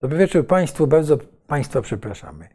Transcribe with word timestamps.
Dobry 0.00 0.18
wieczór 0.18 0.46
Państwu. 0.46 0.86
Bardzo 0.86 1.18
Państwa 1.46 1.82
przepraszamy 1.82 2.48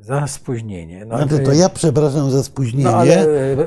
za 0.00 0.26
spóźnienie. 0.26 1.04
No, 1.04 1.16
Znaczy, 1.16 1.44
to 1.44 1.52
ja 1.52 1.68
przepraszam 1.68 2.30
za 2.30 2.42
spóźnienie, 2.42 2.84
no, 2.90 2.96
ale, 2.96 3.14
e, 3.14 3.52
e, 3.52 3.66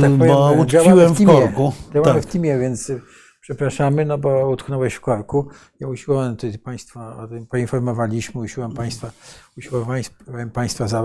tak 0.00 0.10
powiem, 0.18 0.18
bo 0.18 0.52
utkwiłem 0.52 1.14
w 1.14 1.18
teamie. 1.18 1.32
korku. 1.32 1.72
Działamy 1.94 2.20
Tak. 2.20 2.22
w 2.22 2.32
teamie, 2.32 2.58
więc 2.58 2.90
e, 2.90 3.00
przepraszamy, 3.40 4.04
no 4.04 4.18
bo 4.18 4.50
utknąłeś 4.50 4.94
w 4.94 5.00
korku. 5.00 5.48
Ja 5.80 5.88
usiłowałem 5.88 6.36
tutaj 6.36 6.58
Państwa, 6.58 7.16
o 7.16 7.28
tym 7.28 7.46
poinformowaliśmy, 7.46 8.40
usiłowałem 8.40 8.76
Państwa, 8.76 9.10
usiłowałem 9.58 10.50
Państwa 10.52 10.88
za, 10.88 11.04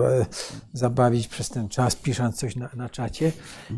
zabawić 0.74 1.28
przez 1.28 1.50
ten 1.50 1.70
czas, 1.70 1.96
pisząc 1.96 2.36
coś 2.36 2.56
na, 2.56 2.70
na 2.76 2.90
czacie. 2.90 3.32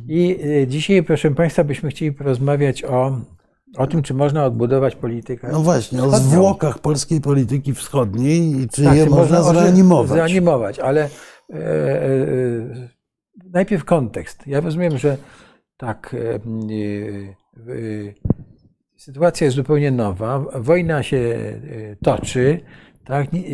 I 0.07 0.39
e, 0.63 0.67
dzisiaj, 0.67 1.03
proszę 1.03 1.31
Państwa, 1.31 1.63
byśmy 1.63 1.89
chcieli 1.89 2.11
porozmawiać 2.11 2.83
o, 2.83 3.17
o 3.77 3.87
tym, 3.87 4.01
czy 4.03 4.13
można 4.13 4.45
odbudować 4.45 4.95
politykę. 4.95 5.49
No 5.51 5.59
właśnie, 5.59 5.99
o 6.03 6.07
wschodnią. 6.07 6.29
zwłokach 6.29 6.79
polskiej 6.79 7.21
polityki 7.21 7.73
wschodniej 7.73 8.61
i 8.61 8.69
czy 8.69 8.83
Tak, 8.83 8.95
je 8.97 9.03
czy 9.03 9.09
można 9.09 9.39
oży- 9.39 9.59
zreanimować. 9.59 10.09
Zreanimować, 10.09 10.79
ale 10.79 11.09
e, 11.53 11.55
e, 11.55 12.09
najpierw 13.53 13.85
kontekst. 13.85 14.47
Ja 14.47 14.59
rozumiem, 14.59 14.97
że 14.97 15.17
tak, 15.77 16.15
e, 16.19 16.33
e, 16.33 16.37
e, 16.37 18.13
sytuacja 18.97 19.45
jest 19.45 19.55
zupełnie 19.55 19.91
nowa. 19.91 20.45
Wojna 20.55 21.03
się 21.03 21.17
e, 21.17 21.95
toczy. 22.03 22.59
Tak, 23.05 23.33
Ni- 23.33 23.45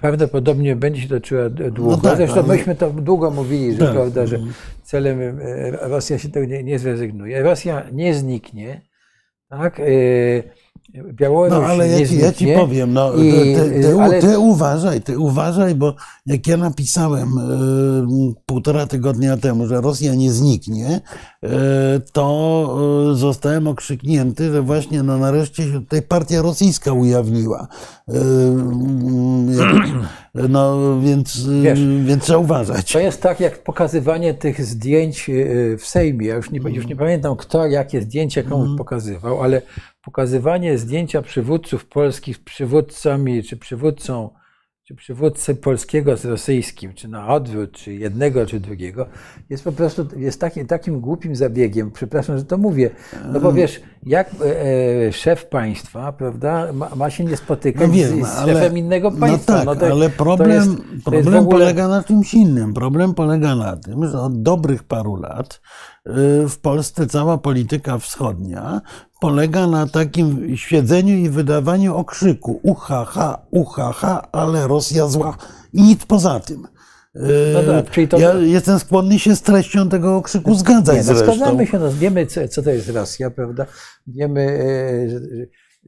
prawdopodobnie 0.00 0.76
będzie 0.76 1.00
się 1.02 1.08
toczyła 1.08 1.50
długo. 1.50 1.90
No 1.90 1.96
tak, 1.96 2.16
Zresztą 2.16 2.38
ale- 2.44 2.56
myśmy 2.56 2.74
to 2.74 2.90
długo 2.90 3.30
mówili, 3.30 3.72
że, 3.72 3.78
Tak. 3.78 3.92
prawda, 3.92 4.26
że 4.26 4.38
celem 4.82 5.20
e, 5.20 5.70
Rosja 5.70 6.18
się 6.18 6.28
tego 6.28 6.46
nie, 6.46 6.64
nie 6.64 6.78
zrezygnuje. 6.78 7.42
Rosja 7.42 7.82
nie 7.92 8.14
zniknie. 8.14 8.80
Tak? 9.48 9.78
Białoruś 11.04 11.50
No 11.50 11.62
ale 11.66 11.88
ja 11.88 12.06
ci, 12.06 12.18
ja 12.18 12.32
ci 12.32 12.46
powiem, 12.54 12.92
no, 12.92 13.14
I- 13.14 13.32
ty, 13.54 13.82
ty, 13.82 14.00
ale- 14.00 14.20
ty 14.20 14.38
uważaj, 14.38 15.00
ty 15.02 15.18
uważaj, 15.18 15.74
bo 15.74 15.94
jak 16.26 16.46
ja 16.46 16.56
napisałem 16.56 17.28
e, 17.38 18.34
półtora 18.46 18.86
tygodnia 18.86 19.36
temu, 19.36 19.66
że 19.66 19.80
Rosja 19.80 20.14
nie 20.14 20.32
zniknie, 20.32 21.00
e, 21.42 21.48
to 22.12 22.78
e, 23.12 23.14
zostałem 23.16 23.68
okrzyknięty, 23.68 24.52
że 24.52 24.62
właśnie 24.62 25.02
no, 25.02 25.18
nareszcie 25.18 25.62
się 25.62 25.72
tutaj 25.72 26.02
partia 26.02 26.42
rosyjska 26.42 26.92
ujawniła. 26.92 27.68
Jak- 29.48 30.06
no 30.48 30.76
więc, 31.00 31.48
Wiesz, 31.62 31.80
więc 32.04 32.24
trzeba 32.24 32.38
uważać. 32.38 32.92
To 32.92 32.98
jest 32.98 33.22
tak 33.22 33.40
jak 33.40 33.62
pokazywanie 33.62 34.34
tych 34.34 34.64
zdjęć 34.66 35.28
y, 35.30 35.76
w 35.80 35.86
Sejmie. 35.86 36.26
Ja 36.26 36.34
już 36.34 36.50
nie, 36.50 36.60
już 36.70 36.86
nie 36.86 36.96
pamiętam, 36.96 37.36
kto 37.36 37.66
jakie 37.66 38.00
zdjęcia 38.02 38.42
komuś 38.42 38.78
pokazywał, 38.78 39.42
ale 39.42 39.62
pokazywanie 40.06 40.78
zdjęcia 40.78 41.22
przywódców 41.22 41.86
polskich 41.86 42.36
z 42.36 42.40
przywódcami, 42.40 43.42
czy 43.42 43.56
przywódcą, 43.56 44.30
czy 44.84 44.94
przywódcy 44.94 45.54
polskiego 45.54 46.16
z 46.16 46.24
rosyjskim, 46.24 46.94
czy 46.94 47.08
na 47.08 47.28
odwrót, 47.28 47.72
czy 47.72 47.94
jednego, 47.94 48.46
czy 48.46 48.60
drugiego, 48.60 49.06
jest 49.50 49.64
po 49.64 49.72
prostu 49.72 50.06
jest 50.16 50.40
taki, 50.40 50.66
takim 50.66 51.00
głupim 51.00 51.36
zabiegiem. 51.36 51.90
Przepraszam, 51.90 52.38
że 52.38 52.44
to 52.44 52.58
mówię. 52.58 52.90
No 53.32 53.40
bo 53.40 53.52
wiesz, 53.52 53.80
jak 54.02 54.30
e, 54.40 54.62
e, 55.06 55.12
szef 55.12 55.46
państwa, 55.46 56.12
prawda, 56.12 56.72
ma, 56.72 56.94
ma 56.96 57.10
się 57.10 57.24
nie 57.24 57.36
spotykać 57.36 57.88
No 57.88 57.94
wiem, 57.94 58.24
z, 58.24 58.28
z 58.28 58.36
ale- 58.36 58.52
szefem 58.52 58.78
innego 58.78 59.10
państwa. 59.10 59.64
No 59.64 59.74
tak, 59.74 59.80
to- 59.80 59.92
ale 59.94 60.10
to 60.10 60.16
problem, 60.16 60.50
jest- 60.50 60.76
to 60.76 60.82
jest 60.92 61.02
problem 61.04 61.34
w 61.34 61.46
ogóle- 61.46 61.58
polega 61.58 61.88
na 61.88 62.02
czymś 62.04 62.34
innym. 62.34 62.74
Problem 62.74 63.14
polega 63.14 63.56
na 63.56 63.76
tym, 63.76 64.08
że 64.08 64.20
od 64.20 64.42
dobrych 64.42 64.82
paru 64.84 65.16
lat 65.16 65.60
w 66.48 66.56
Polsce 66.62 67.06
cała 67.06 67.38
polityka 67.38 67.98
wschodnia 67.98 68.80
polega 69.20 69.66
na 69.66 69.86
takim 69.86 70.56
siedzeniu 70.56 71.16
i 71.16 71.30
wydawaniu 71.30 71.96
okrzyku 71.96 72.60
uhaha, 72.62 73.46
uhaha, 73.50 74.28
ale 74.32 74.68
Rosja 74.68 75.06
zła 75.08 75.36
i 75.72 75.82
nic 75.82 76.04
poza 76.06 76.40
tym. 76.40 76.66
No 77.54 77.62
tak, 77.72 77.90
czyli 77.90 78.08
to- 78.08 78.18
Ja 78.18 78.34
jestem 78.34 78.78
skłonny 78.78 79.18
się 79.18 79.36
z 79.36 79.42
treścią 79.42 79.88
tego 79.88 80.16
okrzyku 80.16 80.54
zgadzać 80.54 80.96
Nie, 80.96 81.02
no 81.02 81.14
zresztą. 81.14 81.34
zgadzamy 81.36 81.66
się, 81.66 81.78
no, 81.78 81.92
wiemy, 81.92 82.26
co, 82.26 82.48
co 82.48 82.62
to 82.62 82.70
jest 82.70 82.88
Rosja, 82.88 83.30
prawda? 83.30 83.66
Wiemy 84.06 84.40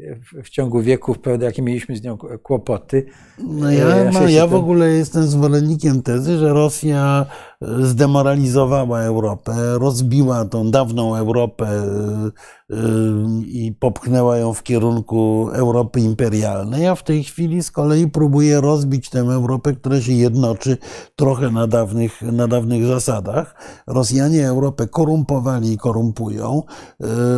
e, 0.02 0.18
w- 0.44 0.50
ciągu 0.50 0.80
wieków, 0.80 1.18
prawda, 1.18 1.46
jakie 1.46 1.62
mieliśmy 1.62 1.96
z 1.96 2.02
nią 2.02 2.18
kłopoty. 2.42 3.06
No 3.38 3.72
E, 3.72 3.74
ja, 3.74 4.12
się 4.12 4.30
ja 4.32 4.42
tym- 4.42 4.50
w 4.50 4.54
ogóle 4.54 4.88
jestem 4.90 5.22
zwolennikiem 5.26 6.02
tezy, 6.02 6.38
że 6.38 6.48
Rosja 6.52 7.26
e, 7.30 7.47
zdemoralizowała 7.60 9.00
Europę, 9.00 9.52
rozbiła 9.78 10.44
tą 10.44 10.70
dawną 10.70 11.16
Europę 11.16 11.66
e, 11.66 12.74
e, 12.74 12.76
i 13.46 13.72
popchnęła 13.80 14.36
ją 14.38 14.52
w 14.52 14.62
kierunku 14.62 15.48
Europy 15.52 16.00
imperialnej, 16.00 16.86
a 16.86 16.94
w 16.94 17.02
tej 17.02 17.24
chwili 17.24 17.62
z 17.62 17.70
kolei 17.70 18.08
próbuje 18.08 18.60
rozbić 18.60 19.10
tę 19.10 19.19
Europę, 19.20 19.72
która 19.72 20.00
się 20.00 20.12
jednoczy 20.12 20.76
trochę 21.16 21.50
na 21.50 21.66
dawnych, 21.66 22.22
na 22.22 22.48
dawnych 22.48 22.86
zasadach. 22.86 23.54
Rosjanie 23.86 24.48
Europę 24.48 24.86
korumpowali 24.86 25.72
i 25.72 25.78
korumpują. 25.78 26.62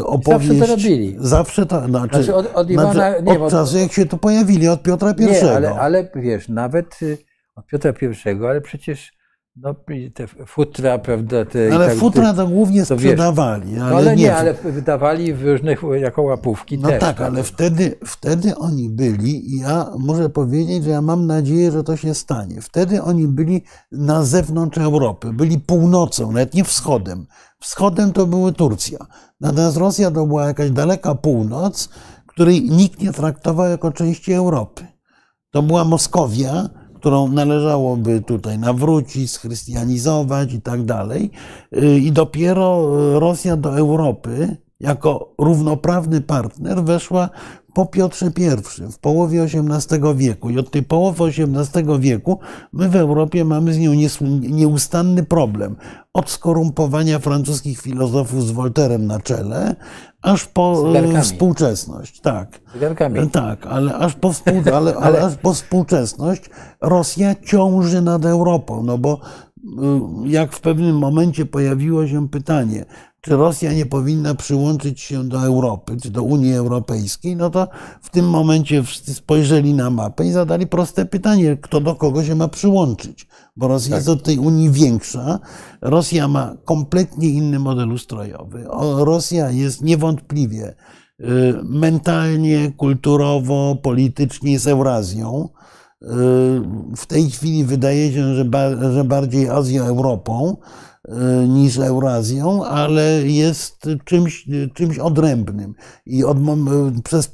Opowieść, 0.04 0.68
robili. 0.68 1.16
Zawsze 1.18 1.66
to, 1.66 1.86
znaczy, 1.86 2.14
Znaczy 2.22 2.34
od- 2.34 2.54
od 2.54 2.68
Iwana- 2.70 2.92
znaczy 2.92 3.22
nie, 3.22 3.40
od 3.40 3.50
czasu 3.50 3.78
jak 3.78 3.92
się 3.92 4.06
tu 4.06 4.18
pojawili, 4.18 4.68
od 4.68 4.82
Piotra 4.82 5.14
I. 5.18 5.24
Nie, 5.24 5.52
ale, 5.52 5.80
ale 5.80 6.10
wiesz, 6.14 6.48
nawet 6.48 7.02
y, 7.02 7.18
od 7.56 7.66
Piotra 7.66 7.92
I, 8.02 8.44
ale 8.44 8.60
przecież 8.60 9.19
no, 9.62 9.74
te 10.14 10.26
futra, 10.46 10.98
prawda, 10.98 11.44
te 11.44 11.68
i 11.68 11.72
Ale 11.72 11.88
tak- 11.88 11.96
futra 11.98 12.34
to 12.34 12.46
głównie 12.46 12.84
sprzedawali. 12.84 13.72
No, 13.72 13.84
Ale, 13.84 13.96
ale 13.96 14.16
nie, 14.16 14.22
nie, 14.22 14.36
ale 14.36 14.54
wydawali 14.54 15.34
w 15.34 15.42
różnych, 15.42 15.82
jako 16.00 16.22
łapówki 16.22 16.78
No 16.78 16.88
też. 16.88 17.00
tak, 17.00 17.20
ale 17.20 17.42
wtedy, 17.42 17.98
wtedy 18.06 18.56
oni 18.56 18.90
byli, 18.90 19.54
i 19.54 19.58
ja 19.58 19.90
muszę 19.98 20.28
powiedzieć, 20.28 20.84
że 20.84 20.90
ja 20.90 21.02
mam 21.02 21.26
nadzieję, 21.26 21.72
że 21.72 21.84
to 21.84 21.96
się 21.96 22.14
stanie. 22.14 22.60
Wtedy 22.62 23.02
oni 23.02 23.28
byli 23.28 23.62
na 23.92 24.24
zewnątrz 24.24 24.78
Europy, 24.78 25.32
byli 25.32 25.58
północą, 25.58 26.32
nawet 26.32 26.54
nie 26.54 26.64
wschodem. 26.64 27.26
Wschodem 27.60 28.12
to 28.12 28.26
były 28.26 28.52
Turcja. 28.52 28.98
Natomiast 29.40 29.76
Rosja 29.76 30.10
to 30.10 30.26
była 30.26 30.46
jakaś 30.46 30.70
daleka 30.70 31.14
północ, 31.14 31.88
której 32.26 32.70
nikt 32.70 33.02
nie 33.02 33.12
traktował 33.12 33.70
jako 33.70 33.92
części 33.92 34.32
Europy. 34.32 34.86
To 35.50 35.62
była 35.62 35.84
Moskowia, 35.84 36.68
którą 37.00 37.28
należałoby 37.28 38.20
tutaj 38.20 38.58
nawrócić, 38.58 39.30
schrystianizować 39.30 40.54
i 40.54 40.60
tak 40.60 40.84
dalej. 40.84 41.30
Y, 41.76 41.98
I 41.98 42.12
dopiero 42.12 42.96
y, 43.16 43.20
Rosja 43.20 43.56
do 43.56 43.78
Europy 43.78 44.56
jako 44.80 45.34
równoprawny 45.38 46.20
partner 46.20 46.84
weszła 46.84 47.30
po 47.74 47.86
Piotrze 47.86 48.26
I 48.26 48.92
w 48.92 48.98
połowie 48.98 49.42
XVIII 49.42 50.16
wieku. 50.16 50.50
I 50.50 50.58
od 50.58 50.70
tej 50.70 50.82
połowy 50.82 51.24
XVIII 51.24 52.00
wieku 52.00 52.38
my 52.72 52.88
w 52.88 52.96
Europie 52.96 53.44
mamy 53.44 53.72
z 53.72 53.78
nią 53.78 53.92
nieustanny 54.40 55.24
problem. 55.24 55.76
Od 56.12 56.30
skorumpowania 56.30 57.18
francuskich 57.18 57.80
filozofów 57.80 58.46
z 58.46 58.50
Volterem 58.50 59.06
na 59.06 59.20
czele, 59.20 59.76
aż 60.22 60.46
po 60.46 60.94
y, 61.18 61.22
współczesność. 61.22 62.20
Tak. 62.20 62.60
Zegarkami. 62.72 63.30
Tak, 63.30 63.66
ale 63.66 63.94
aż 63.94 64.14
po, 64.14 64.32
współ, 64.32 64.54
ale, 64.76 64.94
ale 64.94 65.22
aż 65.22 65.36
po 65.36 65.54
współczesność 65.54 66.50
Rosja 66.80 67.34
ciąży 67.34 68.02
nad 68.02 68.24
Europą, 68.24 68.82
no 68.82 68.98
bo 68.98 69.20
jak 70.24 70.52
w 70.52 70.60
pewnym 70.60 70.98
momencie 70.98 71.46
pojawiło 71.46 72.06
się 72.06 72.28
pytanie, 72.28 72.84
czy 73.20 73.36
Rosja 73.36 73.72
nie 73.72 73.86
powinna 73.86 74.34
przyłączyć 74.34 75.00
się 75.00 75.28
do 75.28 75.42
Europy, 75.42 75.96
czy 76.02 76.10
do 76.10 76.22
Unii 76.22 76.54
Europejskiej, 76.54 77.36
no 77.36 77.50
to 77.50 77.68
w 78.02 78.10
tym 78.10 78.28
momencie 78.28 78.82
wszyscy 78.82 79.14
spojrzeli 79.14 79.74
na 79.74 79.90
mapę 79.90 80.26
i 80.26 80.32
zadali 80.32 80.66
proste 80.66 81.06
pytanie, 81.06 81.56
kto 81.56 81.80
do 81.80 81.94
kogo 81.94 82.24
się 82.24 82.34
ma 82.34 82.48
przyłączyć, 82.48 83.26
bo 83.56 83.68
Rosja 83.68 83.96
jest 83.96 84.08
od 84.08 84.22
tej 84.22 84.38
Unii 84.38 84.70
większa, 84.70 85.38
Rosja 85.80 86.28
ma 86.28 86.56
kompletnie 86.64 87.28
inny 87.28 87.58
model 87.58 87.92
ustrojowy, 87.92 88.66
Rosja 88.98 89.50
jest 89.50 89.82
niewątpliwie 89.82 90.74
y, 91.20 91.24
mentalnie, 91.64 92.72
kulturowo, 92.76 93.76
politycznie 93.82 94.58
z 94.58 94.66
Eurazją. 94.66 95.48
W 96.96 97.06
tej 97.06 97.30
chwili 97.30 97.64
wydaje 97.64 98.12
się, 98.12 98.34
że, 98.34 98.44
ba- 98.44 98.92
że 98.92 99.04
bardziej 99.04 99.48
Azją-Europą 99.48 100.56
y, 101.08 101.48
niż 101.48 101.78
Eurazją, 101.78 102.64
ale 102.64 103.02
jest 103.26 103.88
czymś, 104.04 104.48
czymś 104.74 104.98
odrębnym. 104.98 105.74
I 106.06 106.24
od, 106.24 106.38
mom- 106.38 107.02
przez 107.02 107.26
y, 107.26 107.30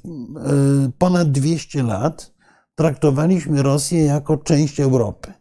ponad 0.99 1.31
200 1.33 1.83
lat 1.83 2.33
traktowaliśmy 2.75 3.63
Rosję 3.63 4.05
jako 4.05 4.37
część 4.37 4.81
Europy. 4.81 5.33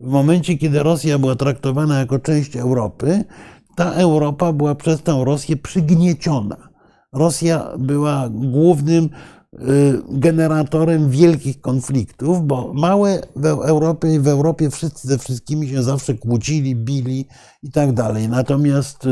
W 0.00 0.06
momencie, 0.10 0.58
kiedy 0.58 0.82
Rosja 0.82 1.18
była 1.18 1.36
traktowana 1.36 1.98
jako 1.98 2.18
część 2.18 2.56
Europy, 2.56 3.24
ta 3.76 3.92
Europa 3.92 4.52
była 4.52 4.74
przez 4.74 5.02
tę 5.02 5.22
Rosję 5.24 5.56
przygnieciona. 5.56 6.56
Rosja 7.12 7.68
była 7.78 8.28
głównym 8.30 9.08
generatorem 10.08 11.10
wielkich 11.10 11.60
konfliktów, 11.60 12.46
bo 12.46 12.72
małe 12.74 13.20
w 13.36 13.46
Europie, 13.46 14.20
w 14.20 14.28
Europie 14.28 14.70
wszyscy 14.70 15.08
ze 15.08 15.18
wszystkimi 15.18 15.68
się 15.68 15.82
zawsze 15.82 16.14
kłócili, 16.14 16.76
bili 16.76 17.26
i 17.62 17.70
tak 17.70 17.92
dalej. 17.92 18.28
Natomiast 18.28 19.08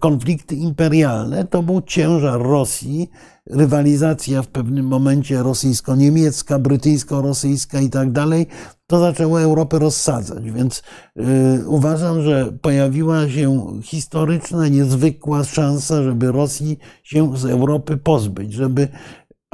konflikty 0.00 0.54
imperialne 0.54 1.44
to 1.44 1.62
był 1.62 1.82
ciężar 1.82 2.42
Rosji, 2.42 3.10
rywalizacja 3.50 4.42
w 4.42 4.48
pewnym 4.48 4.86
momencie 4.86 5.42
rosyjsko-niemiecka, 5.42 6.58
brytyjsko-rosyjska 6.58 7.80
i 7.80 7.90
tak 7.90 8.12
dalej, 8.12 8.46
to 8.86 8.98
zaczęło 8.98 9.40
Europę 9.40 9.78
rozsadzać. 9.78 10.50
Więc 10.50 10.82
y, 11.16 11.22
uważam, 11.68 12.22
że 12.22 12.52
pojawiła 12.62 13.28
się 13.28 13.66
historyczna, 13.82 14.68
niezwykła 14.68 15.44
szansa, 15.44 16.02
żeby 16.02 16.32
Rosji 16.32 16.78
się 17.02 17.36
z 17.36 17.44
Europy 17.44 17.96
pozbyć, 17.96 18.52
żeby, 18.52 18.88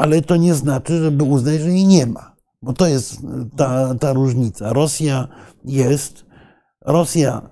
ale 0.03 0.23
to 0.23 0.37
nie 0.37 0.55
znaczy, 0.55 1.03
żeby 1.03 1.25
uznać, 1.25 1.61
że 1.61 1.71
jej 1.71 1.87
nie 1.87 2.07
ma. 2.07 2.37
Bo 2.63 2.73
to 2.73 2.87
jest 2.87 3.17
ta, 3.57 3.95
ta 3.95 4.13
różnica. 4.13 4.73
Rosja 4.73 5.29
jest, 5.65 6.25
Rosja 6.81 7.51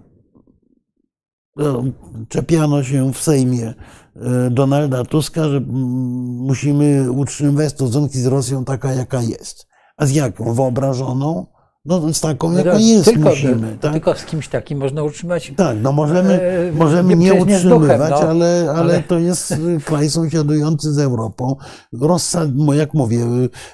no, 1.57 1.85
czepiano 2.29 2.85
się 2.85 3.13
w 3.13 3.19
Sejmie 3.19 3.75
e, 4.17 4.51
Donalda 4.51 5.05
Tuska, 5.05 5.49
że 5.49 5.61
musimy 5.61 7.13
utrzymywać 7.13 7.73
stosunki 7.73 8.19
z 8.21 8.27
Rosją 8.27 8.65
taka, 8.65 8.93
jaka 8.93 9.23
jest. 9.23 9.67
A 9.97 10.07
z 10.07 10.11
jaką? 10.11 10.55
Wyobrażoną? 10.55 11.47
No 11.91 12.15
z 12.15 12.21
taką, 12.21 12.53
no, 12.53 12.79
jest, 12.79 13.05
tylko, 13.05 13.29
musimy. 13.29 13.79
Tak? 13.81 13.93
Tylko 13.93 14.15
z 14.15 14.25
kimś 14.25 14.49
takim 14.49 14.79
można 14.79 15.03
utrzymać. 15.03 15.53
Tak, 15.57 15.77
no 15.83 15.93
możemy, 15.93 16.43
e, 16.43 16.73
możemy 16.73 17.17
nie 17.17 17.35
utrzymywać, 17.35 17.63
duchem, 17.63 18.01
no, 18.11 18.17
ale, 18.17 18.73
ale, 18.77 19.03
to 19.03 19.19
jest 19.19 19.55
kraj 19.87 20.11
sąsiadujący 20.11 20.93
z 20.93 20.99
Europą, 20.99 21.57
rozsad, 21.93 22.51
jak 22.73 22.95
mówię, 22.95 23.27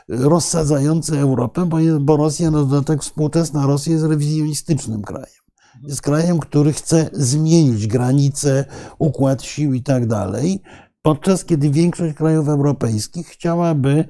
rozsadzający 0.08 1.18
Europę, 1.18 1.66
bo, 1.66 1.76
bo 2.00 2.16
Rosja, 2.16 2.50
na 2.50 2.58
dodatek 2.58 3.02
współczesna 3.02 3.66
Rosja 3.66 3.92
jest 3.92 4.04
rewizjonistycznym 4.04 5.02
krajem. 5.02 5.46
Jest 5.82 6.02
krajem, 6.02 6.38
który 6.38 6.72
chce 6.72 7.10
zmienić 7.12 7.86
granice, 7.86 8.64
układ 8.98 9.42
sił 9.42 9.74
i 9.74 9.82
tak 9.82 10.06
dalej, 10.06 10.62
podczas 11.02 11.44
kiedy 11.44 11.70
większość 11.70 12.14
krajów 12.14 12.48
europejskich 12.48 13.28
chciałaby 13.28 14.04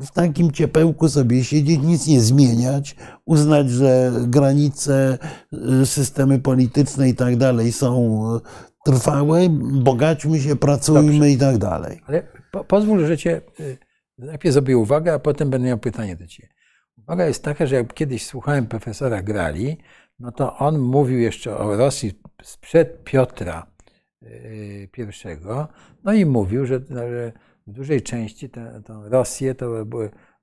w 0.00 0.10
takim 0.10 0.50
ciepełku 0.50 1.08
sobie 1.08 1.44
siedzieć, 1.44 1.80
nic 1.82 2.06
nie 2.06 2.20
zmieniać, 2.20 2.96
uznać, 3.24 3.70
że 3.70 4.12
granice, 4.26 5.18
e, 5.82 5.86
systemy 5.86 6.38
polityczne 6.38 7.08
i 7.08 7.14
tak 7.14 7.36
dalej 7.36 7.72
są 7.72 8.22
e, 8.36 8.40
trwałe, 8.84 9.48
bogaćmy 9.72 10.40
się, 10.40 10.56
pracujmy 10.56 11.12
Dobrze. 11.12 11.30
i 11.30 11.38
tak 11.38 11.58
dalej. 11.58 12.00
Ale 12.06 12.22
po, 12.52 12.64
pozwól, 12.64 13.06
że 13.06 13.18
cię 13.18 13.40
najpierw 14.18 14.52
zrobię 14.52 14.78
uwagę, 14.78 15.14
a 15.14 15.18
potem 15.18 15.50
będę 15.50 15.68
miał 15.68 15.78
pytanie 15.78 16.16
do 16.16 16.26
ciebie. 16.26 16.48
Uwaga 16.98 17.26
jest 17.26 17.44
taka, 17.44 17.66
że 17.66 17.76
jak 17.76 17.94
kiedyś 17.94 18.26
słuchałem 18.26 18.66
profesora 18.66 19.22
Grali, 19.22 19.76
no 20.18 20.32
to 20.32 20.56
on 20.56 20.78
mówił 20.78 21.18
jeszcze 21.18 21.56
o 21.56 21.76
Rosji 21.76 22.12
sprzed 22.42 23.04
Piotra 23.04 23.66
y, 24.22 24.88
I, 24.98 25.02
no 26.04 26.12
i 26.12 26.26
mówił, 26.26 26.66
że, 26.66 26.80
że 26.88 27.32
w 27.66 27.72
dużej 27.72 28.02
części 28.02 28.50
tę, 28.50 28.82
Rosję 29.04 29.54
to 29.54 29.86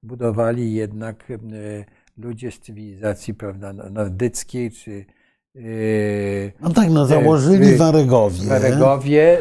budowali 0.04 0.74
jednak 0.74 1.30
y, 1.30 1.86
ludzie 2.18 2.52
z 2.52 2.60
cywilizacji 2.60 3.34
prawda, 3.34 3.74
no, 3.74 3.90
nordyckiej, 3.90 4.72
czy 4.72 5.06
y, 5.56 6.54
no 6.62 6.70
tak, 6.70 6.90
no 6.90 7.06
założyli 7.06 7.76
Waregowie. 7.76 8.48
Waregowie. 8.48 9.40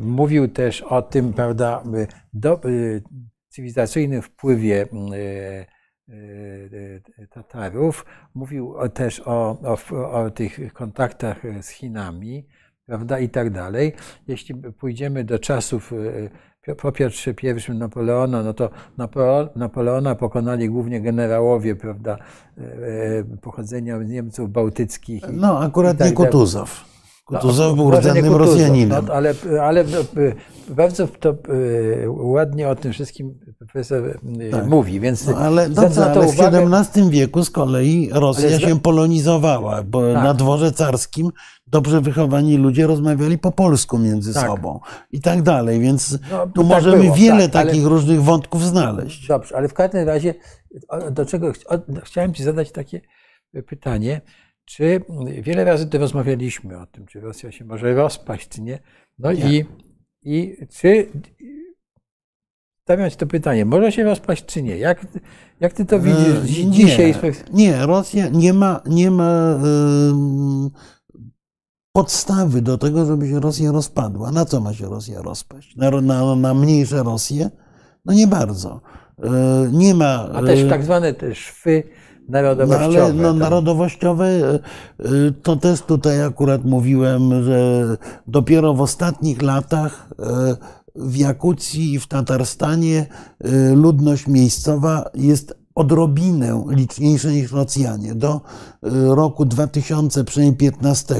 Mówił 0.00 0.48
też 0.48 0.82
o 0.82 1.02
tym, 1.02 1.32
prawda, 1.32 1.82
do, 2.32 2.60
cywilizacyjnym 3.48 4.22
wpływie 4.22 4.86
Tatarów. 7.30 8.06
Mówił 8.34 8.74
też 8.94 9.20
o, 9.20 9.58
o, 9.90 10.12
o 10.12 10.30
tych 10.30 10.72
kontaktach 10.72 11.42
z 11.60 11.68
Chinami, 11.68 12.46
prawda, 12.86 13.18
i 13.18 13.28
tak 13.28 13.50
dalej. 13.50 13.92
Jeśli 14.28 14.54
pójdziemy 14.54 15.24
do 15.24 15.38
czasów 15.38 15.92
po 16.76 16.92
Piotrze 16.92 17.34
I 17.42 17.72
Napoleona, 17.74 18.42
no 18.42 18.54
to 18.54 18.70
Napoleona 19.56 20.14
pokonali 20.14 20.68
głównie 20.68 21.00
generałowie, 21.00 21.76
prawda, 21.76 22.18
pochodzenia 23.42 24.04
z 24.04 24.08
Niemców 24.08 24.52
bałtyckich. 24.52 25.24
No, 25.32 25.60
akurat 25.60 25.98
tak 25.98 26.08
nie 26.08 26.14
Kutuzow. 26.14 26.84
Kutuzow 27.28 27.76
był 27.76 27.90
rdzennym 27.90 28.34
Rosjaninem. 28.34 29.04
No, 29.06 29.14
ale, 29.14 29.34
ale 29.62 29.84
bardzo 30.68 31.08
to 31.08 31.34
ładnie 32.06 32.68
o 32.68 32.74
tym 32.74 32.92
wszystkim 32.92 33.38
profesor 33.58 34.20
tak. 34.50 34.66
mówi, 34.66 35.00
więc 35.00 35.26
no, 35.26 35.36
ale, 35.36 35.68
dobrze, 35.68 36.04
ale 36.04 36.26
w 36.26 36.40
XVII 36.40 37.10
wieku 37.10 37.44
z 37.44 37.50
kolei 37.50 38.10
Rosja 38.12 38.48
ale... 38.48 38.60
się 38.60 38.80
polonizowała, 38.80 39.82
bo 39.82 40.12
tak. 40.12 40.24
na 40.24 40.34
dworze 40.34 40.72
carskim 40.72 41.30
dobrze 41.66 42.00
wychowani 42.00 42.56
ludzie 42.56 42.86
rozmawiali 42.86 43.38
po 43.38 43.52
polsku 43.52 43.98
między 43.98 44.34
tak. 44.34 44.46
sobą 44.46 44.80
i 45.12 45.20
tak 45.20 45.42
dalej, 45.42 45.80
więc 45.80 46.18
no, 46.30 46.46
tu 46.46 46.60
tak 46.60 46.66
możemy 46.66 47.02
było, 47.02 47.14
wiele 47.14 47.48
tak, 47.48 47.66
takich 47.66 47.82
ale... 47.82 47.90
różnych 47.90 48.22
wątków 48.22 48.64
znaleźć. 48.64 49.26
Dobrze, 49.26 49.56
ale 49.56 49.68
w 49.68 49.74
każdym 49.74 50.06
razie 50.06 50.34
do 51.10 51.26
czego 51.26 51.52
chciałem 52.04 52.34
Ci 52.34 52.42
zadać 52.42 52.72
takie 52.72 53.00
pytanie, 53.66 54.20
czy 54.68 55.00
wiele 55.42 55.64
razy 55.64 55.86
tu 55.86 55.98
rozmawialiśmy 55.98 56.78
o 56.78 56.86
tym, 56.86 57.06
czy 57.06 57.20
Rosja 57.20 57.52
się 57.52 57.64
może 57.64 57.94
rozpaść, 57.94 58.48
czy 58.48 58.62
nie, 58.62 58.78
no 59.18 59.32
i, 59.32 59.64
i 60.22 60.56
czy 60.70 61.08
stawiać 62.82 63.16
to 63.16 63.26
pytanie, 63.26 63.64
może 63.64 63.92
się 63.92 64.04
rozpaść 64.04 64.46
czy 64.46 64.62
nie? 64.62 64.76
Jak, 64.78 65.06
jak 65.60 65.72
ty 65.72 65.84
to 65.84 65.96
e, 65.96 66.00
widzisz 66.00 66.64
nie, 66.64 66.70
dzisiaj? 66.70 67.14
Nie, 67.52 67.86
Rosja 67.86 68.28
nie 68.28 68.52
ma, 68.52 68.80
nie 68.86 69.10
ma 69.10 69.58
podstawy 71.92 72.62
do 72.62 72.78
tego, 72.78 73.06
żeby 73.06 73.28
się 73.28 73.40
Rosja 73.40 73.72
rozpadła. 73.72 74.30
Na 74.30 74.44
co 74.44 74.60
ma 74.60 74.74
się 74.74 74.88
Rosja 74.88 75.22
rozpaść? 75.22 75.76
Na, 75.76 75.90
na, 75.90 76.36
na 76.36 76.54
mniejsze 76.54 77.02
Rosje? 77.02 77.50
No 78.04 78.14
nie 78.14 78.26
bardzo. 78.26 78.80
Yy, 79.18 79.28
nie 79.72 79.94
ma. 79.94 80.28
A 80.34 80.42
też 80.42 80.68
tak 80.68 80.84
zwane 80.84 81.14
te 81.14 81.34
szwy 81.34 81.82
narodowościowe. 82.28 82.98
No, 82.98 83.04
ale 83.04 83.12
no, 83.12 83.30
tak. 83.30 83.40
narodowościowe 83.40 84.28
to 85.42 85.56
też 85.56 85.82
tutaj 85.82 86.24
akurat 86.24 86.64
mówiłem, 86.64 87.44
że 87.44 87.84
dopiero 88.26 88.74
w 88.74 88.80
ostatnich 88.80 89.42
latach 89.42 90.08
w 90.94 91.16
Jakucji 91.16 91.92
i 91.92 91.98
w 91.98 92.06
Tatarstanie 92.06 93.06
ludność 93.74 94.26
miejscowa 94.26 95.10
jest 95.14 95.57
odrobinę 95.78 96.64
liczniejsza 96.68 97.30
niż 97.30 97.52
Rosjanie. 97.52 98.14
Do 98.14 98.36
y, 98.36 98.40
roku 99.14 99.44
2015 99.44 101.14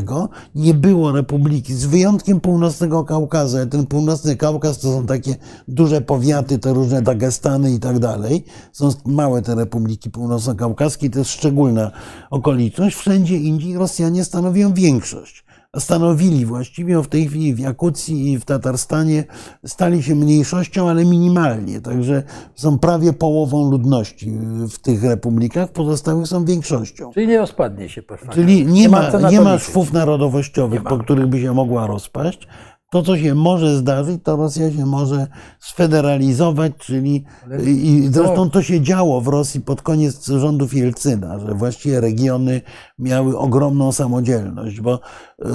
nie 0.54 0.74
było 0.74 1.12
republiki, 1.12 1.74
z 1.74 1.86
wyjątkiem 1.86 2.40
północnego 2.40 3.04
Kaukazu. 3.04 3.56
Ten 3.70 3.86
północny 3.86 4.36
Kaukaz 4.36 4.78
to 4.78 4.92
są 4.92 5.06
takie 5.06 5.36
duże 5.68 6.00
powiaty, 6.00 6.58
te 6.58 6.72
różne 6.72 7.02
Dagestany 7.02 7.72
i 7.72 7.78
tak 7.78 7.98
dalej. 7.98 8.44
Są 8.72 8.90
małe 9.06 9.42
te 9.42 9.54
republiki 9.54 10.10
północno-kaukaskie, 10.10 11.10
to 11.10 11.18
jest 11.18 11.30
szczególna 11.30 11.90
okoliczność. 12.30 12.96
Wszędzie 12.96 13.36
indziej 13.36 13.76
Rosjanie 13.76 14.24
stanowią 14.24 14.74
większość 14.74 15.47
stanowili 15.76 16.46
właściwie 16.46 17.02
w 17.02 17.08
tej 17.08 17.26
chwili 17.26 17.54
w 17.54 17.58
Jakucji 17.58 18.32
i 18.32 18.38
w 18.38 18.44
Tatarstanie, 18.44 19.24
stali 19.66 20.02
się 20.02 20.14
mniejszością, 20.14 20.88
ale 20.88 21.04
minimalnie. 21.04 21.80
Także 21.80 22.22
są 22.54 22.78
prawie 22.78 23.12
połową 23.12 23.70
ludności 23.70 24.32
w 24.70 24.78
tych 24.78 25.04
republikach, 25.04 25.72
pozostałych 25.72 26.26
są 26.26 26.44
większością. 26.44 27.10
Czyli 27.12 27.26
nie 27.26 27.38
rozpadnie 27.38 27.88
się. 27.88 28.02
Czyli 28.30 28.66
nie, 28.66 28.72
nie 28.72 28.88
ma, 28.88 29.10
ma, 29.10 29.30
nie 29.30 29.40
ma 29.40 29.58
szwów 29.58 29.92
narodowościowych, 29.92 30.82
po 30.82 30.98
których 30.98 31.26
by 31.26 31.40
się 31.40 31.54
mogła 31.54 31.86
rozpaść. 31.86 32.48
To, 32.90 33.02
co 33.02 33.18
się 33.18 33.34
może 33.34 33.76
zdarzyć, 33.76 34.20
to 34.24 34.36
Rosja 34.36 34.72
się 34.72 34.86
może 34.86 35.26
sfederalizować, 35.60 36.72
czyli 36.78 37.24
i 37.66 38.08
zresztą 38.10 38.50
to 38.50 38.62
się 38.62 38.80
działo 38.80 39.20
w 39.20 39.28
Rosji 39.28 39.60
pod 39.60 39.82
koniec 39.82 40.26
rządów 40.26 40.74
Jelcyna, 40.74 41.38
że 41.38 41.54
właściwie 41.54 42.00
regiony 42.00 42.60
miały 42.98 43.38
ogromną 43.38 43.92
samodzielność, 43.92 44.80
bo, 44.80 44.94
y, 44.94 45.48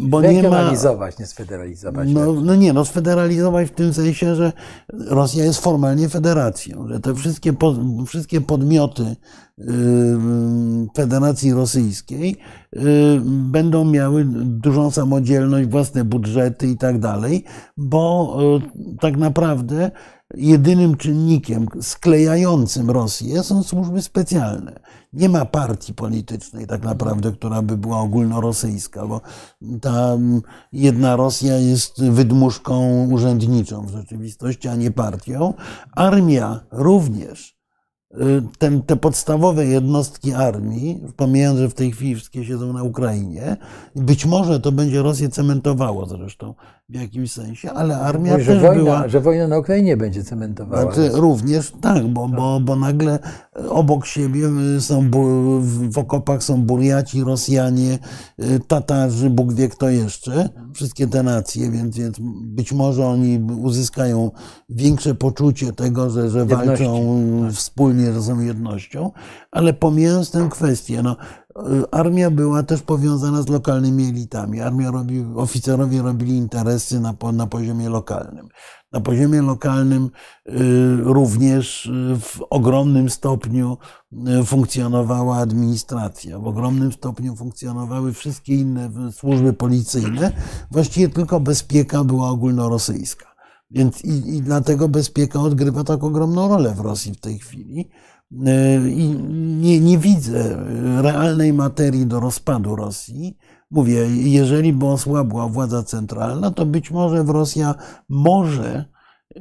bo 0.00 0.22
nie 0.22 0.48
ma... 0.48 0.70
nie 1.18 1.26
sfederalizować. 1.26 2.08
No, 2.12 2.32
no 2.32 2.54
nie, 2.54 2.72
no 2.72 2.84
sfederalizować 2.84 3.68
w 3.68 3.74
tym 3.74 3.94
sensie, 3.94 4.34
że 4.34 4.52
Rosja 4.92 5.44
jest 5.44 5.60
formalnie 5.60 6.08
federacją, 6.08 6.88
że 6.88 7.00
te 7.00 7.14
wszystkie, 7.14 7.52
wszystkie 8.06 8.40
podmioty 8.40 9.02
y, 9.02 9.64
Federacji 10.96 11.52
Rosyjskiej 11.52 12.36
y, 12.76 12.80
będą 13.24 13.84
miały 13.84 14.24
dużą 14.44 14.90
samodzielność, 14.90 15.68
własne 15.68 16.04
budżety 16.04 16.66
i 16.66 16.76
tak 16.76 16.98
dalej, 16.98 17.44
bo 17.76 18.36
tak 19.00 19.16
naprawdę 19.16 19.90
jedynym 20.36 20.96
czynnikiem 20.96 21.66
sklejającym 21.80 22.90
Rosję 22.90 23.42
są 23.42 23.62
służby 23.62 24.02
specjalne. 24.02 24.80
Nie 25.12 25.28
ma 25.28 25.44
partii 25.44 25.94
politycznej 25.94 26.66
tak 26.66 26.82
naprawdę, 26.82 27.32
która 27.32 27.62
by 27.62 27.76
była 27.76 28.00
ogólnorosyjska, 28.00 29.06
bo 29.06 29.20
ta 29.80 30.18
jedna 30.72 31.16
Rosja 31.16 31.56
jest 31.56 32.04
wydmuszką 32.04 33.06
urzędniczą 33.10 33.86
w 33.86 33.90
rzeczywistości, 33.90 34.68
a 34.68 34.76
nie 34.76 34.90
partią. 34.90 35.54
Armia 35.92 36.60
również 36.70 37.53
ten, 38.58 38.82
te 38.82 38.96
podstawowe 38.96 39.66
jednostki 39.66 40.32
armii, 40.32 41.00
pomijając, 41.16 41.58
że 41.58 41.68
w 41.68 41.74
tej 41.74 41.92
chwili 41.92 42.14
wszystkie 42.14 42.44
siedzą 42.44 42.72
na 42.72 42.82
Ukrainie, 42.82 43.56
być 43.96 44.26
może 44.26 44.60
to 44.60 44.72
będzie 44.72 45.02
Rosję 45.02 45.28
cementowało 45.28 46.06
zresztą 46.06 46.54
w 46.88 46.94
jakimś 46.94 47.32
sensie, 47.32 47.72
ale 47.72 47.98
armia 47.98 48.32
Mówi, 48.32 48.44
też 48.44 48.54
że 48.54 48.60
wojna, 48.60 48.82
była... 48.82 49.08
Że 49.08 49.20
wojna 49.20 49.48
na 49.48 49.58
Ukrainie 49.58 49.96
będzie 49.96 50.24
cementowała. 50.24 50.82
Znaczy, 50.82 51.10
również 51.12 51.72
tak, 51.80 52.06
bo, 52.06 52.28
bo, 52.28 52.60
bo 52.60 52.76
nagle 52.76 53.18
obok 53.68 54.06
siebie 54.06 54.48
są 54.80 55.10
w 55.90 55.98
okopach 55.98 56.42
są 56.42 56.62
Burjaci, 56.62 57.24
Rosjanie, 57.24 57.98
y, 58.42 58.60
Tatarzy, 58.68 59.30
Bóg 59.30 59.52
wie 59.52 59.68
kto 59.68 59.88
jeszcze, 59.88 60.48
wszystkie 60.74 61.06
te 61.06 61.22
nacje, 61.22 61.70
więc, 61.70 61.96
więc 61.96 62.16
być 62.42 62.72
może 62.72 63.06
oni 63.06 63.40
uzyskają 63.62 64.30
większe 64.68 65.14
poczucie 65.14 65.72
tego, 65.72 66.10
że, 66.10 66.30
że 66.30 66.46
walczą 66.46 67.16
wspólnie, 67.52 68.03
że 68.12 68.22
są 68.22 68.40
jednością, 68.40 69.10
ale 69.50 69.72
pomijając 69.72 70.30
tę 70.30 70.48
kwestię, 70.50 71.02
no, 71.02 71.16
Armia 71.90 72.30
była 72.30 72.62
też 72.62 72.82
powiązana 72.82 73.42
z 73.42 73.48
lokalnymi 73.48 74.08
elitami. 74.08 74.60
Armia 74.60 74.90
robi, 74.90 75.24
oficerowie 75.36 76.02
robili 76.02 76.36
interesy 76.36 77.00
na, 77.00 77.14
na 77.32 77.46
poziomie 77.46 77.88
lokalnym. 77.88 78.48
Na 78.92 79.00
poziomie 79.00 79.42
lokalnym 79.42 80.10
y, 80.48 80.52
również 80.96 81.86
y, 81.86 81.90
w 82.20 82.40
ogromnym 82.50 83.10
stopniu 83.10 83.78
y, 84.12 84.44
funkcjonowała 84.44 85.36
administracja, 85.36 86.38
w 86.38 86.46
ogromnym 86.46 86.92
stopniu 86.92 87.36
funkcjonowały 87.36 88.12
wszystkie 88.12 88.54
inne 88.54 89.12
służby 89.12 89.52
policyjne. 89.52 90.32
Właściwie 90.70 91.08
tylko 91.08 91.40
bezpieka 91.40 92.04
była 92.04 92.28
ogólnorosyjska. 92.28 93.33
Więc 93.74 94.04
i, 94.04 94.36
i 94.36 94.42
dlatego 94.42 94.88
bezpieka 94.88 95.40
odgrywa 95.40 95.84
tak 95.84 96.04
ogromną 96.04 96.48
rolę 96.48 96.74
w 96.74 96.80
Rosji 96.80 97.14
w 97.14 97.20
tej 97.20 97.38
chwili. 97.38 97.90
E, 98.46 98.88
I 98.88 99.08
nie, 99.60 99.80
nie 99.80 99.98
widzę 99.98 100.64
realnej 101.02 101.52
materii 101.52 102.06
do 102.06 102.20
rozpadu 102.20 102.76
Rosji. 102.76 103.36
Mówię, 103.70 104.06
jeżeli 104.14 104.72
by 104.72 104.86
osłabła 104.86 105.48
władza 105.48 105.82
centralna, 105.82 106.50
to 106.50 106.66
być 106.66 106.90
może 106.90 107.24
w 107.24 107.30
Rosja 107.30 107.74
może 108.08 108.84
e, 109.36 109.40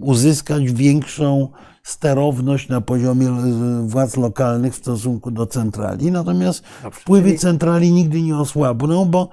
uzyskać 0.00 0.72
większą 0.72 1.48
sterowność 1.82 2.68
na 2.68 2.80
poziomie 2.80 3.28
e, 3.28 3.86
władz 3.86 4.16
lokalnych 4.16 4.74
w 4.74 4.78
stosunku 4.78 5.30
do 5.30 5.46
centrali. 5.46 6.10
Natomiast 6.10 6.64
wpływy 6.92 7.38
centrali 7.38 7.92
nigdy 7.92 8.22
nie 8.22 8.36
osłabną, 8.36 9.04
bo, 9.04 9.28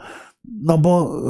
no 0.62 0.78
bo 0.78 1.22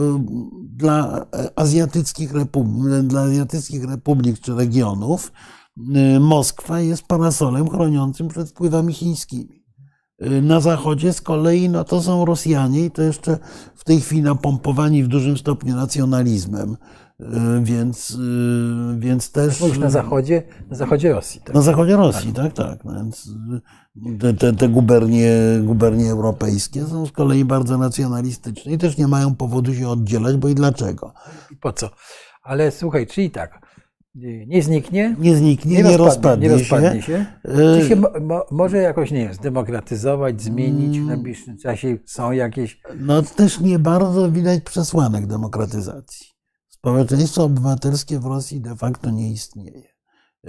dla 0.61 1.25
azjatyckich, 1.55 2.33
republik, 2.33 3.07
dla 3.07 3.21
azjatyckich 3.21 3.89
republik 3.89 4.39
czy 4.39 4.55
regionów 4.55 5.31
Y, 5.79 6.19
Moskwa 6.19 6.79
jest 6.79 7.03
parasolem 7.03 7.69
chroniącym 7.69 8.27
przed 8.27 8.49
wpływami 8.49 8.93
chińskimi. 8.93 9.63
Y, 10.21 10.41
na 10.41 10.59
zachodzie 10.59 11.13
z 11.13 11.21
kolei 11.21 11.69
no 11.69 11.83
to 11.83 12.01
są 12.01 12.25
Rosjanie 12.25 12.85
i 12.85 12.91
to 12.91 13.01
jeszcze 13.01 13.37
w 13.75 13.83
tej 13.83 14.01
chwili 14.01 14.21
napompowani 14.21 15.03
w 15.03 15.07
dużym 15.07 15.37
stopniu 15.37 15.75
nacjonalizmem. 15.75 16.77
Y, 17.19 17.25
więc, 17.63 18.17
więc 18.97 19.31
też. 19.31 19.61
Mówisz 19.61 19.77
na 19.77 19.89
zachodzie, 19.89 20.43
na 20.69 20.75
zachodzie 20.75 21.13
Rosji. 21.13 21.41
Tak? 21.41 21.55
Na 21.55 21.61
zachodzie 21.61 21.95
Rosji, 21.95 22.33
tak, 22.33 22.53
tak. 22.53 22.83
tak. 22.83 22.95
Więc 22.95 23.29
te, 24.19 24.33
te, 24.33 24.53
te 24.53 24.69
gubernie, 24.69 25.31
gubernie 25.63 26.11
europejskie 26.11 26.85
są 26.85 27.05
z 27.05 27.11
kolei 27.11 27.45
bardzo 27.45 27.77
nacjonalistyczne 27.77 28.71
i 28.71 28.77
też 28.77 28.97
nie 28.97 29.07
mają 29.07 29.35
powodu 29.35 29.73
się 29.73 29.89
oddzielać, 29.89 30.37
bo 30.37 30.49
i 30.49 30.55
dlaczego? 30.55 31.13
Po 31.61 31.73
co? 31.73 31.89
Ale 32.43 32.71
słuchaj, 32.71 33.07
czyli 33.07 33.31
tak, 33.31 33.61
nie 34.47 34.63
zniknie? 34.63 35.15
Nie 35.19 35.35
zniknie, 35.35 35.77
nie, 35.77 35.83
nie 35.83 35.97
rozpadnie, 35.97 36.49
rozpadnie, 36.49 36.89
nie 36.93 37.01
się. 37.01 37.07
się. 37.07 37.25
Czy 37.81 37.89
się 37.89 37.95
mo, 38.21 38.45
może 38.51 38.77
jakoś, 38.77 39.11
nie 39.11 39.19
wiem, 39.19 39.33
zdemokratyzować, 39.33 40.41
zmienić 40.41 40.97
w 40.97 41.01
mm. 41.01 41.07
najbliższym 41.07 41.57
czasie? 41.57 41.97
Są 42.05 42.31
jakieś... 42.31 42.81
No 42.99 43.21
też 43.21 43.59
nie 43.59 43.79
bardzo 43.79 44.31
widać 44.31 44.63
przesłanek 44.63 45.27
demokratyzacji. 45.27 46.27
Społeczeństwo 46.69 47.43
obywatelskie 47.43 48.19
w 48.19 48.25
Rosji 48.25 48.61
de 48.61 48.75
facto 48.75 49.11
nie 49.11 49.31
istnieje. 49.31 49.83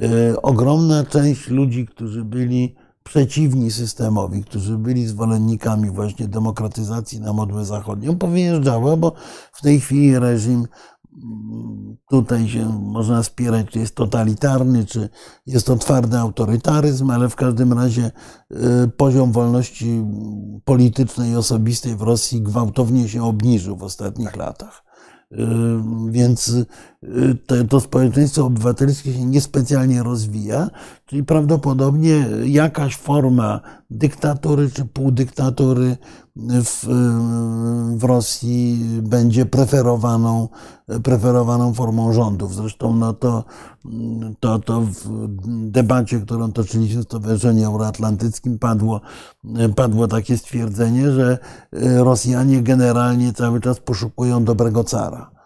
E, 0.02 0.42
ogromna 0.42 1.04
część 1.04 1.48
ludzi, 1.48 1.86
którzy 1.86 2.24
byli 2.24 2.76
przeciwni 3.10 3.70
systemowi, 3.70 4.44
którzy 4.44 4.78
byli 4.78 5.06
zwolennikami 5.06 5.90
właśnie 5.90 6.28
demokratyzacji 6.28 7.20
na 7.20 7.32
modłę 7.32 7.64
zachodnią, 7.64 8.18
powyjeżdżała, 8.18 8.96
bo 8.96 9.12
w 9.52 9.62
tej 9.62 9.80
chwili 9.80 10.18
reżim 10.18 10.66
tutaj 12.08 12.48
się 12.48 12.80
można 12.82 13.22
spierać, 13.22 13.66
czy 13.70 13.78
jest 13.78 13.94
totalitarny, 13.94 14.84
czy 14.86 15.08
jest 15.46 15.66
to 15.66 15.76
twardy 15.76 16.18
autorytaryzm, 16.18 17.10
ale 17.10 17.28
w 17.28 17.36
każdym 17.36 17.72
razie 17.72 18.10
y, 18.50 18.88
poziom 18.96 19.32
wolności 19.32 20.04
politycznej 20.64 21.30
i 21.30 21.36
osobistej 21.36 21.96
w 21.96 22.02
Rosji 22.02 22.42
gwałtownie 22.42 23.08
się 23.08 23.24
obniżył 23.24 23.76
w 23.76 23.82
ostatnich 23.82 24.36
latach. 24.36 24.84
Y, 25.32 25.36
więc 26.10 26.48
y, 26.48 26.66
to 27.68 27.80
społeczeństwo 27.80 28.46
obywatelskie 28.46 29.12
się 29.12 29.24
niespecjalnie 29.24 30.02
rozwija, 30.02 30.70
czyli 31.10 31.24
prawdopodobnie 31.24 32.26
jakaś 32.44 32.96
forma 32.96 33.60
dyktatury 33.90 34.70
czy 34.70 34.84
półdyktatury 34.84 35.96
w, 36.36 36.86
w 37.96 38.04
Rosji 38.04 38.84
będzie 39.02 39.46
preferowaną, 39.46 40.48
preferowaną 41.02 41.74
formą 41.74 42.12
rządów. 42.12 42.54
Zresztą 42.54 42.96
no 42.96 43.12
to, 43.12 43.44
to, 44.40 44.58
to 44.58 44.80
w 44.80 45.28
debacie, 45.70 46.20
którą 46.20 46.52
toczyliśmy 46.52 47.02
w 47.02 47.04
Stowarzyszeniu 47.04 47.66
Euroatlantyckim, 47.66 48.58
padło, 48.58 49.00
padło 49.76 50.08
takie 50.08 50.38
stwierdzenie, 50.38 51.12
że 51.12 51.38
Rosjanie 51.96 52.62
generalnie 52.62 53.32
cały 53.32 53.60
czas 53.60 53.80
poszukują 53.80 54.44
dobrego 54.44 54.84
cara 54.84 55.39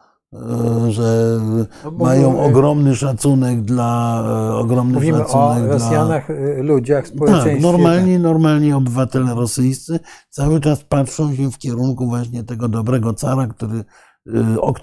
że 0.88 1.38
no, 1.84 1.90
mają 1.90 2.40
ogromny 2.44 2.96
szacunek 2.96 3.62
dla 3.62 4.24
ogromny 4.58 4.94
Mówimy 4.94 5.18
szacunek 5.18 5.64
o 5.64 5.66
Rosjanach, 5.66 6.26
dla... 6.26 6.36
Y, 6.36 6.62
ludziach, 6.62 7.08
społeczeństwie. 7.08 7.52
Tak, 7.52 7.62
normalni, 7.62 8.18
normalni 8.18 8.72
obywatele 8.72 9.34
rosyjscy 9.34 10.00
cały 10.30 10.60
czas 10.60 10.84
patrzą 10.84 11.34
się 11.34 11.50
w 11.50 11.58
kierunku 11.58 12.06
właśnie 12.06 12.44
tego 12.44 12.68
dobrego 12.68 13.14
cara, 13.14 13.46
który 13.46 13.84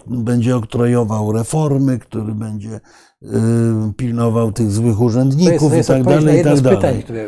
będzie 0.08 0.56
oktrojował 0.56 1.32
reformy, 1.32 2.00
który 2.00 2.36
będzie 2.36 2.80
pilnował 3.98 4.52
tych 4.52 4.72
złych 4.72 5.02
urzędników 5.02 5.70
to 5.70 5.76
jest, 5.76 5.88
to 5.88 5.96
jest 5.98 6.08
i 6.08 6.10
tak 6.10 6.24
dalej. 6.24 6.42
I 6.42 6.44
tak 6.44 6.60
dalej. 6.60 6.78
pytań, 6.78 7.04
które 7.04 7.28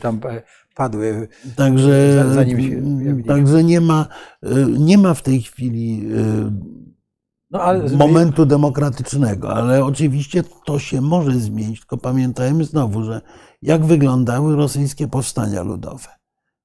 tam 0.00 0.20
e, 0.30 0.42
padły. 0.74 1.28
Także, 1.56 2.24
zanim 2.34 2.60
się 2.60 2.82
także 3.26 3.64
nie, 3.64 3.80
ma, 3.80 4.06
nie 4.78 4.98
ma 4.98 5.14
w 5.14 5.22
tej 5.22 5.42
chwili 5.42 6.08
no, 7.52 7.96
momentu 7.96 8.46
demokratycznego, 8.46 9.54
ale 9.54 9.84
oczywiście 9.84 10.44
to 10.64 10.78
się 10.78 11.00
może 11.00 11.32
zmienić, 11.32 11.80
tylko 11.80 11.96
pamiętajmy 11.96 12.64
znowu, 12.64 13.04
że 13.04 13.20
jak 13.62 13.84
wyglądały 13.84 14.56
rosyjskie 14.56 15.08
powstania 15.08 15.62
ludowe. 15.62 16.08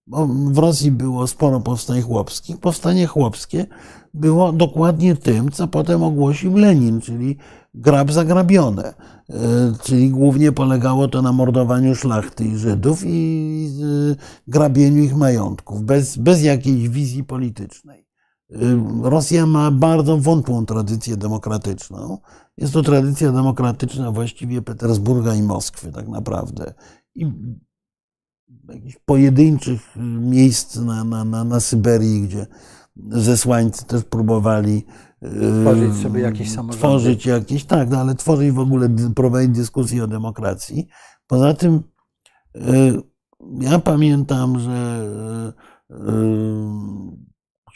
Bo 0.08 0.28
w 0.28 0.58
Rosji 0.58 0.92
było 0.92 1.28
sporo 1.28 1.60
powstań 1.60 2.02
chłopskich. 2.02 2.58
Powstanie 2.58 3.08
chłopskie 3.08 3.66
było 4.14 4.52
dokładnie 4.52 5.16
tym, 5.16 5.52
co 5.52 5.68
potem 5.68 6.04
ogłosił 6.04 6.58
Lenin, 6.58 7.02
czyli 7.02 7.38
grab 7.74 8.12
zagrabione. 8.12 8.84
E, 8.84 8.94
czyli 9.84 10.10
głównie 10.10 10.52
polegało 10.52 11.08
to 11.08 11.22
na 11.22 11.32
mordowaniu 11.32 11.96
szlachty 11.96 12.46
i 12.46 12.58
Żydów 12.58 13.04
i 13.06 13.70
e, 14.12 14.16
grabieniu 14.48 15.04
ich 15.04 15.16
majątków, 15.16 15.84
bez, 15.84 16.18
bez 16.18 16.44
jakiejś 16.44 16.90
wizji 16.90 17.24
politycznej. 17.24 18.07
Rosja 19.02 19.46
ma 19.46 19.72
bardzo 19.72 20.18
wątłą 20.18 20.66
tradycję 20.66 21.18
demokratyczną. 21.18 22.18
Jest 22.58 22.74
to 22.74 22.82
tradycja 22.82 23.32
demokratyczna 23.32 24.12
właściwie 24.12 24.62
Petersburga 24.62 25.36
i 25.36 25.42
Moskwy, 25.42 25.92
tak 25.92 26.08
naprawdę. 26.08 26.74
I 27.16 27.32
jakichś 28.70 28.98
pojedynczych 29.06 29.82
miejsc 30.20 30.76
na, 30.76 31.04
na, 31.04 31.26
na, 31.26 31.44
na 31.44 31.60
Syberii, 31.60 32.22
gdzie 32.22 32.48
zesłańcy 33.10 33.86
też 33.86 34.04
próbowali 34.04 34.86
tworzyć 35.62 35.96
sobie 36.04 36.22
jakieś 36.22 36.52
samorządy. 36.52 36.78
Tworzyć 36.78 37.26
jakieś, 37.26 37.66
tak, 37.66 37.90
no, 37.90 37.98
ale 37.98 38.16
tworzyć 38.16 38.52
w 38.52 38.60
ogóle, 38.60 38.90
prowadzić 39.16 39.56
dyskusję 39.56 40.04
o 40.04 40.08
demokracji. 40.08 40.88
Poza 41.28 41.54
tym 41.54 41.84
ja 43.60 43.80
pamiętam, 43.80 44.60
że 44.60 45.08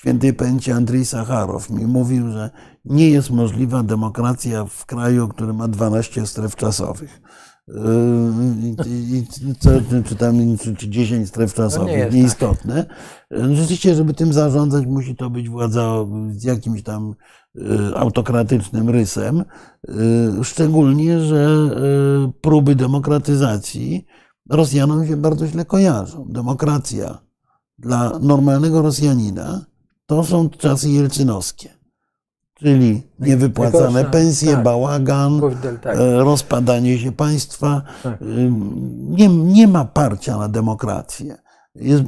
świętej 0.01 0.34
pamięci 0.34 0.72
Andrzej 0.72 1.05
Sacharow 1.05 1.70
mi 1.70 1.86
mówił, 1.86 2.31
że 2.31 2.50
nie 2.86 3.10
jest 3.10 3.29
możliwa 3.29 3.84
demokracja 3.84 4.65
w 4.65 4.86
kraju, 4.86 5.27
który 5.27 5.53
ma 5.53 5.67
12 5.67 6.27
stref 6.27 6.55
czasowych. 6.55 7.22
Yy, 7.67 7.75
co, 9.60 9.70
czy 10.05 10.15
tam 10.15 10.58
czy, 10.58 10.75
czy 10.75 10.89
10 10.89 11.27
stref 11.29 11.53
czasowych, 11.53 11.88
nie 11.88 11.98
jest 11.98 12.10
tak. 12.10 12.15
nieistotne. 12.15 12.86
Rzeczywiście, 13.31 13.96
żeby 13.96 14.13
tym 14.13 14.34
zarządzać, 14.34 14.86
musi 14.86 15.15
to 15.15 15.29
być 15.29 15.50
władza 15.50 16.05
z 16.31 16.43
jakimś 16.43 16.84
tam 16.84 17.15
yy, 17.55 17.91
autokratycznym 17.96 18.89
rysem. 18.89 19.43
Szczególnie, 20.43 21.20
że 21.20 21.70
próby 22.41 22.75
demokratyzacji 22.75 24.05
Rosjanom 24.50 25.08
się 25.08 25.17
bardzo 25.17 25.48
źle 25.48 25.65
kojarzą. 25.65 26.25
Demokracja 26.29 27.17
dla 27.77 28.20
normalnego 28.20 28.81
Rosjanina 28.81 29.70
to 30.12 30.24
są 30.24 30.50
czasy 30.50 30.89
jelcynowskie. 30.89 31.70
Czyli 32.53 33.01
niewypłacane 33.20 33.84
Najgorsza, 33.84 34.10
pensje, 34.10 34.53
tak. 34.53 34.63
bałagan, 34.63 35.41
tak. 35.82 35.98
e, 35.98 36.20
rozpadanie 36.20 36.98
się 37.00 37.12
państwa. 37.12 37.82
Tak. 38.03 38.22
Ym, 38.22 39.06
Nie, 39.10 39.27
nie 39.27 39.68
ma 39.68 39.86
parcia 39.86 40.38
na 40.38 40.50
demokrację. 40.50 41.38
Jest, 41.75 42.03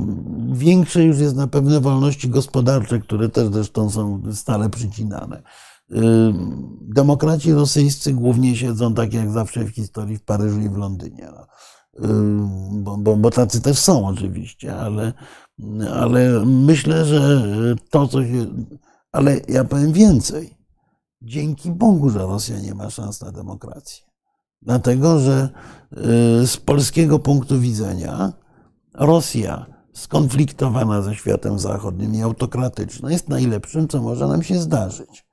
większe 0.52 1.04
już 1.04 1.20
jest 1.20 1.36
na 1.36 1.48
pewne 1.48 1.80
wolności 1.80 2.30
gospodarcze, 2.30 3.00
które 3.00 3.30
też 3.30 3.48
zresztą 3.48 3.90
są 3.90 4.22
stale 4.34 4.70
przycinane. 4.70 5.44
Ym, 5.92 6.78
Demokraci 6.82 7.54
rosyjscy 7.54 8.14
głównie 8.14 8.56
siedzą 8.56 8.94
tak 8.94 9.14
jak 9.14 9.32
zawsze 9.32 9.64
w 9.64 9.70
historii 9.70 10.18
w 10.18 10.24
Paryżu 10.24 10.60
i 10.60 10.70
w 10.70 10.78
Londynie. 10.78 11.28
No. 11.36 11.48
Bo, 12.72 12.98
bo, 12.98 13.16
bo 13.16 13.32
tacy 13.32 13.62
też 13.62 13.80
są 13.80 14.08
oczywiście, 14.08 14.76
ale, 14.76 15.14
ale 15.94 16.46
myślę, 16.46 17.06
że 17.06 17.42
to, 17.90 18.08
co 18.08 18.24
się. 18.24 18.46
Ale 19.12 19.40
ja 19.48 19.64
powiem 19.64 19.94
więcej. 19.94 20.58
Dzięki 21.22 21.72
Bogu, 21.72 22.10
że 22.10 22.20
Rosja 22.20 22.60
nie 22.60 22.74
ma 22.74 22.90
szans 22.90 23.22
na 23.22 23.32
demokrację. 23.32 24.06
Dlatego, 24.62 25.20
że 25.20 25.50
y, 26.44 26.48
z 26.48 26.58
polskiego 26.58 27.20
punktu 27.20 27.60
widzenia 27.60 28.34
Rosja 28.94 29.66
skonfliktowana 29.94 31.02
ze 31.02 31.16
światem 31.16 31.60
zachodnim 31.60 32.16
i 32.16 32.22
autokratyczna 32.22 33.12
jest 33.12 33.30
najlepszym, 33.30 33.88
co 33.88 34.02
może 34.02 34.28
nam 34.28 34.44
się 34.44 34.60
zdarzyć. 34.60 35.26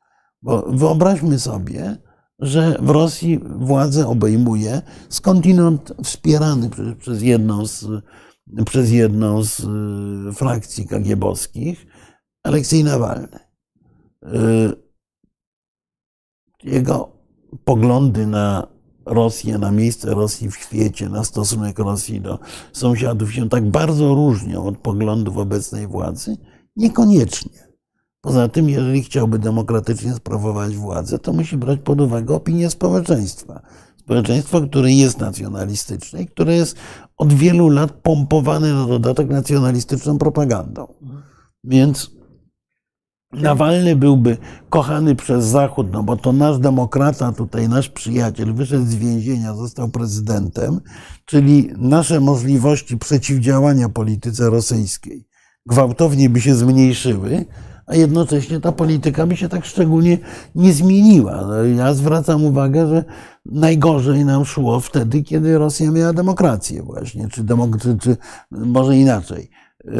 Bo 0.42 0.62
wyobraźmy 0.62 1.38
sobie, 1.38 1.96
że 2.38 2.76
w 2.80 2.90
Rosji 2.90 3.40
władzę 3.56 4.08
obejmuje 4.08 4.82
skądinąd 5.08 5.92
wspierany 6.04 6.70
przez, 6.70 6.86
przez, 6.98 7.22
jedną, 7.22 7.66
z, 7.66 7.86
przez 8.66 8.90
jedną 8.90 9.42
z 9.42 9.60
y, 9.60 10.32
frakcji 10.32 10.86
kagiebowskich 10.86 11.86
Aleksiej 12.42 12.84
Nawalny. 12.84 13.38
Y, 14.22 14.90
Jego 16.64 17.12
poglądy 17.64 18.26
na 18.26 18.66
Rosję, 19.06 19.58
na 19.58 19.70
miejsce 19.70 20.14
Rosji 20.14 20.50
w 20.50 20.56
świecie, 20.56 21.08
na 21.08 21.24
stosunek 21.24 21.78
Rosji 21.78 22.20
do 22.20 22.38
sąsiadów 22.72 23.32
się 23.32 23.48
tak 23.48 23.70
bardzo 23.70 24.14
różnią 24.14 24.64
od 24.64 24.78
poglądów 24.78 25.36
obecnej 25.36 25.86
władzy? 25.86 26.36
Niekoniecznie. 26.76 27.70
Poza 28.20 28.48
tym, 28.48 28.68
jeżeli 28.68 29.02
chciałby 29.02 29.38
demokratycznie 29.38 30.14
sprawować 30.14 30.76
władzę, 30.76 31.18
to 31.18 31.32
musi 31.32 31.56
brać 31.56 31.80
pod 31.84 32.00
uwagę 32.00 32.34
opinię 32.34 32.70
społeczeństwa. 32.70 33.62
Społeczeństwa, 33.96 34.60
które 34.60 34.92
jest 34.92 35.18
nacjonalistyczne 35.18 36.22
i 36.22 36.26
które 36.26 36.56
jest 36.56 36.76
od 37.20 37.32
wielu 37.32 37.68
lat 37.68 37.92
pompowane 37.92 38.74
na 38.74 38.86
dodatek 38.86 39.28
nacjonalistyczną 39.28 40.18
propagandą. 40.18 40.94
Więc 41.64 42.10
Nawalny 43.32 43.96
byłby 43.96 44.36
kochany 44.70 45.14
przez 45.14 45.44
Zachód, 45.44 45.86
no 45.92 46.02
bo 46.02 46.16
to 46.16 46.32
nasz 46.32 46.58
demokrata, 46.58 47.32
tutaj 47.32 47.68
nasz 47.68 47.88
przyjaciel, 47.88 48.54
wyszedł 48.54 48.84
z 48.84 48.94
więzienia, 48.94 49.54
został 49.54 49.88
prezydentem, 49.88 50.80
czyli 51.24 51.70
nasze 51.76 52.20
możliwości 52.20 52.98
przeciwdziałania 52.98 53.88
polityce 53.88 54.50
rosyjskiej 54.50 55.30
gwałtownie 55.66 56.30
by 56.30 56.40
się 56.40 56.54
zmniejszyły, 56.54 57.44
a 57.90 57.94
jednocześnie 57.96 58.60
ta 58.60 58.72
polityka 58.72 59.26
by 59.26 59.36
się 59.36 59.48
tak 59.48 59.64
szczególnie 59.64 60.18
nie 60.54 60.72
zmieniła. 60.72 61.40
No, 61.46 61.64
Ja 61.64 61.94
zwracam 61.94 62.44
uwagę, 62.44 62.86
że 62.88 63.04
najgorzej 63.46 64.24
nam 64.24 64.44
szło 64.44 64.80
wtedy, 64.80 65.22
kiedy 65.22 65.58
Rosja 65.58 65.90
miała 65.90 66.12
demokrację 66.12 66.82
właśnie, 66.82 67.28
czy, 67.28 67.44
demok- 67.44 67.80
czy, 67.82 67.98
czy 67.98 68.16
może 68.50 68.96
inaczej, 68.96 69.50
yy, 69.84 69.92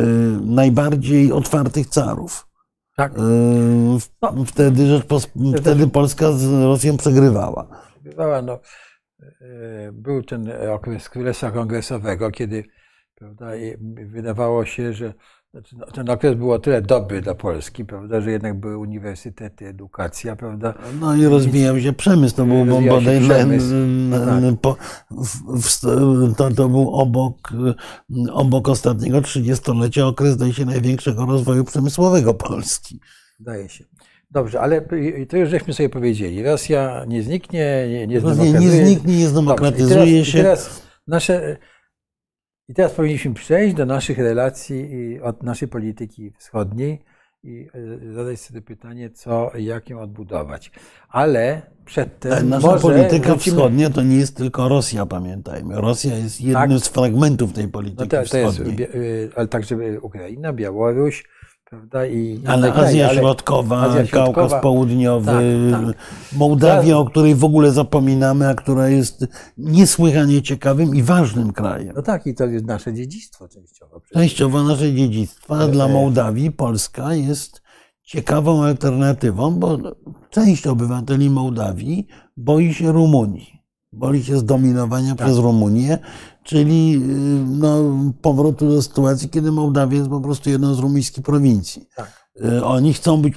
najbardziej 0.43 1.33
otwartych 1.33 1.87
carów. 1.89 2.47
Tak. 2.97 3.13
Yy, 3.17 4.01
w- 4.01 4.11
Wtedy, 4.47 4.83
Rzeczpos- 4.87 5.29
wtedy 5.61 5.87
Polska 5.87 6.33
z 6.33 6.53
Rosją 6.65 6.97
przegrywała. 6.97 7.67
Bywała, 8.03 8.43
no, 8.43 8.59
e, 9.23 9.93
był 9.93 10.23
ten 10.23 10.53
okres 10.75 11.09
królestwa 11.09 11.51
kongresowego, 11.51 12.31
kiedy 12.31 12.65
prawda, 13.15 13.47
wydawało 14.07 14.65
się, 14.65 14.93
że 14.93 15.07
no, 15.07 15.15
ten 15.95 16.11
okres 16.11 16.35
był 16.35 16.53
o 16.53 16.59
tyle 16.59 16.83
dobry 16.83 17.21
dla 17.21 17.35
Polski, 17.35 17.85
prawda, 17.85 18.21
że 18.21 18.31
jednak 18.31 18.61
były 18.61 18.79
uniwersytety, 18.79 19.67
edukacja, 19.67 20.37
prawda. 20.37 20.75
No 21.01 21.17
i 21.17 21.25
rozwijał 21.25 21.81
się 21.81 21.93
przemysł, 21.93 22.37
to 22.37 22.45
był 22.47 22.65
w, 25.11 25.63
w, 25.63 26.37
to, 26.37 26.51
to 26.51 26.69
był 26.69 26.91
obok, 26.95 27.49
obok 28.33 28.69
ostatniego 28.69 29.21
trzydziestolecia 29.21 30.07
okres, 30.07 30.33
zdaje 30.35 30.53
się, 30.53 30.65
największego 30.65 31.27
rozwoju 31.27 31.65
przemysłowego 31.65 32.35
Polski. 32.35 33.01
Wydaje 33.39 33.69
się. 33.69 33.85
Dobrze, 34.31 34.61
ale 34.61 34.85
i- 35.01 35.21
i 35.23 35.27
to 35.27 35.37
już 35.37 35.49
żeśmy 35.51 35.75
sobie 35.75 35.89
powiedzieli. 35.89 36.43
Rosja 36.43 37.05
nie 37.09 37.23
zniknie, 37.23 37.87
nie, 37.91 38.07
nie 38.07 38.21
Rosja 38.21 38.35
zdemokratizuje. 38.35 38.81
nie 38.83 38.87
zniknie, 38.87 39.13
nie 39.13 39.19
Dobrze, 39.25 39.31
zdemokratyzuje 39.31 40.05
i 40.07 40.13
teraz, 40.13 40.27
się. 40.29 40.39
Teraz, 40.43 40.83
nasze, 41.07 41.57
I 42.71 42.75
teraz 42.75 42.93
powinniśmy 42.93 43.35
przejść 43.35 43.75
do 43.77 43.87
naszych 43.87 44.19
relacji 44.19 44.93
i 44.93 45.21
od 45.21 45.43
naszej 45.43 45.69
polityki 45.69 46.33
wschodniej 46.39 47.03
i 47.43 47.69
e, 48.09 48.13
zadać 48.15 48.41
sobie 48.41 48.63
pytanie, 48.63 49.11
co 49.11 49.51
jak 49.59 49.91
ją 49.91 50.01
odbudować. 50.01 50.71
Ale 51.09 51.63
przedtem 51.85 52.33
Ale 52.33 52.43
Nasza 52.43 52.67
może 52.67 52.83
polityka 52.83 53.29
wrócimy- 53.35 53.57
wschodnia 53.57 53.91
to 53.91 54.03
nie 54.03 54.17
jest 54.17 54.37
tylko 54.37 54.69
Rosja, 54.69 55.07
pamiętajmy. 55.07 55.75
Rosja 55.81 56.17
jest 56.17 56.41
jednym 56.41 56.71
Tak. 56.71 56.79
z 56.79 56.89
fragmentów 56.89 57.53
tej 57.53 57.69
polityki 57.69 58.01
No 58.01 58.07
to, 58.07 58.31
to 58.31 58.39
jest, 58.39 58.55
wschodniej. 58.59 58.89
y, 58.95 59.31
ale 59.37 59.49
także 59.49 59.77
Ukraina, 60.03 60.53
Białoruś, 60.53 61.25
prawda? 61.71 62.07
I 62.07 62.41
Ale 62.47 62.73
Azja 62.75 63.09
ale- 63.09 63.21
Środkowa, 63.21 63.81
Azja 63.83 64.07
Środkowa, 64.07 64.33
Kaukaz 64.49 64.63
Południowy, 64.63 65.33
tak, 65.73 65.85
tak. 65.87 65.97
Mołdawia, 66.37 66.97
o 66.99 67.05
której 67.05 67.35
w 67.35 67.45
ogóle 67.45 67.71
zapominamy, 67.73 68.49
a 68.49 68.55
która 68.55 68.89
jest 68.89 69.27
niesłychanie 69.59 70.43
ciekawym 70.43 70.95
i 70.95 71.03
ważnym 71.03 71.53
krajem. 71.53 71.93
No 71.97 72.03
tak, 72.03 72.27
i 72.27 72.35
to 72.35 72.45
jest 72.45 72.65
nasze 72.65 72.95
dziedzictwo 72.95 73.49
częściowo. 73.49 74.01
przecież. 74.01 74.23
Częściowo 74.23 74.63
nasze 74.63 74.93
dziedzictwo, 74.95 75.57
a 75.59 75.65
E, 75.65 75.69
dla 75.69 75.85
e. 75.87 75.89
Mołdawii 75.89 76.51
Polska 76.51 77.15
jest 77.15 77.63
ciekawą 78.03 78.63
alternatywą, 78.65 79.51
bo 79.59 79.79
część 80.31 80.67
obywateli 80.67 81.31
Mołdawii 81.31 82.07
boi 82.37 82.75
się 82.75 82.93
Rumunii. 82.93 83.61
Boi 83.93 84.23
się 84.23 84.39
zdominowania 84.39 85.15
Tak. 85.15 85.27
przez 85.27 85.39
Rumunię, 85.39 85.99
czyli 86.43 86.95
y, 86.95 87.45
no, 87.47 87.95
powrotu 88.23 88.69
do 88.69 88.83
sytuacji, 88.83 89.29
kiedy 89.29 89.53
Mołdawia 89.53 89.99
jest 89.99 90.11
po 90.11 90.21
prostu 90.21 90.51
jedną 90.51 90.75
z 90.75 90.79
rumuńskich 90.79 91.25
prowincji. 91.25 91.89
Tak. 91.97 92.31
Y, 92.45 92.65
Oni 92.65 92.93
chcą 92.93 93.23
być, 93.23 93.35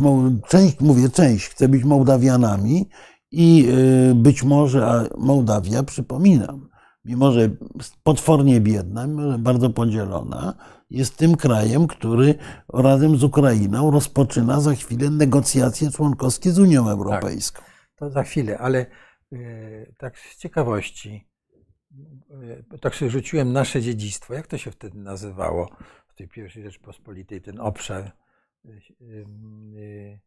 część, 0.48 0.80
mówię 0.80 1.10
część, 1.10 1.48
chce 1.48 1.68
być 1.68 1.84
Mołdawianami 1.84 2.90
i 3.32 3.68
y, 4.12 4.16
być 4.16 4.44
może, 4.44 4.88
a 4.88 5.04
Mołdawia, 5.18 5.84
przypominam, 5.84 6.70
mimo 7.06 7.32
że 7.32 7.50
potwornie 8.04 8.62
biedna, 8.62 9.08
mimo 9.08 9.32
że 9.32 9.38
bardzo 9.38 9.70
podzielona, 9.70 10.54
jest 10.90 11.18
tym 11.18 11.36
krajem, 11.36 11.88
który 11.88 12.36
razem 12.74 13.18
z 13.18 13.24
Ukrainą 13.24 13.92
rozpoczyna 13.92 14.62
za 14.62 14.76
chwilę 14.76 15.10
negocjacje 15.10 15.92
członkowskie 15.92 16.52
z 16.52 16.60
Unią 16.60 16.90
Europejską. 16.90 17.62
To 17.96 18.10
za 18.10 18.24
chwilę, 18.24 18.58
ale 18.58 18.86
tak 19.98 20.18
z 20.20 20.38
ciekawości, 20.38 21.33
tak 22.82 22.96
sobie 22.96 23.12
rzuciłem 23.12 23.54
nasze 23.54 23.82
dziedzictwo. 23.82 24.34
Jak 24.34 24.48
to 24.48 24.58
się 24.58 24.72
wtedy 24.72 24.98
nazywało 24.98 25.70
w 26.08 26.16
tej 26.16 26.28
pierwszej 26.28 26.64
Rzeczpospolitej, 26.64 27.42
ten 27.42 27.60
obszar? 27.60 28.12
y, 28.66 28.70
y, 29.02 29.26
y, 29.76 30.20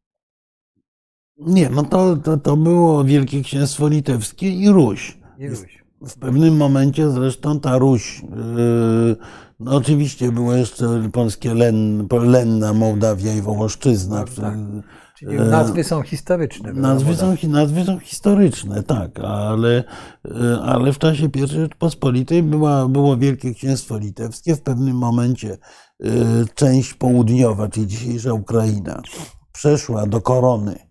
Nie, 1.38 1.70
no 1.70 1.82
to, 1.82 2.16
to, 2.16 2.36
to 2.36 2.56
było 2.56 3.04
Wielkie 3.04 3.42
Księstwo 3.42 3.88
Litewskie 3.88 4.50
i 4.50 4.68
Ruś. 4.68 5.18
Nie 5.38 5.48
Ruś. 5.48 5.84
W 6.00 6.18
pewnym 6.18 6.56
momencie 6.56 7.10
zresztą 7.10 7.60
ta 7.60 7.78
Ruś, 7.78 8.22
yy, 8.22 9.16
no 9.60 9.76
oczywiście 9.76 10.32
było 10.32 10.54
jeszcze 10.54 11.10
polskie 11.12 11.54
Len, 11.54 12.08
Lenna, 12.10 12.72
Mołdawia 12.72 13.32
i 13.32 13.40
Wołoszczyzna. 13.40 14.24
Tak, 14.24 14.34
tak. 14.34 14.54
Czyli 15.18 15.36
E, 15.36 15.44
nazwy 15.44 15.84
są 15.84 16.02
historyczne. 16.02 16.72
Nazwy 16.72 17.10
wiadomo, 17.14 17.36
są, 17.36 17.48
nazwy 17.48 17.84
są 17.84 17.98
historyczne, 17.98 18.82
tak, 18.82 19.20
ale, 19.20 19.84
y, 20.26 20.60
ale 20.62 20.92
w 20.92 20.98
czasie 20.98 21.28
I 21.34 21.46
Rzeczpospolitej 21.46 22.42
była, 22.42 22.88
było 22.88 23.16
Wielkie 23.16 23.54
Księstwo 23.54 23.98
Litewskie. 23.98 24.56
W 24.56 24.62
pewnym 24.62 24.96
momencie 24.96 25.58
y, 26.04 26.08
część 26.54 26.94
południowa, 26.94 27.68
czyli 27.68 27.86
dzisiejsza 27.86 28.32
Ukraina, 28.32 29.02
przeszła 29.52 30.06
do 30.06 30.20
korony 30.20 30.86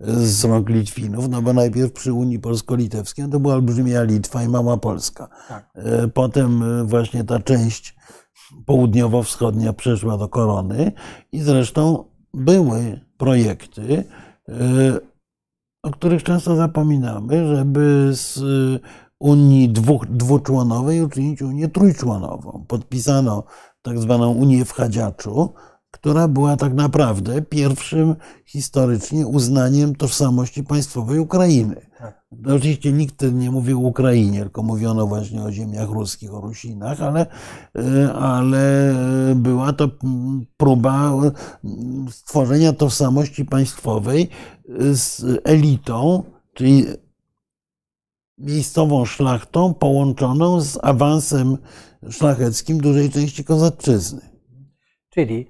z 0.00 0.44
rąk 0.44 0.68
Litwinów, 0.68 1.28
no 1.28 1.42
bo 1.42 1.52
najpierw 1.52 1.92
przy 1.92 2.12
Unii 2.12 2.38
Polsko-Litewskiej 2.38 3.28
to 3.30 3.40
była 3.40 3.54
olbrzymia 3.54 4.02
Litwa 4.02 4.42
i 4.42 4.48
mała 4.48 4.76
Polska. 4.76 5.28
Tak. 5.48 5.70
E, 5.74 6.08
Potem 6.08 6.62
e, 6.62 6.84
właśnie 6.84 7.24
ta 7.24 7.40
część 7.40 7.96
południowo-wschodnia 8.66 9.72
przeszła 9.72 10.16
do 10.18 10.28
korony 10.28 10.92
i 11.32 11.40
zresztą 11.40 12.04
były 12.34 13.05
projekty, 13.18 14.04
e, 14.48 14.52
o 15.82 15.90
których 15.90 16.22
często 16.22 16.56
zapominamy, 16.56 17.56
żeby 17.56 18.10
z 18.12 18.40
Unii 19.20 19.68
dwóch, 19.68 20.06
dwuczłonowej 20.06 21.02
uczynić 21.02 21.42
Unię 21.42 21.68
trójczłonową. 21.68 22.64
Podpisano 22.68 23.44
tak 23.82 23.98
zwaną 23.98 24.32
Unię 24.32 24.64
w 24.64 24.72
Chadziaczu, 24.72 25.54
która 25.90 26.28
była 26.28 26.56
tak 26.56 26.74
naprawdę 26.74 27.42
pierwszym 27.42 28.16
historycznie 28.46 29.26
uznaniem 29.26 29.94
tożsamości 29.94 30.64
państwowej 30.64 31.18
Ukrainy. 31.18 31.85
No, 32.32 32.54
oczywiście 32.54 32.92
nikt 32.92 33.22
nie 33.32 33.50
mówił 33.50 33.86
Ukrainie, 33.86 34.40
tylko 34.40 34.62
mówiono 34.62 35.06
właśnie 35.06 35.42
o 35.42 35.52
ziemiach 35.52 35.88
ruskich, 35.90 36.34
o 36.34 36.40
Rusinach, 36.40 37.02
ale, 37.02 37.26
ale 38.14 38.94
była 39.36 39.72
to 39.72 39.90
próba 40.56 41.12
stworzenia 42.10 42.72
tożsamości 42.72 43.44
państwowej 43.44 44.28
z 44.92 45.24
elitą, 45.44 46.22
czyli 46.54 46.84
miejscową 48.38 49.04
szlachtą 49.04 49.74
połączoną 49.74 50.60
z 50.60 50.78
awansem 50.82 51.58
szlacheckim 52.10 52.78
dużej 52.80 53.10
części 53.10 53.44
kozaczyzny. 53.44 54.20
Czyli 55.10 55.46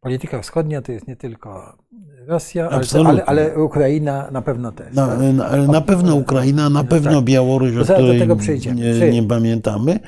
polityka 0.00 0.42
wschodnia 0.42 0.82
to 0.82 0.92
jest 0.92 1.08
nie 1.08 1.16
tylko 1.16 1.78
Rosja, 2.26 2.68
ale, 2.68 2.86
ale, 3.04 3.24
ale 3.24 3.58
Ukraina 3.64 4.30
na 4.30 4.42
pewno 4.42 4.72
też. 4.72 4.94
Na, 4.94 5.06
tak? 5.06 5.18
na, 5.34 5.56
na 5.66 5.80
pewno 5.80 6.14
Ukraina, 6.14 6.70
na 6.70 6.84
pewno 6.84 7.14
tak. 7.14 7.24
Białoruś, 7.24 7.76
o 7.76 7.84
której 7.84 8.28
nie, 8.74 9.10
nie 9.10 9.22
pamiętamy. 9.22 10.00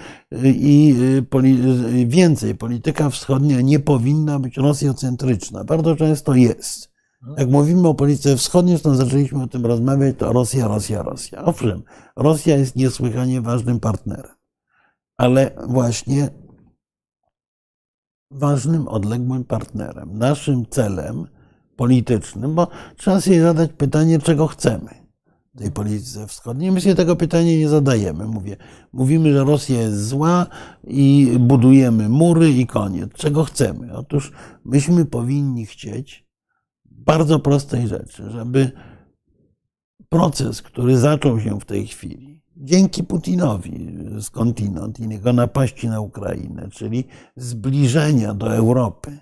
I 0.45 0.97
y, 1.19 1.23
poli, 1.23 1.59
y, 2.03 2.07
więcej, 2.07 2.55
polityka 2.55 3.11
wschodnia 3.11 3.61
nie 3.61 3.79
powinna 3.79 4.39
być 4.39 4.57
rosjocentryczna. 4.57 5.65
Bardzo 5.65 5.97
często 5.97 6.35
jest. 6.35 6.97
Jak 7.39 7.49
mówimy 7.49 7.89
o 7.89 7.95
polityce 7.95 8.37
wschodniej, 8.37 8.81
to 8.81 8.95
zaczęliśmy 8.95 9.43
o 9.43 9.47
tym 9.47 9.67
rozmawiać, 9.67 10.17
to 10.19 10.33
Rosja, 10.33 10.69
Rosja, 10.69 11.03
Rosja. 11.03 11.45
Owszem, 11.45 11.83
Rosja 12.17 12.57
jest 12.57 12.77
niesłychanie 12.77 13.41
ważnym 13.41 13.81
partnerem, 13.81 14.35
ale 15.17 15.51
właśnie 15.67 16.29
ważnym, 18.31 18.89
odległym 18.89 19.45
partnerem. 19.45 20.19
Naszym 20.19 20.67
celem 20.67 21.27
politycznym, 21.77 22.55
bo 22.55 22.69
trzeba 22.97 23.21
sobie 23.21 23.43
zadać 23.43 23.71
pytanie, 23.73 24.19
czego 24.19 24.47
chcemy 24.47 25.07
w 25.55 25.59
tej 25.59 25.71
polityce 25.71 26.27
wschodniej. 26.27 26.73
My 26.73 26.81
sobie 26.81 26.95
tego 26.95 27.17
pytania 27.17 27.59
nie 27.59 27.69
zadajemy. 27.69 28.27
Mówię, 28.27 28.57
mówimy, 28.93 29.33
że 29.33 29.45
Rosja 29.45 29.81
jest 29.81 30.07
zła 30.09 30.47
i 30.85 31.37
budujemy 31.41 32.09
mury 32.09 32.51
i 32.51 32.67
koniec. 32.67 33.13
Czego 33.13 33.45
chcemy? 33.45 33.97
Otóż 33.97 34.33
myśmy 34.65 35.05
powinni 35.05 35.67
chcieć 35.67 36.27
bardzo 36.85 37.39
prostej 37.39 37.89
rzeczy, 37.89 38.31
żeby 38.31 38.71
proces, 40.09 40.63
który 40.63 40.99
zaczął 40.99 41.41
się 41.41 41.61
w 41.61 41.65
tej 41.65 41.87
chwili, 41.87 42.43
dzięki 42.57 43.05
Putinowi 43.05 43.97
skądinąd 44.21 45.01
i 45.01 45.09
jego 45.09 45.33
napaści 45.33 45.89
na 45.89 46.01
Ukrainę, 46.01 46.69
czyli 46.73 47.05
zbliżenia 47.37 48.35
do 48.35 48.55
Europy 48.55 49.19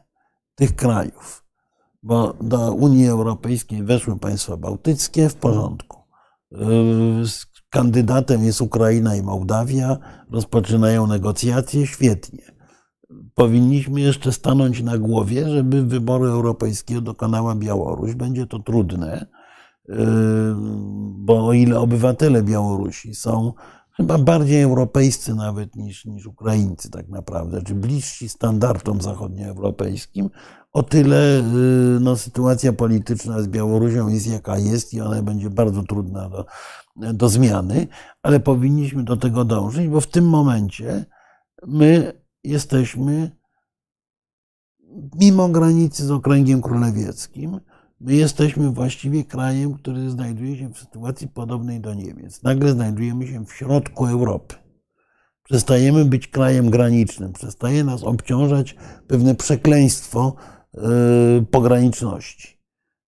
tych 0.55 0.77
krajów, 0.77 1.44
bo 2.05 2.35
do 2.41 2.73
Unii 2.73 3.09
Europejskiej 3.09 3.83
weszły 3.83 4.19
państwa 4.19 4.57
bałtyckie 4.57 5.29
w 5.29 5.35
porządku. 5.35 5.99
Yy, 6.51 6.59
kandydatem 7.71 8.45
jest 8.45 8.61
Ukraina 8.61 9.17
i 9.17 9.23
Mołdawia, 9.23 9.99
rozpoczynają 10.31 11.07
negocjacje, 11.07 11.87
świetnie. 11.87 12.55
Powinniśmy 13.35 14.01
jeszcze 14.01 14.33
stanąć 14.33 14.83
na 14.83 14.99
głowie, 14.99 15.49
żeby 15.49 15.85
wyboru 15.85 16.25
europejskiego 16.25 17.01
dokonała 17.01 17.55
Białoruś. 17.55 18.15
Będzie 18.15 18.47
to 18.47 18.59
trudne, 18.59 19.27
yy, 19.89 19.97
bo 21.19 21.47
o 21.47 21.53
ile 21.53 21.81
obywatele 21.81 22.43
Białorusi 22.43 23.15
są 23.15 23.53
chyba 23.97 24.19
bardziej 24.19 24.63
europejscy 24.63 25.35
nawet 25.35 25.77
niż, 25.77 26.05
niż 26.05 26.27
Ukraińcy 26.27 26.91
tak 26.91 27.09
naprawdę, 27.09 27.63
czy 27.63 27.75
bliżsi 27.75 28.29
standardom 28.29 29.01
zachodnioeuropejskim, 29.01 30.31
o 30.75 30.83
tyle 30.83 31.43
yy, 31.53 32.01
no, 32.01 32.17
sytuacja 32.17 32.73
polityczna 32.73 33.43
z 33.43 33.49
Białorusią 33.49 34.09
jest 34.09 34.27
jaka 34.27 34.59
jest 34.59 34.95
i 34.95 35.01
ona 35.01 35.23
będzie 35.23 35.51
bardzo 35.51 35.83
trudna 35.83 36.29
do, 36.29 36.47
do 36.97 37.29
zmiany, 37.29 37.89
ale 38.23 38.41
powinniśmy 38.41 39.05
do 39.05 39.17
tego 39.17 39.45
dążyć, 39.45 39.89
bo 39.89 40.01
w 40.01 40.07
tym 40.07 40.29
momencie 40.29 41.05
my 41.67 42.13
jesteśmy 42.45 43.31
mimo 45.21 45.49
granicy 45.49 46.07
z 46.07 46.11
okręgiem 46.11 46.63
królewieckim, 46.63 47.61
my 48.01 48.15
jesteśmy 48.15 48.71
właściwie 48.71 49.25
krajem, 49.25 49.75
który 49.75 50.11
znajduje 50.11 50.57
się 50.57 50.73
w 50.73 50.79
sytuacji 50.79 51.29
podobnej 51.29 51.81
do 51.81 51.95
Niemiec. 51.95 52.43
Nagle 52.43 52.73
znajdujemy 52.73 53.27
się 53.27 53.47
w 53.47 53.53
środku 53.53 54.07
Europy. 54.07 54.55
Przestajemy 55.43 56.05
być 56.05 56.29
krajem 56.29 56.71
granicznym, 56.71 57.33
przestaje 57.33 57.85
nas 57.85 58.03
obciążać 58.03 58.77
pewne 59.07 59.35
przekleństwo 59.35 60.37
pograniczności. 61.51 62.59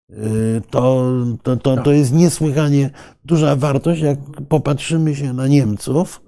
Yy, 0.09 0.63
To, 0.71 1.13
to, 1.43 1.57
to, 1.57 1.77
to 1.77 1.93
jest 1.93 2.13
niesłychanie 2.13 2.91
duża 3.25 3.57
wartość. 3.57 4.01
Jak 4.03 4.19
popatrzymy 4.49 5.15
się 5.15 5.33
na 5.33 5.47
Niemców, 5.47 6.23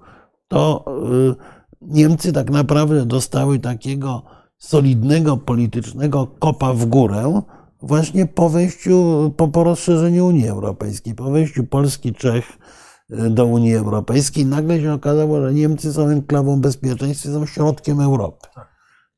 to 0.47 0.85
yy, 1.11 1.35
Niemcy 1.81 2.33
tak 2.33 2.49
naprawdę 2.49 3.05
dostały 3.05 3.59
takiego 3.59 4.23
solidnego 4.57 5.37
politycznego 5.37 6.27
kopa 6.27 6.73
w 6.73 6.85
górę 6.85 7.41
właśnie 7.81 8.25
po 8.25 8.49
wejściu, 8.49 9.33
po, 9.37 9.47
po 9.47 9.63
rozszerzeniu 9.63 10.27
Unii 10.27 10.47
Europejskiej, 10.47 11.15
po 11.15 11.31
wejściu 11.31 11.63
Polski, 11.63 12.13
Czech 12.13 12.57
y, 13.11 13.29
do 13.29 13.45
Unii 13.45 13.75
Europejskiej. 13.75 14.45
Nagle 14.45 14.81
się 14.81 14.93
okazało, 14.93 15.41
że 15.41 15.53
Niemcy 15.53 15.93
są 15.93 16.07
enklawą 16.07 16.61
bezpieczeństwa, 16.61 17.29
są 17.29 17.45
środkiem 17.45 17.99
Europy. 17.99 18.47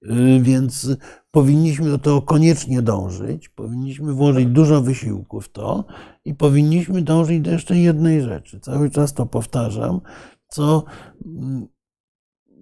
Y, 0.04 0.40
Więc 0.42 0.88
powinniśmy 1.32 1.90
do 1.90 1.98
tego 1.98 2.22
koniecznie 2.22 2.82
dążyć, 2.82 3.50
powinniśmy 3.50 4.14
włożyć 4.14 4.46
dużo 4.46 4.82
wysiłku 4.82 5.42
w 5.42 5.50
to 5.50 5.86
i 6.26 6.36
powinniśmy 6.36 7.02
dążyć 7.02 7.42
do 7.42 7.52
jeszcze 7.52 7.78
jednej 7.78 8.22
rzeczy. 8.22 8.60
Cały 8.60 8.90
czas 8.90 9.14
to 9.14 9.26
powtarzam, 9.26 10.02
co 10.48 10.84
mm, 11.26 11.68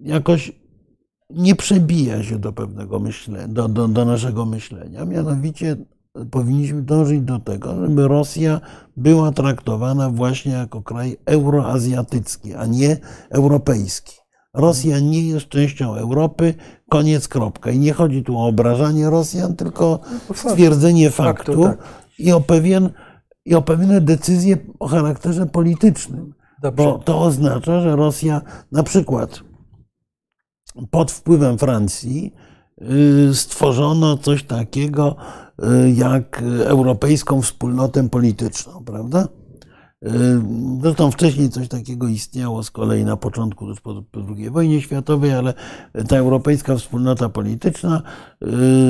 jakoś 0.02 0.52
nie 1.30 1.56
przebija 1.56 2.22
się 2.22 2.38
do 2.38 2.52
pewnego 2.52 2.98
myślenia, 2.98 3.48
do, 3.48 3.68
do, 3.68 3.88
do 3.88 4.04
naszego 4.04 4.46
myślenia. 4.46 5.04
Mianowicie 5.04 5.76
powinniśmy 6.30 6.82
dążyć 6.82 7.20
do 7.20 7.38
tego, 7.38 7.86
żeby 7.86 8.08
Rosja 8.08 8.60
była 8.96 9.32
traktowana 9.32 10.10
właśnie 10.10 10.52
jako 10.52 10.82
kraj 10.82 11.16
euroazjatycki, 11.26 12.54
a 12.54 12.66
nie 12.66 12.96
europejski. 13.30 14.19
Rosja 14.54 15.00
nie 15.00 15.28
jest 15.28 15.48
częścią 15.48 15.94
Europy, 15.94 16.54
koniec, 16.88 17.28
kropka. 17.28 17.70
I 17.70 17.78
nie 17.78 17.92
chodzi 17.92 18.22
tu 18.22 18.38
o 18.38 18.46
obrażanie 18.46 19.10
Rosjan, 19.10 19.56
tylko 19.56 20.00
stwierdzenie 20.34 21.10
Faktu, 21.10 21.52
faktu 21.52 21.64
tak. 21.64 21.78
i 22.18 22.32
o, 22.32 22.40
pewien, 22.40 22.90
i 23.44 23.54
o 23.54 23.62
pewne 23.62 24.00
decyzje 24.00 24.56
o 24.78 24.88
charakterze 24.88 25.46
politycznym. 25.46 26.34
Dobrze. 26.62 26.84
Bo 26.84 26.98
to 26.98 27.20
oznacza, 27.20 27.80
że 27.80 27.96
Rosja 27.96 28.40
na 28.72 28.82
przykład 28.82 29.40
pod 30.90 31.12
wpływem 31.12 31.58
Francji 31.58 32.34
y, 33.30 33.34
stworzono 33.34 34.16
coś 34.16 34.44
takiego 34.44 35.16
y, 35.58 35.90
jak 35.90 36.42
Europejską 36.64 37.42
Wspólnotę 37.42 38.08
Polityczną, 38.08 38.84
prawda? 38.84 39.28
Y, 40.06 40.10
Zresztą 40.82 41.10
wcześniej 41.10 41.50
coś 41.50 41.68
takiego 41.68 42.08
istniało 42.08 42.62
z 42.62 42.70
kolei 42.70 43.04
na 43.04 43.16
początku, 43.16 43.68
już 43.68 43.80
po, 43.80 44.02
II 44.36 44.50
wojnie 44.50 44.80
światowej, 44.80 45.32
ale 45.32 45.54
ta 46.08 46.16
Europejska 46.16 46.76
Wspólnota 46.76 47.28
Polityczna 47.28 48.02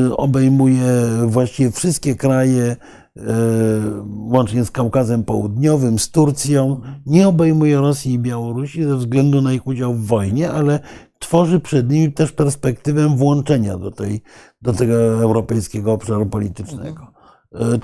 y, 0.09 0.17
obejmuje 0.17 0.85
właściwie 1.27 1.71
wszystkie 1.71 2.15
kraje, 2.15 2.77
y, 3.17 3.23
łącznie 4.09 4.65
z 4.65 4.71
Kaukazem 4.71 5.25
Południowym, 5.25 5.99
z 5.99 6.11
Turcją. 6.11 6.81
Nie 7.07 7.29
obejmuje 7.29 7.77
Rosji 7.77 8.13
i 8.13 8.19
Białorusi 8.19 8.85
ze 8.85 8.97
względu 8.97 9.43
na 9.43 9.53
ich 9.53 9.67
udział 9.67 9.95
w 9.95 10.07
wojnie, 10.07 10.51
ale 10.51 10.81
tworzy 11.19 11.61
przed 11.61 11.91
nimi 11.91 12.13
też 12.13 12.33
perspektywę 12.33 13.17
włączenia 13.17 13.79
do, 13.79 13.91
tej, 13.91 14.23
do 14.63 14.73
tego 14.73 14.95
europejskiego 15.23 15.93
obszaru 15.93 16.27
politycznego. 16.27 17.07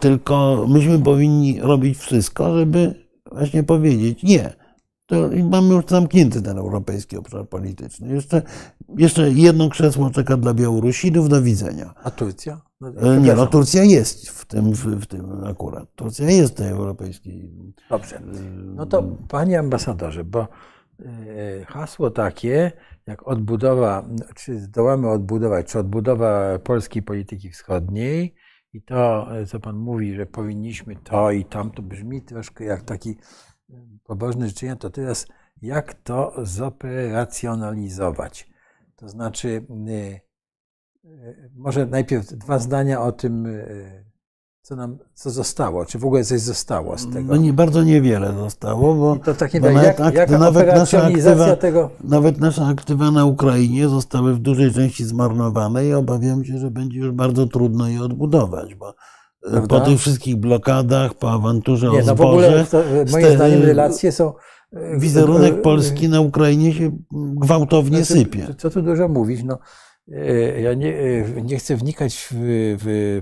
Tylko 0.00 0.64
myśmy 0.68 0.98
powinni 0.98 1.60
robić 1.60 1.98
wszystko, 1.98 2.58
żeby 2.58 3.05
właśnie 3.32 3.62
powiedzieć 3.62 4.22
nie. 4.22 4.52
To 5.06 5.16
mamy 5.50 5.74
już 5.74 5.84
zamknięty 5.84 6.42
ten 6.42 6.58
europejski 6.58 7.16
obszar 7.16 7.48
polityczny. 7.48 8.14
Jeszcze, 8.14 8.42
jeszcze 8.98 9.30
jedno 9.30 9.68
krzesło 9.68 10.10
czeka 10.10 10.36
dla 10.36 10.54
Białorusinów. 10.54 11.28
Do 11.28 11.42
widzenia. 11.42 11.94
A 12.04 12.10
Turcja? 12.10 12.60
No, 12.80 12.88
E, 12.88 13.20
Nie, 13.20 13.34
no 13.34 13.46
Turcja 13.46 13.84
jest 13.84 14.28
w 14.28 14.44
tym, 14.44 14.72
w, 14.72 15.06
tym 15.06 15.44
akurat. 15.44 15.88
Turcja 15.96 16.30
jest 16.30 16.52
w 16.52 16.56
tej 16.56 16.68
europejskiej. 16.68 17.50
Dobrze. 17.90 18.20
No 18.64 18.86
to 18.86 19.02
panie 19.28 19.58
ambasadorze, 19.58 20.24
bo 20.24 20.40
e, 20.40 21.64
hasło 21.64 22.10
takie 22.10 22.72
jak 23.06 23.28
odbudowa, 23.28 24.08
czy 24.36 24.58
zdołamy 24.58 25.10
odbudować, 25.10 25.66
czy 25.66 25.78
odbudowa 25.78 26.58
polskiej 26.58 27.02
polityki 27.02 27.50
wschodniej 27.50 28.34
i 28.76 28.82
to, 28.82 29.36
e, 29.36 29.46
co 29.46 29.60
pan 29.60 29.76
mówi, 29.76 30.14
że 30.14 30.26
powinniśmy 30.26 30.96
to 30.96 31.30
i 31.30 31.44
tam, 31.44 31.70
to 31.70 31.82
brzmi 31.82 32.22
troszkę 32.22 32.64
jak 32.64 32.82
taki 32.82 33.10
e, 33.10 33.14
pobożny 34.04 34.48
życzenia, 34.48 34.76
to 34.76 34.90
teraz 34.90 35.26
jak 35.62 35.94
to 35.94 36.32
zoperacjonalizować? 36.42 38.50
To 38.96 39.08
znaczy, 39.08 39.66
e, 39.88 40.20
może 41.54 41.86
najpierw 41.86 42.26
dwa 42.26 42.58
zdania 42.58 43.00
o 43.00 43.12
tym, 43.12 43.46
co 44.66 44.76
nam, 44.76 44.98
co 45.14 45.30
zostało, 45.30 45.84
czy 45.84 45.98
w 45.98 46.04
ogóle 46.04 46.24
coś 46.24 46.40
zostało 46.40 46.98
z 46.98 47.12
tego. 47.12 47.34
No 47.34 47.36
nie, 47.36 47.52
bardzo 47.52 47.82
niewiele 47.82 48.32
zostało, 48.32 48.94
bo, 48.94 49.14
I 49.16 49.20
to 49.20 49.34
takie, 49.34 49.60
bo 49.60 49.66
jak, 49.66 49.74
nawet 49.76 50.00
ak- 50.00 50.14
jaka 50.14 50.38
nawet 50.38 50.66
nasza 50.66 51.02
aktywa- 51.02 51.56
tego. 51.56 51.90
nawet 52.04 52.40
nasze 52.40 52.64
aktywa 52.64 53.10
na 53.10 53.24
Ukrainie 53.24 53.88
zostały 53.88 54.34
w 54.34 54.38
dużej 54.38 54.72
części 54.72 55.04
zmarnowane 55.04 55.86
i 55.86 55.92
obawiam 55.94 56.44
się, 56.44 56.58
że 56.58 56.70
będzie 56.70 56.98
już 56.98 57.10
bardzo 57.10 57.46
trudno 57.46 57.88
je 57.88 58.02
odbudować, 58.02 58.74
bo 58.74 58.88
e, 58.88 59.50
Prawda? 59.50 59.78
po 59.80 59.86
tych 59.86 59.98
wszystkich 59.98 60.36
blokadach, 60.36 61.14
po 61.14 61.30
awanturze 61.32 61.90
Nie, 61.90 62.02
o 62.02 62.04
no 62.06 62.14
w 62.14 62.20
ogóle 62.20 62.48
zboże, 62.48 62.66
to, 62.66 62.84
e, 62.84 63.04
moim 63.22 63.36
zdaniem 63.36 63.62
relacje 63.62 64.12
są. 64.12 64.32
e, 64.72 64.98
wizerunek 64.98 65.62
Polski 65.62 66.08
na 66.08 66.20
Ukrainie 66.20 66.74
się 66.74 66.90
gwałtownie 67.12 68.04
znaczy, 68.04 68.22
sypie. 68.22 68.46
Co 68.58 68.70
tu 68.70 68.82
dużo 68.82 69.08
mówić? 69.08 69.42
No, 69.44 69.58
ja 70.62 70.74
nie, 70.74 71.24
nie 71.42 71.58
chcę 71.58 71.76
wnikać 71.76 72.28
w, 72.30 72.36
w, 72.80 73.20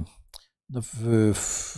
no 0.75 0.83
w, 0.83 0.95
w, 1.35 1.77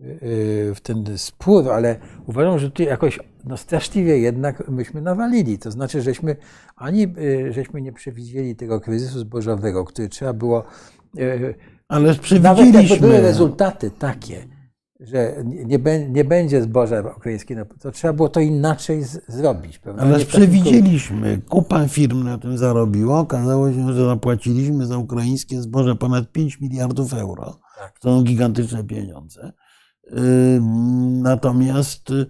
e, 0.00 0.74
w 0.74 0.80
ten 0.82 1.18
spór, 1.18 1.70
ale 1.72 1.96
uważam, 2.26 2.58
że 2.58 2.70
tu 2.70 2.82
jakoś 2.82 3.18
no 3.44 3.56
straszliwie 3.56 4.18
jednak 4.18 4.68
myśmy 4.68 5.00
nawalili. 5.02 5.58
To 5.58 5.70
znaczy, 5.70 6.02
żeśmy 6.02 6.36
ani 6.76 7.02
e, 7.48 7.52
żeśmy 7.52 7.82
nie 7.82 7.92
przewidzieli 7.92 8.56
tego 8.56 8.80
kryzysu 8.80 9.18
zbożowego, 9.18 9.84
który 9.84 10.08
trzeba 10.08 10.32
było. 10.32 10.64
e, 11.18 11.54
Ależ 11.88 12.16
Nawet 12.30 12.64
jakby 12.66 12.72
były 12.72 12.84
przewidzieliśmy. 12.86 13.20
rezultaty 13.20 13.90
takie, 13.90 14.48
że 15.00 15.36
nie, 15.44 15.64
nie, 15.64 15.78
bę- 15.78 16.10
nie 16.10 16.24
będzie 16.24 16.62
zboża 16.62 17.00
ukraińskiego, 17.16 17.60
no 17.60 17.78
to 17.80 17.90
trzeba 17.90 18.12
było 18.12 18.28
to 18.28 18.40
inaczej 18.40 19.04
zrobić. 19.28 19.78
Prawda? 19.78 20.10
Takim 20.12 20.26
przewidzieliśmy. 20.26 21.40
Kupa 21.48 21.88
firm 21.88 22.24
na 22.24 22.38
tym 22.38 22.58
zarobiło. 22.58 23.18
Okazało 23.18 23.72
się, 23.72 23.92
że 23.92 24.06
zapłaciliśmy 24.06 24.86
za 24.86 24.98
ukraińskie 24.98 25.62
zboże 25.62 25.94
ponad 25.96 26.32
5 26.32 26.60
miliardów 26.60 27.14
euro. 27.14 27.58
Tak. 27.78 27.98
To 27.98 28.08
są 28.08 28.22
gigantyczne 28.22 28.84
pieniądze. 28.84 29.52
Natomiast 31.22 32.10
y, 32.10 32.26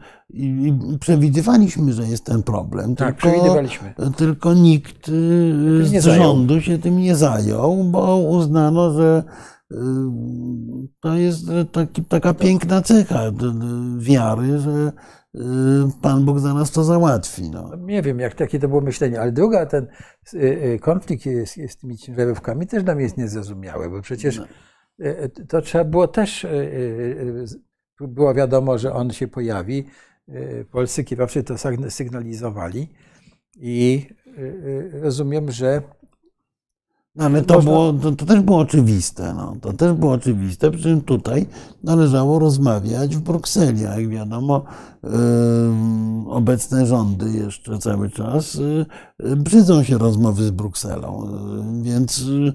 przewidywaliśmy, 1.00 1.92
że 1.92 2.02
jest 2.02 2.24
ten 2.24 2.42
problem. 2.42 2.96
Tak, 2.96 3.14
tylko, 3.14 3.28
przewidywaliśmy. 3.28 3.94
tylko 4.16 4.54
nikt 4.54 5.08
y, 5.08 5.86
z 5.86 6.02
zajął. 6.02 6.22
rządu 6.24 6.60
się 6.60 6.78
tym 6.78 6.98
nie 6.98 7.16
zajął, 7.16 7.84
bo 7.84 8.16
uznano, 8.16 8.92
że 8.92 9.22
y, 9.72 9.76
to 11.00 11.14
jest 11.16 11.44
taki, 11.72 12.04
taka 12.04 12.34
piękna 12.34 12.82
cecha 12.82 13.20
wiary, 13.98 14.58
że 14.58 14.92
Pan 16.02 16.24
Bóg 16.24 16.38
za 16.38 16.54
nas 16.54 16.70
to 16.70 16.84
załatwi. 16.84 17.50
No. 17.50 17.68
No, 17.70 17.76
Nie 17.76 18.02
wiem, 18.02 18.20
jak 18.20 18.34
takie 18.34 18.58
to 18.58 18.68
było 18.68 18.80
myślenie, 18.80 19.20
ale 19.20 19.32
druga, 19.32 19.66
ten 19.66 19.86
konflikt 20.80 21.24
z, 21.24 21.72
z 21.72 21.76
tymi 21.76 21.98
ciężarówkami 21.98 22.66
też 22.66 22.84
nam 22.84 23.00
jest 23.00 23.16
niezrozumiały, 23.16 23.90
bo 23.90 24.02
przecież 24.02 24.36
y, 24.36 24.46
to 25.48 25.62
trzeba 25.62 25.84
było 25.84 26.08
też, 26.08 26.46
z- 27.44 27.56
było 28.00 28.34
wiadomo, 28.34 28.78
że 28.78 28.92
on 28.92 29.10
się 29.10 29.28
pojawi. 29.28 29.84
Polscy 30.70 31.04
kierowcy 31.04 31.42
to 31.44 31.54
sygn- 31.54 31.90
sygnalizowali 31.90 32.88
i 33.56 34.06
rozumiem, 34.92 35.50
że 35.52 35.82
Ale 37.18 37.42
to, 37.42 37.54
Można- 37.54 37.70
było, 37.70 37.92
to, 37.92 38.12
to 38.12 38.26
też 38.26 38.40
było 38.40 38.58
oczywiste. 38.58 39.34
No. 39.36 39.56
To 39.60 39.72
też 39.72 39.92
było 39.92 40.12
oczywiste, 40.12 40.70
przy 40.70 40.82
czym 40.82 41.00
tutaj 41.00 41.46
należało 41.84 42.38
rozmawiać 42.38 43.16
w 43.16 43.20
Brukseli. 43.20 43.82
Jak 43.82 44.08
wiadomo, 44.08 44.64
ym, 45.04 46.26
obecne 46.28 46.86
rządy 46.86 47.30
jeszcze 47.30 47.78
cały 47.78 48.10
czas 48.10 48.54
y, 48.54 48.86
y, 49.24 49.36
brzydzą 49.36 49.82
się 49.82 49.98
rozmowy 49.98 50.44
z 50.44 50.50
Brukselą, 50.50 51.28
y, 51.80 51.82
więc, 51.82 52.18
y, 52.20 52.52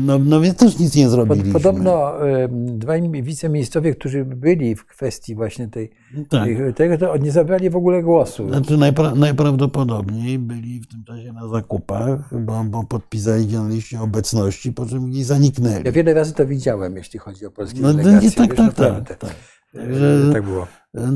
no, 0.00 0.18
no 0.18 0.40
więc 0.40 0.56
też 0.56 0.78
nic 0.78 0.96
nie 0.96 1.08
zrobiliśmy. 1.08 1.52
podobno 1.52 2.12
dwaj 2.50 3.22
wiceministrowie, 3.22 3.94
którzy 3.94 4.24
byli 4.24 4.74
w 4.76 4.86
kwestii 4.86 5.34
właśnie 5.34 5.68
tej, 5.68 5.90
tak. 6.28 6.48
tego, 6.76 6.98
to 6.98 7.16
nie 7.16 7.32
zabrali 7.32 7.70
w 7.70 7.76
ogóle 7.76 8.02
głosu. 8.02 8.48
Znaczy 8.48 8.76
najpra- 8.76 9.18
najprawdopodobniej 9.18 10.38
byli 10.38 10.80
w 10.80 10.86
tym 10.86 11.04
czasie 11.04 11.32
na 11.32 11.48
zakupach, 11.48 12.40
bo, 12.44 12.64
bo 12.64 12.84
podpisali 12.84 13.46
na 13.46 13.68
liście 13.68 13.93
obecności, 14.02 14.72
po 14.72 14.86
czym 14.86 15.10
gdzieś 15.10 15.24
zaniknęli. 15.24 15.84
Ja 15.84 15.92
wiele 15.92 16.14
razy 16.14 16.32
to 16.32 16.46
widziałem, 16.46 16.96
jeśli 16.96 17.18
chodzi 17.18 17.46
o 17.46 17.50
polskie 17.50 17.80
No, 17.80 17.94
delegacje. 17.94 18.28
nie, 18.28 18.36
tak, 18.36 18.56
wiesz, 18.56 18.74
tak, 18.76 19.04
tak, 19.06 19.18
tak. 19.18 19.30
E, 19.74 19.78
Także- 19.78 20.30
tak 20.32 20.42
było. 20.44 20.66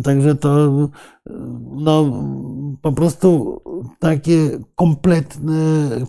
Także 0.05 0.35
to 0.35 0.73
no, 1.77 2.05
po 2.83 2.93
prostu 2.93 3.61
takie 3.99 4.51
kompletne 4.75 5.55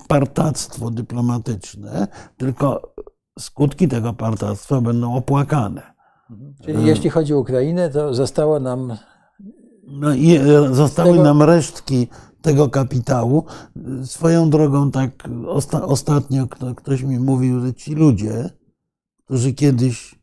partactwo 0.08 0.92
dyplomatyczne, 0.92 2.08
tylko 2.38 2.94
skutki 3.40 3.88
tego 3.88 4.14
partactwa 4.14 4.82
będą 4.82 5.16
opłakane. 5.16 5.82
Czyli 6.66 6.86
jeśli 6.86 7.10
chodzi 7.10 7.34
o 7.34 7.40
Ukrainę, 7.40 7.90
to 7.90 8.14
zostało 8.14 8.60
nam 8.60 8.98
No 9.88 10.14
i 10.14 10.36
e, 10.36 10.74
zostały 10.76 11.12
tego- 11.12 11.24
nam 11.24 11.44
resztki 11.44 12.08
tego 12.42 12.70
kapitału. 12.70 13.44
Swoją 14.06 14.50
drogą, 14.50 14.92
tak 14.92 15.30
osta- 15.46 15.82
ostatnio 15.86 16.48
kto, 16.48 16.76
ktoś 16.76 17.02
mi 17.04 17.20
mówił, 17.20 17.60
że 17.66 17.74
ci 17.74 17.96
ludzie, 17.96 18.50
którzy 19.26 19.54
kiedyś 19.54 20.16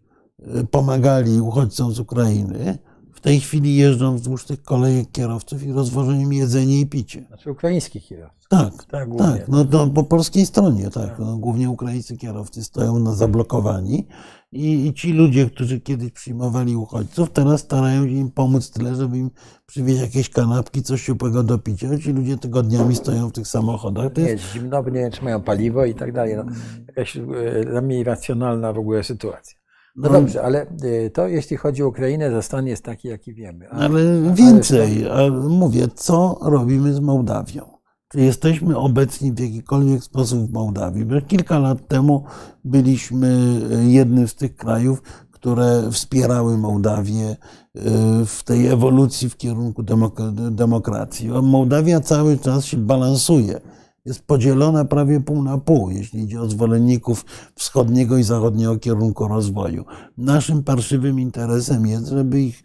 e, 0.42 0.64
pomagali 0.64 1.40
uchodźcom 1.40 1.92
z 1.92 2.00
Ukrainy, 2.00 2.78
w 3.14 3.20
tej 3.20 3.40
chwili 3.40 3.76
jeżdżą 3.76 4.14
wzdłuż 4.16 4.44
tych 4.44 4.62
kolejek 4.62 5.10
kierowców 5.12 5.62
i 5.62 5.72
rozwożą 5.72 6.12
im 6.12 6.32
jedzenie 6.32 6.80
i 6.80 6.86
picie. 6.86 7.24
znaczy 7.28 7.50
ukraińskich 7.50 8.04
kierowców. 8.06 8.48
Tak, 8.48 8.84
Tak, 8.84 9.08
głównie. 9.08 9.26
tak, 9.26 9.48
no 9.48 9.64
to 9.64 9.86
po 9.86 10.04
polskiej 10.04 10.46
stronie, 10.46 10.90
tak. 10.90 11.18
No, 11.18 11.36
głównie 11.38 11.70
ukraińscy 11.70 12.16
kierowcy 12.16 12.64
stoją 12.64 12.98
na 12.98 13.12
zablokowani 13.14 14.06
i, 14.56 14.86
i 14.86 14.94
ci 14.94 15.12
ludzie, 15.12 15.50
którzy 15.50 15.80
kiedyś 15.80 16.10
przyjmowali 16.12 16.76
uchodźców, 16.76 17.30
teraz 17.30 17.60
starają 17.60 18.04
się 18.04 18.10
im 18.12 18.30
pomóc 18.30 18.70
tyle, 18.70 18.94
żeby 18.94 19.18
im 19.18 19.30
przywieźć 19.66 20.00
jakieś 20.00 20.30
kanapki, 20.30 20.82
coś 20.82 21.04
ciepłego 21.06 21.42
do 21.42 21.58
picia. 21.58 21.98
Ci 21.98 22.12
ludzie 22.12 22.36
tygodniami 22.38 22.94
stoją 22.94 23.28
w 23.28 23.32
tych 23.32 23.46
samochodach. 23.48 24.12
To 24.12 24.20
Nie 24.20 24.26
jest, 24.28 24.42
jest 24.44 24.54
zimno, 24.54 24.82
bo 24.82 24.90
nie 24.90 25.00
wiem, 25.00 25.10
czy 25.10 25.24
mają 25.24 25.42
paliwo 25.42 25.84
i 25.84 25.94
tak 25.94 26.12
dalej. 26.12 26.36
No, 26.36 26.44
jakaś 26.88 27.16
e, 27.16 27.22
dla 27.70 27.80
mnie 27.80 27.98
irracjonalna 28.00 28.72
w 28.72 28.78
ogóle 28.78 29.04
sytuacja. 29.04 29.58
No 29.96 30.08
No. 30.10 30.20
dobrze, 30.20 30.42
ale 30.42 30.66
e, 31.06 31.10
to 31.10 31.28
jeśli 31.28 31.56
chodzi 31.56 31.82
o 31.82 31.88
Ukrainę, 31.88 32.30
to 32.30 32.42
stan 32.42 32.66
jest 32.66 32.84
taki, 32.84 33.08
jaki 33.08 33.34
wiemy. 33.34 33.70
A- 33.70 33.72
ale 33.72 34.00
więcej, 34.34 35.08
a 35.10 35.30
mówię, 35.48 35.88
co 35.94 36.38
robimy 36.42 36.94
z 36.94 37.00
Mołdawią? 37.00 37.75
Czy 38.08 38.20
jesteśmy 38.20 38.78
obecni 38.78 39.32
w 39.32 39.38
jakikolwiek 39.38 40.04
sposób 40.04 40.50
w 40.50 40.52
Mołdawii? 40.52 41.04
Bo 41.04 41.20
kilka 41.20 41.58
lat 41.58 41.88
temu 41.88 42.24
byliśmy 42.64 43.60
jednym 43.86 44.28
z 44.28 44.34
tych 44.34 44.56
krajów, 44.56 45.02
które 45.30 45.88
wspierały 45.92 46.58
Mołdawię 46.58 47.30
y, 47.30 47.80
w 48.26 48.42
tej 48.44 48.66
ewolucji 48.66 49.30
w 49.30 49.36
kierunku 49.36 49.82
demok- 49.82 50.50
demokracji. 50.50 51.28
Mołdawia 51.28 52.00
cały 52.00 52.38
czas 52.38 52.64
się 52.64 52.76
balansuje. 52.76 53.60
Jest 54.06 54.26
podzielona 54.26 54.84
prawie 54.84 55.20
pół 55.20 55.42
na 55.42 55.58
pół, 55.58 55.90
jeśli 55.90 56.20
idzie 56.22 56.40
o 56.40 56.46
zwolenników 56.48 57.24
wschodniego 57.54 58.16
i 58.16 58.22
zachodniego 58.22 58.78
kierunku 58.78 59.28
rozwoju. 59.28 59.84
Naszym 60.18 60.62
parszywym 60.62 61.20
interesem 61.20 61.86
jest, 61.86 62.08
żeby, 62.08 62.40
ich, 62.42 62.62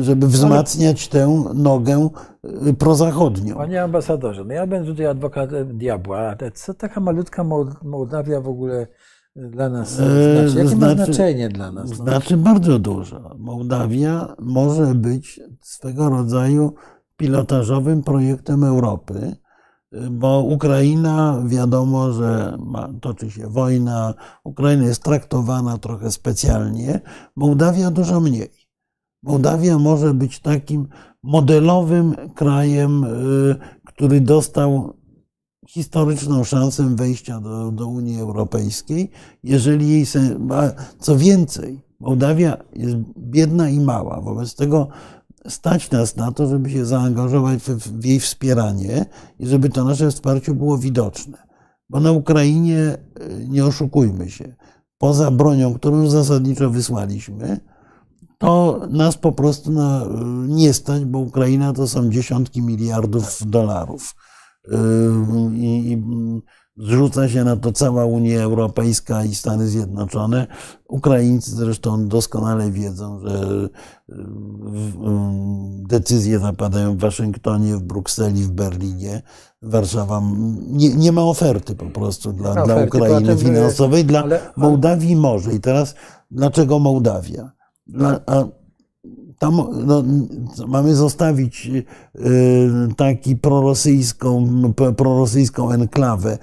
żeby 0.00 0.26
wzmacniać 0.28 1.08
tę 1.08 1.44
nogę 1.54 2.08
y, 2.68 2.74
prozachodnią. 2.74 3.54
Panie 3.54 3.82
ambasadorze, 3.82 4.44
no 4.44 4.54
ja 4.54 4.66
będę 4.66 4.90
tutaj 4.90 5.06
adwokatem 5.06 5.78
diabła, 5.78 6.18
ale 6.18 6.50
co 6.52 6.74
taka 6.74 7.00
malutka 7.00 7.44
Moł- 7.44 7.74
Mołdawia 7.84 8.40
w 8.40 8.48
ogóle 8.48 8.86
dla 9.36 9.68
nas 9.68 10.00
E, 10.00 10.48
znaczy? 10.48 10.58
Jakie 10.64 10.76
ma 10.76 10.94
znaczy- 10.94 11.04
znaczenie 11.04 11.48
dla 11.48 11.72
nas? 11.72 11.90
No? 11.90 11.96
Znaczy 11.96 12.36
bardzo 12.36 12.78
dużo. 12.78 13.34
Mołdawia 13.38 14.34
może 14.38 14.94
być 14.94 15.40
swego 15.60 16.10
rodzaju 16.10 16.74
pilotażowym 17.16 18.02
projektem 18.02 18.64
Europy, 18.64 19.36
bo 20.10 20.40
Ukraina 20.40 21.42
wiadomo, 21.46 22.12
że 22.12 22.58
ma, 22.66 22.88
toczy 23.00 23.30
się 23.30 23.48
wojna, 23.48 24.14
Ukraina 24.44 24.84
jest 24.84 25.02
traktowana 25.02 25.78
trochę 25.78 26.10
specjalnie, 26.10 27.00
Mołdawia 27.36 27.90
dużo 27.90 28.20
mniej. 28.20 28.50
Mołdawia 29.22 29.78
może 29.78 30.14
być 30.14 30.40
takim 30.40 30.88
modelowym 31.22 32.14
krajem, 32.34 33.04
y, 33.04 33.56
który 33.86 34.20
dostał 34.20 34.94
historyczną 35.68 36.44
szansę 36.44 36.96
wejścia 36.96 37.40
do, 37.40 37.72
do 37.72 37.86
Unii 37.86 38.20
Europejskiej, 38.20 39.10
jeżeli 39.42 39.88
jej. 39.88 40.06
Co 40.98 41.16
więcej, 41.16 41.80
Mołdawia 42.00 42.56
jest 42.72 42.96
biedna 43.18 43.70
i 43.70 43.80
mała, 43.80 44.20
wobec 44.20 44.54
tego 44.54 44.88
stać 45.48 45.90
nas 45.90 46.16
na 46.16 46.32
to, 46.32 46.46
żeby 46.46 46.70
się 46.70 46.86
zaangażować 46.86 47.58
w, 47.62 48.04
jej 48.04 48.20
wspieranie 48.20 49.06
i 49.38 49.46
żeby 49.46 49.68
to 49.68 49.84
nasze 49.84 50.10
wsparcie 50.10 50.54
było 50.54 50.78
widoczne. 50.78 51.38
Bo 51.88 52.00
na 52.00 52.12
Ukrainie, 52.12 52.78
e, 52.80 52.98
nie 53.48 53.64
oszukujmy 53.64 54.30
się, 54.30 54.54
poza 54.98 55.30
bronią, 55.30 55.74
którą 55.74 56.10
zasadniczo 56.10 56.70
wysłaliśmy, 56.70 57.60
to 58.38 58.80
nas 58.90 59.16
po 59.16 59.32
prostu 59.32 59.72
na, 59.72 60.04
e, 60.04 60.08
nie 60.48 60.72
stać, 60.72 61.04
bo 61.04 61.18
Ukraina 61.18 61.72
to 61.72 61.88
są 61.88 62.10
dziesiątki 62.10 62.62
miliardów 62.62 63.38
dolarów. 63.46 64.14
E, 64.72 64.78
I, 65.54 65.92
i 65.92 66.02
zrzuca 66.78 67.28
się 67.28 67.44
na 67.44 67.56
to 67.56 67.72
cała 67.72 68.04
Unia 68.04 68.42
Europejska 68.42 69.24
i 69.24 69.34
Stany 69.34 69.68
Zjednoczone. 69.68 70.46
Ukraińcy 70.88 71.50
zresztą 71.50 72.08
doskonale 72.08 72.70
wiedzą, 72.70 73.20
że 73.20 73.68
decyzje 75.88 76.38
zapadają 76.38 76.96
w 76.96 77.00
Waszyngtonie, 77.00 77.76
w 77.76 77.82
Brukseli, 77.82 78.42
w 78.42 78.50
Berlinie. 78.50 79.22
Warszawa 79.62 80.22
nie, 80.66 80.94
nie 80.94 81.12
ma 81.12 81.22
oferty 81.22 81.74
po 81.74 81.86
prostu 81.86 82.32
dla, 82.32 82.52
dla 82.52 82.62
oferty, 82.62 82.98
Ukrainy 82.98 83.36
finansowej, 83.36 84.04
dla 84.04 84.22
ale, 84.22 84.40
Mołdawii 84.56 85.16
może. 85.16 85.54
I 85.54 85.60
teraz 85.60 85.94
dlaczego 86.30 86.78
Mołdawia? 86.78 87.52
Dla, 87.86 88.20
a 88.26 88.44
tam 89.38 89.56
no, 89.86 90.04
mamy 90.66 90.94
zostawić 90.94 91.66
y, 91.66 91.84
taki 92.96 93.36
prorosyjską, 93.36 94.46
prorosyjską 94.96 95.72
enklawę 95.72 96.38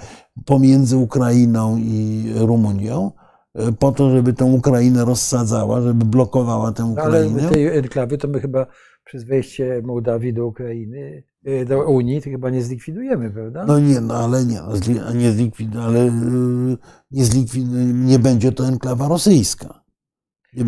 pomiędzy 0.45 0.97
Ukrainą 0.97 1.77
i 1.77 2.25
Rumunią, 2.35 3.11
y, 3.59 3.73
po 3.73 3.91
to, 3.91 4.09
żeby 4.09 4.33
tę 4.33 4.45
Ukrainę 4.45 5.05
rozsadzała, 5.05 5.81
żeby 5.81 6.05
blokowała 6.05 6.71
tę 6.71 6.85
Ukrainę. 6.85 7.41
Ale 7.41 7.51
tej 7.51 7.77
enklawy 7.77 8.17
to 8.17 8.27
my 8.27 8.39
chyba 8.39 8.65
przez 9.05 9.23
wejście 9.23 9.81
Mołdawii 9.83 10.33
do 10.33 10.45
Ukrainy, 10.45 11.23
y, 11.47 11.65
do 11.65 11.89
Unii, 11.89 12.21
to 12.21 12.29
chyba 12.29 12.49
nie 12.49 12.61
zlikwidujemy, 12.61 13.31
prawda? 13.31 13.65
No 13.65 13.79
nie, 13.79 14.01
no 14.01 14.13
ale 14.15 14.45
nie, 14.45 14.61
no, 14.61 15.13
nie, 15.13 15.31
zlikwidu, 15.31 15.79
ale 15.81 16.11
nie, 17.11 17.25
zlikwidu, 17.25 17.75
nie 17.93 18.19
będzie 18.19 18.51
to 18.51 18.67
enklawa 18.67 19.07
rosyjska. 19.07 19.85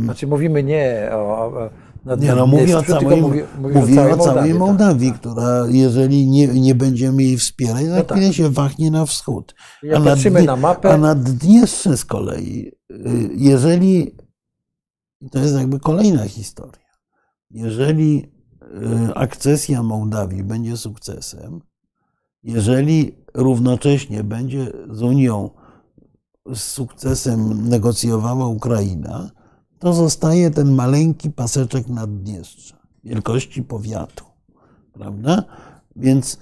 Znaczy 0.04 0.28
mówimy 0.28 0.64
nie 0.64 1.10
o, 1.12 1.18
o 1.18 1.70
nie, 2.16 2.36
no 2.36 2.48
mówię 2.48 2.78
o 2.78 2.84
całej, 2.84 3.22
mówi, 3.22 3.40
mówi 3.60 4.00
o 4.00 4.18
całej 4.18 4.18
Mołdawii, 4.18 4.54
Mołdawii 4.54 5.12
tak, 5.12 5.20
która 5.20 5.68
jeżeli 5.68 6.28
nie, 6.28 6.48
nie 6.48 6.76
będziemy 6.76 7.24
jej 7.24 7.38
wspierać, 7.38 7.86
za 7.86 7.98
no 7.98 8.04
chwilę 8.04 8.28
tak. 8.28 8.36
się 8.36 8.50
wachnie 8.50 8.92
na 8.92 9.06
wschód. 9.06 9.56
a, 9.96 10.00
na, 10.00 10.16
Dnie, 10.16 10.42
na 10.42 10.56
mapę. 10.56 10.94
a 10.94 10.98
na 10.98 11.16
Dniestrze 11.16 11.98
z 11.98 12.06
kolei, 12.06 12.72
y, 12.92 13.30
jeżeli, 13.36 14.16
to 15.32 15.40
jest 15.40 15.56
jakby 15.56 15.80
kolejna 15.80 16.28
historia, 16.28 16.88
jeżeli 17.52 18.32
y, 19.10 19.14
akcesja 19.16 19.84
Mołdawii 19.84 20.44
będzie 20.44 20.78
sukcesem, 20.78 21.62
jeżeli 22.44 23.16
równocześnie 23.34 24.24
będzie 24.24 24.72
z 24.90 25.02
Unią 25.02 25.50
z 26.56 26.62
sukcesem 26.64 27.70
negocjowała 27.70 28.48
Ukraina, 28.48 29.32
to 29.80 29.94
zostaje 29.94 30.52
ten 30.52 30.76
maleńki 30.76 31.32
paseczek 31.32 31.88
Naddniestrza, 31.88 32.78
wielkości 33.04 33.64
powiatu. 33.64 34.26
Prawda? 34.94 35.44
Więc 35.96 36.38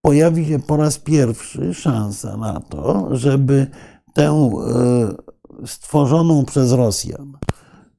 pojawi 0.00 0.46
się 0.46 0.58
po 0.58 0.76
raz 0.76 0.98
pierwszy 0.98 1.74
szansa 1.74 2.36
na 2.36 2.60
to, 2.60 3.08
żeby 3.16 3.66
tę 4.14 4.28
e, 4.28 5.66
stworzoną 5.66 6.44
przez 6.44 6.72
Rosjan 6.72 7.32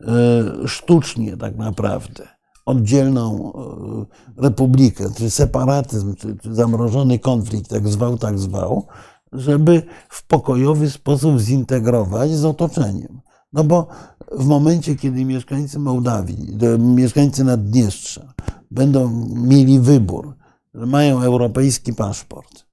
e, 0.01 0.67
sztucznie 0.67 1.37
tak 1.37 1.57
naprawdę 1.57 2.27
oddzielną 2.65 3.53
e, 3.53 4.41
republikę, 4.41 5.09
czy 5.17 5.29
separatyzm, 5.29 6.15
czy, 6.15 6.37
czy 6.37 6.55
zamrożony 6.55 7.19
konflikt, 7.19 7.71
jak 7.71 7.87
zwał, 7.87 8.17
tak 8.17 8.39
zwał, 8.39 8.87
żeby 9.31 9.81
w 10.09 10.27
pokojowy 10.27 10.89
sposób 10.89 11.39
zintegrować 11.39 12.31
z 12.31 12.45
otoczeniem. 12.45 13.21
No 13.53 13.63
bo 13.63 13.87
w 14.31 14.45
momencie, 14.45 14.95
kiedy 14.95 15.25
mieszkańcy 15.25 15.79
Mołdawii, 15.79 16.57
mieszkańcy 16.79 17.43
Naddniestrza 17.43 18.33
będą 18.71 19.27
mieli 19.35 19.79
wybór, 19.79 20.35
że 20.73 20.85
mają 20.85 21.21
europejski 21.21 21.93
paszport, 21.93 22.65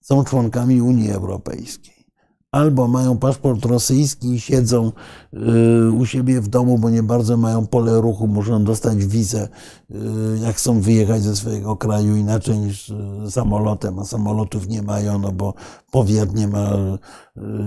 są 0.00 0.24
członkami 0.24 0.82
Unii 0.82 1.10
Europejskiej, 1.10 2.02
albo 2.50 2.88
mają 2.88 3.18
paszport 3.18 3.64
rosyjski 3.64 4.28
i 4.28 4.40
siedzą 4.40 4.92
y, 5.34 5.92
u 5.92 6.06
siebie 6.06 6.40
w 6.40 6.48
domu, 6.48 6.78
bo 6.78 6.90
nie 6.90 7.02
bardzo 7.02 7.36
mają 7.36 7.66
pole 7.66 8.00
ruchu, 8.00 8.26
muszą 8.26 8.64
dostać 8.64 9.06
wizę, 9.06 9.48
y, 9.90 9.94
jak 10.42 10.56
chcą 10.56 10.80
wyjechać 10.80 11.22
ze 11.22 11.36
swojego 11.36 11.76
kraju 11.76 12.16
inaczej 12.16 12.58
niż 12.58 12.92
samolotem, 13.30 13.98
a 13.98 14.04
samolotów 14.04 14.68
nie 14.68 14.82
mają, 14.82 15.18
no 15.18 15.32
bo 15.32 15.54
powiat 15.92 16.34
nie 16.34 16.48
ma, 16.48 16.70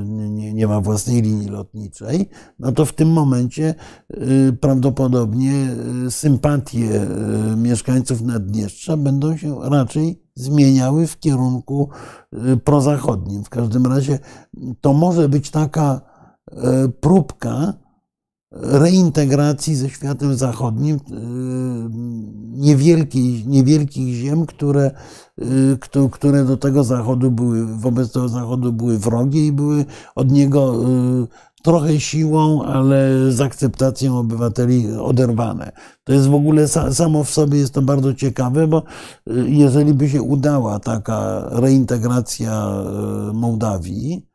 nie, 0.05 0.53
nie 0.53 0.67
ma 0.67 0.81
własnej 0.81 1.21
linii 1.21 1.49
lotniczej, 1.49 2.29
no 2.59 2.71
to 2.71 2.85
w 2.85 2.93
tym 2.93 3.09
momencie 3.09 3.75
prawdopodobnie 4.61 5.53
sympatie 6.09 7.07
mieszkańców 7.57 8.21
Naddniestrza 8.21 8.97
będą 8.97 9.37
się 9.37 9.59
raczej 9.69 10.25
zmieniały 10.35 11.07
w 11.07 11.19
kierunku 11.19 11.89
y, 12.33 12.57
prozachodnim. 12.57 13.43
W 13.43 13.49
każdym 13.49 13.85
razie 13.85 14.19
to 14.81 14.93
może 14.93 15.29
być 15.29 15.49
taka 15.49 16.01
y, 16.51 16.55
próbka 16.89 17.73
reintegracji 18.55 19.75
ze 19.75 19.89
światem 19.89 20.35
zachodnim 20.35 20.95
y, 20.95 20.99
niewielkich, 22.57 23.47
niewielkich 23.47 24.15
ziem, 24.15 24.45
które, 24.45 24.91
które 26.11 26.45
do 26.45 26.57
tego 26.57 26.83
zachodu 26.83 27.31
były, 27.31 27.65
wobec 27.65 28.11
tego 28.11 28.29
zachodu 28.29 28.73
były 28.73 28.97
wrogie 28.97 29.47
i 29.47 29.51
były 29.51 29.85
od 30.15 30.31
niego 30.31 30.83
trochę 31.65 31.99
siłą, 31.99 32.63
ale 32.63 33.31
z 33.31 33.41
akceptacją 33.41 34.17
obywateli 34.17 34.91
oderwane. 34.91 35.71
To 36.03 36.13
jest 36.13 36.27
w 36.27 36.33
ogóle 36.33 36.67
samo 36.67 37.23
w 37.23 37.29
sobie 37.29 37.59
jest 37.59 37.73
to 37.73 37.81
bardzo 37.81 38.13
ciekawe, 38.13 38.67
bo 38.67 38.83
y, 39.29 39.45
jeżeli 39.47 39.93
by 39.93 40.09
się 40.09 40.21
udała 40.21 40.79
taka 40.79 41.49
reintegracja 41.51 42.83
y, 43.29 43.33
Mołdawii, 43.33 44.27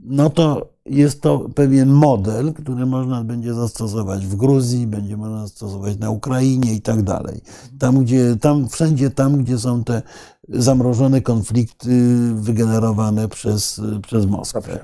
no 0.00 0.30
to 0.30 0.75
jest 0.86 1.22
to 1.22 1.48
pewien 1.54 1.88
model, 1.88 2.52
który 2.54 2.86
można 2.86 3.24
będzie 3.24 3.54
zastosować 3.54 4.26
w 4.26 4.36
Gruzji, 4.36 4.86
będzie 4.86 5.16
można 5.16 5.46
zastosować 5.46 5.98
na 5.98 6.10
Ukrainie 6.10 6.74
i 6.74 6.80
tak 6.80 7.02
dalej. 7.02 7.40
Tam, 7.78 8.04
gdzie, 8.04 8.36
tam, 8.36 8.68
wszędzie 8.68 9.10
tam, 9.10 9.36
gdzie 9.36 9.58
są 9.58 9.84
te 9.84 10.02
zamrożone 10.48 11.20
konflikty 11.20 12.08
wygenerowane 12.34 13.28
przez, 13.28 13.80
przez 14.02 14.26
Moskwę. 14.26 14.78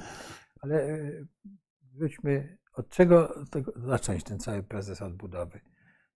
Ale 0.61 0.89
y, 0.89 1.27
wróćmy, 1.95 2.59
od 2.77 2.89
czego 2.89 3.35
zacząć 3.87 4.25
ten 4.25 4.39
cały 4.39 4.63
proces 4.63 5.03
odbudowy? 5.03 5.61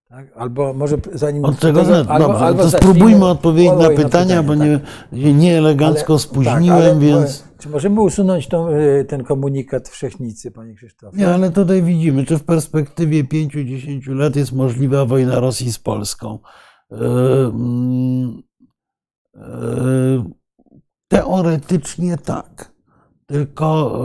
Tak? 0.09 0.33
Albo 0.37 0.73
może 0.73 0.97
zanim. 1.13 1.45
Od 1.45 1.59
czego 1.59 1.85
tego, 1.85 1.97
albo, 1.97 2.29
Dobrze, 2.29 2.45
albo 2.45 2.63
to 2.63 2.71
spróbujmy 2.71 3.25
odpowiedzieć 3.25 3.73
na 3.73 3.89
pytania, 3.89 4.05
pytanie, 4.05 4.43
bo 4.43 4.55
nie, 4.55 4.79
tak. 4.79 5.39
nie 5.39 5.59
elegancko 5.59 6.13
ale, 6.13 6.19
spóźniłem, 6.19 6.65
tak, 6.67 6.73
ale, 6.73 6.99
więc. 6.99 7.45
Czy 7.59 7.69
możemy 7.69 8.01
usunąć 8.01 8.49
tą, 8.49 8.69
y, 8.69 9.05
ten 9.09 9.25
komunikat 9.25 9.89
wszechnicy, 9.89 10.51
panie 10.51 10.75
Krzysztofie? 10.75 11.19
Nie, 11.19 11.35
ale 11.35 11.51
tutaj 11.51 11.83
widzimy, 11.83 12.25
czy 12.25 12.39
w 12.39 12.45
perspektywie 12.45 13.25
5-10 13.25 14.15
lat 14.15 14.37
jest 14.37 14.53
możliwa 14.53 15.05
wojna 15.05 15.41
Rosji 15.41 15.73
z 15.73 15.79
Polską. 15.79 16.39
E, 16.93 16.97
mm, 16.97 18.43
e, 19.35 19.41
teoretycznie 21.09 22.19
tak. 22.19 22.73
Tylko 23.27 24.01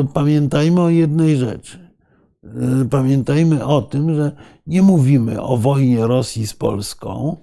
e, 0.00 0.12
pamiętajmy 0.14 0.80
o 0.80 0.88
jednej 0.88 1.36
rzeczy. 1.36 1.85
E, 2.82 2.84
pamiętajmy 2.90 3.64
o 3.64 3.82
tym, 3.82 4.14
że 4.14 4.32
nie 4.66 4.82
mówimy 4.82 5.42
o 5.42 5.56
wojnie 5.56 6.06
Rosji 6.06 6.46
z 6.46 6.54
Polską, 6.54 7.36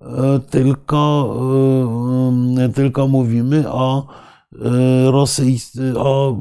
e, 0.00 0.40
tylko, 0.50 1.36
tylko 2.74 3.08
mówimy 3.08 3.72
o, 3.72 4.06
rosyjscy, 5.10 5.98
o 5.98 6.36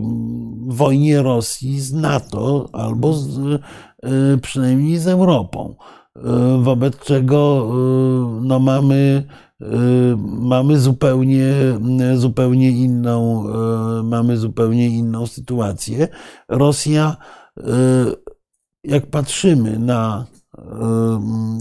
wojnie 0.67 1.21
Rosji 1.21 1.81
z 1.81 1.93
NATO 1.93 2.69
albo 2.73 3.13
z, 3.13 3.61
przynajmniej 4.41 4.97
z 4.97 5.07
Europą. 5.07 5.75
Wobec 6.61 6.97
czego 6.97 7.69
no, 8.41 8.59
mamy 8.59 9.23
Y, 9.61 10.17
mamy 10.17 10.79
zupełnie, 10.79 11.53
zupełnie 12.15 12.71
inną, 12.71 13.45
y, 13.99 14.03
mamy 14.03 14.37
zupełnie 14.37 14.87
inną 14.87 15.27
sytuację. 15.27 16.07
Rosja, 16.49 17.17
y, 17.17 17.40
jak 18.83 19.05
patrzymy 19.05 19.79
na 19.79 20.25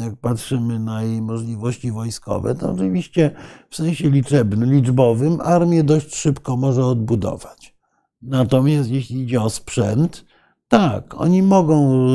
jak 0.01 0.17
patrzymy 0.17 0.79
na 0.79 1.03
jej 1.03 1.23
możliwości 1.23 1.93
wojskowe, 1.93 2.55
to 2.55 2.73
oczywiście 2.73 3.31
w 3.71 3.77
sensie 3.77 4.11
liczebnym, 4.11 4.73
liczbowym 4.73 5.41
armię 5.41 5.85
dość 5.85 6.17
szybko 6.17 6.57
może 6.57 6.85
odbudować. 6.85 7.77
Natomiast 8.23 8.91
jeśli 8.91 9.23
idzie 9.23 9.43
o 9.43 9.51
sprzęt, 9.51 10.25
tak, 10.69 11.21
oni 11.21 11.43
mogą 11.43 12.07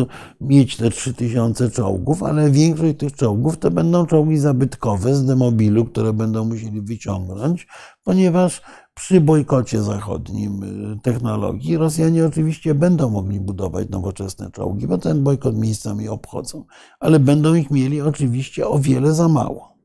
mieć 0.41 0.77
te 0.77 0.89
3000 0.89 1.71
czołgów, 1.71 2.23
ale 2.23 2.51
większość 2.51 2.97
tych 2.97 3.15
czołgów 3.15 3.57
to 3.57 3.71
będą 3.71 4.05
czołgi 4.05 4.37
zabytkowe 4.37 5.15
z 5.15 5.25
demobilu, 5.25 5.85
które 5.85 6.13
będą 6.13 6.45
musieli 6.45 6.81
wyciągnąć, 6.81 7.67
ponieważ 8.03 8.61
przy 8.95 9.21
bojkocie 9.21 9.83
zachodnim 9.83 10.63
y, 10.63 10.99
technologii 11.01 11.77
Rosjanie 11.77 12.25
oczywiście 12.25 12.75
będą 12.75 13.09
mogli 13.09 13.39
budować 13.39 13.89
nowoczesne 13.89 14.51
czołgi, 14.51 14.87
bo 14.87 14.97
ten 14.97 15.23
bojkot 15.23 15.57
miejscami 15.57 16.09
obchodzą, 16.09 16.65
ale 16.99 17.19
będą 17.19 17.53
ich 17.53 17.71
mieli 17.71 18.01
oczywiście 18.01 18.67
o 18.67 18.79
wiele 18.79 19.13
za 19.13 19.27
mało. 19.27 19.77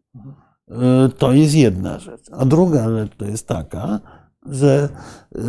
Y, 0.69 1.09
to 1.19 1.33
jest 1.33 1.55
jedna 1.55 1.99
rzecz. 1.99 2.27
A 2.33 2.45
druga 2.45 2.91
rzecz 2.91 3.17
to 3.17 3.25
jest 3.25 3.47
taka, 3.47 4.01
że 4.47 4.89
y, 5.37 5.41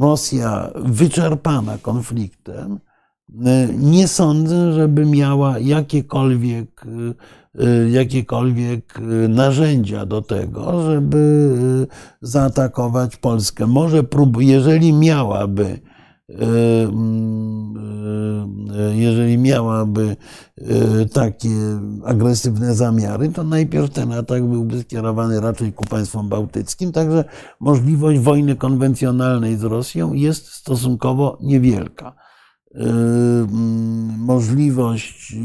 Rosja 0.00 0.70
wyczerpana 0.74 1.78
konfliktem, 1.78 2.80
nie 3.78 4.08
sądzę, 4.08 4.72
żeby 4.72 5.06
miała 5.06 5.58
jakiekolwiek 5.58 6.86
jakiekolwiek 7.90 8.98
y, 8.98 9.28
narzędzia 9.28 10.06
do 10.06 10.22
tego, 10.22 10.82
żeby 10.82 11.18
y, 11.84 12.26
zaatakować 12.26 13.16
Polskę. 13.16 13.66
Może 13.66 14.02
prób, 14.02 14.42
jeżeli 14.42 14.92
miałaby, 14.92 15.80
jeżeli 18.94 19.38
miałaby 19.38 20.16
takie 21.12 21.48
agresywne 22.04 22.74
zamiary, 22.74 23.28
to 23.28 23.44
najpierw 23.44 23.90
ten 23.90 24.12
atak 24.12 24.46
byłby 24.46 24.82
skierowany 24.82 25.40
raczej 25.40 25.72
ku 25.72 25.84
państwom 25.84 26.28
bałtyckim, 26.28 26.92
także 26.92 27.24
możliwość 27.60 28.20
wojny 28.20 28.56
konwencjonalnej 28.56 29.56
z 29.56 29.64
Rosją 29.64 30.12
jest 30.12 30.48
stosunkowo 30.48 31.38
niewielka. 31.42 32.14
Możliwość 34.18 35.36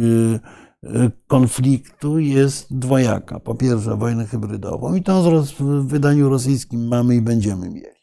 konfliktu 1.27 2.19
jest 2.19 2.77
dwojaka. 2.77 3.39
Po 3.39 3.55
pierwsze, 3.55 3.97
wojnę 3.97 4.25
hybrydową, 4.25 4.95
i 4.95 5.03
to 5.03 5.43
w 5.59 5.87
wydaniu 5.87 6.29
rosyjskim 6.29 6.87
mamy 6.87 7.15
i 7.15 7.21
będziemy 7.21 7.69
mieli. 7.69 7.95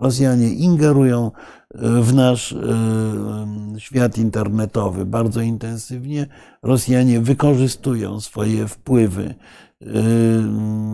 Rosjanie 0.00 0.48
ingerują 0.48 1.30
e, 1.74 2.02
w 2.02 2.14
nasz 2.14 2.52
e, 2.52 2.56
świat 3.78 4.18
internetowy 4.18 5.06
bardzo 5.06 5.40
intensywnie. 5.40 6.26
Rosjanie 6.62 7.20
wykorzystują 7.20 8.20
swoje 8.20 8.68
wpływy 8.68 9.24
e, 9.24 9.34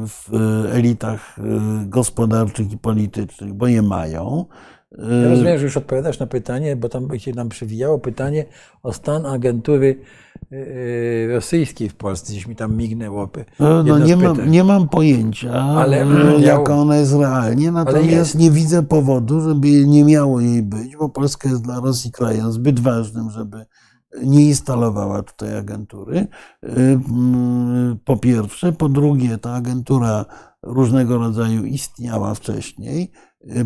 w 0.07 0.31
elitach 0.73 1.37
gospodarczych 1.87 2.73
i 2.73 2.79
politycznych, 2.79 3.55
bo 3.55 3.67
je 3.67 3.83
mają. 3.83 4.47
Ja 4.99 5.29
rozumiem, 5.29 5.59
że 5.59 5.65
już 5.65 5.77
odpowiadasz 5.77 6.19
na 6.19 6.27
pytanie, 6.27 6.77
bo 6.77 6.89
tam 6.89 7.19
się 7.19 7.33
nam 7.33 7.49
przewijało 7.49 7.99
pytanie 7.99 8.45
o 8.83 8.93
stan 8.93 9.27
agentury 9.27 10.01
rosyjskiej 11.29 11.89
w 11.89 11.95
Polsce. 11.95 12.33
Gdzieś 12.33 12.47
mi 12.47 12.57
tam 12.57 12.77
mignęło. 12.77 13.29
No, 13.59 13.83
no 13.83 13.99
nie, 13.99 14.17
mam, 14.17 14.51
nie 14.51 14.65
mam 14.65 14.89
pojęcia, 14.89 15.53
ale, 15.53 16.07
jaka 16.39 16.75
ona 16.75 16.97
jest 16.97 17.15
realnie, 17.15 17.73
natomiast 17.73 18.09
jest. 18.09 18.39
nie 18.39 18.51
widzę 18.51 18.83
powodu, 18.83 19.41
żeby 19.41 19.69
nie 19.87 20.05
miało 20.05 20.41
jej 20.41 20.63
być, 20.63 20.97
bo 20.97 21.09
Polska 21.09 21.49
jest 21.49 21.63
dla 21.63 21.81
Rosji 21.81 22.13
krajem 22.13 22.53
zbyt 22.53 22.81
ważnym, 22.81 23.31
żeby 23.31 23.67
nie 24.23 24.47
instalowała 24.47 25.23
tutaj 25.23 25.59
agentury. 25.59 26.27
Y, 26.65 27.01
po 28.05 28.17
pierwsze. 28.17 28.73
Po 28.73 28.89
drugie, 28.89 29.39
ta 29.39 29.53
agentura 29.53 30.25
różnego 30.63 31.19
rodzaju 31.19 31.65
istniała 31.65 32.35
wcześniej. 32.35 33.13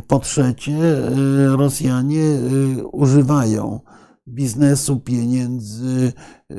Po 0.09 0.19
trzecie, 0.19 0.73
y, 0.73 1.57
Rosjanie 1.57 2.23
y, 2.23 2.87
używają 2.87 3.81
biznesu, 4.29 5.01
pieniędzy 5.01 6.13
y, 6.51 6.57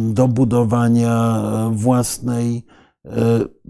do 0.00 0.28
budowania 0.28 1.42
własnej 1.72 2.66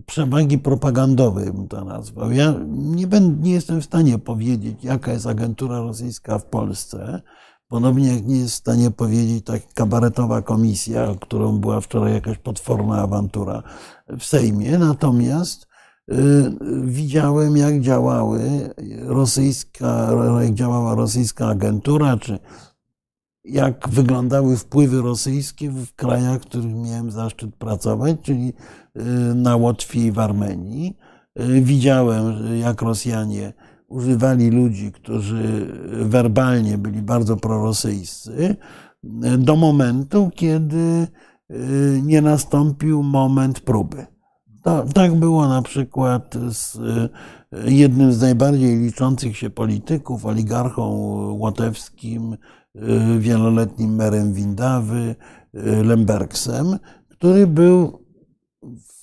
przewagi 0.06 0.58
propagandowej, 0.58 1.52
bym 1.52 1.68
to 1.68 1.84
nazwał. 1.84 2.32
Ja 2.32 2.54
nie, 2.68 3.06
będę, 3.06 3.42
nie 3.42 3.52
jestem 3.52 3.80
w 3.80 3.84
stanie 3.84 4.18
powiedzieć, 4.18 4.84
jaka 4.84 5.12
jest 5.12 5.26
agentura 5.26 5.80
rosyjska 5.80 6.38
w 6.38 6.44
Polsce. 6.44 7.22
Podobnie 7.68 8.14
jak 8.14 8.26
nie 8.26 8.38
jest 8.38 8.54
w 8.54 8.58
stanie 8.58 8.90
powiedzieć 8.90 9.44
tak 9.44 9.74
kabaretowa 9.74 10.42
komisja, 10.42 11.14
którą 11.20 11.58
była 11.58 11.80
wczoraj 11.80 12.12
jakaś 12.12 12.38
potworna 12.38 13.02
awantura 13.02 13.62
w 14.18 14.24
Sejmie. 14.24 14.78
Natomiast 14.78 15.66
Y, 15.66 15.71
widziałem, 16.82 17.56
jak 17.56 17.80
działały 17.80 18.40
rosyjska, 19.02 20.10
jak 20.42 20.54
działała 20.54 20.94
rosyjska 20.94 21.46
agentura, 21.46 22.16
czy 22.16 22.38
jak 23.44 23.88
wyglądały 23.88 24.56
wpływy 24.56 25.02
rosyjskie 25.02 25.70
w 25.70 25.94
krajach, 25.94 26.40
w 26.40 26.46
których 26.46 26.74
miałem 26.74 27.10
zaszczyt 27.10 27.56
pracować, 27.56 28.16
czyli 28.22 28.52
y, 28.96 29.34
na 29.34 29.56
Łotwie 29.56 30.06
i 30.06 30.12
w 30.12 30.18
Armenii. 30.18 30.96
Y, 31.40 31.60
widziałem, 31.60 32.34
jak 32.58 32.82
Rosjanie 32.82 33.52
używali 33.88 34.50
ludzi, 34.50 34.92
którzy 34.92 35.66
werbalnie 36.02 36.78
byli 36.78 37.02
bardzo 37.02 37.36
prorosyjscy, 37.36 38.56
do 39.38 39.56
momentu, 39.56 40.30
kiedy 40.34 41.06
nie 42.02 42.22
nastąpił 42.22 43.02
moment 43.02 43.60
próby. 43.60 44.06
To, 44.62 44.84
tak 44.94 45.14
było 45.14 45.48
na 45.48 45.62
przykład 45.62 46.34
z 46.48 46.76
e, 46.76 47.70
jednym 47.70 48.12
z 48.12 48.20
najbardziej 48.20 48.78
liczących 48.78 49.36
się 49.36 49.50
polityków, 49.50 50.26
oligarchą 50.26 50.90
łotewskim, 51.38 52.36
e, 52.74 53.18
wieloletnim 53.18 53.94
merem 53.94 54.32
Windawy, 54.32 55.14
e, 55.54 55.82
Lembergsem, 55.82 56.78
który 57.08 57.46
był 57.46 58.02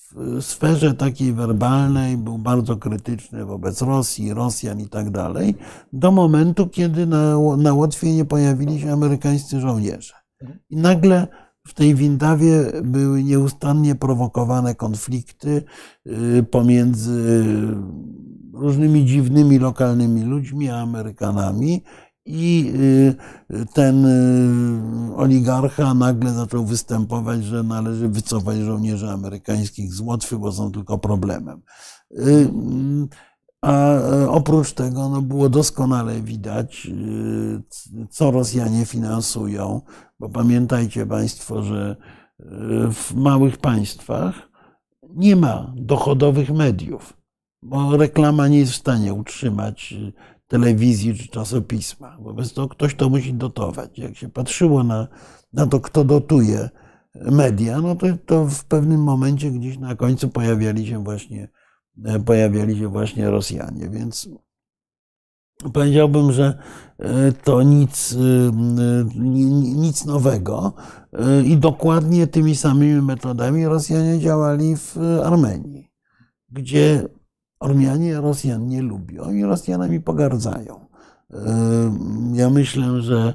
w 0.10 0.41
sferze 0.41 0.93
takiej 0.93 1.34
werbalnej, 1.34 2.18
był 2.18 2.38
bardzo 2.38 2.78
krytyczny 2.78 3.45
wobec 3.45 3.82
Rosji, 3.82 4.34
Rosjan 4.34 4.80
i 4.80 4.89
tak 4.89 5.10
dalej, 5.10 5.55
do 5.93 6.12
momentu, 6.12 6.68
kiedy 6.68 7.05
na, 7.05 7.38
na 7.57 7.74
Łotwie 7.74 8.16
nie 8.16 8.26
pojawili 8.26 8.80
się 8.80 8.93
amerykańscy 8.93 9.60
żołnierze. 9.60 10.14
I 10.70 10.78
nagle 10.78 11.28
w 11.70 11.74
tej 11.74 11.95
Windawie 11.95 12.72
były 12.84 13.24
nieustannie 13.24 13.95
prowokowane 13.95 14.76
konflikty 14.76 15.63
y, 16.07 16.43
pomiędzy 16.43 17.45
różnymi 18.53 19.05
dziwnymi 19.05 19.59
lokalnymi 19.59 20.24
ludźmi 20.24 20.70
a 20.70 20.78
Amerykanami. 20.78 21.84
I 22.26 22.74
y, 23.51 23.65
ten 23.74 24.05
y, 24.05 25.15
oligarcha 25.15 25.93
nagle 25.93 26.34
zaczął 26.34 26.65
występować, 26.65 27.43
że 27.43 27.63
należy 27.63 28.09
wycofać 28.09 28.57
żołnierzy 28.57 29.09
amerykańskich 29.09 29.93
z 29.93 29.99
Łotwy, 29.99 30.39
bo 30.39 30.51
są 30.51 30.72
tylko 30.72 30.97
problemem. 30.97 31.61
A 33.61 33.95
oprócz 34.28 34.74
tego 34.74 35.09
no, 35.09 35.22
było 35.22 35.49
doskonale 35.49 36.22
widać, 36.22 36.88
co 38.09 38.32
Rosjanie 38.32 38.86
finansują, 38.86 39.82
bo 40.20 40.30
pamiętajcie 40.30 41.05
Państwo, 41.05 41.63
że 41.63 41.95
e, 42.39 42.45
w 42.91 43.15
małych 43.15 43.57
państwach 43.57 44.49
nie 45.15 45.36
ma 45.36 45.74
dochodowych 45.76 46.49
mediów, 46.49 47.13
bo 47.61 47.97
reklama 47.97 48.47
nie 48.47 48.59
jest 48.59 48.72
w 48.72 48.76
stanie 48.76 49.13
utrzymać 49.13 49.93
e, 49.93 50.11
telewizji 50.47 51.15
czy 51.15 51.28
czasopisma. 51.28 52.17
Wobec 52.22 52.53
tego 52.53 52.67
ktoś 52.67 52.95
to 52.95 53.09
musi 53.09 53.34
dotować. 53.34 53.99
Jak 53.99 54.17
się 54.17 54.30
patrzyło 54.30 54.84
na, 54.84 55.07
na 55.53 55.67
to, 55.67 55.80
kto 55.80 56.03
dotuje 56.03 56.70
media, 57.15 57.82
no 57.82 57.95
to, 57.95 58.07
to 58.26 58.45
w 58.45 58.65
pewnym 58.65 59.03
momencie 59.03 59.51
gdzieś 59.51 59.78
na 59.78 59.95
końcu 59.95 60.30
pojawiali 60.30 60.88
się 60.88 61.03
właśnie, 61.03 61.49
e, 62.05 62.20
pojawiali 62.20 62.80
się 62.80 62.88
właśnie 62.88 63.30
Rosjanie. 63.30 63.89
Więc 63.89 64.30
Powiedziałbym, 65.74 66.32
że 66.32 66.57
e, 66.99 67.32
to 67.32 67.64
nic, 67.64 68.14
e, 68.14 68.18
nic 69.76 70.05
nowego 70.05 70.74
e, 71.14 71.43
i 71.43 71.57
dokładnie 71.57 72.28
tymi 72.28 72.55
samymi 72.55 73.01
metodami 73.01 73.66
Rosjanie 73.66 74.20
działali 74.20 74.78
w 74.78 74.97
Armenii, 75.24 75.91
gdzie 76.49 77.07
Ormianie 77.60 78.22
Rosjan 78.22 78.68
nie 78.68 78.82
lubią 78.82 79.32
i 79.32 79.43
Rosjanami 79.43 79.99
pogardzają. 79.99 80.89
Ja 82.34 82.49
myślę, 82.49 83.01
że 83.01 83.34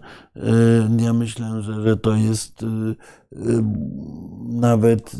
ja 0.98 1.12
myślę, 1.12 1.62
że, 1.62 1.82
że 1.82 1.96
to 1.96 2.14
jest 2.14 2.64
nawet 4.48 5.16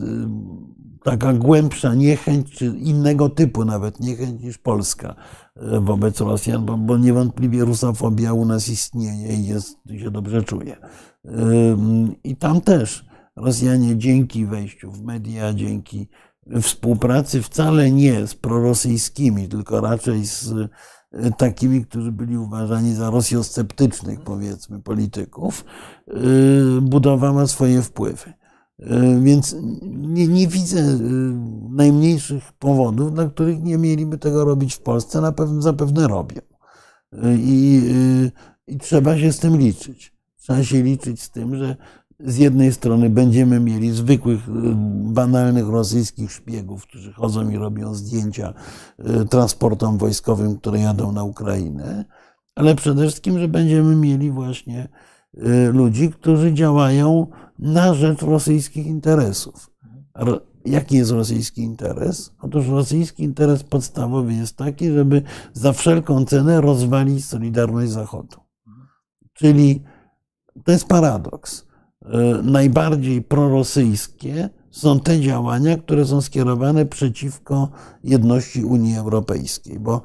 taka 1.04 1.32
głębsza 1.32 1.94
niechęć, 1.94 2.50
czy 2.50 2.66
innego 2.66 3.28
typu 3.28 3.64
nawet 3.64 4.00
niechęć 4.00 4.42
niż 4.42 4.58
Polska 4.58 5.14
e, 5.56 5.80
wobec 5.80 6.20
Rosjan, 6.20 6.64
bo, 6.64 6.76
bo 6.76 6.98
niewątpliwie 6.98 7.64
rusofobia 7.64 8.32
u 8.32 8.44
nas 8.44 8.68
istnieje 8.68 9.36
i 9.36 9.46
jest, 9.46 9.78
się 9.98 10.10
dobrze 10.10 10.42
czuje. 10.42 10.76
I 12.24 12.36
tam 12.36 12.60
też 12.60 13.04
Rosjanie 13.36 13.98
dzięki 13.98 14.46
wejściu 14.46 14.90
w 14.90 15.02
media, 15.02 15.54
dzięki 15.54 16.08
współpracy 16.62 17.42
wcale 17.42 17.90
nie 17.90 18.26
z 18.26 18.34
prorosyjskimi, 18.34 19.48
tylko 19.48 19.80
raczej 19.80 20.26
z 20.26 20.52
e, 21.12 21.30
takimi, 21.30 21.84
którzy 21.84 22.12
byli 22.12 22.38
uważani 22.38 22.94
za 22.94 23.10
rosjosceptycznych, 23.10 24.20
powiedzmy, 24.20 24.82
polityków, 24.82 25.64
e, 26.08 26.14
budowała 26.80 27.46
swoje 27.46 27.82
wpływy. 27.82 28.32
E, 28.80 29.20
więc 29.20 29.56
nie, 29.82 30.28
nie, 30.28 30.48
widzę 30.48 30.98
najmniejszych 31.70 32.52
powodów, 32.52 33.14
dla 33.14 33.28
których 33.28 33.62
nie 33.62 33.78
mieliby 33.78 34.18
tego 34.18 34.44
robić 34.44 34.74
w 34.74 34.80
Polsce. 34.80 35.20
Na 35.20 35.32
pewno 35.32 35.62
zapewne 35.62 36.08
robią. 36.08 36.40
I, 37.38 37.82
I 38.66 38.78
trzeba 38.78 39.18
się 39.18 39.32
z 39.32 39.38
tym 39.38 39.56
liczyć. 39.56 40.14
Trzeba 40.36 40.64
się 40.64 40.82
liczyć 40.82 41.22
z 41.22 41.30
tym, 41.30 41.56
że 41.56 41.76
z 42.20 42.36
jednej 42.36 42.72
strony 42.72 43.10
będziemy 43.10 43.60
mieli 43.60 43.92
zwykłych, 43.92 44.40
banalnych 45.04 45.68
rosyjskich 45.68 46.32
szpiegów, 46.32 46.86
którzy 46.86 47.12
chodzą 47.12 47.50
i 47.50 47.56
robią 47.56 47.94
zdjęcia 47.94 48.54
transportom 49.30 49.98
wojskowym, 49.98 50.56
które 50.56 50.80
jadą 50.80 51.12
na 51.12 51.24
Ukrainę, 51.24 52.04
ale 52.54 52.74
przede 52.74 53.02
wszystkim, 53.02 53.38
że 53.38 53.48
będziemy 53.48 53.96
mieli 53.96 54.30
właśnie 54.30 54.88
ludzi, 55.72 56.10
którzy 56.10 56.52
działają 56.52 57.26
na 57.58 57.94
rzecz 57.94 58.22
rosyjskich 58.22 58.86
interesów. 58.86 59.70
Jaki 60.64 60.96
jest 60.96 61.10
rosyjski 61.10 61.62
interes? 61.62 62.32
Otóż 62.42 62.68
rosyjski 62.68 63.22
interes 63.24 63.62
podstawowy 63.62 64.34
jest 64.34 64.56
taki, 64.56 64.90
żeby 64.92 65.22
za 65.52 65.72
wszelką 65.72 66.24
cenę 66.24 66.60
rozwalić 66.60 67.24
Solidarność 67.24 67.90
Zachodu. 67.92 68.36
Czyli 69.32 69.82
to 70.64 70.72
jest 70.72 70.86
paradoks 70.86 71.66
E, 72.04 72.42
najbardziej 72.42 73.22
prorosyjskie 73.22 74.50
są 74.70 75.00
te 75.00 75.20
działania, 75.20 75.76
które 75.76 76.04
są 76.04 76.20
skierowane 76.20 76.86
przeciwko 76.86 77.68
jedności 78.04 78.64
Unii 78.64 78.96
Europejskiej, 78.96 79.80
bo 79.80 80.02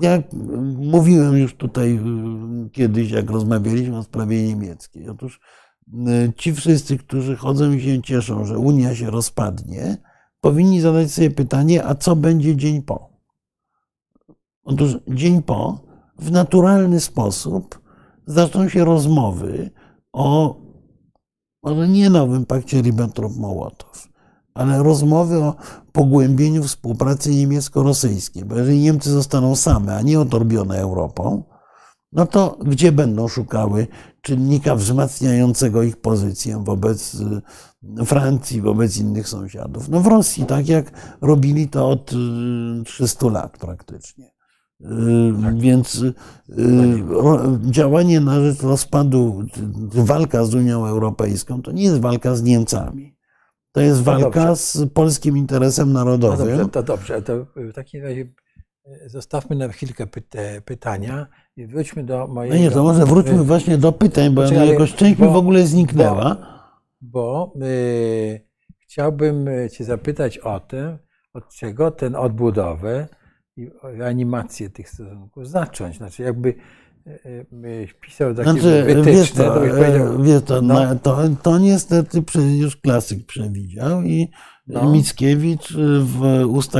jak 0.00 0.32
mówiłem 0.76 1.36
już 1.36 1.54
tutaj 1.54 1.94
e, 1.94 2.70
kiedyś, 2.70 3.10
jak 3.10 3.30
rozmawialiśmy 3.30 3.98
o 3.98 4.02
sprawie 4.02 4.48
niemieckiej, 4.48 5.08
otóż 5.08 5.40
ci 6.36 6.54
wszyscy, 6.54 6.98
którzy 6.98 7.36
chodzą 7.36 7.72
i 7.72 7.80
się 7.80 8.02
cieszą, 8.02 8.44
że 8.44 8.58
Unia 8.58 8.94
się 8.94 9.10
rozpadnie, 9.10 9.96
powinni 10.40 10.80
zadać 10.80 11.10
sobie 11.10 11.30
pytanie, 11.30 11.84
a 11.84 11.94
co 11.94 12.16
będzie 12.16 12.56
dzień 12.56 12.82
po? 12.82 13.10
Otóż 14.64 14.96
dzień 15.08 15.42
po 15.42 15.80
w 16.18 16.30
naturalny 16.30 17.00
sposób 17.00 17.80
zaczną 18.26 18.68
się 18.68 18.84
rozmowy 18.84 19.70
o 20.12 20.56
może 21.62 21.88
nie 21.88 22.10
nowym 22.10 22.46
pakcie 22.46 22.82
Ribbentrop-Mołotow, 22.82 24.08
ale 24.58 24.82
rozmowy 24.82 25.36
o 25.36 25.54
pogłębieniu 25.92 26.62
współpracy 26.62 27.30
niemiecko-rosyjskiej. 27.30 28.44
Bo 28.44 28.56
jeżeli 28.56 28.80
Niemcy 28.80 29.10
zostaną 29.10 29.56
same, 29.56 29.96
a 29.96 30.02
nie 30.02 30.20
otorbione 30.20 30.78
Europą, 30.78 31.42
no 32.12 32.26
to 32.26 32.58
gdzie 32.64 32.92
będą 32.92 33.28
szukały 33.28 33.86
czynnika 34.20 34.74
wzmacniającego 34.74 35.82
ich 35.82 35.96
pozycję 35.96 36.64
wobec 36.64 37.14
y, 37.14 38.04
Francji, 38.06 38.60
wobec 38.60 38.96
innych 38.96 39.28
sąsiadów? 39.28 39.88
No 39.88 40.00
w 40.00 40.06
Rosji, 40.06 40.46
tak 40.46 40.68
jak 40.68 41.16
robili 41.20 41.68
to 41.68 41.88
od 41.88 42.12
300 42.84 43.26
y, 43.26 43.30
lat 43.30 43.58
praktycznie. 43.58 44.30
Tak. 45.42 45.58
Więc 45.58 45.94
y, 45.94 46.14
działanie 47.62 48.20
na 48.20 48.40
rzecz 48.40 48.62
rozpadu, 48.62 49.42
walka 49.94 50.44
z 50.44 50.54
Unią 50.54 50.86
Europejską, 50.86 51.62
to 51.62 51.72
nie 51.72 51.82
jest 51.82 52.00
walka 52.00 52.36
z 52.36 52.42
Niemcami. 52.42 53.17
To 53.78 53.84
jest 53.84 54.06
no 54.06 54.12
walka 54.12 54.44
no 54.44 54.56
z 54.56 54.92
polskim 54.94 55.36
interesem 55.36 55.92
narodowym. 55.92 56.48
No 56.48 56.56
dobrze, 56.56 56.70
to 56.70 56.82
dobrze. 56.82 57.22
To 57.22 57.46
w 57.56 57.72
takim 57.72 58.02
razie 58.02 58.20
y, 58.20 59.08
zostawmy 59.08 59.56
na 59.56 59.68
chwilkę 59.68 60.06
pytania 60.64 61.26
i 61.56 61.66
wróćmy 61.66 62.04
do 62.04 62.26
mojego... 62.26 62.56
No 62.56 62.62
nie, 62.62 62.70
to 62.70 62.82
może 62.82 63.06
wróćmy 63.06 63.44
właśnie 63.44 63.78
do 63.78 63.92
pytań, 63.92 64.30
bo 64.30 64.42
Poczekaj, 64.42 64.68
jakoś 64.68 64.94
część 64.94 65.20
mi 65.20 65.28
w 65.28 65.36
ogóle 65.36 65.66
zniknęła. 65.66 66.36
Bo, 67.00 67.52
bo 67.54 67.66
y, 67.66 68.40
chciałbym 68.78 69.48
Cię 69.72 69.84
zapytać 69.84 70.38
o 70.38 70.60
tym, 70.60 70.98
od 71.34 71.48
czego 71.48 71.90
ten 71.90 72.16
odbudowę 72.16 73.08
i 73.58 73.70
reanimację 73.82 74.70
tych 74.70 74.88
stosunków 74.88 75.48
zacząć. 75.48 75.96
Znaczy 75.96 76.22
jakby 76.22 76.48
e, 76.48 76.52
e, 76.52 76.87
pisał 78.00 78.34
takie 78.34 78.50
znaczy, 78.50 78.84
wytyczne, 78.84 79.12
wiesz 79.12 79.32
to, 79.32 79.44
to, 79.44 79.60
powiedział, 79.60 80.22
wiesz 80.22 80.42
to, 80.42 80.62
no. 80.62 80.96
to, 81.02 81.18
to 81.42 81.58
niestety 81.58 82.22
już 82.58 82.76
klasyk 82.76 83.26
przewidział 83.26 84.02
i 84.02 84.28
no. 84.66 84.92
Mickiewicz 84.92 85.72
w 86.00 86.44
usta 86.46 86.78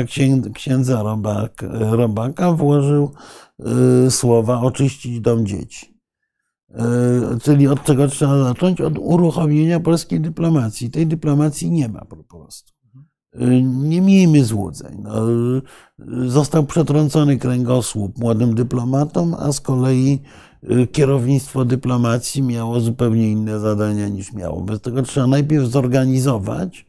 księdza 0.54 1.02
Robak, 1.02 1.64
Robaka 1.70 2.52
włożył 2.52 3.12
słowa 4.10 4.60
oczyścić 4.60 5.20
dom 5.20 5.46
dzieci. 5.46 5.98
Czyli 7.42 7.68
od 7.68 7.84
czego 7.84 8.08
trzeba 8.08 8.44
zacząć? 8.44 8.80
Od 8.80 8.98
uruchomienia 8.98 9.80
polskiej 9.80 10.20
dyplomacji. 10.20 10.90
Tej 10.90 11.06
dyplomacji 11.06 11.70
nie 11.70 11.88
ma 11.88 12.04
po 12.04 12.16
prostu. 12.16 12.72
Nie 13.64 14.00
miejmy 14.00 14.44
złudzeń. 14.44 15.02
No, 15.02 15.12
został 16.28 16.64
przetrącony 16.64 17.38
kręgosłup 17.38 18.18
młodym 18.18 18.54
dyplomatom, 18.54 19.36
a 19.38 19.52
z 19.52 19.60
kolei 19.60 20.18
y, 20.70 20.86
kierownictwo 20.86 21.64
dyplomacji 21.64 22.42
miało 22.42 22.80
zupełnie 22.80 23.32
inne 23.32 23.60
zadania 23.60 24.08
niż 24.08 24.32
miało. 24.32 24.60
Bez 24.60 24.80
tego 24.80 25.02
trzeba 25.02 25.26
najpierw 25.26 25.66
zorganizować. 25.66 26.86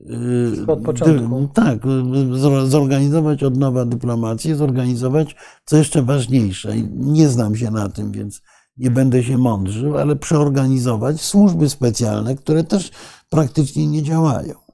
Y, 0.00 0.66
od 0.66 0.82
początku. 0.82 1.48
Tak, 1.54 1.78
zorganizować 2.64 3.42
od 3.42 3.56
nowa 3.56 3.84
dyplomację, 3.84 4.56
zorganizować, 4.56 5.36
co 5.64 5.76
jeszcze 5.76 6.02
ważniejsze, 6.02 6.72
nie 6.96 7.28
znam 7.28 7.56
się 7.56 7.70
na 7.70 7.88
tym, 7.88 8.12
więc 8.12 8.42
nie 8.76 8.90
będę 8.90 9.22
się 9.22 9.38
mądrzył, 9.38 9.98
ale 9.98 10.16
przeorganizować 10.16 11.20
służby 11.20 11.68
specjalne, 11.68 12.36
które 12.36 12.64
też 12.64 12.90
praktycznie 13.30 13.86
nie 13.86 14.02
działają. 14.02 14.69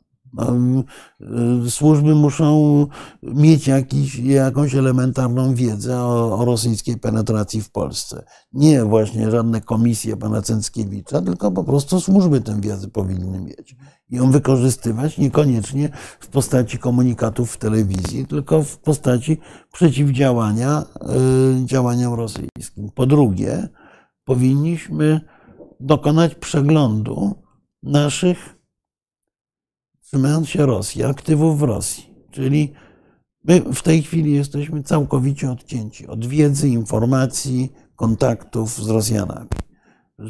Y, 1.66 1.70
służby 1.70 2.14
muszą 2.14 2.86
mieć 3.22 3.66
jakiś, 3.66 4.18
jakąś 4.18 4.74
elementarną 4.74 5.54
wiedzę 5.54 6.00
o, 6.00 6.38
o, 6.38 6.44
rosyjskiej 6.44 6.98
penetracji 6.98 7.62
w 7.62 7.70
Polsce. 7.70 8.24
Nie 8.52 8.84
właśnie 8.84 9.30
żadne 9.30 9.60
komisje 9.60 10.16
pana 10.16 10.42
Cęckiewicza, 10.42 11.22
tylko 11.22 11.50
po 11.50 11.64
prostu 11.64 12.00
służby 12.00 12.40
tę 12.40 12.60
wiedzę 12.60 12.88
powinny 12.88 13.40
mieć. 13.40 13.76
I 14.08 14.16
ją 14.16 14.30
wykorzystywać 14.30 15.18
niekoniecznie 15.18 15.88
w 16.20 16.28
postaci 16.28 16.78
komunikatów 16.78 17.52
w 17.52 17.56
telewizji, 17.56 18.26
tylko 18.26 18.62
w 18.62 18.78
postaci 18.78 19.38
przeciwdziałania 19.72 20.82
y, 21.62 21.66
działaniom 21.66 22.14
rosyjskim. 22.14 22.90
Po 22.94 23.06
drugie, 23.06 23.68
powinniśmy 24.24 25.20
dokonać 25.80 26.34
przeglądu 26.34 27.34
naszych 27.82 28.55
trzymając 30.07 30.48
się 30.48 30.66
Rosji, 30.66 31.04
aktywów 31.04 31.59
w 31.59 31.62
Rosji. 31.62 32.14
Czyli 32.30 32.72
my 33.44 33.61
w 33.61 33.82
tej 33.82 34.02
chwili 34.02 34.32
jesteśmy 34.32 34.82
całkowicie 34.82 35.50
odcięci 35.50 36.07
od 36.07 36.26
wiedzy, 36.26 36.68
informacji, 36.68 37.72
kontaktów 37.96 38.84
z 38.84 38.88
Rosjanami. 38.88 39.48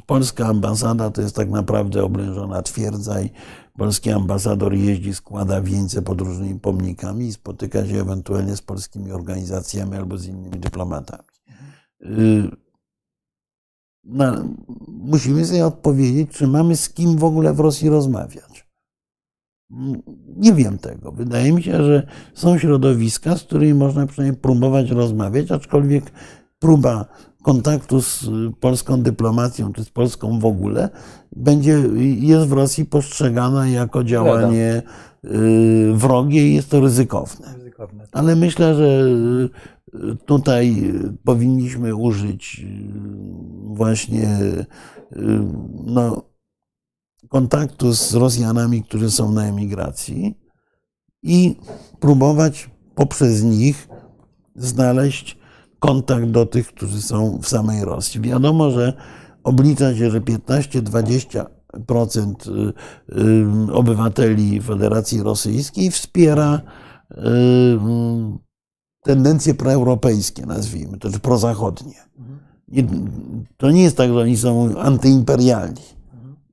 Polska 0.06 0.46
ambasada 0.46 1.10
to 1.10 1.22
jest 1.22 1.36
tak 1.36 1.50
naprawdę 1.50 2.04
oblężona 2.04 2.62
twierdza 2.62 3.22
i 3.22 3.30
polski 3.78 4.10
ambasador 4.10 4.74
jeździ, 4.74 5.14
składa 5.14 5.60
wieńce 5.60 6.02
pod 6.02 6.20
różnymi 6.20 6.60
pomnikami 6.60 7.26
i 7.26 7.32
spotyka 7.32 7.86
się 7.86 8.00
ewentualnie 8.00 8.56
z 8.56 8.62
polskimi 8.62 9.12
organizacjami 9.12 9.96
albo 9.96 10.18
z 10.18 10.26
innymi 10.26 10.58
dyplomatami. 10.58 11.28
No, 14.04 14.44
musimy 14.88 15.44
sobie 15.44 15.66
odpowiedzieć, 15.66 16.30
czy 16.30 16.46
mamy 16.46 16.76
z 16.76 16.88
kim 16.88 17.16
w 17.16 17.24
ogóle 17.24 17.54
w 17.54 17.60
Rosji 17.60 17.88
rozmawiać. 17.88 18.55
Nie 20.36 20.52
wiem 20.52 20.78
tego. 20.78 21.12
Wydaje 21.12 21.52
mi 21.52 21.62
się, 21.62 21.84
że 21.84 22.06
są 22.34 22.58
środowiska, 22.58 23.36
z 23.36 23.42
którymi 23.42 23.74
można 23.74 24.06
przynajmniej 24.06 24.40
próbować 24.40 24.90
rozmawiać, 24.90 25.50
aczkolwiek 25.50 26.12
próba 26.58 27.06
kontaktu 27.42 28.02
z 28.02 28.26
polską 28.60 29.02
dyplomacją, 29.02 29.72
czy 29.72 29.84
z 29.84 29.90
Polską 29.90 30.38
w 30.38 30.44
ogóle, 30.44 30.88
będzie, 31.36 31.82
jest 32.20 32.46
w 32.46 32.52
Rosji 32.52 32.84
postrzegana 32.84 33.68
jako 33.68 34.04
działanie 34.04 34.82
y, 35.24 35.92
wrogie 35.94 36.48
i 36.48 36.54
jest 36.54 36.70
to 36.70 36.80
ryzykowne. 36.80 37.46
Tak. 37.76 37.88
Ale 38.12 38.36
myślę, 38.36 38.74
że 38.74 39.06
y, 39.94 40.16
tutaj 40.26 40.92
powinniśmy 41.24 41.94
użyć 41.94 42.60
y, 42.60 42.66
właśnie 43.64 44.38
no, 45.84 46.22
kontaktu 47.28 47.94
z 47.94 48.14
Rosjanami, 48.14 48.82
którzy 48.82 49.10
są 49.10 49.32
na 49.32 49.46
emigracji 49.46 50.38
i 51.22 51.56
próbować 52.00 52.70
poprzez 52.94 53.42
nich 53.42 53.88
znaleźć 54.56 55.38
kontakt 55.78 56.26
do 56.26 56.46
tych, 56.46 56.68
którzy 56.68 57.02
są 57.02 57.38
w 57.42 57.48
samej 57.48 57.84
Rosji. 57.84 58.20
Wiadomo, 58.20 58.70
że 58.70 58.92
oblicza 59.44 59.96
się, 59.96 60.10
że 60.10 60.20
15-20% 60.20 62.34
y, 62.48 62.72
y, 63.68 63.72
obywateli 63.72 64.60
Federacji 64.60 65.22
Rosyjskiej 65.22 65.90
wspiera 65.90 66.60
y, 67.10 67.16
tendencje 69.02 69.54
proeuropejskie, 69.54 70.46
nazwijmy 70.46 70.98
to, 70.98 71.10
czy 71.10 71.18
prozachodnie. 71.18 72.06
To 73.56 73.70
nie 73.70 73.82
jest 73.82 73.96
tak, 73.96 74.10
że 74.10 74.20
oni 74.20 74.36
są 74.36 74.78
antyimperialni, 74.78 75.95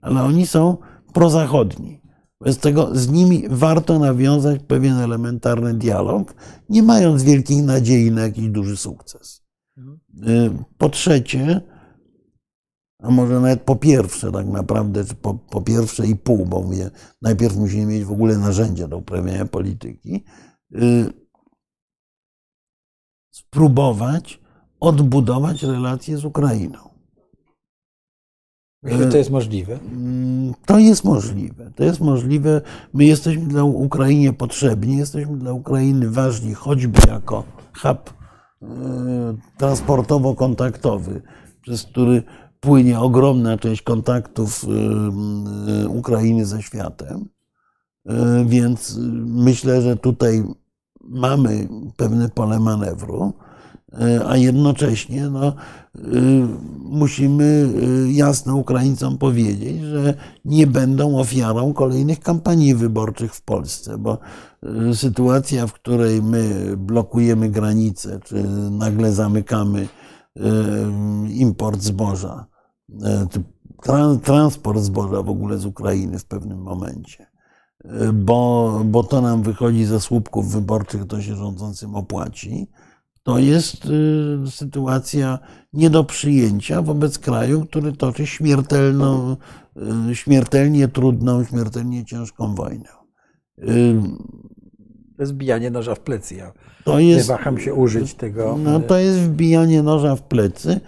ale 0.03 0.23
oni 0.23 0.47
są 0.47 0.77
prozachodni. 1.13 2.01
Wobec 2.41 2.57
tego 2.57 2.95
z 2.95 3.09
nimi 3.09 3.43
warto 3.49 3.99
nawiązać 3.99 4.61
pewien 4.67 4.97
elementarny 4.97 5.73
dialog, 5.73 6.33
nie 6.69 6.83
mając 6.83 7.23
wielkich 7.23 7.63
nadziei 7.63 8.11
na 8.11 8.21
jakiś 8.21 8.49
duży 8.49 8.77
sukces. 8.77 9.43
Po 10.77 10.89
trzecie, 10.89 11.61
a 12.99 13.11
może 13.11 13.39
nawet 13.39 13.61
po 13.61 13.75
pierwsze, 13.75 14.31
tak 14.31 14.47
naprawdę, 14.47 15.05
czy 15.05 15.15
po, 15.15 15.33
po 15.33 15.61
pierwsze 15.61 16.07
i 16.07 16.15
pół, 16.15 16.45
bo 16.45 16.61
mówię, 16.61 16.91
najpierw 17.21 17.57
musimy 17.57 17.85
mieć 17.85 18.03
w 18.03 18.11
ogóle 18.11 18.37
narzędzia 18.37 18.87
do 18.87 18.97
uprawiania 18.97 19.45
polityki, 19.45 20.23
spróbować 23.31 24.43
odbudować 24.79 25.63
relacje 25.63 26.17
z 26.17 26.25
Ukrainą. 26.25 26.92
Myślę, 28.83 29.07
to 29.07 29.17
jest 29.17 29.29
możliwe. 29.29 29.79
Mm, 29.91 30.53
to 30.65 30.79
jest 30.79 31.03
możliwe. 31.03 31.71
To 31.75 31.83
jest 31.83 32.01
możliwe. 32.01 32.61
My 32.93 33.05
jesteśmy 33.05 33.45
dla 33.45 33.63
Ukrainie 33.63 34.33
potrzebni, 34.33 34.97
jesteśmy 34.97 35.37
dla 35.37 35.53
Ukrainy 35.53 36.09
ważni, 36.09 36.53
choćby 36.53 36.99
jako 37.07 37.43
hub 37.81 38.13
e, 38.61 38.65
transportowo-kontaktowy, 39.57 41.21
przez 41.61 41.83
który 41.83 42.23
płynie 42.59 42.99
ogromna 42.99 43.57
część 43.57 43.81
kontaktów 43.81 44.65
e, 44.65 45.87
Ukrainy 45.87 46.45
ze 46.45 46.61
światem. 46.61 47.25
Więc 48.45 48.97
myślę, 49.25 49.81
że 49.81 49.95
tutaj 49.97 50.43
mamy 51.01 51.67
pewne 51.97 52.29
pole 52.29 52.59
manewru. 52.59 53.33
E, 54.01 54.27
a 54.27 54.37
jednocześnie 54.37 55.29
no, 55.29 55.47
e, 55.47 55.53
musimy 56.79 57.69
e, 58.07 58.11
jasno 58.11 58.55
Ukraińcom 58.55 59.17
powiedzieć, 59.17 59.81
że 59.81 60.13
nie 60.45 60.67
będą 60.67 61.17
ofiarą 61.17 61.73
kolejnych 61.73 62.19
kampanii 62.19 62.75
wyborczych 62.75 63.35
w 63.35 63.41
Polsce, 63.41 63.97
bo 63.97 64.17
sytuacja, 64.93 65.67
w 65.67 65.73
której 65.73 66.21
my 66.21 66.73
blokujemy 66.77 67.49
granice, 67.49 68.19
czy 68.25 68.43
nagle 68.71 69.11
zamykamy 69.11 69.87
import 71.29 71.81
zboża, 71.81 72.45
transport 74.23 74.79
zboża 74.79 75.23
w 75.23 75.29
ogóle 75.29 75.57
z 75.57 75.65
Ukrainy 75.65 76.19
w 76.19 76.25
pewnym 76.25 76.61
momencie, 76.61 77.27
bo, 78.13 78.81
bo 78.85 79.03
to 79.03 79.21
nam 79.21 79.43
wychodzi 79.43 79.85
ze 79.85 79.99
słupków 79.99 80.51
wyborczych, 80.51 81.05
to 81.05 81.21
się 81.21 81.35
rządzącym 81.35 81.95
opłaci 81.95 82.67
to 83.23 83.39
jest 83.39 83.85
y, 83.85 84.51
sytuacja 84.51 85.39
nie 85.73 85.89
do 85.89 86.03
przyjęcia 86.03 86.81
wobec 86.81 87.19
kraju, 87.19 87.65
który 87.65 87.91
toczy 87.91 88.27
śmiertelną, 88.27 89.37
y, 90.11 90.15
śmiertelnie 90.15 90.87
trudną, 90.87 91.43
śmiertelnie 91.43 92.05
ciężką 92.05 92.55
wojnę. 92.55 92.89
Y, 93.59 93.95
to 95.17 95.23
jest 95.23 95.33
wbijanie 95.33 95.71
noża 95.71 95.95
w 95.95 95.99
plecy. 95.99 96.35
Ja 96.35 96.51
to 96.83 96.99
jest, 96.99 97.29
nie 97.29 97.35
waham 97.35 97.59
się 97.59 97.73
użyć 97.73 98.13
tego. 98.13 98.57
No 98.63 98.79
to 98.79 98.97
jest 98.97 99.19
wbijanie 99.19 99.83
noża 99.83 100.15
w 100.15 100.21
plecy 100.21 100.79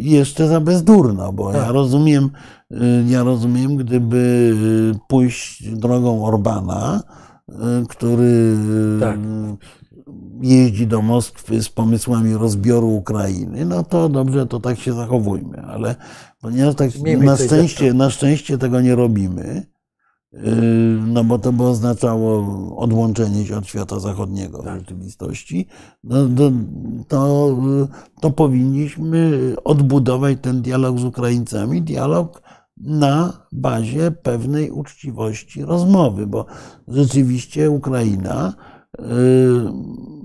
jeszcze 0.00 0.48
za 0.48 0.60
bezdurno, 0.60 1.32
bo 1.32 1.52
ja 1.52 1.58
tak. 1.58 1.70
rozumiem, 1.70 2.30
ja 3.06 3.22
rozumiem, 3.22 3.76
gdyby 3.76 4.54
pójść 5.08 5.70
drogą 5.70 6.24
Orbana, 6.24 7.02
który 7.88 8.56
tak 9.00 9.18
jeździ 10.40 10.86
do 10.86 11.02
Moskwy 11.02 11.62
z 11.62 11.68
pomysłami 11.68 12.34
rozbioru 12.34 12.88
Ukrainy, 12.88 13.64
no 13.64 13.84
to 13.84 14.08
dobrze, 14.08 14.46
to 14.46 14.60
tak 14.60 14.78
się 14.78 14.92
zachowujmy, 14.92 15.62
ale 15.62 15.94
ponieważ 16.40 16.74
tak 16.74 16.90
na 17.18 17.36
szczęście, 17.36 17.94
na 17.94 18.10
szczęście 18.10 18.58
tego 18.58 18.80
nie 18.80 18.94
robimy, 18.94 19.66
yy, 20.32 20.42
no 21.06 21.24
bo 21.24 21.38
to 21.38 21.52
by 21.52 21.62
oznaczało 21.62 22.46
odłączenie 22.76 23.46
się 23.46 23.56
od 23.56 23.66
świata 23.66 24.00
zachodniego 24.00 24.62
w 24.62 24.64
tak. 24.64 24.78
rzeczywistości, 24.78 25.66
no, 26.04 26.16
to, 26.36 26.50
to, 27.08 27.56
to 28.20 28.30
powinniśmy 28.30 29.30
odbudować 29.64 30.38
ten 30.42 30.62
dialog 30.62 30.98
z 30.98 31.04
Ukraińcami, 31.04 31.82
dialog 31.82 32.42
na 32.76 33.46
bazie 33.52 34.10
pewnej 34.10 34.70
uczciwości 34.70 35.64
rozmowy, 35.64 36.26
bo 36.26 36.46
rzeczywiście 36.88 37.70
Ukraina 37.70 38.54
yy, 38.56 38.77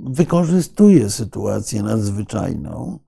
wykorzystuje 0.06 1.10
sytuację 1.10 1.84
nadzwyczajną 1.84 3.00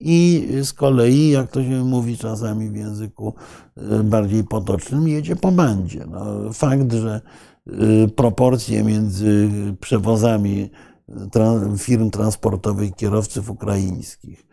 i 0.00 0.48
z 0.62 0.72
kolei, 0.72 1.30
jak 1.30 1.50
to 1.50 1.62
się 1.62 1.84
mówi 1.84 2.16
czasami 2.16 2.70
w 2.70 2.76
języku 2.76 3.34
e, 3.76 4.02
bardziej 4.02 4.44
potocznym, 4.44 5.08
jedzie 5.08 5.36
po 5.36 5.52
bandzie. 5.52 6.06
No, 6.10 6.52
fakt, 6.52 6.92
że 6.92 7.20
e, 7.66 8.08
proporcje 8.08 8.84
między 8.84 9.48
przewozami 9.80 10.70
firm 11.78 12.10
transportowych 12.10 12.94
kierowców 12.94 13.50
ukraińskich 13.50 14.48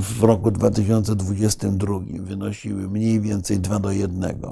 w 0.00 0.22
roku 0.22 0.50
2022 0.50 2.00
wynosiły 2.20 2.88
mniej 2.88 3.20
więcej 3.20 3.60
2 3.60 3.78
do 3.78 3.92
1, 3.92 4.42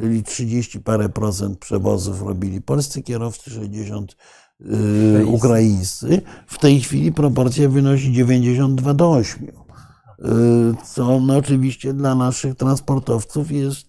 czyli 0.00 0.22
30 0.22 0.80
parę 0.80 1.08
procent 1.08 1.58
przewozów 1.58 2.22
robili 2.22 2.60
polscy 2.60 3.02
kierowcy, 3.02 3.50
60 3.50 4.16
Y, 4.60 5.26
ukraińscy. 5.26 6.22
W 6.46 6.58
tej 6.58 6.80
chwili 6.80 7.12
proporcja 7.12 7.68
wynosi 7.68 8.12
92 8.12 8.94
do 8.94 9.10
8. 9.10 9.44
Y, 9.44 9.50
co 10.94 11.20
no 11.20 11.36
oczywiście 11.36 11.94
dla 11.94 12.14
naszych 12.14 12.54
transportowców 12.54 13.52
jest 13.52 13.86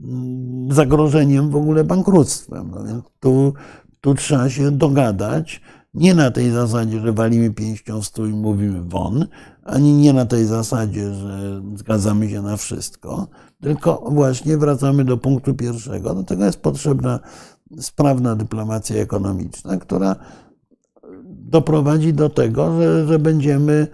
mm, 0.00 0.72
zagrożeniem 0.72 1.50
w 1.50 1.56
ogóle 1.56 1.84
bankructwem. 1.84 2.70
No 2.70 2.84
więc 2.84 3.04
tu, 3.20 3.54
tu 4.00 4.14
trzeba 4.14 4.50
się 4.50 4.70
dogadać. 4.70 5.60
Nie 5.94 6.14
na 6.14 6.30
tej 6.30 6.50
zasadzie, 6.50 7.00
że 7.00 7.12
walimy 7.12 7.50
pięścią 7.50 8.00
w 8.00 8.06
stół 8.06 8.26
i 8.26 8.34
mówimy 8.34 8.82
won, 8.84 9.26
ani 9.64 9.92
nie 9.92 10.12
na 10.12 10.26
tej 10.26 10.44
zasadzie, 10.44 11.14
że 11.14 11.62
zgadzamy 11.74 12.30
się 12.30 12.42
na 12.42 12.56
wszystko, 12.56 13.28
tylko 13.60 14.04
właśnie 14.10 14.58
wracamy 14.58 15.04
do 15.04 15.16
punktu 15.16 15.54
pierwszego. 15.54 16.14
Do 16.14 16.22
tego 16.22 16.44
jest 16.44 16.60
potrzebna 16.60 17.20
sprawna 17.80 18.36
dyplomacja 18.36 18.96
ekonomiczna, 18.96 19.76
która 19.76 20.16
doprowadzi 21.24 22.14
do 22.14 22.28
tego, 22.30 22.82
że, 22.82 23.06
że, 23.06 23.18
będziemy, 23.18 23.86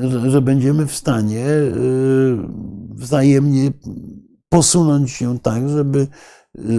że, 0.00 0.30
że 0.30 0.42
będziemy 0.42 0.86
w 0.86 0.96
stanie 0.96 1.46
y, 1.46 1.72
wzajemnie 2.94 3.72
posunąć 4.48 5.10
się 5.10 5.38
tak, 5.38 5.68
żeby 5.68 6.06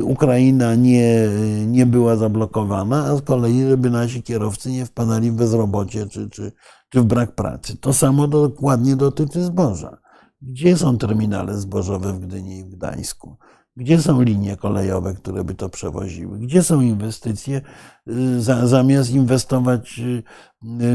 Ukraina 0.03 0.75
nie, 0.75 1.29
nie 1.67 1.85
była 1.85 2.15
zablokowana, 2.15 3.05
a 3.05 3.15
z 3.17 3.21
kolei, 3.21 3.69
żeby 3.69 3.89
nasi 3.89 4.23
kierowcy 4.23 4.71
nie 4.71 4.85
wpadali 4.85 5.31
w 5.31 5.35
bezrobocie 5.35 6.07
czy, 6.07 6.29
czy, 6.29 6.51
czy 6.89 7.01
w 7.01 7.05
brak 7.05 7.35
pracy. 7.35 7.77
To 7.77 7.93
samo 7.93 8.27
dokładnie 8.27 8.95
dotyczy 8.95 9.43
zboża. 9.43 10.00
Gdzie 10.41 10.77
są 10.77 10.97
terminale 10.97 11.57
zbożowe 11.57 12.13
w 12.13 12.19
Gdyni 12.19 12.57
i 12.57 12.63
w 12.63 12.69
Gdańsku? 12.69 13.37
Gdzie 13.75 14.01
są 14.01 14.21
linie 14.21 14.57
kolejowe, 14.57 15.13
które 15.13 15.43
by 15.43 15.55
to 15.55 15.69
przewoziły? 15.69 16.39
Gdzie 16.39 16.63
są 16.63 16.81
inwestycje? 16.81 17.61
Y, 18.07 18.41
zamiast 18.67 19.11
inwestować 19.11 19.99
y, 19.99 20.23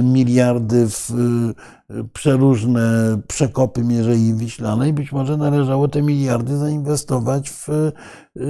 miliardy 0.02 0.88
w 0.88 1.10
y, 1.10 2.04
przeróżne 2.12 3.18
przekopy 3.28 3.84
Mierzei 3.84 4.34
Wiślanej, 4.34 4.92
być 4.92 5.12
może 5.12 5.36
należało 5.36 5.88
te 5.88 6.02
miliardy 6.02 6.56
zainwestować 6.56 7.50
w 7.50 7.68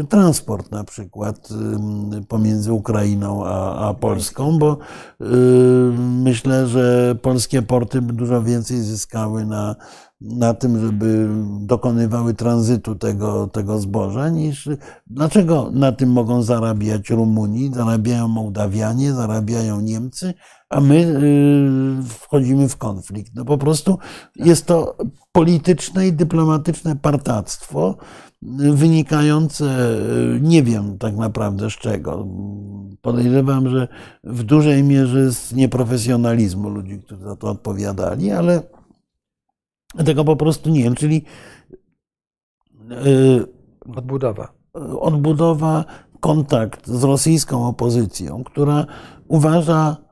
transport 0.09 0.71
na 0.71 0.85
przykład 0.85 1.49
pomiędzy 2.29 2.73
Ukrainą 2.73 3.47
a, 3.47 3.89
a 3.89 3.95
Polską, 3.95 4.59
bo 4.59 4.79
myślę, 5.99 6.67
że 6.67 7.15
polskie 7.23 7.63
porty 7.63 8.01
dużo 8.01 8.43
więcej 8.43 8.81
zyskały 8.81 9.47
na 9.47 9.77
na 10.21 10.55
tym, 10.55 10.81
żeby 10.81 11.29
dokonywały 11.61 12.35
tranzytu 12.35 12.95
tego, 12.95 13.47
tego 13.47 13.79
zboża, 13.79 14.29
niż 14.29 14.69
dlaczego 15.07 15.71
na 15.73 15.93
tym 15.93 16.11
mogą 16.13 16.43
zarabiać 16.43 17.11
Rumuni, 17.11 17.71
zarabiają 17.75 18.29
Mołdawianie, 18.29 19.13
zarabiają 19.13 19.81
Niemcy, 19.81 20.35
a 20.69 20.81
my 20.81 20.95
y, 20.95 22.03
wchodzimy 22.09 22.69
w 22.69 22.77
konflikt. 22.77 23.35
No 23.35 23.45
po 23.45 23.59
prostu 23.59 23.99
jest 24.37 24.67
to 24.67 24.97
polityczne 25.33 26.07
i 26.07 26.13
dyplomatyczne 26.13 26.97
partactwo 26.97 27.97
wynikające 28.73 29.99
nie 30.41 30.63
wiem 30.63 30.99
tak 30.99 31.17
naprawdę 31.17 31.71
z 31.71 31.73
czego. 31.73 32.27
Podejrzewam, 33.03 33.69
że 33.69 33.89
w 34.25 34.43
dużej 34.43 34.83
mierze 34.83 35.33
z 35.33 35.53
nieprofesjonalizmu 35.53 36.69
ludzi, 36.69 37.03
którzy 37.03 37.23
za 37.23 37.37
to 37.37 37.51
odpowiadali, 37.51 38.31
ale 38.31 38.63
tego 40.05 40.25
po 40.25 40.37
prostu 40.37 40.71
nie 40.71 40.83
wiem. 40.83 40.95
Czyli 40.95 41.25
y, 43.07 43.47
odbudowa. 43.97 44.53
Odbudowa, 45.01 45.85
kontakt 46.21 46.87
z 46.87 47.05
rosyjską 47.05 47.67
opozycją, 47.67 48.45
która 48.45 48.87
uważa 49.29 50.06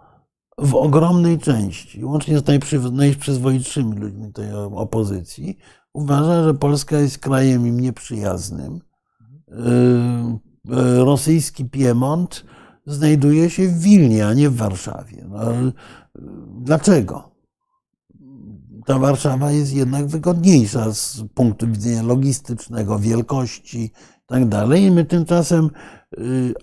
w 0.58 0.74
ogromnej 0.74 1.38
części, 1.38 2.04
łącznie 2.04 2.38
z 2.38 2.92
najprzyzwoitszymi 2.92 3.96
ludźmi 3.96 4.32
tej 4.32 4.52
opozycji, 4.52 5.58
uważa, 5.92 6.44
że 6.44 6.54
Polska 6.54 6.98
jest 6.98 7.18
krajem 7.18 7.66
im 7.66 7.80
nieprzyjaznym. 7.80 8.74
Y, 8.74 9.52
y, 10.72 11.04
rosyjski 11.04 11.64
Piemont 11.64 12.44
znajduje 12.86 13.50
się 13.50 13.68
w 13.68 13.78
Wilnie, 13.78 14.26
a 14.26 14.34
nie 14.34 14.50
w 14.50 14.56
Warszawie. 14.56 15.26
No, 15.28 15.40
dlaczego? 16.60 17.34
Ta 18.86 18.98
Warszawa 18.98 19.50
jest 19.50 19.74
jednak 19.74 20.06
wygodniejsza 20.06 20.92
z 20.92 21.22
punktu 21.34 21.66
widzenia 21.66 22.02
logistycznego, 22.02 22.98
wielkości 22.98 23.92
i 24.30 24.46
tak. 24.50 24.78
I 24.78 24.90
my 24.90 25.04
tymczasem 25.04 25.64
y, 25.64 25.70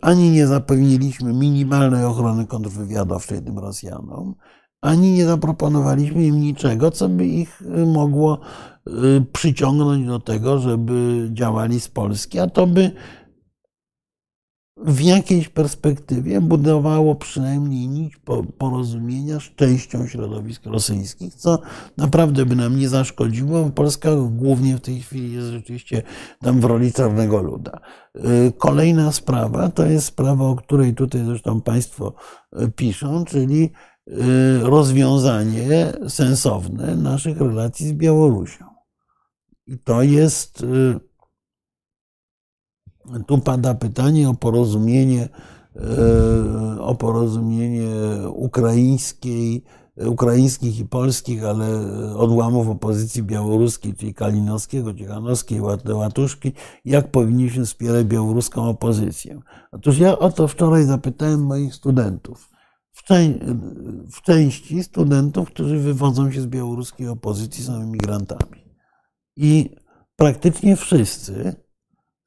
ani 0.02 0.30
nie 0.30 0.47
zapewniliśmy 0.47 1.34
minimalnej 1.34 2.06
ochrony 2.06 2.47
kontrwywiadowczej 2.47 3.41
tym 3.41 3.60
Rosjanom, 3.60 4.36
ani 4.82 5.12
nie 5.12 5.26
zaproponowaliśmy 5.26 6.26
im 6.26 6.39
niczego, 6.39 6.91
co 6.91 7.10
by 7.10 7.26
ich 7.26 7.62
mogło 7.86 8.39
przyciągnąć 9.34 10.08
do 10.08 10.20
tego, 10.20 10.60
żeby 10.60 11.30
działali 11.34 11.80
z 11.80 11.88
Polski, 11.88 12.39
a 12.39 12.47
to 12.47 12.68
by 12.68 12.91
w 14.86 15.02
jakiejś 15.02 15.50
perspektywie 15.50 16.42
budowało 16.42 17.16
przynajmniej 17.16 17.88
nić 17.88 18.18
porozumienia 18.58 19.40
z 19.40 19.44
częścią 19.56 20.08
środowisk 20.08 20.66
rosyjskich, 20.66 21.36
co 21.36 21.60
naprawdę 21.98 22.46
by 22.46 22.56
nam 22.56 22.80
nie 22.80 22.90
zaszkodziło. 22.90 23.70
Polska 23.70 24.10
głównie 24.32 24.78
w 24.78 24.82
tej 24.82 25.00
chwili 25.00 25.34
jest 25.34 25.48
rzeczywiście 25.48 26.02
tam 26.40 26.62
w 26.62 26.66
roli 26.66 26.94
czarnego 26.94 27.42
luda. 27.42 27.80
Y, 28.16 28.54
kolejna 28.58 29.12
sprawa 29.12 29.70
to 29.70 29.86
jest 29.86 30.06
sprawa, 30.06 30.46
o 30.46 30.56
której 30.56 30.94
tutaj 30.94 31.26
zresztą 31.26 31.62
Państwo 31.62 32.14
y, 32.62 32.72
piszą, 32.72 33.26
czyli 33.26 33.72
y, 34.08 34.14
rozwiązanie 34.62 35.94
sensowne 36.08 36.96
naszych 36.96 37.42
relacji 37.42 37.88
z 37.88 37.94
Białorusią. 37.94 38.66
I 39.68 39.78
to 39.78 40.04
jest 40.04 40.66
tu 43.28 43.38
pada 43.38 43.74
pytanie 43.74 44.30
o 44.30 44.34
porozumienie, 44.34 45.30
e, 45.76 46.82
o 46.82 46.95
porozumienie 46.95 47.89
ukraińskiej, 48.30 49.64
ukraińskich 49.97 50.80
i 50.80 50.86
polskich, 50.86 51.43
ale 51.45 51.68
odłamów 52.16 52.70
opozycji 52.70 53.24
białoruskiej, 53.24 53.93
czyli 53.93 54.14
Kalinowskiego, 54.14 54.93
Ciechanowskiej, 54.93 55.62
Łatuszki, 55.93 56.53
jak 56.86 57.12
powinniśmy 57.12 57.66
wspierać 57.66 58.05
białoruską 58.05 58.70
opozycję. 58.70 59.39
Otóż 59.72 59.97
ja 59.99 60.20
o 60.20 60.32
to 60.32 60.47
wczoraj 60.47 60.84
zapytałem 60.84 61.45
moich 61.45 61.76
studentów. 61.76 62.49
W, 62.91 63.03
w 64.12 64.22
części 64.22 64.84
studentów, 64.84 65.47
którzy 65.47 65.78
wywodzą 65.78 66.32
się 66.32 66.41
z 66.41 66.47
białoruskiej 66.47 67.07
opozycji, 67.07 67.64
są 67.64 67.84
imigrantami. 67.84 68.62
I 69.38 69.76
praktycznie 70.16 70.76
wszyscy 70.76 71.55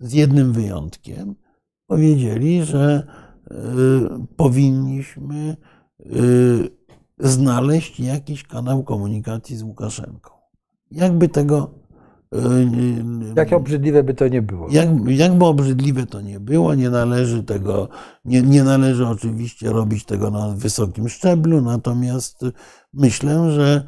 z 0.00 0.12
jednym 0.12 0.52
wyjątkiem, 0.52 1.34
powiedzieli, 1.86 2.64
że 2.64 3.06
y, 3.50 3.54
powinniśmy 4.36 5.56
y, 6.00 6.68
znaleźć 7.18 8.00
jakiś 8.00 8.42
kanał 8.42 8.84
komunikacji 8.84 9.56
z 9.56 9.62
Łukaszenką. 9.62 10.30
Jakby 10.90 11.28
tego. 11.28 11.70
Y, 12.34 12.38
jak 13.36 13.52
obrzydliwe 13.52 14.02
by 14.02 14.14
to 14.14 14.28
nie 14.28 14.42
było. 14.42 14.68
Jak, 14.70 14.88
jakby 15.06 15.44
obrzydliwe 15.44 16.06
to 16.06 16.20
nie 16.20 16.40
było, 16.40 16.74
nie 16.74 16.90
należy 16.90 17.42
tego, 17.42 17.88
nie, 18.24 18.42
nie 18.42 18.64
należy 18.64 19.06
oczywiście 19.06 19.70
robić 19.70 20.04
tego 20.04 20.30
na 20.30 20.48
wysokim 20.48 21.08
szczeblu, 21.08 21.60
natomiast 21.60 22.44
myślę, 22.92 23.52
że 23.52 23.84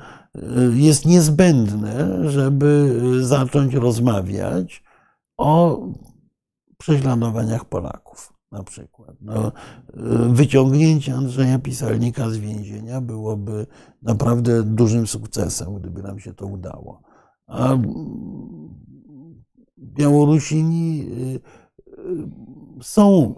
jest 0.74 1.07
niezbędne, 1.07 2.18
żeby 2.30 3.00
zacząć 3.20 3.74
rozmawiać 3.74 4.86
o 5.37 5.80
prześladowaniach 6.78 7.64
Polaków 7.64 8.32
na 8.53 8.62
przykład. 8.62 9.16
No, 9.20 9.53
wyciągnięcie 10.28 11.14
Andrzeja 11.14 11.59
Pisalnika 11.59 12.30
z 12.30 12.37
więzienia 12.37 13.01
byłoby 13.01 13.66
naprawdę 14.03 14.62
dużym 14.62 15.07
sukcesem, 15.07 15.74
gdyby 15.74 16.03
nam 16.03 16.20
się 16.20 16.34
to 16.34 16.47
udało. 16.47 17.03
A 17.47 17.78
Białorusini 19.78 21.01
y, 21.01 21.41
y, 21.89 22.28
są 22.82 23.34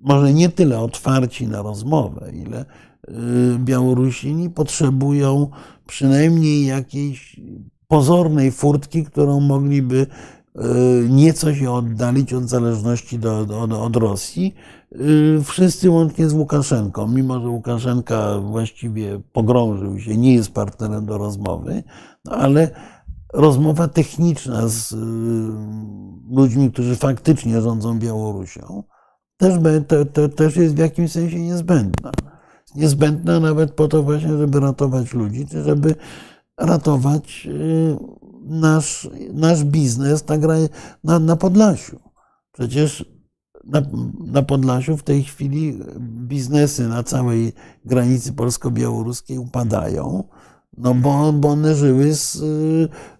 może 0.00 0.32
nie 0.32 0.48
tyle 0.48 0.80
otwarci 0.80 1.46
na 1.46 1.62
rozmowę, 1.62 2.32
ile 2.34 2.64
y, 2.64 3.58
Białorusini 3.58 4.50
potrzebują 4.50 5.50
przynajmniej 5.86 6.66
jakiejś 6.66 7.40
pozornej 7.88 8.52
furtki, 8.52 9.04
którą 9.04 9.40
mogliby 9.40 10.06
e, 10.54 10.60
nieco 11.08 11.54
się 11.54 11.70
oddalić 11.70 12.32
od 12.32 12.48
zależności 12.48 13.18
do, 13.18 13.38
od, 13.38 13.72
od 13.72 13.96
Rosji. 13.96 14.54
E, 14.92 14.98
wszyscy 15.44 15.90
łącznie 15.90 16.28
z 16.28 16.32
Łukaszenką, 16.32 17.08
mimo 17.08 17.40
że 17.40 17.48
Łukaszenka 17.48 18.38
właściwie 18.38 19.20
pogrążył 19.32 20.00
się, 20.00 20.16
nie 20.16 20.34
jest 20.34 20.50
partnerem 20.50 21.06
do 21.06 21.18
rozmowy, 21.18 21.82
no 22.24 22.32
ale 22.32 22.70
rozmowa 23.32 23.88
techniczna 23.88 24.68
z 24.68 24.92
e, 24.92 24.96
ludźmi, 26.36 26.72
którzy 26.72 26.96
faktycznie 26.96 27.60
rządzą 27.60 27.98
Białorusią, 27.98 28.82
też, 29.36 29.54
to, 29.88 30.04
to, 30.04 30.28
też 30.28 30.56
jest 30.56 30.74
w 30.74 30.78
jakimś 30.78 31.12
sensie 31.12 31.40
niezbędna. 31.40 32.12
Niezbędna 32.74 33.40
nawet 33.40 33.72
po 33.72 33.88
to 33.88 34.02
właśnie, 34.02 34.36
żeby 34.36 34.60
ratować 34.60 35.14
ludzi, 35.14 35.46
czy 35.46 35.62
żeby 35.62 35.94
ratować 36.58 37.48
y, 37.50 37.96
nasz, 38.46 39.08
nasz 39.32 39.64
biznes 39.64 40.24
na, 41.04 41.18
na 41.18 41.36
Podlasiu. 41.36 42.00
Przecież 42.52 43.04
na, 43.64 43.82
na 44.24 44.42
Podlasiu 44.42 44.96
w 44.96 45.02
tej 45.02 45.24
chwili 45.24 45.78
biznesy 46.00 46.88
na 46.88 47.02
całej 47.02 47.52
granicy 47.84 48.32
polsko-białoruskiej 48.32 49.38
upadają, 49.38 50.24
no 50.78 50.94
bo, 50.94 51.32
bo 51.32 51.48
one 51.48 51.74
żyły 51.74 52.14
z 52.14 52.36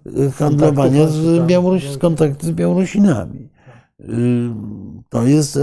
y, 0.06 0.30
handlowania 0.30 1.08
z, 1.08 1.46
Białoruś, 1.46 1.88
z 1.88 1.98
kontaktu 1.98 2.46
z 2.46 2.50
Białorusinami. 2.50 3.48
Y, 4.00 4.50
to 5.08 5.26
jest 5.26 5.58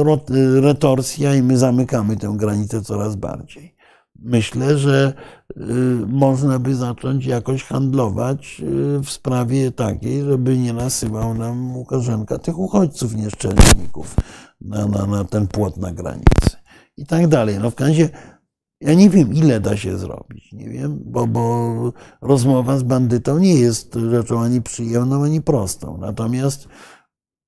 retorsja 0.61 1.35
i 1.35 1.43
my 1.43 1.57
zamykamy 1.57 2.17
tę 2.17 2.33
granicę 2.37 2.81
coraz 2.81 3.15
bardziej. 3.15 3.75
Myślę, 4.23 4.77
że 4.77 5.13
y, 5.57 5.61
można 6.07 6.59
by 6.59 6.75
zacząć 6.75 7.25
jakoś 7.25 7.63
handlować 7.63 8.61
y, 8.61 8.99
w 8.99 9.09
sprawie 9.09 9.71
takiej, 9.71 10.23
żeby 10.23 10.57
nie 10.57 10.73
nasyłał 10.73 11.33
nam 11.33 11.75
Łukaszenka 11.75 12.37
tych 12.37 12.59
uchodźców 12.59 13.15
nieszczelników 13.15 14.15
na, 14.61 14.87
na, 14.87 15.05
na 15.05 15.23
ten 15.23 15.47
płot 15.47 15.77
na 15.77 15.91
granicy 15.91 16.57
i 16.97 17.05
tak 17.05 17.27
dalej. 17.27 17.59
No 17.61 17.71
w 17.71 17.79
razie 17.79 18.09
ja 18.81 18.93
nie 18.93 19.09
wiem, 19.09 19.33
ile 19.33 19.59
da 19.59 19.77
się 19.77 19.97
zrobić, 19.97 20.51
nie 20.53 20.69
wiem, 20.69 20.99
bo, 21.05 21.27
bo 21.27 21.93
rozmowa 22.21 22.77
z 22.77 22.83
bandytą 22.83 23.39
nie 23.39 23.55
jest 23.55 23.95
rzeczą 24.11 24.41
ani 24.41 24.61
przyjemną, 24.61 25.23
ani 25.23 25.41
prostą. 25.41 25.97
Natomiast 25.97 26.67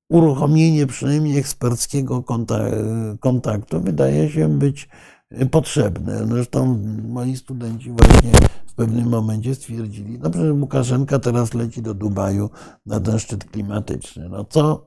uruchomienie 0.09 0.88
przynajmniej 0.88 1.38
eksperckiego 1.38 2.23
kontaktu 3.19 3.82
wydaje 3.82 4.30
się 4.30 4.49
być 4.49 4.89
potrzebne. 5.51 6.28
Zresztą 6.28 6.80
moi 7.07 7.38
studenci 7.38 7.89
właśnie 7.89 8.32
w 8.67 8.73
pewnym 8.73 9.09
momencie 9.09 9.55
stwierdzili, 9.55 10.19
no 10.19 10.30
przecież 10.30 10.51
Łukaszenka 10.51 11.19
teraz 11.19 11.53
leci 11.53 11.82
do 11.82 11.93
Dubaju 11.93 12.49
na 12.86 12.99
ten 12.99 13.19
szczyt 13.19 13.45
klimatyczny. 13.45 14.30
No 14.30 14.45
co, 14.45 14.86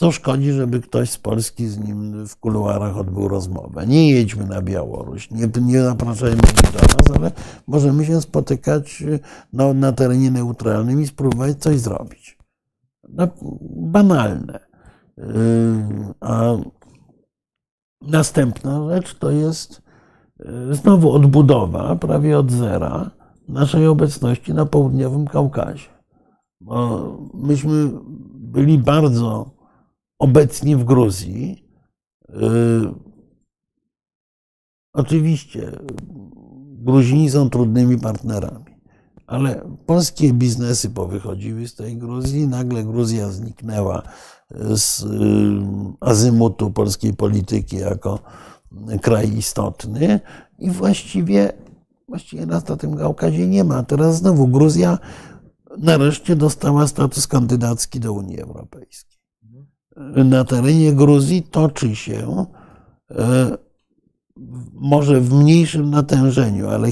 Co 0.00 0.12
szkodzi, 0.12 0.52
żeby 0.52 0.80
ktoś 0.80 1.10
z 1.10 1.18
Polski 1.18 1.68
z 1.68 1.78
nim 1.78 2.26
w 2.26 2.36
kuluarach 2.36 2.96
odbył 2.96 3.28
rozmowę? 3.28 3.86
Nie 3.86 4.10
jedźmy 4.10 4.46
na 4.46 4.62
Białoruś, 4.62 5.30
nie, 5.30 5.48
nie 5.62 5.82
zapraszajmy 5.82 6.42
ich 6.42 6.72
do 6.72 6.78
nas, 6.78 7.16
ale 7.16 7.32
możemy 7.66 8.06
się 8.06 8.20
spotykać 8.20 9.04
no, 9.52 9.74
na 9.74 9.92
terenie 9.92 10.30
neutralnym 10.30 11.02
i 11.02 11.06
spróbować 11.06 11.58
coś 11.58 11.78
zrobić. 11.78 12.38
No, 13.08 13.28
banalne. 13.70 14.60
Yy, 15.18 15.24
a 16.20 16.52
następna 18.02 18.88
rzecz 18.88 19.14
to 19.14 19.30
jest 19.30 19.82
yy, 20.38 20.74
znowu 20.74 21.12
odbudowa 21.12 21.96
prawie 21.96 22.38
od 22.38 22.50
zera 22.52 23.10
naszej 23.48 23.86
obecności 23.86 24.54
na 24.54 24.66
południowym 24.66 25.26
Kaukazie. 25.26 25.88
Bo 26.60 27.00
myśmy 27.34 27.90
byli 28.34 28.78
bardzo 28.78 29.50
obecni 30.18 30.76
w 30.76 30.84
Gruzji. 30.84 31.64
Yy, 32.28 32.94
oczywiście 34.94 35.72
Gruzini 36.82 37.30
są 37.30 37.50
trudnymi 37.50 37.98
partnerami, 37.98 38.64
ale 39.26 39.62
polskie 39.86 40.32
biznesy 40.32 40.90
powychodziły 40.90 41.68
z 41.68 41.74
tej 41.74 41.96
Gruzji, 41.96 42.48
nagle 42.48 42.84
Gruzja 42.84 43.30
zniknęła 43.30 44.02
z 44.74 45.04
azymutu 46.00 46.70
polskiej 46.70 47.14
polityki 47.14 47.76
jako 47.76 48.18
kraj 49.02 49.36
istotny 49.36 50.20
i 50.58 50.70
właściwie, 50.70 51.52
właściwie 52.08 52.46
nas 52.46 52.68
na 52.68 52.76
tym 52.76 52.96
Kaukazie 52.96 53.46
nie 53.46 53.64
ma. 53.64 53.82
Teraz 53.82 54.16
znowu 54.16 54.48
Gruzja 54.48 54.98
nareszcie 55.78 56.36
dostała 56.36 56.86
status 56.86 57.26
kandydacki 57.26 58.00
do 58.00 58.12
Unii 58.12 58.40
Europejskiej. 58.40 59.20
Na 60.24 60.44
terenie 60.44 60.92
Gruzji 60.92 61.42
toczy 61.42 61.96
się 61.96 62.46
e, 63.10 63.56
może 64.72 65.20
w 65.20 65.34
mniejszym 65.34 65.90
natężeniu, 65.90 66.68
ale 66.68 66.88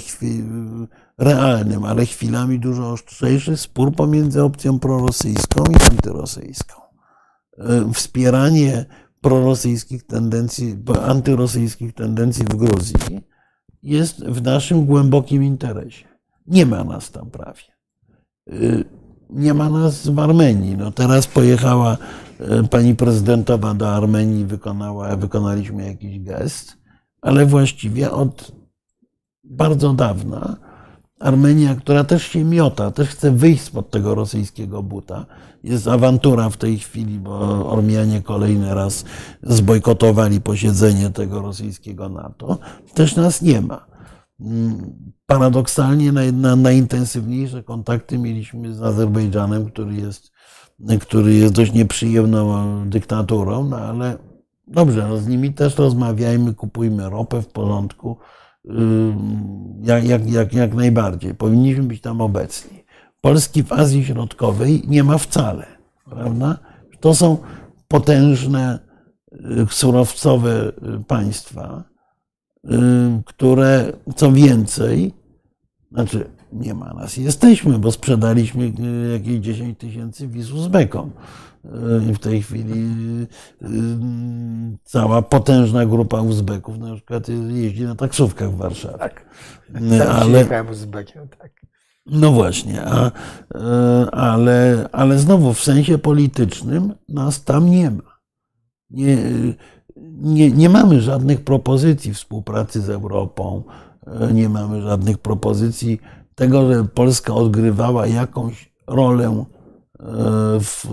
realnym, 1.19 1.85
ale 1.85 2.07
chwilami 2.07 2.59
dużo 2.59 2.91
ostrzejszy 2.91 3.57
spór 3.57 3.95
pomiędzy 3.95 4.43
opcją 4.43 4.79
prorosyjską 4.79 5.65
i 5.65 5.91
antyrosyjską. 5.91 6.88
E, 7.59 7.93
wspieranie 7.93 8.85
prorosyjskich 9.21 10.07
tendencji, 10.07 10.77
antyrosyjskich 11.03 11.95
tendencji 11.95 12.45
w 12.45 12.57
Gruzji 12.57 13.21
jest 13.83 14.25
w 14.25 14.43
naszym 14.43 14.87
głębokim 14.87 15.45
interesie. 15.45 16.05
Nie 16.47 16.67
ma 16.67 16.85
nas 16.85 17.11
tam 17.11 17.31
prawie. 17.31 17.63
E, 18.51 18.53
nie 19.31 19.55
ma 19.55 19.71
nas 19.71 20.09
w 20.09 20.19
Armenii. 20.19 20.77
No 20.77 20.91
teraz 20.91 21.27
pojechała 21.27 21.97
e, 22.41 22.63
pani 22.69 22.95
prezydentowa 22.97 23.75
do 23.75 23.91
Armenii, 23.91 24.45
wykonała, 24.45 25.17
wykonaliśmy 25.17 25.87
jakiś 25.87 26.21
gest, 26.21 26.77
ale 27.21 27.47
właściwie 27.47 28.11
od 28.11 28.53
bardzo 29.45 29.93
dawna 29.93 30.57
Armenia, 31.21 31.75
która 31.75 32.05
też 32.05 32.23
się 32.23 32.45
miota, 32.45 32.91
też 32.91 33.09
chce 33.09 33.31
wyjść 33.31 33.63
spod 33.63 33.91
tego 33.91 34.15
rosyjskiego 34.15 34.83
buta. 34.83 35.27
Jest 35.63 35.89
awantura 35.89 36.51
w 36.51 36.57
tej 36.57 36.79
chwili, 36.79 37.19
bo 37.19 37.67
Ormianie 37.71 38.23
kolejny 38.23 38.75
raz 38.75 39.05
zbojkotowali 39.43 40.41
posiedzenie 40.41 41.11
tego 41.11 41.43
rosyjskiego 41.43 42.09
NATO. 42.09 42.59
Też 42.95 43.17
nas 43.17 43.43
nie 43.43 43.61
ma. 43.61 43.87
Paradoksalnie 45.27 46.13
na, 46.13 46.57
najintensywniejsze 46.57 47.63
kontakty 47.63 48.19
mieliśmy 48.19 48.75
z 48.75 48.83
Azerbejdżanem, 48.83 49.71
który 49.71 49.95
jest, 49.95 50.33
który 51.01 51.35
jest 51.35 51.55
dość 51.55 51.73
nieprzyjemną 51.73 52.89
dyktaturą, 52.89 53.65
no 53.65 53.77
ale 53.77 54.19
dobrze, 54.67 55.09
no 55.09 55.19
z 55.19 55.27
nimi 55.27 55.55
też 55.55 55.79
rozmawiajmy, 55.79 56.55
kupujmy 56.55 57.11
ropę 57.11 57.43
w 57.43 57.47
porządku 57.47 58.17
jak, 59.83 60.05
jak, 60.05 60.31
jak, 60.31 60.53
jak 60.53 60.75
najbardziej. 60.75 61.35
Powinniśmy 61.35 61.83
być 61.83 62.01
tam 62.01 62.21
obecni. 62.21 62.85
Polski 63.21 63.63
w 63.63 63.73
Azji 63.73 64.05
Środkowej 64.05 64.83
nie 64.87 65.05
ma 65.05 65.19
wcale, 65.19 65.67
prawda? 66.11 66.59
To 67.01 67.15
są 67.15 67.39
potężne, 67.89 68.79
y, 69.33 69.67
surowcowe 69.71 70.69
y, 70.69 71.05
państwa, 71.05 71.85
y, 72.65 72.69
które 73.25 73.93
co 74.17 74.33
więcej, 74.33 75.15
znaczy 75.93 76.31
nie 76.53 76.75
ma 76.75 76.95
nas, 76.95 77.17
jesteśmy, 77.17 77.79
bo 77.79 77.93
sprzedaliśmy 77.93 78.73
jakieś 79.13 79.39
10 79.39 79.79
tysięcy 79.79 80.29
wiz 80.29 80.51
Uzbekom. 80.51 81.11
I 82.11 82.15
w 82.15 82.19
tej 82.19 82.43
chwili 82.43 82.81
y, 83.63 83.67
y, 83.67 83.69
cała 84.85 85.23
potężna 85.23 85.87
grupa 85.87 86.21
Uzbeków 86.21 86.79
na 86.79 86.95
przykład 86.95 87.29
jeździ 87.49 87.83
na 87.83 87.95
taksówkach 87.95 88.51
w 88.51 88.57
Warszawie. 88.57 88.99
Tak. 88.99 89.25
Ale, 90.11 90.65
Uzbekiem, 90.71 91.29
tak. 91.29 91.53
No 92.07 92.33
właśnie, 92.33 92.83
a, 92.85 93.11
ale, 94.13 94.89
ale 94.93 95.19
znowu 95.19 95.55
w 95.55 95.61
sensie 95.61 95.99
politycznym 95.99 96.95
nas 97.09 97.45
tam 97.45 97.71
nie 97.71 97.91
ma. 97.91 98.19
Nie, 98.91 99.19
nie, 100.21 100.51
nie 100.51 100.69
mamy 100.69 101.01
żadnych 101.01 101.45
propozycji 101.45 102.15
współpracy 102.15 102.81
z 102.81 102.91
Europą, 102.91 103.63
nie 104.33 104.49
mamy 104.49 104.83
żadnych 104.83 105.19
propozycji 105.19 106.01
tego, 106.35 106.75
że 106.75 106.85
Polska 106.85 107.35
odgrywała 107.35 108.07
jakąś 108.07 108.73
rolę 108.87 109.45
w, 110.61 110.87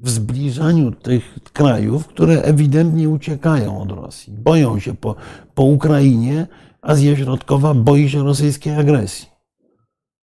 w 0.00 0.10
zbliżaniu 0.10 0.92
tych 0.92 1.38
krajów, 1.52 2.06
które 2.06 2.42
ewidentnie 2.42 3.08
uciekają 3.08 3.82
od 3.82 3.90
Rosji. 3.90 4.32
Boją 4.32 4.78
się 4.78 4.94
po, 4.94 5.14
po 5.54 5.62
Ukrainie, 5.62 6.46
Azja 6.82 7.16
Środkowa 7.16 7.74
boi 7.74 8.08
się 8.08 8.24
rosyjskiej 8.24 8.74
agresji. 8.74 9.28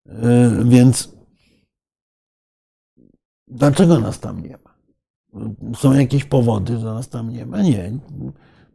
E, 0.05 0.51
więc 0.65 1.17
dlaczego 3.47 3.99
nas 3.99 4.19
tam 4.19 4.43
nie 4.43 4.57
ma? 4.63 4.77
Są 5.75 5.93
jakieś 5.93 6.25
powody, 6.25 6.77
że 6.77 6.85
nas 6.85 7.09
tam 7.09 7.29
nie 7.29 7.45
ma? 7.45 7.61
Nie. 7.61 7.91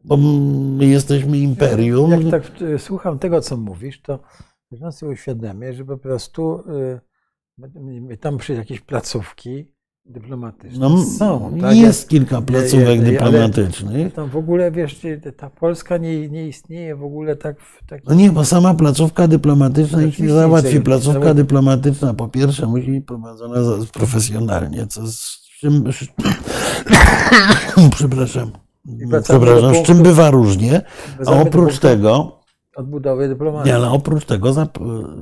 Bo 0.04 0.16
my 0.16 0.86
jesteśmy 0.86 1.38
imperium. 1.38 2.10
Jak 2.10 2.30
tak 2.30 2.52
słucham 2.78 3.18
tego, 3.18 3.40
co 3.40 3.56
mówisz, 3.56 4.00
to 4.00 4.18
można 4.70 4.92
sobie 4.92 5.12
uświadamiać, 5.12 5.76
że 5.76 5.84
po 5.84 5.98
prostu 5.98 6.62
y, 8.12 8.16
tam 8.16 8.38
przy 8.38 8.54
jakieś 8.54 8.80
placówki 8.80 9.72
dyplomatyczne 10.06 10.88
no, 10.88 11.04
są. 11.04 11.58
Tak? 11.60 11.76
Jest 11.76 12.08
kilka 12.08 12.42
placówek 12.42 13.02
dyplomatycznych. 13.02 14.12
Tam 14.14 14.30
w 14.30 14.36
ogóle, 14.36 14.70
wiesz, 14.70 15.00
ta 15.36 15.50
Polska 15.50 15.96
nie, 15.96 16.28
nie 16.28 16.48
istnieje 16.48 16.96
w 16.96 17.04
ogóle 17.04 17.36
tak 17.36 17.60
w 17.60 17.86
takim... 17.86 18.06
No 18.08 18.14
nie, 18.14 18.30
bo 18.30 18.44
sama 18.44 18.74
placówka 18.74 19.28
dyplomatyczna 19.28 19.98
no, 20.00 20.06
nie 20.18 20.30
załatwi. 20.30 20.80
Placówka 20.80 21.34
dyplomatyczna 21.34 22.14
po 22.14 22.28
pierwsze 22.28 22.66
musi 22.66 22.90
być 22.90 23.04
prowadzona 23.04 23.56
profesjonalnie, 23.92 24.86
co 24.86 25.06
z 25.06 25.42
czym... 25.60 25.84
Przepraszam. 27.96 28.50
Przepraszam, 29.22 29.74
z 29.74 29.82
czym 29.82 30.02
bywa 30.02 30.30
różnie. 30.30 30.80
A 31.26 31.30
oprócz 31.30 31.78
tego 31.78 32.40
odbudowy 32.76 33.28
dyplomacji. 33.28 33.72
Ale 33.72 33.90
oprócz 33.90 34.24
tego 34.24 34.52
za, 34.52 34.68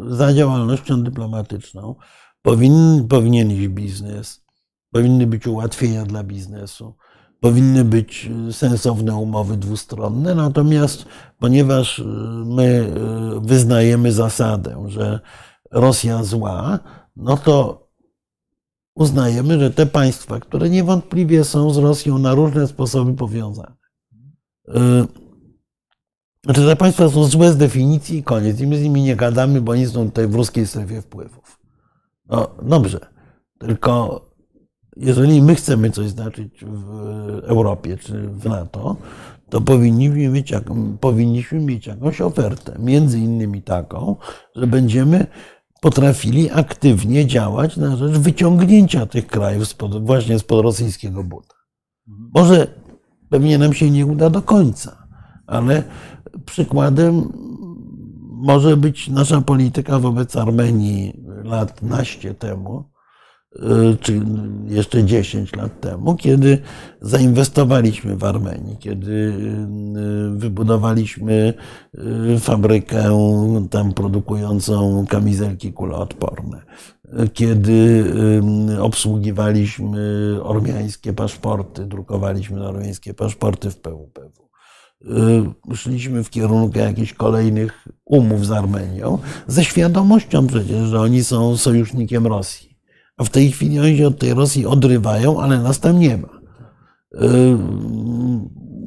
za 0.09 0.35
działalnością 0.35 1.03
dyplomatyczną 1.03 1.95
powinien, 2.43 3.09
powinien 3.09 3.51
iść 3.51 3.69
biznes, 3.69 4.50
powinny 4.91 5.27
być 5.27 5.47
ułatwienia 5.47 6.05
dla 6.05 6.25
biznesu, 6.25 6.95
powinny 7.41 7.85
być 7.85 8.31
sensowne 8.51 9.17
umowy 9.17 9.57
dwustronne, 9.57 10.35
natomiast 10.35 11.05
ponieważ 11.39 11.99
y, 11.99 12.05
my 12.47 12.93
y, 13.37 13.41
wyznajemy 13.41 14.13
zasadę, 14.13 14.85
że 14.89 15.21
Rosja 15.71 16.25
zła, 16.25 16.79
no 17.17 17.37
to 17.37 17.87
uznajemy, 18.95 19.61
że 19.61 19.71
te 19.71 19.87
państwa, 19.87 20.41
które 20.41 20.71
niewątpliwie 20.71 21.45
są 21.45 21.71
z 21.71 21.77
Rosją 21.77 22.19
na 22.19 22.35
różne 22.35 22.67
sposoby 22.67 23.15
powiązane, 23.15 23.77
y, 24.69 24.73
znaczy 26.45 26.67
te 26.67 26.77
państwa 26.77 27.09
są 27.09 27.25
złe 27.25 27.53
z 27.53 27.57
definicji 27.57 28.19
i 28.19 28.23
koniec. 28.23 28.61
I 28.61 28.67
my 28.67 28.79
z 28.79 28.83
nimi 28.83 29.03
nie 29.03 29.17
gadamy, 29.17 29.61
bo 29.61 29.73
oni 29.73 29.87
są 29.87 30.07
tutaj 30.07 30.29
w 30.29 30.35
ruskiej 30.35 30.67
strefie 30.67 31.03
wpływów. 31.03 31.61
No 32.29 32.51
dobrze, 32.63 33.01
tylko 33.59 34.21
jeżeli 35.01 35.43
my 35.43 35.55
chcemy 35.55 35.91
coś 35.91 36.09
znaczyć 36.09 36.65
w 36.65 36.89
Europie 37.45 37.97
czy 37.97 38.29
w 38.29 38.45
NATO, 38.45 38.97
to 39.49 39.61
powinniśmy 39.61 40.29
mieć, 40.29 40.53
powinniśmy 41.01 41.61
mieć 41.61 41.87
jakąś 41.87 42.21
ofertę. 42.21 42.77
Między 42.79 43.19
innymi 43.19 43.63
taką, 43.63 44.17
że 44.57 44.67
będziemy 44.67 45.27
potrafili 45.81 46.51
aktywnie 46.51 47.27
działać 47.27 47.77
na 47.77 47.97
rzecz 47.97 48.19
wyciągnięcia 48.19 49.07
tych 49.07 49.27
krajów 49.27 49.69
spod, 49.69 50.07
właśnie 50.07 50.39
spod 50.39 50.65
rosyjskiego 50.65 51.25
buta. 51.25 51.55
Może 52.35 52.67
pewnie 53.29 53.59
nam 53.59 53.73
się 53.73 53.91
nie 53.91 54.07
uda 54.07 54.31
do 54.31 54.43
końca, 54.43 55.07
ale 55.47 55.83
przykładem 56.45 57.33
może 58.31 58.77
być 58.77 59.09
nasza 59.09 59.41
polityka 59.41 59.99
wobec 59.99 60.37
Armenii 60.37 61.25
lat 61.45 61.83
naście 61.83 62.35
temu, 62.35 62.85
czy 64.01 64.21
jeszcze 64.69 65.05
10 65.05 65.57
lat 65.57 65.81
temu, 65.81 66.17
kiedy 66.17 66.59
zainwestowaliśmy 67.01 68.17
w 68.17 68.25
Armenii, 68.25 68.77
kiedy 68.77 69.35
wybudowaliśmy 70.35 71.55
fabrykę 72.41 73.19
tam 73.71 73.93
produkującą 73.93 75.07
kamizelki 75.09 75.73
kuloodporne, 75.73 76.63
kiedy 77.33 78.05
obsługiwaliśmy 78.81 80.37
ormiańskie 80.43 81.13
paszporty, 81.13 81.87
drukowaliśmy 81.87 82.69
ormiańskie 82.69 83.15
paszporty 83.15 83.71
w 83.71 83.77
PWPW. 83.77 84.51
Szliśmy 85.75 86.25
w 86.25 86.31
kierunku 86.31 86.79
jakichś 86.79 87.13
kolejnych 87.13 87.89
umów 88.05 88.47
z 88.47 88.51
Armenią, 88.51 89.19
ze 89.47 89.65
świadomością 89.65 90.47
przecież, 90.47 90.89
że 90.89 91.01
oni 91.01 91.25
są 91.25 91.57
sojusznikiem 91.57 92.27
Rosji. 92.27 92.70
A 93.21 93.25
w 93.25 93.31
tej 93.31 93.53
chwili 93.53 93.81
oni 93.81 93.97
się 93.97 94.07
od 94.07 94.19
tej 94.19 94.35
Rosji 94.35 94.67
odrywają, 94.67 95.41
ale 95.41 95.63
nas 95.63 95.81
tam 95.81 95.99
nie 95.99 96.17
ma. 96.17 96.41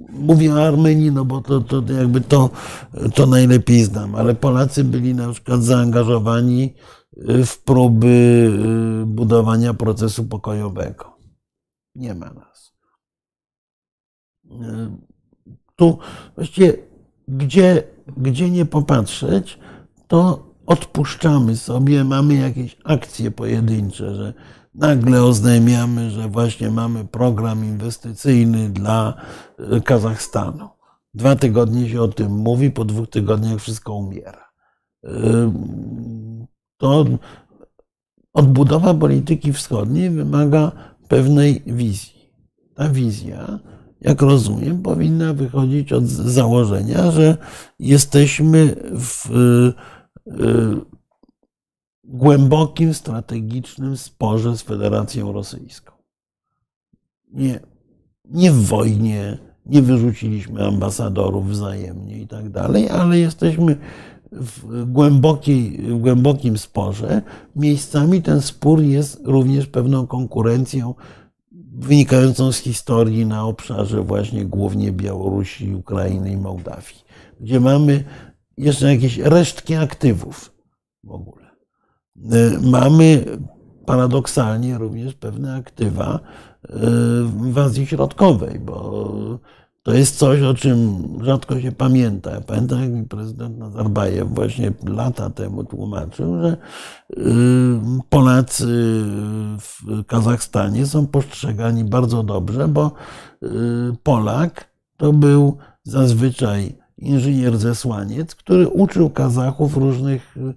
Mówię 0.09 0.53
o 0.53 0.63
Armenii, 0.67 1.11
no 1.11 1.25
bo 1.25 1.41
to, 1.41 1.61
to 1.61 1.83
jakby 1.93 2.21
to, 2.21 2.49
to 3.15 3.25
najlepiej 3.25 3.83
znam, 3.83 4.15
ale 4.15 4.35
Polacy 4.35 4.83
byli 4.83 5.15
na 5.15 5.31
przykład 5.31 5.63
zaangażowani 5.63 6.73
w 7.45 7.57
próby 7.63 8.51
budowania 9.05 9.73
procesu 9.73 10.25
pokojowego. 10.25 11.17
Nie 11.95 12.13
ma 12.13 12.33
nas. 12.33 12.73
Tu 15.75 15.97
właściwie, 16.35 16.73
gdzie, 17.27 17.83
gdzie 18.17 18.49
nie 18.49 18.65
popatrzeć, 18.65 19.59
to 20.07 20.52
odpuszczamy 20.65 21.57
sobie, 21.57 22.03
mamy 22.03 22.33
jakieś 22.33 22.77
akcje 22.83 23.31
pojedyncze, 23.31 24.15
że 24.15 24.33
nagle 24.75 25.23
oznajmiamy, 25.23 26.09
że 26.09 26.29
właśnie 26.29 26.71
mamy 26.71 27.05
program 27.05 27.65
inwestycyjny 27.65 28.69
dla 28.69 29.13
Kazachstanu. 29.83 30.69
Dwa 31.13 31.35
tygodnie 31.35 31.89
się 31.89 32.01
o 32.01 32.07
tym 32.07 32.31
mówi, 32.31 32.71
po 32.71 32.85
dwóch 32.85 33.09
tygodniach 33.09 33.59
wszystko 33.59 33.93
umiera 33.93 34.43
to 36.77 37.05
odbudowa 38.33 38.93
polityki 38.93 39.53
wschodniej 39.53 40.09
wymaga 40.09 40.71
pewnej 41.07 41.63
wizji. 41.65 42.13
Ta 42.75 42.89
wizja, 42.89 43.59
jak 44.01 44.21
rozumiem, 44.21 44.81
powinna 44.81 45.33
wychodzić 45.33 45.93
od 45.93 46.03
założenia, 46.07 47.11
że 47.11 47.37
jesteśmy 47.79 48.75
w 48.99 49.29
głębokim 52.03 52.93
strategicznym 52.93 53.97
sporze 53.97 54.57
z 54.57 54.61
Federacją 54.61 55.31
Rosyjską. 55.31 55.93
Nie, 57.31 57.59
nie 58.25 58.51
w 58.51 58.65
wojnie, 58.65 59.37
nie 59.65 59.81
wyrzuciliśmy 59.81 60.67
ambasadorów 60.67 61.49
wzajemnie 61.49 62.17
i 62.17 62.27
tak 62.27 62.49
dalej, 62.49 62.89
ale 62.89 63.19
jesteśmy 63.19 63.77
w, 64.31 64.85
głębokiej, 64.91 65.77
w 65.77 65.97
głębokim 65.97 66.57
sporze. 66.57 67.21
Miejscami 67.55 68.21
ten 68.21 68.41
spór 68.41 68.81
jest 68.81 69.21
również 69.23 69.67
pewną 69.67 70.07
konkurencją 70.07 70.93
wynikającą 71.75 72.51
z 72.51 72.57
historii 72.57 73.25
na 73.25 73.45
obszarze 73.45 74.01
właśnie 74.01 74.45
głównie 74.45 74.91
Białorusi, 74.91 75.75
Ukrainy 75.75 76.31
i 76.31 76.37
Mołdawii, 76.37 77.03
gdzie 77.39 77.59
mamy 77.59 78.03
jeszcze 78.57 78.93
jakieś 78.93 79.17
resztki 79.17 79.75
aktywów 79.75 80.51
w 81.03 81.11
ogóle. 81.11 81.45
E, 82.31 82.59
mamy 82.61 83.25
paradoksalnie 83.85 84.77
również 84.77 85.13
pewne 85.13 85.55
aktywa 85.55 86.15
e, 86.15 86.69
w 87.51 87.57
Azji 87.57 87.87
Środkowej, 87.87 88.59
bo 88.59 89.03
to 89.83 89.93
jest 89.93 90.17
coś, 90.17 90.41
o 90.41 90.53
czym 90.53 91.03
rzadko 91.21 91.61
się 91.61 91.71
pamięta. 91.71 92.31
Ja 92.31 92.41
pamiętam, 92.41 92.81
jak 92.81 92.91
mi 92.91 93.03
prezydent 93.03 93.57
Nazarbajew 93.57 94.29
właśnie 94.29 94.71
lata 94.87 95.29
temu 95.29 95.63
tłumaczył, 95.63 96.41
że 96.41 96.57
y, 97.11 97.23
Polacy 98.09 98.65
w 99.59 100.05
Kazachstanie 100.07 100.85
są 100.85 101.07
postrzegani 101.07 101.83
bardzo 101.83 102.23
dobrze, 102.23 102.67
bo 102.67 102.91
y, 103.43 103.47
Polak 104.03 104.73
to 104.97 105.13
był 105.13 105.57
zazwyczaj 105.83 106.82
inżynier 106.97 107.57
zesłaniec, 107.57 108.35
który 108.35 108.67
uczył 108.67 109.09
Kazachów 109.09 109.77
różnych, 109.77 110.37
y, 110.37 110.53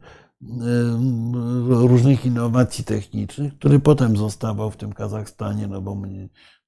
różnych 1.68 2.26
innowacji 2.26 2.84
technicznych, 2.84 3.58
który 3.58 3.78
potem 3.78 4.16
zostawał 4.16 4.70
w 4.70 4.76
tym 4.76 4.92
Kazachstanie, 4.92 5.66
no 5.66 5.80
bo 5.80 6.02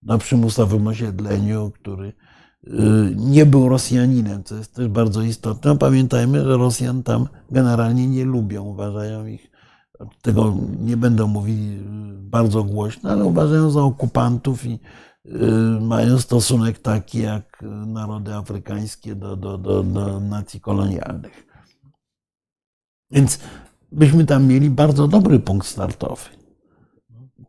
na 0.02 0.18
przymusowym 0.18 0.86
osiedleniu, 0.86 1.70
który 1.70 2.12
Y, 2.66 3.14
nie 3.16 3.46
był 3.46 3.68
Rosjaninem, 3.68 4.44
co 4.44 4.54
jest 4.54 4.74
też 4.74 4.88
bardzo 4.88 5.22
istotne. 5.22 5.78
Pamiętajmy, 5.78 6.44
że 6.44 6.56
Rosjan 6.56 7.02
tam 7.02 7.28
generalnie 7.50 8.08
nie 8.08 8.24
lubią, 8.24 8.64
uważają 8.64 9.26
ich, 9.26 9.50
tego 10.22 10.56
nie 10.80 10.96
będą 10.96 11.26
mówili 11.26 11.78
bardzo 12.14 12.64
głośno, 12.64 13.10
ale 13.10 13.24
uważają 13.24 13.70
za 13.70 13.82
okupantów 13.82 14.66
i 14.66 14.72
y, 14.72 14.78
mają 15.80 16.18
stosunek 16.18 16.78
taki 16.78 17.22
jak 17.22 17.62
narody 17.86 18.34
afrykańskie 18.34 19.14
do, 19.14 19.36
do, 19.36 19.58
do, 19.58 19.82
do 19.82 20.20
nacji 20.20 20.60
kolonialnych. 20.60 21.46
Więc 23.10 23.38
byśmy 23.92 24.24
tam 24.24 24.46
mieli 24.46 24.70
bardzo 24.70 25.08
dobry 25.08 25.38
punkt 25.40 25.66
startowy. 25.66 26.22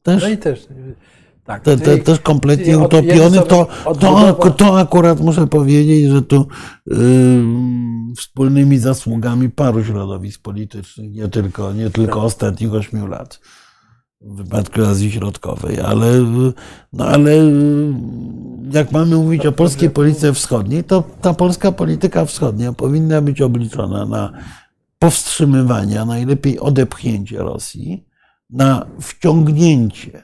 Też, 0.04 0.24
no 0.24 0.30
i 0.30 0.38
też 0.38 0.68
tak, 1.50 1.64
te, 1.64 1.78
te, 1.78 1.98
też 1.98 2.20
kompletnie 2.20 2.80
utopiony. 2.80 3.38
To, 3.42 3.68
to, 4.00 4.52
to 4.58 4.80
akurat 4.80 5.20
muszę 5.20 5.48
powiedzieć, 5.48 6.10
że 6.12 6.22
tu 6.22 6.48
yy, 6.86 6.98
wspólnymi 8.18 8.78
zasługami 8.78 9.50
paru 9.50 9.84
środowisk 9.84 10.42
politycznych, 10.42 11.12
nie 11.12 11.28
tylko, 11.28 11.74
nie 11.74 11.90
tylko 11.90 12.16
tak. 12.16 12.24
ostatnich 12.24 12.74
ośmiu 12.74 13.08
lat 13.08 13.40
w 14.22 14.36
wypadku 14.36 14.82
Azji 14.82 15.12
Środkowej, 15.12 15.80
ale, 15.80 16.26
no 16.94 17.06
ale 17.06 17.32
jak 18.72 18.92
mamy 18.92 19.16
mówić 19.16 19.46
o 19.46 19.52
polskiej 19.52 19.90
polityce 19.90 20.34
wschodniej, 20.34 20.84
to 20.84 21.04
ta 21.22 21.34
polska 21.34 21.72
polityka 21.72 22.26
wschodnia 22.26 22.74
powinna 22.74 23.22
być 23.22 23.42
obliczona 23.42 24.06
na 24.06 24.34
powstrzymywanie, 25.00 26.02
a 26.02 26.06
najlepiej 26.06 26.60
odepchnięcie 26.60 27.38
Rosji, 27.38 28.06
na 28.50 28.86
wciągnięcie. 29.02 30.22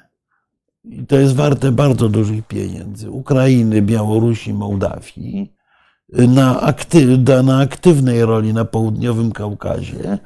I 0.84 1.06
to 1.06 1.16
jest 1.16 1.36
warte 1.36 1.72
bardzo 1.72 2.10
dużych 2.10 2.48
pieniędzy, 2.48 3.12
Ukrainy, 3.12 3.82
Białorusi, 3.82 4.54
Mołdawii, 4.54 5.55
na, 6.10 6.62
akty, 6.62 7.18
na 7.44 7.60
aktywnej 7.60 8.26
roli 8.26 8.54
na 8.54 8.66
południowym 8.66 9.32
Kaukazie 9.32 10.18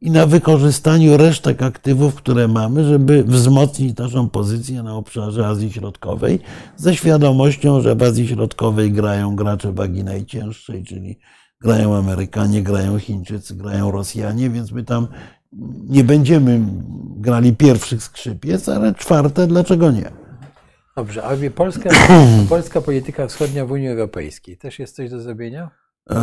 i 0.00 0.10
na 0.10 0.26
wykorzystaniu 0.26 1.16
resztek 1.16 1.62
aktywów, 1.62 2.14
które 2.14 2.48
mamy, 2.48 2.84
żeby 2.84 3.24
wzmocnić 3.24 3.96
naszą 3.96 4.28
pozycję 4.28 4.82
na 4.82 4.94
obszarze 4.94 5.46
Azji 5.46 5.72
Środkowej, 5.72 6.40
ze 6.76 6.96
świadomością, 6.96 7.80
że 7.80 7.94
w 7.94 8.02
Azji 8.02 8.28
Środkowej 8.28 8.92
grają 8.92 9.36
gracze 9.36 9.72
wagi 9.72 10.04
najcięższej, 10.04 10.84
czyli 10.84 11.18
grają 11.60 11.94
Amerykanie, 11.94 12.62
grają 12.62 12.98
Chińczycy, 12.98 13.54
grają 13.54 13.90
Rosjanie, 13.90 14.50
więc 14.50 14.72
my 14.72 14.84
tam 14.84 15.06
nie 15.88 16.04
będziemy 16.04 16.60
grali 17.16 17.56
pierwszych 17.56 18.02
skrzypiec, 18.02 18.68
ale 18.68 18.94
czwarte, 18.94 19.46
dlaczego 19.46 19.90
nie? 19.90 20.23
Dobrze, 20.96 21.24
a 21.24 21.50
polska, 21.54 21.90
polska 22.48 22.80
polityka 22.80 23.26
wschodnia 23.26 23.66
w 23.66 23.70
Unii 23.70 23.88
Europejskiej 23.88 24.56
też 24.56 24.78
jest 24.78 24.96
coś 24.96 25.10
do 25.10 25.20
zrobienia? 25.20 25.70
E, 26.10 26.16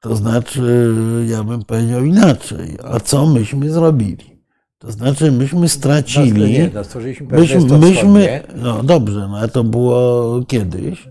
to 0.00 0.16
znaczy, 0.16 0.94
ja 1.26 1.44
bym 1.44 1.64
powiedział 1.64 2.04
inaczej. 2.04 2.78
A 2.84 3.00
co 3.00 3.26
myśmy 3.26 3.70
zrobili? 3.70 4.40
To 4.78 4.92
znaczy, 4.92 5.32
myśmy 5.32 5.68
stracili. 5.68 6.52
Nie, 6.52 6.70
no, 6.74 6.84
stworzyliśmy 6.84 7.38
myśmy, 7.38 7.78
myśmy, 7.78 8.42
No 8.56 8.82
dobrze, 8.82 9.28
no 9.30 9.38
ale 9.38 9.48
to 9.48 9.64
było 9.64 10.40
kiedyś. 10.48 11.08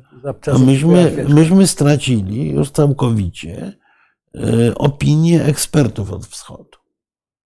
A 0.53 0.57
myśmy, 0.57 1.25
myśmy 1.29 1.67
stracili 1.67 2.51
już 2.51 2.71
całkowicie 2.71 3.73
e, 4.35 4.75
opinię 4.75 5.43
ekspertów 5.43 6.11
od 6.11 6.25
wschodu. 6.25 6.77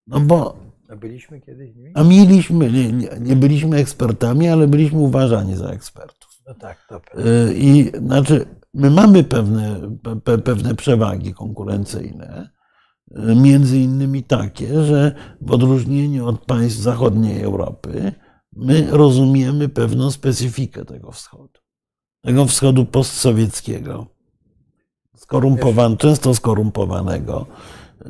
No 0.07 0.19
bo. 0.19 0.62
A 0.93 0.95
byliśmy 0.95 1.41
kiedyś 1.41 1.75
nimi? 1.75 1.91
A 1.95 2.03
mieliśmy, 2.03 2.71
nie, 2.71 2.91
nie, 2.91 3.09
nie 3.19 3.35
byliśmy 3.35 3.77
ekspertami, 3.77 4.47
ale 4.47 4.67
byliśmy 4.67 4.99
uważani 4.99 5.55
za 5.55 5.69
ekspertów. 5.69 6.29
No 6.47 6.53
tak, 6.53 6.77
to 6.89 6.97
y, 6.97 7.53
I 7.55 7.91
znaczy, 7.97 8.45
my 8.73 8.89
mamy 8.89 9.23
pewne, 9.23 9.79
pe, 10.23 10.37
pewne 10.37 10.75
przewagi 10.75 11.33
konkurencyjne. 11.33 12.49
Y, 13.11 13.35
między 13.35 13.79
innymi 13.79 14.23
takie, 14.23 14.83
że 14.83 15.15
w 15.41 15.51
odróżnieniu 15.51 16.27
od 16.27 16.45
państw 16.45 16.79
zachodniej 16.79 17.41
Europy, 17.41 18.13
my 18.51 18.87
rozumiemy 18.91 19.69
pewną 19.69 20.11
specyfikę 20.11 20.85
tego 20.85 21.11
wschodu. 21.11 21.59
Tego 22.21 22.45
wschodu 22.45 22.85
postsowieckiego. 22.85 24.07
Skorumpowan, 25.15 25.97
często 25.97 26.35
skorumpowanego, 26.35 27.45
y, 28.01 28.07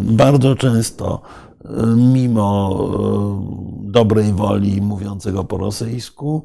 bardzo 0.00 0.56
często 0.56 1.22
mimo 1.96 2.88
dobrej 3.82 4.32
woli 4.32 4.82
mówiącego 4.82 5.44
po 5.44 5.58
rosyjsku, 5.58 6.44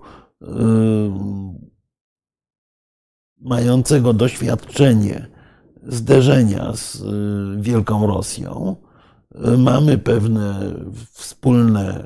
mającego 3.42 4.14
doświadczenie 4.14 5.28
zderzenia 5.88 6.74
z 6.74 7.04
Wielką 7.62 8.08
Rosją, 8.08 8.76
mamy 9.58 9.98
pewne 9.98 10.60
wspólne 11.12 12.06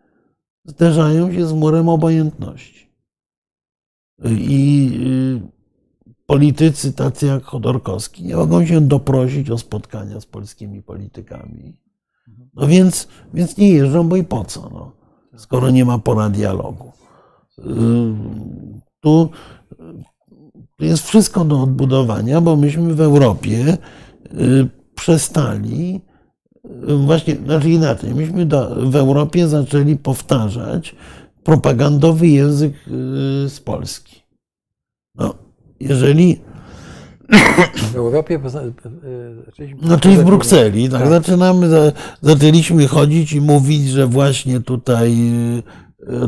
zderzają 0.65 1.33
się 1.33 1.47
z 1.47 1.53
murem 1.53 1.89
obojętności. 1.89 2.95
I 4.25 4.91
y, 5.41 6.17
politycy 6.27 6.93
tacy 6.93 7.27
jak 7.27 7.45
Chodorkowski 7.45 8.25
nie 8.25 8.37
mogą 8.37 8.67
się 8.67 8.81
doprosić 8.81 9.51
o 9.51 9.59
spotkania 9.59 10.21
z 10.21 10.27
polskimi 10.27 10.83
politykami. 10.83 11.77
No 12.55 12.67
więc, 12.67 13.09
więc 13.35 13.57
nie 13.57 13.69
jeżdżą, 13.69 14.09
bo 14.09 14.17
i 14.17 14.25
po 14.25 14.45
co, 14.45 14.71
no, 14.71 14.93
skoro 15.37 15.71
nie 15.71 15.85
ma 15.85 15.99
pora 15.99 16.31
dialogu. 16.31 16.93
Tu 19.01 19.31
jest 20.81 21.07
wszystko 21.07 21.45
do 21.45 21.63
odbudowania, 21.63 22.41
bo 22.41 22.57
myśmy 22.57 22.95
w 22.95 23.01
Europie 23.01 23.79
y, 24.33 24.69
przestali, 24.95 26.01
y, 26.09 26.14
właśnie, 27.05 27.37
znaczy 27.37 27.71
inaczej, 27.71 28.15
myśmy 28.15 28.47
do, 28.47 28.91
w 28.91 28.97
Europie 28.97 29.49
zaczęli 29.49 29.97
powtarzać 29.97 30.95
propagandowy 31.45 32.27
język 32.27 32.73
y, 32.75 33.49
z 33.49 33.61
Polski. 33.61 34.23
No, 35.15 35.35
jeżeli 35.81 36.41
w 37.93 37.97
Europie 37.97 38.39
no, 39.83 39.99
czyli 39.99 40.17
w 40.17 40.25
Brukseli, 40.25 40.89
tak, 40.89 41.01
tak. 41.01 41.11
Zaczynamy, 41.11 41.93
zaczęliśmy 42.23 42.89
chodzić 42.89 43.33
i 43.33 43.41
mówić, 43.41 43.89
że 43.89 44.07
właśnie 44.07 44.61
tutaj 44.61 45.17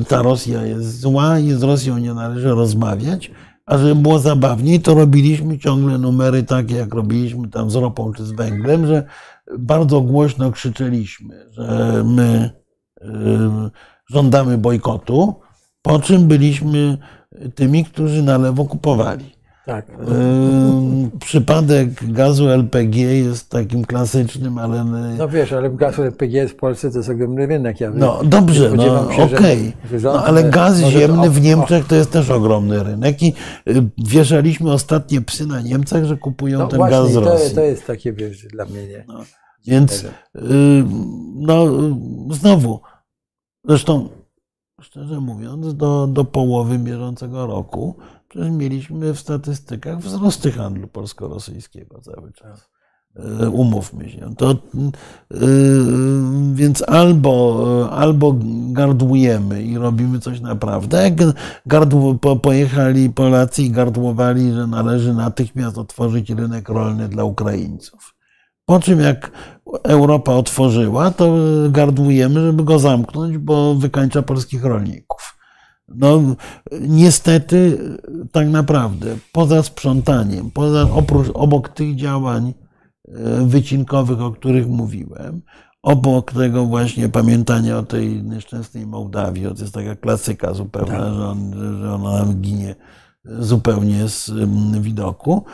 ta 0.09 0.23
Rosja 0.23 0.63
jest 0.63 1.01
zła 1.01 1.39
i 1.39 1.53
z 1.53 1.63
Rosją 1.63 1.99
nie 1.99 2.15
należy 2.15 2.49
rozmawiać. 2.49 3.31
A 3.67 3.79
żeby 3.79 3.95
było 3.95 4.19
zabawniej, 4.19 4.81
to 4.81 4.95
robiliśmy 4.95 5.59
ciągle 5.59 5.99
numery 5.99 6.43
takie, 6.43 6.75
jak 6.75 6.95
robiliśmy 6.95 7.49
tam 7.49 7.71
z 7.71 7.75
ropą 7.75 8.13
czy 8.13 8.25
z 8.25 8.33
węglem, 8.33 8.87
że 8.87 9.07
bardzo 9.59 10.01
głośno 10.01 10.53
krzyczeliśmy, 10.53 11.47
że 11.53 12.03
my 12.05 12.51
y, 13.03 13.07
żądamy 14.11 14.59
bojkotu, 14.59 15.35
po 15.83 15.99
czym 15.99 16.29
byliśmy 16.29 16.99
tymi, 17.55 17.85
którzy 17.85 18.23
na 18.23 18.39
lewo 18.39 18.65
kupowali. 18.65 19.36
Tak. 19.67 19.87
Przypadek 21.21 22.13
gazu 22.13 22.49
LPG 22.49 23.01
jest 23.01 23.51
takim 23.51 23.85
klasycznym, 23.85 24.59
ale. 24.59 24.85
No 25.19 25.29
wiesz, 25.29 25.53
ale 25.53 25.71
gaz 25.71 25.99
LPG 25.99 26.49
w 26.49 26.57
Polsce 26.57 26.91
to 26.91 26.99
jest 26.99 27.11
ogromny 27.11 27.47
rynek. 27.47 27.81
Ja 27.81 27.91
no 27.91 28.21
dobrze, 28.25 28.71
no 28.71 29.01
okej. 29.01 29.73
Okay. 29.87 30.01
No, 30.03 30.25
ale 30.25 30.45
gaz 30.45 30.79
ziemny 30.79 31.31
w 31.31 31.43
Niemczech 31.43 31.87
to 31.87 31.95
jest 31.95 32.11
też 32.11 32.31
ogromny 32.31 32.83
rynek 32.83 33.23
i 33.23 33.35
y, 33.69 33.83
wieszaliśmy 33.99 34.73
ostatnie 34.73 35.21
psy 35.21 35.47
na 35.47 35.61
Niemcach, 35.61 36.05
że 36.05 36.17
kupują 36.17 36.59
no 36.59 36.67
ten 36.67 36.77
właśnie, 36.77 36.97
gaz 36.97 37.13
z 37.13 37.17
Rosji. 37.17 37.51
To, 37.51 37.55
to 37.55 37.63
jest 37.63 37.87
takie, 37.87 38.13
wiesz, 38.13 38.47
dla 38.47 38.65
mnie 38.65 38.87
nie. 38.87 39.05
No, 39.09 39.21
więc 39.67 40.05
y, 40.05 40.09
no 41.37 41.67
znowu, 42.31 42.81
zresztą 43.65 44.09
szczerze 44.81 45.21
mówiąc, 45.21 45.75
do, 45.75 46.07
do 46.07 46.25
połowy 46.25 46.79
bieżącego 46.79 47.47
roku 47.47 47.97
Przecież 48.37 48.53
mieliśmy 48.53 49.15
w 49.15 49.21
statystykach 49.21 49.99
wzrosty 49.99 50.53
handlu 50.53 50.89
polsko-rosyjskiego 50.89 52.01
cały 52.01 52.33
czas. 52.33 52.69
E, 53.17 53.51
umówmy 53.51 54.11
się. 54.11 54.35
To, 54.37 54.51
e, 54.51 54.57
więc 56.53 56.83
albo, 56.89 57.89
albo 57.93 58.37
gardłujemy 58.71 59.63
i 59.63 59.79
robimy 59.79 60.19
coś 60.19 60.41
naprawdę. 60.41 61.03
Jak 61.03 61.15
gardło, 61.67 62.15
pojechali 62.43 63.11
Polacy 63.11 63.63
i 63.63 63.71
gardłowali, 63.71 64.53
że 64.53 64.67
należy 64.67 65.15
natychmiast 65.15 65.79
otworzyć 65.79 66.31
rynek 66.31 66.69
rolny 66.69 67.09
dla 67.09 67.25
Ukraińców. 67.25 68.15
Po 68.67 68.81
czym 68.81 69.01
jak 69.01 69.31
Europa 69.85 70.33
otworzyła, 70.35 71.11
to 71.11 71.37
gardłujemy, 71.71 72.41
żeby 72.41 72.65
go 72.65 72.79
zamknąć, 72.79 73.39
bo 73.39 73.75
wykańcza 73.75 74.23
polskich 74.23 74.65
rolników. 74.65 75.37
No, 75.89 76.23
niestety, 76.81 77.79
tak 78.33 78.49
naprawdę, 78.49 79.17
poza 79.33 79.63
sprzątaniem, 79.63 80.51
poza, 80.51 80.83
oprócz, 80.93 81.29
obok 81.35 81.69
tych 81.69 81.97
działań 81.97 82.55
e, 83.09 83.13
wycinkowych, 83.47 84.21
o 84.21 84.31
których 84.31 84.69
mówiłem, 84.69 85.43
obok 85.83 86.33
tego 86.33 86.67
właśnie 86.67 87.09
pamiętania 87.09 87.79
o 87.79 87.83
tej 87.83 88.23
nieszczęsnej 88.23 88.87
Mołdawii, 88.87 89.45
to 89.45 89.63
jest 89.63 89.75
taka 89.75 89.97
klasyka 89.97 90.55
zupełna, 90.55 90.99
tak. 90.99 91.15
że, 91.15 91.27
on, 91.27 91.53
że 91.81 91.95
ona 91.95 92.27
ginie 92.35 92.75
zupełnie 93.25 94.09
z 94.09 94.31
widoku, 94.81 95.45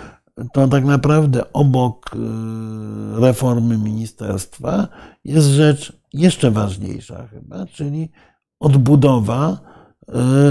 to 0.52 0.68
tak 0.68 0.84
naprawdę 0.84 1.52
obok 1.52 2.10
e, 2.14 3.20
reformy 3.20 3.78
ministerstwa 3.78 4.88
jest 5.24 5.46
rzecz 5.46 5.92
jeszcze 6.12 6.50
ważniejsza 6.50 7.26
chyba, 7.26 7.66
czyli 7.66 8.10
odbudowa 8.60 9.71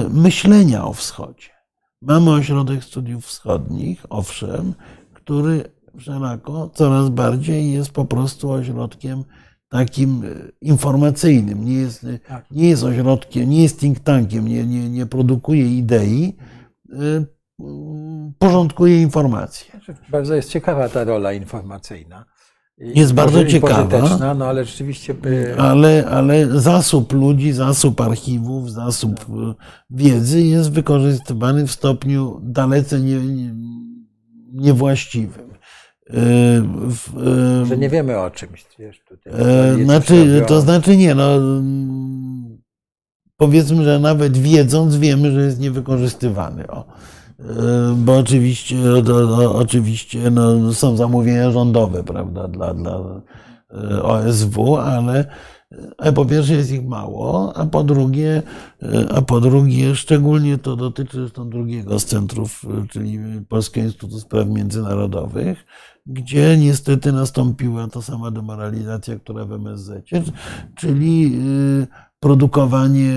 myślenia 0.09 0.85
o 0.85 0.93
wschodzie. 0.93 1.49
Mamy 2.01 2.31
ośrodek 2.31 2.83
studiów 2.83 3.25
wschodnich, 3.25 4.05
owszem, 4.09 4.73
który 5.13 5.63
wszelako 5.97 6.69
coraz 6.73 7.09
bardziej 7.09 7.73
jest 7.73 7.91
po 7.91 8.05
prostu 8.05 8.51
ośrodkiem 8.51 9.23
takim 9.69 10.23
e, 10.23 10.51
informacyjnym, 10.61 11.65
nie 11.65 11.73
jest, 11.73 12.05
Tak. 12.27 12.51
nie 12.51 12.69
jest 12.69 12.83
ośrodkiem, 12.83 13.49
nie 13.49 13.63
jest 13.63 13.79
think 13.79 13.99
tankiem, 13.99 14.47
nie, 14.47 14.65
nie, 14.65 14.89
nie 14.89 15.05
produkuje 15.05 15.77
idei, 15.77 16.37
e, 16.93 17.25
porządkuje 18.39 19.01
informacje. 19.01 19.71
Bardzo 20.09 20.35
jest 20.35 20.49
ciekawa 20.49 20.89
ta 20.89 21.03
rola 21.03 21.33
informacyjna. 21.33 22.25
Jest 22.81 23.13
bardzo 23.13 23.45
ciekawa. 23.45 24.33
no 24.33 24.45
ale 24.45 24.65
rzeczywiście 24.65 25.13
by, 25.13 25.55
Ale, 25.57 26.07
ale 26.09 26.59
zasób 26.59 27.13
ludzi, 27.13 27.51
zasób 27.51 28.01
archiwów, 28.01 28.71
zasób 28.71 29.19
e, 29.19 29.53
wiedzy 29.89 30.41
jest 30.41 30.71
wykorzystywany 30.71 31.67
w 31.67 31.71
stopniu 31.71 32.39
dalece 32.43 32.99
nie, 32.99 33.15
nie, 33.15 33.55
niewłaściwym. 34.53 35.49
E, 35.49 36.13
w, 36.89 37.17
e, 37.63 37.65
że 37.65 37.77
nie 37.77 37.89
wiemy 37.89 38.19
o 38.19 38.31
czymś, 38.31 38.65
wiesz, 38.79 39.01
tutaj. 39.07 39.33
E, 39.81 39.85
Znaczy, 39.85 40.43
to 40.47 40.61
znaczy 40.61 40.97
nie, 40.97 41.15
no 41.15 41.35
mm, 41.35 42.61
powiedzmy, 43.37 43.83
że 43.83 43.99
nawet 43.99 44.37
wiedząc 44.37 44.95
wiemy, 44.95 45.31
że 45.31 45.41
jest 45.41 45.59
niewykorzystywany. 45.59 46.67
O. 46.67 46.85
E, 47.49 47.95
Bo 47.95 48.17
oczywiście, 48.17 48.77
oczywiście 49.53 50.31
no, 50.31 50.73
są 50.73 50.97
zamówienia 50.97 51.51
rządowe, 51.51 52.03
prawda, 52.03 52.47
dla, 52.47 52.73
dla 52.73 53.21
e, 53.73 54.03
OSW, 54.03 54.77
ale 54.77 55.25
e, 55.97 56.13
po 56.13 56.25
pierwsze 56.25 56.53
jest 56.53 56.71
ich 56.71 56.85
mało, 56.85 57.53
a 57.57 57.65
po 57.65 57.83
drugie, 57.83 58.43
a 59.15 59.21
po 59.21 59.41
drugie 59.41 59.95
szczególnie 59.95 60.57
to 60.57 60.75
dotyczy 60.75 61.17
zresztą 61.17 61.49
drugiego 61.49 61.99
z 61.99 62.05
centrów, 62.05 62.65
czyli 62.89 63.19
Polskiego 63.49 63.85
Instytutu 63.85 64.19
Spraw 64.19 64.47
Międzynarodowych, 64.47 65.65
gdzie 66.05 66.57
niestety 66.57 67.11
nastąpiła 67.11 67.87
ta 67.87 68.01
sama 68.01 68.31
demoralizacja, 68.31 69.19
która 69.19 69.45
w 69.45 69.51
MSZ, 69.51 69.91
czyli 70.75 71.41
produkowanie, 72.23 73.13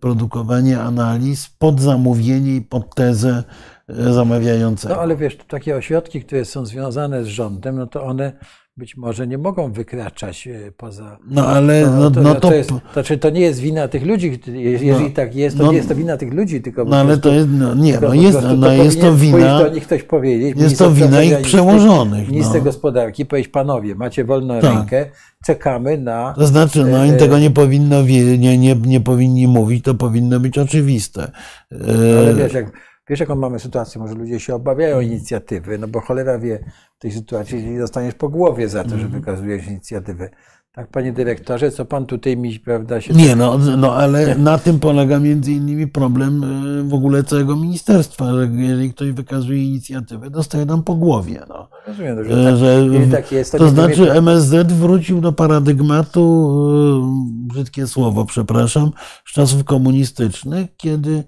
produkowanie 0.00 0.80
analiz 0.80 1.50
pod 1.58 1.80
zamówienie 1.80 2.56
i 2.56 2.62
pod 2.62 2.94
tezę 2.94 3.44
y, 3.90 4.12
zamawiającego. 4.12 4.94
No 4.94 5.00
ale 5.00 5.16
wiesz, 5.16 5.36
takie 5.48 5.76
ośrodki, 5.76 6.22
które 6.22 6.44
są 6.44 6.66
związane 6.66 7.24
z 7.24 7.26
rządem, 7.26 7.76
no 7.76 7.86
to 7.86 8.04
one 8.04 8.32
być 8.78 8.96
może 8.96 9.26
nie 9.26 9.38
mogą 9.38 9.72
wykraczać 9.72 10.48
e, 10.48 10.72
poza. 10.76 11.18
No 11.30 11.46
ale 11.46 11.90
no, 11.90 12.10
to, 12.10 12.22
no 12.22 12.34
to, 12.34 12.40
to, 12.40 12.54
jest, 12.54 12.68
to, 12.68 12.80
znaczy, 12.92 13.18
to 13.18 13.30
nie 13.30 13.40
jest 13.40 13.60
wina 13.60 13.88
tych 13.88 14.06
ludzi, 14.06 14.40
jeżeli 14.46 15.04
No, 15.04 15.10
tak 15.14 15.34
jest, 15.34 15.56
to 15.58 15.62
no, 15.62 15.70
nie 15.70 15.76
jest 15.76 15.88
to 15.88 15.94
wina 15.94 16.16
tych 16.16 16.32
ludzi, 16.32 16.62
tylko 16.62 16.84
no 16.84 16.96
ale 16.96 17.18
to 17.18 17.34
jest, 17.34 17.48
no, 17.50 17.74
nie, 17.74 18.00
no 18.00 18.14
jest, 18.14 18.38
prostu 18.38 18.56
no 18.56 18.72
jest 18.72 19.00
to 19.00 19.14
wina, 19.14 19.58
do 19.58 19.68
nich 19.68 19.84
ktoś 19.84 20.02
powiedzieć. 20.02 20.56
jest 20.56 20.78
to 20.78 20.90
wina 20.92 21.22
ich 21.22 21.40
przełożonych. 21.40 22.28
Minister 22.28 22.56
No. 22.56 22.64
gospodarki 22.64 23.26
powiedzieć, 23.26 23.52
panowie, 23.52 23.94
macie 23.94 24.24
wolną 24.24 24.60
Tak. 24.60 24.74
rękę, 24.74 25.06
czekamy 25.46 25.98
na. 25.98 26.34
To 26.38 26.46
znaczy, 26.46 26.84
no 26.84 27.04
E, 27.04 27.08
i 27.08 27.18
tego 27.18 27.38
nie 27.38 27.50
powinno, 27.50 28.02
nie, 28.38 28.58
nie, 28.58 28.74
nie 28.74 29.00
powinni 29.00 29.48
mówić, 29.48 29.84
to 29.84 29.94
powinno 29.94 30.40
być 30.40 30.58
oczywiste. 30.58 31.30
Ale 32.18 32.30
E, 32.30 32.34
wiesz, 32.34 32.52
jak, 32.52 32.72
wiesz, 33.08 33.20
jaką 33.20 33.34
mamy 33.34 33.58
sytuację? 33.58 34.00
Może 34.00 34.14
ludzie 34.14 34.40
się 34.40 34.54
obawiają 34.54 35.00
inicjatywy, 35.00 35.78
no 35.78 35.88
bo 35.88 36.00
cholera 36.00 36.38
wie 36.38 36.64
w 36.98 36.98
tej 36.98 37.12
sytuacji, 37.12 37.64
nie 37.64 37.78
dostaniesz 37.78 38.14
po 38.14 38.28
głowie 38.28 38.68
za 38.68 38.84
to, 38.84 38.98
że 38.98 39.08
wykazujesz 39.08 39.66
inicjatywę. 39.66 40.30
Tak, 40.72 40.90
panie 40.90 41.12
dyrektorze, 41.12 41.70
co 41.70 41.84
pan 41.84 42.06
tutaj 42.06 42.36
mi, 42.36 42.60
prawda, 42.60 43.00
się. 43.00 43.14
Nie, 43.14 43.36
no, 43.36 43.58
no 43.58 43.94
ale 43.94 44.34
na 44.34 44.58
tym 44.58 44.80
polega 44.80 45.18
między 45.20 45.52
innymi 45.52 45.86
problem 45.86 46.44
e, 46.44 46.82
w 46.88 46.94
ogóle 46.94 47.24
całego 47.24 47.56
ministerstwa, 47.56 48.32
że 48.32 48.48
jeżeli 48.54 48.92
ktoś 48.92 49.10
wykazuje 49.12 49.64
inicjatywę, 49.64 50.30
dostaje 50.30 50.66
tam 50.66 50.82
po 50.82 50.94
głowie. 50.94 51.42
No. 51.48 51.68
Rozumiem, 51.86 52.24
że, 52.24 52.30
E, 52.30 52.44
tak, 52.44 52.56
że, 52.56 52.86
tak 53.10 53.32
jest, 53.32 53.52
to, 53.52 53.58
to 53.58 53.68
znaczy 53.68 53.96
powiem- 53.96 54.16
MSZ 54.16 54.72
wrócił 54.72 55.20
do 55.20 55.32
paradygmatu, 55.32 56.22
e, 57.02 57.48
brzydkie 57.48 57.86
słowo, 57.86 58.24
przepraszam, 58.24 58.90
z 59.26 59.32
czasów 59.32 59.64
komunistycznych, 59.64 60.76
kiedy 60.76 61.24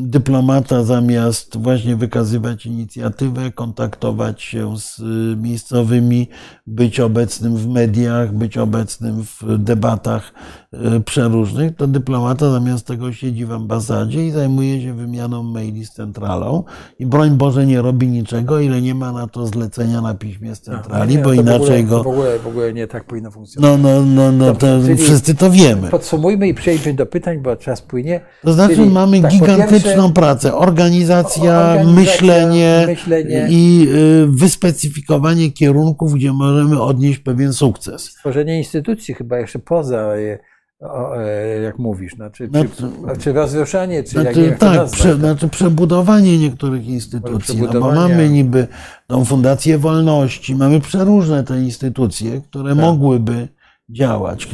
dyplomata 0.00 0.84
zamiast 0.84 1.56
właśnie 1.56 1.96
wykazywać 1.96 2.66
inicjatywę, 2.66 3.52
kontaktować 3.52 4.42
się 4.42 4.78
z 4.78 5.00
e, 5.00 5.36
miejscowymi, 5.36 6.28
być 6.66 7.00
obecnym 7.00 7.56
w 7.56 7.68
mediach, 7.68 8.32
być 8.32 8.58
obecnym 8.58 9.24
w 9.24 9.58
debatach 9.58 10.32
e, 10.72 11.00
przeróżnych, 11.00 11.76
to 11.76 11.86
dyplomata 11.86 12.50
zamiast 12.50 12.86
tego 12.86 13.12
siedzi 13.12 13.46
w 13.46 13.52
ambasadzie 13.52 14.26
i 14.26 14.30
zajmuje 14.30 14.82
się 14.82 14.94
wymianą 14.94 15.42
maili 15.42 15.86
z 15.86 15.90
centralą 15.90 16.64
i 16.98 17.06
broń 17.06 17.30
Boże 17.30 17.66
nie 17.66 17.82
robi 17.82 18.08
niczego, 18.08 18.60
ile 18.60 18.82
nie 18.82 18.94
ma 18.94 19.12
na 19.12 19.26
to 19.26 19.46
zlecenia 19.46 20.00
na 20.00 20.14
piśmie 20.14 20.54
z 20.54 20.60
centrali, 20.60 21.16
Nie, 21.16 21.22
bo 21.22 21.30
to 21.30 21.36
w 21.36 21.44
inaczej 21.44 21.60
ogóle, 21.60 21.82
go... 21.82 22.02
W 22.02 22.06
ogóle, 22.06 22.38
w 22.38 22.46
ogóle 22.46 22.72
nie 22.72 22.86
tak 22.86 23.04
powinno 23.04 23.30
funkcjonować. 23.30 23.80
No, 23.82 24.02
no, 24.04 24.32
no, 24.32 24.32
no 24.32 24.54
to 24.54 24.66
wszyscy 24.96 25.34
to 25.34 25.50
wiemy. 25.50 25.88
Podsumujmy 25.88 26.48
i 26.48 26.54
przejdźmy 26.54 26.94
do 26.94 27.06
pytań, 27.06 27.38
bo 27.38 27.56
czas 27.56 27.82
płynie. 27.82 28.20
To 28.42 28.52
znaczy 28.52 28.77
Czyli 28.78 28.90
mamy 28.90 29.20
tak, 29.20 29.30
gigantyczną 29.30 29.80
pierwsze- 29.92 30.12
pracę, 30.12 30.54
organizacja, 30.54 31.58
Organizacja, 31.58 31.92
myślenie, 31.94 32.84
myślenie. 32.86 33.46
i 33.50 33.88
y, 33.92 34.26
wyspecyfikowanie 34.28 35.52
kierunków, 35.52 36.14
gdzie 36.14 36.32
możemy 36.32 36.82
odnieść 36.82 37.18
pewien 37.18 37.52
sukces. 37.52 38.02
Stworzenie 38.04 38.58
instytucji 38.58 39.14
chyba 39.14 39.38
jeszcze 39.38 39.58
poza, 39.58 39.96
e, 40.16 40.38
o, 40.80 41.16
e, 41.22 41.60
jak 41.62 41.78
mówisz, 41.78 42.14
znaczy, 42.14 42.48
No 42.52 42.64
czy, 42.64 43.20
czy 43.20 43.32
rozruszanie, 43.32 44.04
czy 44.04 44.16
jak 44.16 44.24
Znaczy, 44.24 44.48
jak 44.48 44.58
to 44.58 44.66
tak, 44.66 44.76
nazwać, 44.76 45.00
prze, 45.00 45.08
to- 45.10 45.16
znaczy 45.18 45.48
przebudowanie 45.48 46.38
niektórych 46.38 46.86
instytucji, 46.86 47.62
no 47.62 47.80
bo 47.80 47.92
mamy 47.92 48.28
niby 48.28 48.66
tą 49.06 49.24
Fundację 49.24 49.78
Wolności, 49.78 50.54
mamy 50.54 50.80
przeróżne 50.80 51.44
te 51.44 51.60
instytucje, 51.62 52.40
które 52.50 52.70
Tak. 52.76 52.84
mogłyby 52.84 53.48
działać. 53.90 54.48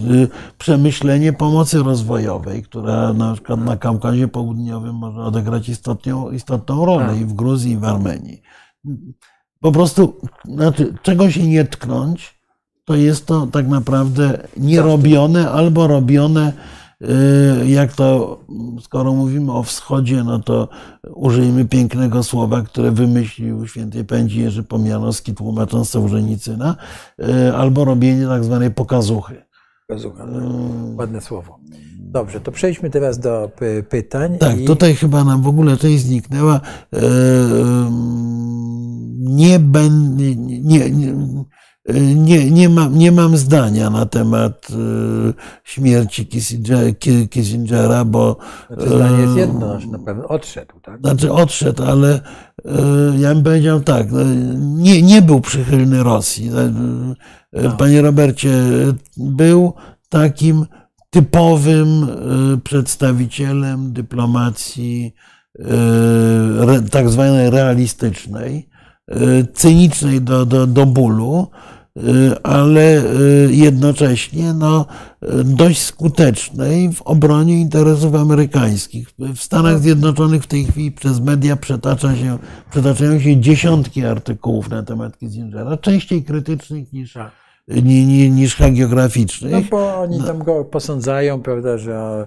Przemyślenie 0.59 1.33
pomocy 1.33 1.83
rozwojowej, 1.83 2.63
która 2.63 3.13
na 3.13 3.33
przykład 3.33 3.61
na 3.61 3.77
Kaukazie 3.77 4.29
Południowym 4.29 4.95
może 4.95 5.21
odegrać 5.21 5.69
istotną, 5.69 6.31
istotną 6.31 6.87
rolę 6.87 7.07
Tak. 7.07 7.21
i 7.21 7.25
w 7.25 7.33
Gruzji, 7.33 7.73
i 7.73 7.77
w 7.77 7.85
Armenii. 7.85 8.43
Po 9.61 9.73
prostu, 9.73 10.21
znaczy, 10.45 10.95
czego 11.03 11.31
się 11.31 11.49
nie 11.49 11.65
tknąć, 11.65 12.35
to 12.85 12.95
jest 12.95 13.27
to 13.27 13.47
tak 13.47 13.69
naprawdę 13.69 14.49
nierobione 14.57 15.51
albo 15.51 15.87
robione, 15.87 16.53
jak 17.67 17.93
to, 17.93 18.41
skoro 18.83 19.13
mówimy 19.13 19.53
o 19.53 19.63
wschodzie, 19.63 20.25
no 20.25 20.39
to 20.39 20.69
użyjmy 21.15 21.65
pięknego 21.65 22.23
słowa, 22.23 22.63
które 22.63 22.91
wymyślił 22.91 23.67
świętej 23.67 24.05
pędzi 24.05 24.41
Jerzy 24.41 24.63
Pomianowski, 24.63 25.35
tłumacząc 25.35 25.91
Sołżenicyna, 25.91 26.77
y, 27.49 27.55
albo 27.57 27.85
robienie 27.85 28.27
tak 28.27 28.45
zwanej 28.45 28.71
pokazuchy. 28.71 29.45
Słucham, 29.99 30.29
Ładne 30.97 31.21
słowo. 31.21 31.59
Dobrze, 31.99 32.41
to 32.41 32.53
przejdźmy 32.53 32.91
teraz 32.91 33.19
do 33.19 33.51
py- 33.57 33.83
pytań. 33.83 34.39
Tak, 34.39 34.61
i... 34.61 34.65
tutaj 34.65 34.95
chyba 34.95 35.25
nam 35.25 35.43
w 35.43 35.47
ogóle 35.49 35.77
część 35.77 36.05
zniknęła. 36.05 36.61
E, 36.95 37.01
Nie 39.19 39.59
będę. 39.59 40.37
Nie, 40.37 40.91
nie, 40.91 41.15
nie, 42.15 42.51
nie, 42.51 42.69
mam, 42.69 42.99
nie 42.99 43.13
mam 43.13 43.37
zdania 43.37 43.91
na 43.91 44.07
temat 44.07 44.69
e, 44.71 44.75
śmierci 45.65 46.27
Kissinger- 46.27 46.99
Ki- 46.99 47.29
Kissingera, 47.29 48.05
bo 48.05 48.37
Znaczy, 48.71 48.89
zdanie 48.89 49.23
jest 49.23 49.37
e, 49.37 49.41
jedno, 49.41 49.81
że 49.81 49.87
na 49.87 49.99
pewno 49.99 50.29
odszedł, 50.29 50.81
tak? 50.83 51.01
znaczy 51.01 51.33
odszedł, 51.33 51.83
ale 51.83 52.21
e, 52.65 52.71
ja 53.19 53.35
bym 53.35 53.45
powiedział 53.45 53.81
tak, 53.81 54.13
no, 54.13 54.25
nie, 54.57 55.03
nie 55.03 55.23
był 55.23 55.41
przychylny 55.41 56.03
Rosji. 56.03 56.51
E, 57.53 57.71
Panie 57.79 58.03
Robercie, 58.03 58.51
był 59.17 59.73
takim 60.09 60.67
typowym 61.11 62.07
przedstawicielem 62.65 63.93
dyplomacji 63.93 65.15
tak 66.91 67.09
zwanej 67.09 67.51
realistycznej, 67.51 68.69
cynicznej 69.55 70.21
do, 70.21 70.47
do, 70.47 70.67
do 70.67 70.87
bólu, 70.87 71.51
ale 72.43 72.81
e, 72.81 73.03
jednocześnie 73.51 74.53
no, 74.53 74.87
e, 75.23 75.45
dość 75.45 75.83
skutecznej 75.83 76.93
w 76.93 77.03
obronie 77.03 77.61
interesów 77.61 78.15
amerykańskich. 78.15 79.09
W 79.19 79.39
Stanach 79.39 79.79
Zjednoczonych 79.79 80.43
w 80.43 80.47
tej 80.47 80.65
chwili 80.65 80.93
przez 80.93 81.21
media 81.21 81.57
przetacza 81.57 82.17
się, 82.17 82.39
przetaczają 82.71 83.21
się 83.21 83.41
dziesiątki 83.41 84.05
artykułów 84.05 84.71
na 84.71 84.83
temat 84.83 85.19
Kissingera, 85.19 85.77
częściej 85.77 86.25
krytycznych 86.25 86.93
niż, 86.93 87.19
ni- 87.69 88.07
ni- 88.07 88.31
niż 88.31 88.57
hagiograficznych. 88.57 89.53
No 89.53 89.61
bo 89.71 89.97
oni 90.01 90.23
tam 90.23 90.39
go 90.39 90.65
posądzają, 90.65 91.43
prawda, 91.43 91.79
że 91.79 92.27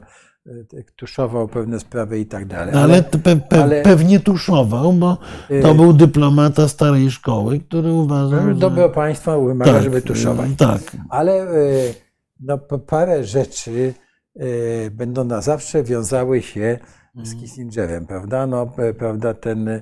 tuszował 0.95 1.47
pewne 1.47 1.79
sprawy 1.79 2.19
i 2.19 2.25
tak 2.25 2.45
dalej. 2.45 2.73
No, 2.73 2.79
ale 2.81 3.03
pe, 3.03 3.35
pe, 3.35 3.63
ale- 3.63 3.81
pewnie 3.81 4.19
tuszował, 4.19 4.93
bo 4.93 5.17
to 5.61 5.71
Y- 5.71 5.75
był 5.75 5.93
dyplomata 5.93 6.67
starej 6.67 7.11
szkoły, 7.11 7.59
który 7.59 7.91
uważał, 7.93 8.47
że... 8.47 8.55
dobro 8.55 8.89
państwa 8.89 9.39
wymaga, 9.39 9.81
żeby 9.81 10.01
tuszować. 10.01 10.49
Tak. 10.57 10.97
Ale 11.09 11.33
e, 11.33 11.47
no, 12.39 12.57
parę 12.87 13.23
rzeczy 13.23 13.93
e, 14.35 14.45
będą 14.91 15.23
na 15.23 15.41
zawsze 15.41 15.83
wiązały 15.83 16.41
się 16.41 16.79
z 17.15 17.19
Mhm. 17.19 17.39
Kissingerem, 17.39 18.05
prawda? 18.05 18.47
No, 18.47 18.67
prawda, 18.97 19.33
ten 19.33 19.67
e, 19.67 19.81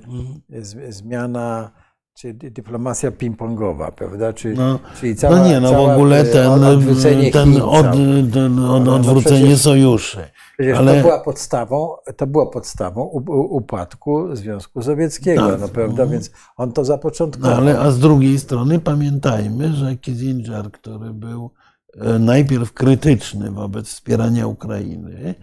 z, 0.50 0.94
zmiana 0.94 1.70
czy 2.16 2.34
dyplomacja 2.34 3.10
ping-pongowa, 3.10 3.92
prawda? 3.92 4.32
Czy, 4.32 4.54
No, 4.54 4.78
czyli 5.00 5.16
cała, 5.16 5.36
no 5.36 5.48
nie, 5.48 5.60
no 5.60 5.68
w 5.68 5.72
cała, 5.72 5.94
ogóle 5.94 6.20
e, 6.20 6.24
ten, 6.24 6.64
odwrócenie 6.64 7.30
ten, 7.30 7.52
Chin 7.52 7.62
od, 7.62 7.86
ten 8.32 8.58
od, 8.58 8.84
no 8.84 8.94
odwrócenie 8.94 9.40
przecież- 9.40 9.60
sojuszy. 9.60 10.18
Przecież 10.58 10.78
ale- 10.78 10.94
to 10.96 11.00
była 11.02 11.20
podstawą, 11.20 11.88
to 12.16 12.26
było 12.26 12.46
podstawą 12.46 13.02
upadku 13.50 14.36
Związku 14.36 14.82
Sowieckiego, 14.82 15.50
Tak. 15.50 15.60
no 15.60 15.68
prawda? 15.68 16.06
Więc 16.06 16.30
on 16.56 16.72
to 16.72 16.80
No, 16.80 16.84
zapoczątkował. 16.84 17.56
ale, 17.56 17.78
a 17.80 17.90
z 17.90 17.98
drugiej 17.98 18.38
strony 18.38 18.78
pamiętajmy, 18.78 19.72
że 19.72 19.96
Kissinger, 19.96 20.70
który 20.72 21.14
był 21.14 21.50
e, 22.00 22.18
najpierw 22.18 22.72
krytyczny 22.72 23.50
wobec 23.50 23.86
wspierania 23.86 24.46
Ukrainy, 24.46 25.34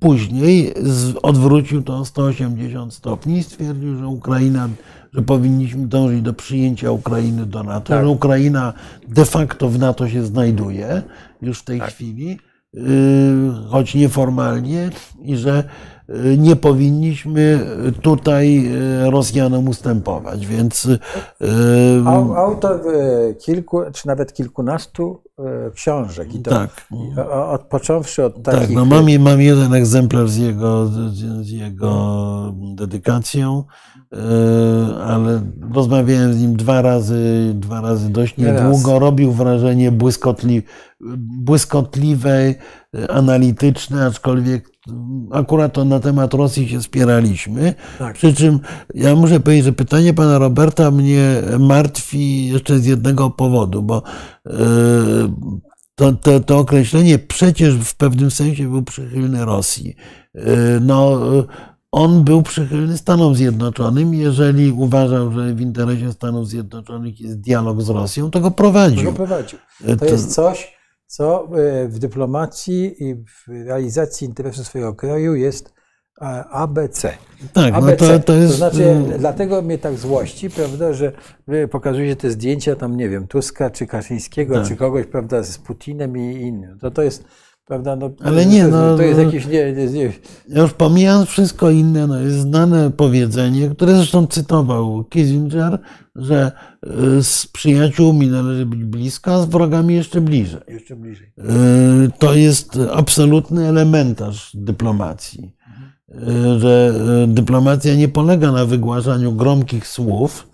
później 0.00 0.74
odwrócił 1.22 1.82
to 1.82 1.98
o 1.98 2.04
180 2.04 2.94
stopni 2.94 3.38
i 3.38 3.42
stwierdził, 3.42 3.96
że 3.96 4.06
Ukraina, 4.06 4.68
że 5.12 5.22
powinniśmy 5.22 5.86
dążyć 5.86 6.22
do 6.22 6.32
przyjęcia 6.32 6.90
Ukrainy 6.90 7.46
do 7.46 7.62
NATO, 7.62 7.88
Tak. 7.88 8.04
że 8.04 8.08
Ukraina 8.08 8.72
de 9.08 9.24
facto 9.24 9.68
w 9.68 9.78
NATO 9.78 10.08
się 10.08 10.26
znajduje 10.26 11.02
już 11.42 11.58
w 11.58 11.64
tej 11.64 11.80
chwili, 11.80 12.38
yy, 12.74 12.82
choć 13.70 13.94
nieformalnie, 13.94 14.90
i 15.22 15.36
że 15.36 15.64
nie 16.38 16.56
powinniśmy 16.56 17.60
tutaj 18.02 18.62
yy, 18.62 19.10
Rosjanom 19.10 19.68
ustępować, 19.68 20.46
więc 20.46 20.88
Au- 22.04 22.36
Autor 22.36 22.80
e, 22.80 23.34
kilku, 23.34 23.80
czy 23.92 24.06
nawet 24.06 24.32
kilkunastu 24.32 25.22
e, 25.38 25.70
książek. 25.70 26.34
I 26.34 26.42
to 26.42 26.50
tak. 26.50 26.86
od, 27.50 27.62
począwszy 27.62 28.24
od 28.24 28.42
Tak, 28.42 28.54
takich... 28.54 28.76
no 28.76 28.84
mam, 28.84 29.04
mam 29.18 29.40
jeden 29.40 29.74
egzemplarz 29.74 30.30
z 30.30 30.36
jego, 30.36 30.86
z, 30.86 31.50
jego 31.50 32.54
dedykacją, 32.74 33.64
ale 35.04 35.40
rozmawiałem 35.74 36.32
z 36.32 36.40
nim 36.40 36.56
dwa 36.56 36.82
razy, 36.82 37.52
dwa 37.54 37.80
razy 37.80 38.10
dość 38.10 38.36
niedługo. 38.36 38.98
Robił 38.98 39.32
wrażenie 39.32 39.92
błyskotli, 39.92 40.62
błyskotliwe, 41.40 42.54
analityczne, 43.08 44.06
aczkolwiek 44.06 44.79
akurat 45.30 45.72
to 45.72 45.84
na 45.84 46.00
temat 46.00 46.34
Rosji 46.34 46.68
się 46.68 46.82
spieraliśmy. 46.82 47.74
Tak. 47.98 48.14
Przy 48.16 48.34
czym 48.34 48.60
ja 48.94 49.14
muszę 49.16 49.40
powiedzieć, 49.40 49.64
że 49.64 49.72
pytanie 49.72 50.14
pana 50.14 50.38
Roberta 50.38 50.90
mnie 50.90 51.42
martwi 51.58 52.46
jeszcze 52.48 52.78
z 52.78 52.86
jednego 52.86 53.30
powodu, 53.30 53.82
bo 53.82 54.02
yy, 54.46 54.52
to, 55.94 56.12
to, 56.12 56.40
to 56.40 56.58
określenie 56.58 57.18
przecież 57.18 57.74
w 57.74 57.94
pewnym 57.96 58.30
sensie 58.30 58.68
był 58.70 58.82
przychylny 58.82 59.44
Rosji. 59.44 59.96
Yy, 60.34 60.42
No, 60.80 61.20
on 61.92 62.24
był 62.24 62.42
przychylny 62.42 62.98
Stanom 62.98 63.34
Zjednoczonym. 63.34 64.14
Jeżeli 64.14 64.72
uważał, 64.72 65.32
że 65.32 65.54
w 65.54 65.60
interesie 65.60 66.12
Stanów 66.12 66.48
Zjednoczonych 66.48 67.20
jest 67.20 67.40
dialog 67.40 67.82
z 67.82 67.88
Rosją, 67.88 68.30
to 68.30 68.40
go 68.40 68.50
Go 68.50 68.56
prowadził. 68.56 69.12
prowadził. 69.12 69.58
Yy, 69.86 69.96
To 69.96 70.04
jest 70.04 70.34
coś, 70.34 70.79
co 71.10 71.44
e, 71.44 71.88
w 71.88 71.98
dyplomacji 71.98 73.04
i 73.04 73.14
w 73.14 73.48
realizacji 73.48 74.26
interesu 74.26 74.64
swojego 74.64 74.94
kraju 74.94 75.34
jest 75.34 75.72
e, 76.22 76.24
ABC. 76.44 77.12
tak, 77.52 77.72
no 77.72 77.78
ABC. 77.78 78.18
to, 78.18 78.24
to 78.24 78.34
jest. 78.34 78.56
znaczy, 78.56 78.82
yy, 78.82 79.18
dlatego 79.18 79.62
mnie 79.62 79.78
tak 79.78 79.96
złości, 79.96 80.50
prawda, 80.50 80.92
że 80.92 81.12
wy 81.48 81.68
pokazujecie 81.68 82.16
te 82.16 82.30
zdjęcia 82.30 82.76
tam, 82.76 82.96
nie 82.96 83.08
wiem, 83.08 83.26
Tuska 83.26 83.70
czy 83.70 83.86
Kaczyńskiego, 83.86 84.54
Tak. 84.54 84.68
czy 84.68 84.76
kogoś, 84.76 85.06
prawda, 85.06 85.42
z 85.42 85.58
Putinem 85.58 86.16
i 86.16 86.40
innym. 86.40 86.78
To 86.78 86.90
to 86.90 87.02
jest, 87.02 87.24
prawda, 87.64 87.96
no, 87.96 88.10
Ale 88.24 88.46
nie, 88.46 88.64
to, 88.64 88.70
no, 88.70 88.96
to 88.96 89.02
jest 89.02 89.18
no. 89.18 89.24
jakieś, 89.24 89.46
nie, 89.46 89.72
nie, 89.72 89.86
nie, 89.86 90.12
Ja 90.48 90.62
już 90.62 90.72
pomijając 90.72 91.28
wszystko 91.28 91.70
inne, 91.70 92.06
no 92.06 92.20
jest 92.20 92.36
znane 92.36 92.90
powiedzenie, 92.90 93.68
które 93.68 93.94
zresztą 93.94 94.26
cytował 94.26 95.04
Kissinger, 95.04 95.78
że 96.20 96.52
y, 97.18 97.22
z 97.22 97.46
przyjaciółmi 97.46 98.26
należy 98.26 98.66
być 98.66 98.84
blisko, 98.84 99.34
a 99.34 99.42
z 99.42 99.46
wrogami 99.46 99.94
jeszcze 99.94 100.20
bliżej. 100.20 100.60
jeszcze 100.68 100.96
bliżej. 100.96 101.32
Y, 102.06 102.10
To 102.18 102.34
jest 102.34 102.78
absolutny 102.92 103.66
elementarz 103.68 104.50
dyplomacji. 104.54 105.56
Y, 106.10 106.58
Że 106.60 106.94
dyplomacja 107.28 107.94
nie 107.96 108.08
polega 108.08 108.52
na 108.52 108.64
wygłaszaniu 108.66 109.32
gromkich 109.32 109.86
słów, 109.88 110.46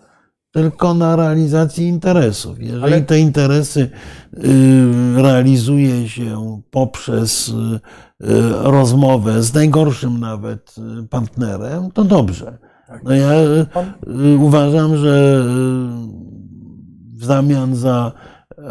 tylko 0.53 0.95
na 0.95 1.17
realizacji 1.17 1.87
interesów. 1.87 2.61
Jeżeli 2.61 2.83
Ale- 2.85 3.03
te 3.03 3.19
interesy 3.19 3.91
realizuje 5.17 6.09
się 6.09 6.61
poprzez 6.71 7.53
rozmowę 8.63 9.43
z 9.43 9.55
najgorszym 9.55 10.21
nawet 10.21 10.75
partnerem, 11.11 11.91
to 11.91 12.05
dobrze. 12.05 12.59
Tak. 12.87 13.03
No 13.05 13.15
ja 13.15 13.33
y, 13.35 14.39
uważam, 14.39 14.97
że 14.97 15.45
y, 15.45 16.17
w 17.19 17.25
zamian 17.25 17.77
za 17.77 18.13
e, 18.59 18.63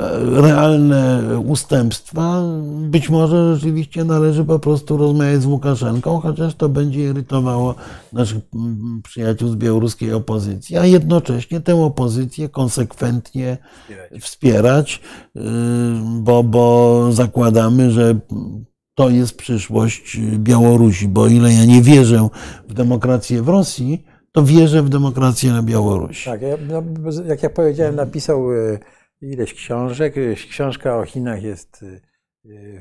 realne 0.42 1.22
ustępstwa 1.40 2.42
być 2.90 3.10
może 3.10 3.56
rzeczywiście 3.56 4.04
należy 4.04 4.46
po 4.46 4.60
prostu 4.60 4.98
rozmawiać 4.98 5.42
z 5.42 5.46
Łukaszenką, 5.46 6.20
chociaż 6.20 6.56
to 6.56 6.70
będzie 6.70 7.04
irytowało 7.04 7.76
naszych 8.14 8.40
mm, 8.56 9.02
przyjaciół 9.04 9.50
z 9.50 9.56
białoruskiej 9.56 10.14
opozycji, 10.14 10.78
a 10.78 10.86
jednocześnie 10.86 11.62
tę 11.62 11.76
opozycję 11.76 12.50
konsekwentnie 12.50 13.58
wspierać, 14.22 15.02
y, 15.36 15.40
bo, 16.20 16.44
bo 16.44 17.08
zakładamy, 17.12 17.92
że 17.92 18.16
to 18.96 19.10
jest 19.10 19.38
przyszłość 19.38 20.18
Białorusi, 20.38 21.08
bo 21.08 21.22
o 21.22 21.28
ile 21.28 21.54
ja 21.54 21.66
nie 21.66 21.82
wierzę 21.82 22.28
w 22.68 22.74
demokrację 22.74 23.42
w 23.42 23.50
Rosji, 23.50 24.06
to 24.32 24.44
wierzę 24.44 24.84
w 24.84 24.90
demokrację 24.90 25.52
na 25.52 25.64
Białorusi. 25.64 26.30
Tak, 26.30 26.42
ja, 26.42 26.58
no, 26.68 26.84
jak 27.26 27.44
ja 27.44 27.50
powiedziałem, 27.50 27.96
napisał 27.96 28.52
e, 28.54 28.80
ileś 29.22 29.54
książek. 29.54 30.18
E, 30.18 30.36
Książka 30.36 30.98
o 30.98 31.06
Chinach 31.06 31.44
jest 31.44 31.86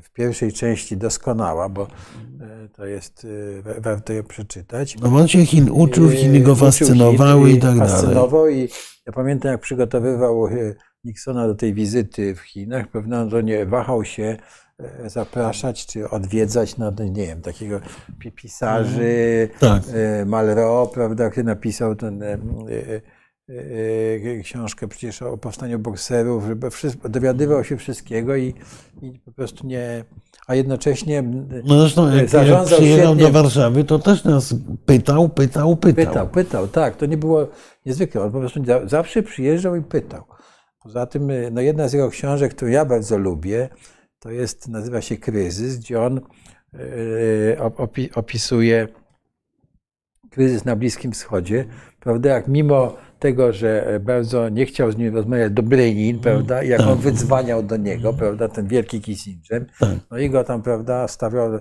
w 0.02 0.10
pierwszej 0.12 0.52
części 0.52 0.96
doskonała, 0.96 1.68
bo 1.68 1.82
e, 1.82 2.68
to 2.68 2.86
jest, 2.86 3.26
wa- 3.62 3.80
warto 3.80 4.12
ją 4.12 4.22
przeczytać. 4.22 4.96
No 5.02 5.08
bo 5.08 5.16
on 5.16 5.28
się 5.28 5.46
Chin 5.46 5.70
uczył, 5.70 6.10
Chiny 6.10 6.40
go 6.40 6.54
fascynowały 6.54 7.48
Chin 7.48 7.58
i 7.58 7.60
tak 7.60 7.78
dalej. 7.78 7.92
Fascynował 7.92 8.48
i 8.48 8.68
ja 9.06 9.12
pamiętam, 9.12 9.52
jak 9.52 9.60
przygotowywał 9.60 10.48
Nixona 11.04 11.46
do 11.46 11.54
tej 11.54 11.74
wizyty 11.74 12.34
w 12.34 12.40
Chinach, 12.40 12.88
pewno 12.88 13.30
to 13.30 13.40
nie 13.40 13.66
wahał 13.66 14.04
się 14.04 14.36
zapraszać 15.06 15.86
czy 15.86 16.10
odwiedzać, 16.10 16.76
no 16.76 16.92
nie 17.10 17.26
wiem, 17.26 17.40
takiego 17.42 17.80
pi- 18.18 18.32
pisarzy, 18.32 19.48
Tak. 19.60 19.82
e, 19.94 20.24
Malraux, 20.24 20.94
prawda, 20.94 21.30
który 21.30 21.44
napisał 21.44 21.94
ten, 21.96 22.22
e, 22.22 22.26
e, 22.32 22.38
e, 24.38 24.42
książkę 24.42 24.88
przecież 24.88 25.22
o 25.22 25.38
powstaniu 25.38 25.78
bokserów, 25.78 26.44
dowiadywał 27.10 27.64
się 27.64 27.76
wszystkiego 27.76 28.36
i, 28.36 28.55
i 29.02 29.20
po 29.24 29.32
prostu 29.32 29.66
nie, 29.66 30.05
a 30.46 30.55
jednocześnie 30.55 31.22
No 31.64 31.80
zresztą 31.80 32.06
jak, 32.06 32.16
jak 32.16 32.28
zarządzał 32.28 32.78
przyjechał 32.78 33.14
świetnie- 33.14 33.32
do 33.32 33.42
Warszawy, 33.42 33.84
to 33.84 33.98
też 33.98 34.24
nas 34.24 34.55
pytał, 34.86 35.28
pytał, 35.28 35.76
pytał. 35.76 36.06
Pytał, 36.06 36.28
pytał, 36.28 36.68
tak. 36.68 36.96
To 36.96 37.06
nie 37.06 37.16
było 37.16 37.48
niezwykłe. 37.86 38.22
On 38.22 38.32
po 38.32 38.38
prostu 38.38 38.64
za- 38.64 38.86
zawsze 38.88 39.22
przyjeżdżał 39.22 39.76
i 39.76 39.82
pytał. 39.82 40.24
Poza 40.82 41.06
tym, 41.06 41.32
no 41.52 41.60
jedna 41.60 41.88
z 41.88 41.92
jego 41.92 42.10
książek, 42.10 42.55
którą 42.55 42.70
ja 42.70 42.84
bardzo 42.84 43.18
lubię, 43.18 43.68
to 44.24 44.30
jest, 44.30 44.68
nazywa 44.68 45.01
się 45.01 45.16
Kryzys, 45.16 45.78
gdzie 45.78 46.01
on 46.02 46.20
opi- 47.59 48.09
opisuje 48.14 48.88
kryzys 50.30 50.64
na 50.64 50.76
Bliskim 50.76 51.12
Wschodzie, 51.12 51.64
prawda, 52.01 52.30
jak 52.30 52.48
mimo 52.48 52.96
tego, 53.18 53.52
że 53.52 54.01
bardzo 54.05 54.48
nie 54.48 54.66
chciał 54.66 54.92
z 54.92 54.96
nim 54.96 55.14
rozmawiać 55.14 55.52
Dobrynin, 55.52 56.18
prawda, 56.18 56.62
jak 56.62 56.80
on 56.80 56.98
wydzwaniał 56.98 57.62
do 57.62 57.76
niego, 57.76 58.12
prawda, 58.12 58.48
ten 58.48 58.68
wielki 58.68 59.01
Kissinger, 59.01 59.66
Tak. 59.80 59.98
no 60.10 60.18
i 60.18 60.30
go 60.30 60.44
tam, 60.44 60.62
prawda, 60.62 61.09
stawiał, 61.09 61.52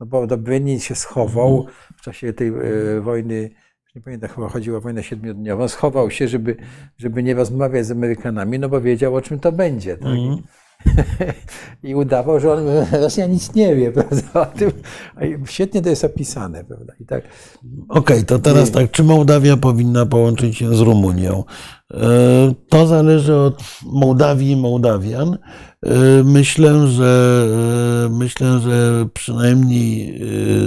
no 0.00 0.06
bo 0.06 0.26
Dobrynin 0.26 0.80
się 0.80 0.94
schował 0.94 1.66
w 1.96 2.00
czasie 2.02 2.32
tej 2.32 2.48
e, 2.48 3.00
wojny, 3.00 3.50
nie 3.94 4.02
pamiętam, 4.02 4.30
chyba 4.30 4.48
chodziło 4.48 4.78
o 4.78 4.80
wojnę 4.80 5.02
siedmiodniową, 5.02 5.68
schował 5.68 6.10
się, 6.10 6.28
żeby, 6.28 6.56
żeby 6.98 7.22
nie 7.22 7.34
rozmawiać 7.34 7.86
z 7.86 7.90
Amerykanami, 7.90 8.58
no 8.58 8.68
bo 8.68 8.80
wiedział, 8.80 9.14
o 9.14 9.22
czym 9.22 9.40
to 9.40 9.52
będzie, 9.52 9.96
tak. 9.96 10.08
I 11.82 11.94
udawał, 11.94 12.40
że 12.40 12.52
on, 12.52 12.64
Rosja 13.02 13.26
nic 13.26 13.54
nie 13.54 13.76
wie, 13.76 13.92
prawda, 14.02 14.52
Świetnie 15.46 15.82
to 15.82 15.88
jest 15.88 16.04
opisane, 16.04 16.64
prawda, 16.64 16.92
i 17.00 17.06
tak. 17.06 17.24
Okej, 17.88 18.24
to 18.24 18.38
teraz 18.38 18.70
tak, 18.70 18.90
czy 18.90 19.02
Mołdawia 19.02 19.56
powinna 19.56 20.06
połączyć 20.06 20.56
się 20.56 20.74
z 20.74 20.80
Rumunią? 20.80 21.44
E, 21.94 22.54
To 22.68 22.86
zależy 22.86 23.34
od 23.34 23.62
Mołdawii 23.82 24.50
i 24.50 24.56
Mołdawian. 24.56 25.38
E, 25.82 26.22
Myślę, 26.24 26.86
że 26.86 27.44
e, 28.06 28.08
myślę, 28.08 28.60
że 28.60 29.06
przynajmniej 29.14 30.20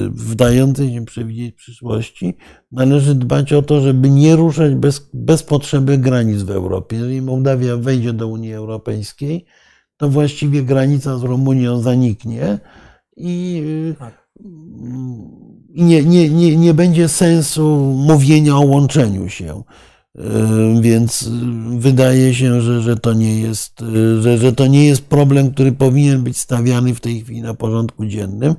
w 0.10 0.36
dającej 0.36 0.94
się 0.94 1.06
przewidzieć 1.06 1.56
przyszłości 1.56 2.38
należy 2.72 3.16
dbać 3.16 3.54
o 3.54 3.62
to, 3.62 3.82
żeby 3.82 4.10
nie 4.10 4.36
ruszać 4.36 4.76
bez, 4.76 5.10
bez 5.14 5.44
potrzeby 5.44 5.98
granic 5.98 6.42
w 6.42 6.52
Europie. 6.52 6.96
Jeżeli 6.96 7.22
Mołdawia 7.22 7.78
wejdzie 7.78 8.14
do 8.14 8.28
Unii 8.28 8.54
Europejskiej, 8.54 9.46
to 9.98 10.10
właściwie 10.10 10.64
granica 10.64 11.18
z 11.18 11.24
Rumunią 11.24 11.82
zaniknie 11.82 12.60
i 13.18 13.64
Tak. 14.00 14.28
i 15.74 15.84
nie, 15.84 16.04
nie, 16.04 16.30
nie, 16.30 16.58
nie 16.58 16.74
będzie 16.74 17.10
sensu 17.10 17.76
mówienia 18.08 18.56
o 18.56 18.62
łączeniu 18.62 19.30
się. 19.30 19.64
Więc 20.82 21.30
wydaje 21.78 22.34
się, 22.34 22.62
że, 22.62 22.82
że, 22.82 22.98
to 22.98 23.14
nie 23.14 23.40
jest, 23.40 23.80
że, 24.20 24.38
że 24.38 24.54
to 24.54 24.68
nie 24.68 24.86
jest 24.86 25.06
problem, 25.06 25.52
który 25.52 25.72
powinien 25.72 26.24
być 26.24 26.38
stawiany 26.38 26.96
w 26.96 27.00
tej 27.00 27.22
chwili 27.22 27.42
na 27.42 27.54
porządku 27.54 28.06
dziennym. 28.06 28.56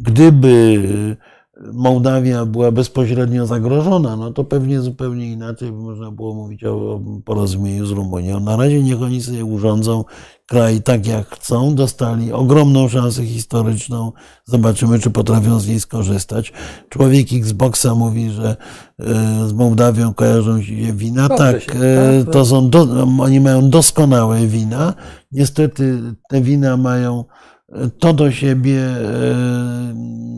Gdyby 0.00 0.82
Mołdawia 1.72 2.44
była 2.44 2.72
bezpośrednio 2.72 3.46
zagrożona, 3.46 4.16
no 4.16 4.32
to 4.32 4.44
pewnie 4.44 4.80
zupełnie 4.80 5.32
inaczej 5.32 5.72
by 5.72 5.78
można 5.78 6.10
było 6.10 6.34
mówić 6.34 6.64
o 6.64 7.00
porozumieniu 7.24 7.86
z 7.86 7.90
Rumunią. 7.90 8.40
Na 8.40 8.56
razie 8.56 8.82
niech 8.82 9.02
oni 9.02 9.22
sobie 9.22 9.44
urządzą 9.44 10.04
kraj 10.48 10.82
tak 10.82 11.06
jak 11.06 11.28
chcą, 11.28 11.74
dostali 11.74 12.32
ogromną 12.32 12.88
szansę 12.88 13.26
historyczną. 13.26 14.12
Zobaczymy, 14.44 14.98
czy 14.98 15.10
potrafią 15.10 15.60
z 15.60 15.68
niej 15.68 15.80
skorzystać. 15.80 16.52
Człowiek 16.88 17.32
Xboxa 17.32 17.94
mówi, 17.94 18.30
że 18.30 18.56
e, 19.00 19.48
z 19.48 19.52
Mołdawią 19.52 20.14
kojarzą 20.14 20.62
się 20.62 20.74
wina. 20.92 21.28
tak, 21.28 21.62
się, 21.62 21.70
tak, 21.70 22.32
to 22.32 22.44
są 22.44 22.70
do, 22.70 23.06
oni 23.20 23.40
mają 23.40 23.70
doskonałe 23.70 24.46
wina. 24.46 24.94
Niestety 25.32 26.02
te 26.28 26.40
wina 26.40 26.76
mają 26.76 27.24
to 27.98 28.12
do 28.12 28.30
siebie, 28.30 28.80
e, 28.80 28.98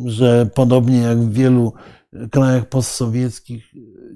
że 0.07 0.51
podobnie 0.55 0.99
jak 0.99 1.19
w 1.19 1.33
wielu 1.33 1.73
krajach 2.31 2.69
postsowieckich 2.69 3.65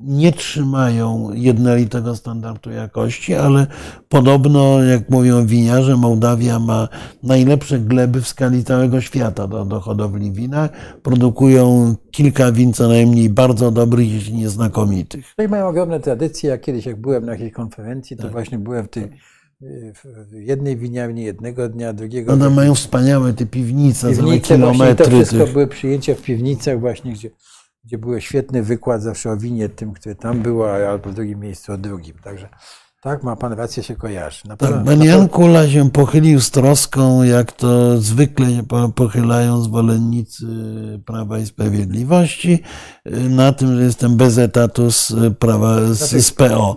nie 0.01 0.33
trzymają 0.33 1.31
jednolitego 1.35 2.17
standardu 2.17 2.71
jakości, 2.71 3.35
ale 3.35 3.67
podobno, 4.09 4.83
jak 4.83 5.11
mówią 5.11 5.47
winiarze, 5.47 5.97
Mołdawia 5.97 6.59
ma 6.59 6.89
najlepsze 7.23 7.79
gleby 7.79 8.21
w 8.21 8.29
skali 8.29 8.65
całego 8.65 9.01
świata 9.01 9.47
do, 9.47 9.65
do 9.65 9.81
hodowli 9.81 10.33
wina. 10.33 10.69
Produkują 11.03 11.95
kilka 12.11 12.53
win 12.53 12.73
co 12.73 12.89
najmniej 12.89 13.31
bardzo 13.31 13.71
dobrych, 13.71 14.13
jeśli 14.13 14.35
nie 14.35 14.49
znakomitych. 14.49 15.35
No 15.39 15.45
i 15.45 15.49
mają 15.49 15.69
ogromne 15.69 16.01
tradycje. 16.01 16.51
Ja 16.51 16.59
kiedyś, 16.59 16.87
jak 16.87 17.01
byłem 17.01 17.27
na 17.27 17.33
jakiejś 17.33 17.53
konferencji, 17.53 18.17
to 18.17 18.23
tak. 18.23 18.33
właśnie 18.33 18.59
byłem 18.59 18.85
w 18.85 18.89
tej 18.89 19.11
w 19.61 20.33
jednej 20.33 20.77
winiarni 20.77 21.25
jednego 21.25 21.69
dnia, 21.69 21.93
drugiego. 21.93 22.33
One 22.33 22.51
mają 22.51 22.75
wspaniałe 22.75 23.33
te 23.33 23.47
piwnice, 23.47 24.11
piwnice 24.11 24.55
kilometry. 24.55 25.05
To 25.05 25.11
wszystko 25.11 25.45
tych... 25.45 25.53
były 25.53 25.67
przyjęcia 25.67 26.15
w 26.15 26.23
piwnicach 26.23 26.81
właśnie, 26.81 27.13
gdzie, 27.13 27.31
gdzie 27.85 27.99
był 27.99 28.21
świetny 28.21 28.63
wykład 28.63 29.03
zawsze 29.03 29.31
o 29.31 29.37
winie 29.37 29.69
tym, 29.69 29.93
który 29.93 30.15
tam 30.15 30.43
było, 30.43 30.89
albo 30.89 31.11
w 31.11 31.15
drugim 31.15 31.41
miejscu 31.41 31.73
o 31.73 31.79
drugim. 31.79 32.19
Także 32.19 32.49
tak, 33.05 33.23
ma 33.23 33.37
pan 33.37 33.53
rację, 33.53 33.83
się 33.83 33.97
kojarzy. 33.97 34.49
Na 34.49 34.57
tak, 34.57 34.85
pan 34.85 35.03
Jan 35.03 35.29
Kula 35.29 35.69
się 35.69 35.91
pochylił 35.91 36.41
z 36.41 36.51
troską, 36.51 37.23
jak 37.23 37.53
to 37.53 37.99
zwykle 37.99 38.47
pochylają 38.95 39.61
zwolennicy 39.61 40.47
Prawa 41.07 41.39
i 41.39 41.47
Sprawiedliwości, 41.47 42.63
na 43.31 43.53
tym, 43.53 43.77
że 43.77 43.83
jestem 43.83 44.17
bez 44.17 44.39
etatu 44.39 44.91
z, 44.91 45.13
prawa, 45.39 45.81
z, 45.93 46.27
z 46.27 46.33
PO. 46.33 46.77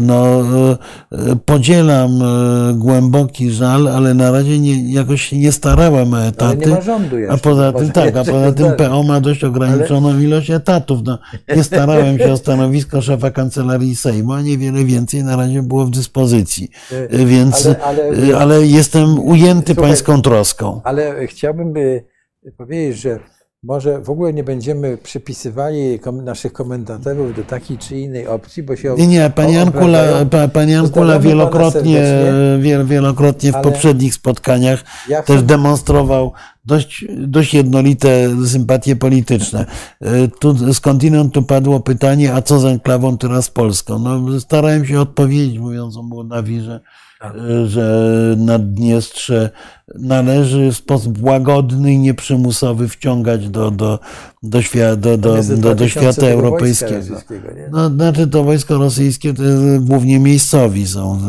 No, 0.00 0.42
podzielam 1.44 2.22
e, 2.22 2.74
głęboki 2.74 3.50
żal, 3.50 3.88
ale 3.88 4.14
na 4.14 4.30
razie 4.30 4.58
nie, 4.58 4.92
jakoś 4.92 5.32
nie 5.32 5.52
starałem 5.52 6.14
o 6.14 6.22
etaty. 6.22 6.82
Rządu 6.82 7.18
jeszcze. 7.18 7.34
A 7.34 7.38
poza 7.38 7.72
tym, 7.72 7.92
tak, 7.92 8.16
a 8.16 8.24
poza 8.24 8.52
tym 8.52 8.72
PO 8.78 9.02
ma 9.02 9.20
dość 9.20 9.44
ograniczoną 9.44 10.10
ale... 10.10 10.22
ilość 10.22 10.50
etatów. 10.50 11.00
No, 11.04 11.18
nie 11.56 11.64
starałem 11.64 12.18
się 12.18 12.32
o 12.32 12.36
stanowisko 12.36 13.02
szefa 13.02 13.30
kancelarii 13.30 13.96
Sejmu, 13.96 14.32
a 14.32 14.42
niewiele 14.42 14.84
więcej 14.84 15.24
na 15.24 15.36
razie 15.36 15.65
było 15.66 15.86
w 15.86 15.90
dyspozycji. 15.90 16.70
E, 16.92 17.10
e, 17.10 17.26
więc, 17.26 17.66
ale, 17.66 17.78
ale, 17.82 18.02
e, 18.02 18.38
ale 18.38 18.66
jestem 18.66 19.18
ujęty 19.18 19.74
słuchaj, 19.74 19.90
pańską 19.90 20.22
troską. 20.22 20.80
Ale 20.84 21.26
chciałbym 21.26 21.72
by 21.72 22.04
powiedzieć, 22.56 22.98
że 22.98 23.20
może 23.66 24.00
w 24.00 24.10
ogóle 24.10 24.32
nie 24.32 24.44
będziemy 24.44 24.96
przypisywali 24.96 26.00
naszych 26.22 26.52
komentatorów 26.52 27.36
do 27.36 27.44
takiej 27.44 27.78
czy 27.78 27.98
innej 27.98 28.26
opcji, 28.26 28.62
bo 28.62 28.76
się. 28.76 28.94
Nie, 28.98 29.06
nie, 29.06 29.30
pan 29.30 29.50
Jankula, 29.50 30.02
pan 30.52 30.68
Jankula 30.68 31.18
wielokrotnie, 31.18 32.02
wielokrotnie 32.84 33.52
w 33.52 33.62
poprzednich 33.62 34.14
spotkaniach 34.14 34.84
ja 35.08 35.22
też 35.22 35.42
demonstrował 35.42 36.32
dość, 36.64 37.04
dość 37.18 37.54
jednolite 37.54 38.08
sympatie 38.46 38.96
polityczne. 38.96 39.66
Tu, 40.40 40.74
skądinąd 40.74 41.34
tu 41.34 41.42
padło 41.42 41.80
pytanie, 41.80 42.34
a 42.34 42.42
co 42.42 42.58
z 42.58 42.64
enklawą 42.64 43.18
teraz 43.18 43.50
Polską? 43.50 43.98
No, 43.98 44.40
starałem 44.40 44.86
się 44.86 45.00
odpowiedzieć, 45.00 45.58
mówiąc 45.58 45.96
o 45.96 46.02
Mołdawii, 46.02 46.60
że. 46.60 46.80
Że 47.66 48.34
Naddniestrze 48.38 49.50
należy 49.94 50.72
w 50.72 50.76
sposób 50.76 51.22
łagodny 51.22 51.92
i 51.92 51.98
nieprzymusowy 51.98 52.88
wciągać 52.88 53.48
do, 53.48 53.70
do, 53.70 53.98
do, 54.42 54.62
świata, 54.62 54.96
do, 54.96 55.18
do, 55.18 55.42
do, 55.42 55.74
do 55.74 55.88
świata 55.88 56.26
europejskiego. 56.26 57.16
No, 57.70 57.88
znaczy 57.88 58.26
to 58.26 58.44
wojsko 58.44 58.78
rosyjskie 58.78 59.34
to 59.34 59.42
głównie 59.80 60.18
miejscowi 60.18 60.86
są 60.86 61.20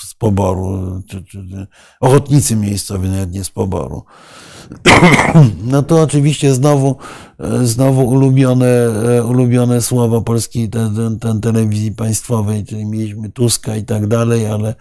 z 0.00 0.14
poboru, 0.14 1.02
czy, 1.08 1.24
czy, 1.24 1.66
ochotnicy 2.00 2.56
miejscowi, 2.56 3.08
nawet 3.08 3.32
nie 3.32 3.44
z 3.44 3.50
poboru. 3.50 4.04
No 5.64 5.82
to 5.82 6.02
oczywiście 6.02 6.54
znowu, 6.54 6.96
znowu 7.62 8.08
ulubione, 8.08 8.68
ulubione 9.28 9.82
słowo 9.82 10.22
polskiej 10.22 10.68
te, 10.68 10.90
te, 11.20 11.40
telewizji 11.40 11.92
państwowej, 11.92 12.64
czyli 12.64 12.86
mieliśmy 12.86 13.30
Tuska 13.30 13.76
i 13.76 13.84
tak 13.84 14.06
dalej, 14.06 14.46
ale 14.46 14.74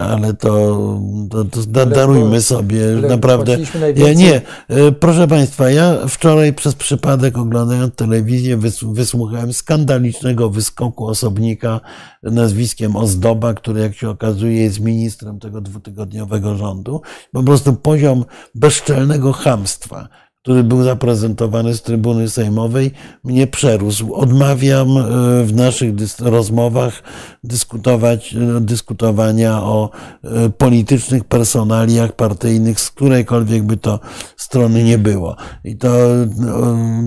ale 0.00 0.34
to, 0.34 1.00
to, 1.30 1.44
to 1.44 1.86
darujmy 1.86 2.42
sobie 2.42 2.80
naprawdę. 3.08 3.58
Ja 3.96 4.12
nie, 4.12 4.42
e, 4.68 4.92
proszę 4.92 5.28
Państwa, 5.28 5.70
ja 5.70 6.06
wczoraj 6.08 6.52
przez 6.52 6.74
przypadek 6.74 7.38
oglądając 7.38 7.94
telewizję 7.94 8.58
wysłuchałem 8.82 9.52
skandalicznego 9.52 10.50
wyskoku 10.50 11.06
osobnika 11.06 11.80
nazwiskiem 12.22 12.96
Ozdoba, 12.96 13.54
który 13.54 13.80
jak 13.80 13.94
się 13.94 14.10
okazuje 14.10 14.62
jest 14.62 14.80
ministrem 14.80 15.40
tego 15.40 15.60
dwutygodniowego 15.60 16.56
rządu. 16.56 17.00
Po 17.32 17.42
prostu 17.42 17.72
poziom 17.72 18.24
bezczelnego 18.54 19.32
chamstwa 19.32 20.08
który 20.48 20.64
był 20.64 20.82
zaprezentowany 20.82 21.74
z 21.74 21.82
trybuny 21.82 22.28
sejmowej, 22.28 22.90
mnie 23.24 23.46
przerósł. 23.46 24.14
Odmawiam 24.14 24.88
e, 24.98 25.02
w 25.44 25.56
naszych 25.56 25.94
rozmowach 26.20 27.02
dyskutować, 27.44 28.34
e, 28.34 28.60
dyskutowania 28.60 29.62
o 29.62 29.90
e, 30.24 30.50
politycznych 30.50 31.24
personaliach 31.24 32.12
partyjnych, 32.12 32.80
z 32.80 32.90
którejkolwiek 32.90 33.62
by 33.62 33.76
to 33.76 34.00
strony 34.36 34.84
nie 34.84 34.98
było. 34.98 35.36
I 35.64 35.76
to, 35.76 35.88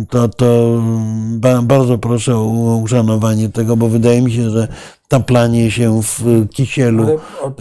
to, 0.09 0.27
to 0.27 0.81
bardzo 1.63 1.97
proszę 1.97 2.35
o 2.37 2.77
uszanowanie 2.83 3.49
tego, 3.49 3.77
bo 3.77 3.89
wydaje 3.89 4.21
mi 4.21 4.31
się, 4.31 4.49
że 4.49 4.67
taplanie 5.07 5.71
się 5.71 6.01
w 6.03 6.47
kisielu. 6.49 7.03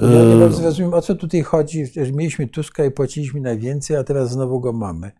Ale 0.02 0.16
ja 0.16 0.24
nie 0.24 0.64
rozumiem, 0.64 0.94
o 0.94 1.02
co 1.02 1.14
tutaj 1.14 1.42
chodzi. 1.42 1.84
Mieliśmy 2.12 2.48
Tuska 2.48 2.84
i 2.84 2.90
płaciliśmy 2.90 3.40
najwięcej, 3.40 3.96
a 3.96 4.04
teraz 4.04 4.30
znowu 4.30 4.60
go 4.60 4.72
mamy. 4.72 5.12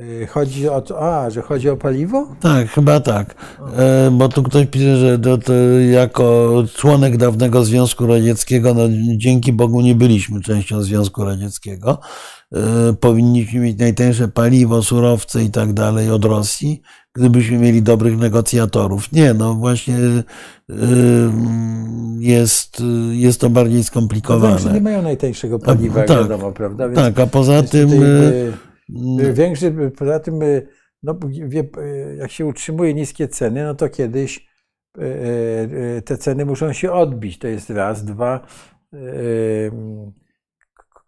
Y, 0.00 0.26
chodzi 0.26 0.68
o 0.68 0.80
to, 0.80 1.00
a, 1.00 1.30
że 1.30 1.42
chodzi 1.42 1.70
o 1.70 1.76
paliwo? 1.76 2.26
Tak, 2.40 2.68
chyba 2.70 3.00
tak. 3.00 3.34
E, 3.76 4.10
bo 4.12 4.28
tu 4.28 4.42
ktoś 4.42 4.66
pisze, 4.66 4.96
że 4.96 5.18
to, 5.18 5.38
to 5.38 5.52
jako 5.90 6.52
członek 6.74 7.16
dawnego 7.16 7.64
Związku 7.64 8.06
Radzieckiego, 8.06 8.74
no, 8.74 8.82
dzięki 9.16 9.52
Bogu 9.52 9.80
nie 9.80 9.94
byliśmy 9.94 10.40
częścią 10.40 10.82
Związku 10.82 11.24
Radzieckiego. 11.24 11.98
E, 12.54 12.92
powinniśmy 13.00 13.60
mieć 13.60 13.78
najtańsze 13.78 14.28
paliwo, 14.28 14.82
surowce 14.82 15.44
i 15.44 15.50
tak 15.50 15.72
dalej 15.72 16.10
od 16.10 16.24
Rosji, 16.24 16.82
gdybyśmy 17.14 17.58
mieli 17.58 17.82
dobrych 17.82 18.18
negocjatorów. 18.18 19.12
Nie, 19.12 19.34
no 19.34 19.54
właśnie 19.54 19.96
e, 19.96 20.74
jest, 22.18 22.82
jest 23.10 23.40
to 23.40 23.50
bardziej 23.50 23.84
skomplikowane. 23.84 24.60
No, 24.64 24.72
nie 24.72 24.80
mają 24.80 25.02
najtańszego 25.02 25.58
paliwa, 25.58 26.00
a, 26.02 26.04
tak, 26.04 26.18
wiadomo, 26.18 26.52
prawda? 26.52 26.88
Więc 26.88 26.96
tak, 26.96 27.20
a 27.20 27.26
poza 27.26 27.62
tym... 27.62 27.92
Mm. 27.92 28.65
Większy, 29.32 29.90
poza 29.96 30.20
tym, 30.20 30.42
y, 30.42 30.68
no, 31.02 31.18
y, 31.78 32.16
jak 32.18 32.30
się 32.30 32.46
utrzymuje 32.46 32.94
niskie 32.94 33.28
ceny, 33.28 33.64
no 33.64 33.74
to 33.74 33.88
kiedyś 33.88 34.48
y, 34.98 36.02
te 36.04 36.18
ceny 36.18 36.46
muszą 36.46 36.72
się 36.72 36.92
odbić. 36.92 37.38
To 37.38 37.48
jest 37.48 37.70
raz. 37.70 38.04
Dwa, 38.04 38.46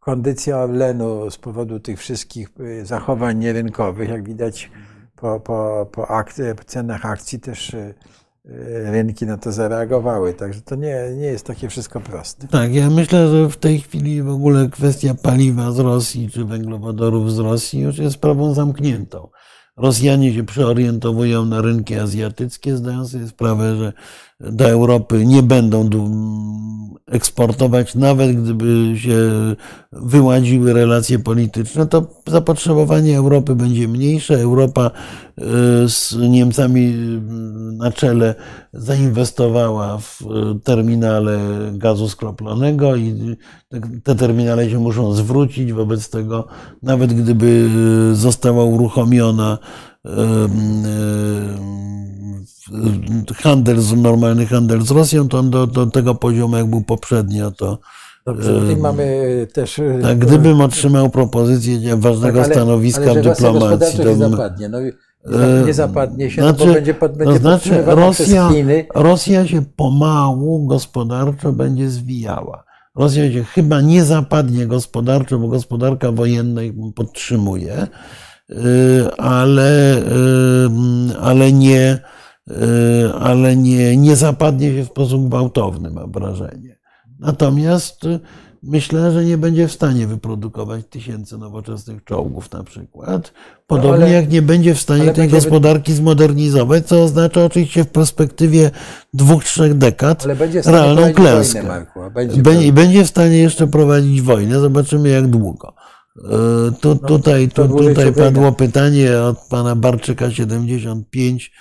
kondycja 0.01 0.65
Lenu 0.65 1.31
z 1.31 1.39
powodu 1.39 1.81
tych 1.81 1.99
wszystkich 1.99 2.49
zachowań 2.83 3.39
nierynkowych, 3.39 4.09
jak 4.09 4.29
widać 4.29 4.71
po, 5.17 5.41
po, 5.41 5.89
po 5.93 6.11
akcji, 6.11 6.45
cenach 6.67 7.07
akcji 7.07 7.41
też 7.41 7.77
rynki 8.85 9.27
na 9.27 9.39
to 9.39 9.53
zareagowały. 9.53 10.35
Także 10.35 10.61
to 10.61 10.75
nie, 10.75 10.97
nie 11.17 11.27
jest 11.27 11.47
takie 11.47 11.69
wszystko 11.69 12.01
proste. 12.01 12.49
Tak, 12.49 12.75
ja 12.75 12.91
myślę, 12.91 13.29
że 13.29 13.49
w 13.49 13.57
tej 13.57 13.81
chwili 13.81 14.23
w 14.23 14.29
ogóle 14.29 14.69
kwestia 14.69 15.15
paliwa 15.23 15.73
z 15.73 15.79
Rosji 15.79 16.31
czy 16.31 16.45
węglowodorów 16.45 17.33
z 17.33 17.39
Rosji 17.39 17.81
już 17.81 17.99
jest 17.99 18.15
sprawą 18.15 18.55
zamkniętą. 18.55 19.29
Rosjanie 19.77 20.35
się 20.35 20.45
przeorientowują 20.45 21.45
na 21.45 21.63
rynki 21.63 21.95
azjatyckie, 21.95 22.77
zdają 22.77 23.09
sobie 23.09 23.29
sprawę, 23.29 23.77
że 23.77 23.93
do 24.41 24.69
Europy 24.69 25.27
nie 25.27 25.43
będą 25.43 25.91
eksportować, 27.07 27.95
nawet 27.95 28.43
gdyby 28.43 28.93
się 28.97 29.17
wyładziły 29.93 30.73
relacje 30.73 31.19
polityczne, 31.19 31.87
to 31.87 32.07
zapotrzebowanie 32.27 33.19
Europy 33.19 33.55
będzie 33.55 33.89
mniejsze. 33.89 34.41
Europa 34.41 34.91
e, 34.91 35.43
z 35.89 36.17
Niemcami 36.29 36.95
na 37.79 37.93
czele 37.93 38.35
zainwestowała 38.73 39.99
w 39.99 40.25
terminale 40.65 41.39
gazu 41.73 42.09
skroplonego 42.09 42.97
i 42.97 43.37
te 44.05 44.15
terminale 44.15 44.71
się 44.71 44.79
muszą 44.79 45.13
zwrócić. 45.13 45.73
Wobec 45.73 46.11
tego, 46.11 46.47
nawet 46.83 47.13
gdyby 47.13 47.71
została 48.13 48.65
uruchomiona 48.65 49.59
handel, 53.43 53.77
normalny 53.97 54.47
handel 54.47 54.83
z 54.83 54.91
Rosją, 54.91 55.29
to 55.29 55.39
on 55.39 55.51
do, 55.51 55.67
do 55.67 55.87
tego 55.87 56.15
poziomu, 56.15 56.57
jak 56.57 56.67
był 56.67 56.83
poprzednio, 56.83 57.51
to 57.51 57.79
Dobrze, 58.29 58.77
mamy 58.79 59.47
też. 59.53 59.79
E, 59.79 59.99
tak, 60.03 60.19
gdybym 60.19 60.61
otrzymał 60.61 61.11
propozycję 61.11 61.97
ważnego 61.97 62.43
ale, 62.43 62.55
stanowiska 62.55 63.11
ale, 63.11 63.21
w 63.21 63.25
dyplomacji. 63.25 63.99
To 63.99 64.05
nie 64.05 64.17
zapadnie. 64.17 64.69
No, 64.69 64.79
nie 65.67 65.75
zapadnie 65.75 66.31
się, 66.31 66.43
znaczy, 66.43 66.59
no 66.59 66.67
bo 66.67 66.73
znaczy, 66.73 66.95
będzie, 66.95 67.17
będzie 67.17 67.33
to 67.35 67.41
znaczy 67.41 67.83
Rosja, 67.87 68.51
Rosja 68.95 69.47
się 69.47 69.63
pomału 69.77 70.67
gospodarczo 70.67 71.53
będzie 71.53 71.91
zwijała. 71.91 72.65
Rosja 72.97 73.33
się 73.33 73.45
chyba 73.45 73.81
nie 73.81 74.05
zapadnie 74.05 74.67
gospodarczo, 74.67 75.39
bo 75.39 75.49
gospodarka 75.49 76.13
wojenna 76.13 76.63
ich 76.63 76.73
podtrzymuje, 76.95 77.87
ale, 79.19 80.03
ale 81.21 81.53
nie 81.53 81.99
E, 82.01 82.18
ale 83.21 83.57
nie, 83.57 83.97
nie 83.97 84.17
zapadnie 84.17 84.75
się 84.75 84.85
w 84.85 84.87
sposób 84.87 85.29
gwałtowny, 85.29 85.91
mam 85.91 86.13
wrażenie. 86.13 86.79
Natomiast 87.19 88.05
e, 88.05 88.21
myślę, 88.63 89.13
że 89.13 89.25
nie 89.25 89.39
będzie 89.39 89.69
w 89.69 89.73
stanie 89.73 90.07
wyprodukować 90.07 90.85
tysięcy 90.91 91.39
nowoczesnych 91.39 92.05
czołgów 92.05 92.53
na 92.53 92.65
przykład. 92.65 93.33
Podobnie 93.67 93.99
no 93.99 94.05
ale, 94.05 94.13
jak 94.13 94.31
nie 94.31 94.43
będzie 94.43 94.75
w 94.75 94.81
stanie 94.81 95.13
tej 95.13 95.29
gospodarki 95.29 95.93
zmodernizować, 95.93 96.87
co 96.87 97.03
oznacza 97.03 97.45
oczywiście 97.45 97.85
w 97.85 97.89
perspektywie 97.89 98.71
dwóch, 99.15 99.45
trzech 99.45 99.75
dekad 99.75 100.27
realną 100.67 101.13
klęskę. 101.13 101.63
Wojnę, 101.63 102.11
będzie, 102.11 102.43
będzie, 102.43 102.73
będzie 102.73 103.05
w 103.05 103.09
stanie 103.09 103.39
jeszcze 103.39 103.67
prowadzić 103.67 104.23
wojnę, 104.23 104.61
zobaczymy 104.61 105.09
jak 105.09 105.27
długo. 105.27 105.75
E, 106.25 106.73
tu, 106.81 106.89
no, 106.89 107.09
tutaj 107.09 107.49
tu, 107.49 107.69
tutaj 107.69 108.13
padło 108.13 108.53
pytanie 108.53 109.21
od 109.21 109.39
pana 109.39 109.77
Barczyka 109.77 110.31
75 110.31 111.53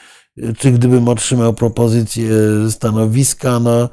czy 0.57 0.71
gdybym 0.71 1.07
otrzymał 1.07 1.53
propozycję 1.53 2.29
stanowiska, 2.69 3.59
no, 3.59 3.89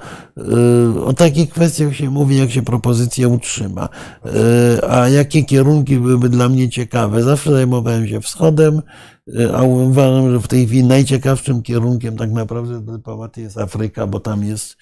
y, 0.97 1.05
o 1.05 1.12
takich 1.12 1.51
kwestiach 1.51 1.97
się 1.97 2.11
mówi, 2.11 2.39
jak 2.39 2.51
się 2.51 2.62
propozycja 2.62 3.29
utrzyma. 3.29 3.89
Y, 4.27 4.89
a 4.91 5.09
jakie 5.09 5.45
kierunki 5.45 5.97
byłyby 5.97 6.29
dla 6.29 6.49
mnie 6.49 6.69
ciekawe? 6.69 7.23
Zawsze 7.23 7.53
zajmowałem 7.53 8.09
się 8.09 8.21
wschodem, 8.21 8.83
y, 9.29 9.55
a 9.55 9.62
uważam, 9.62 10.33
że 10.33 10.41
w 10.41 10.49
tej 10.49 10.66
chwili 10.66 10.85
najciekawszym 10.85 11.62
kierunkiem 11.62 12.16
tak 12.16 12.31
naprawdę 12.31 12.81
dyplomaty 12.81 13.41
jest 13.41 13.59
Afryka, 13.59 14.07
bo 14.07 14.21
tam 14.21 14.45
jest 14.45 14.77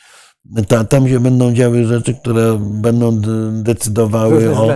tam 0.88 1.08
się 1.08 1.20
będą 1.20 1.52
działy 1.52 1.86
rzeczy, 1.86 2.14
które 2.14 2.58
będą 2.60 3.20
decydowały 3.62 4.56
o, 4.56 4.68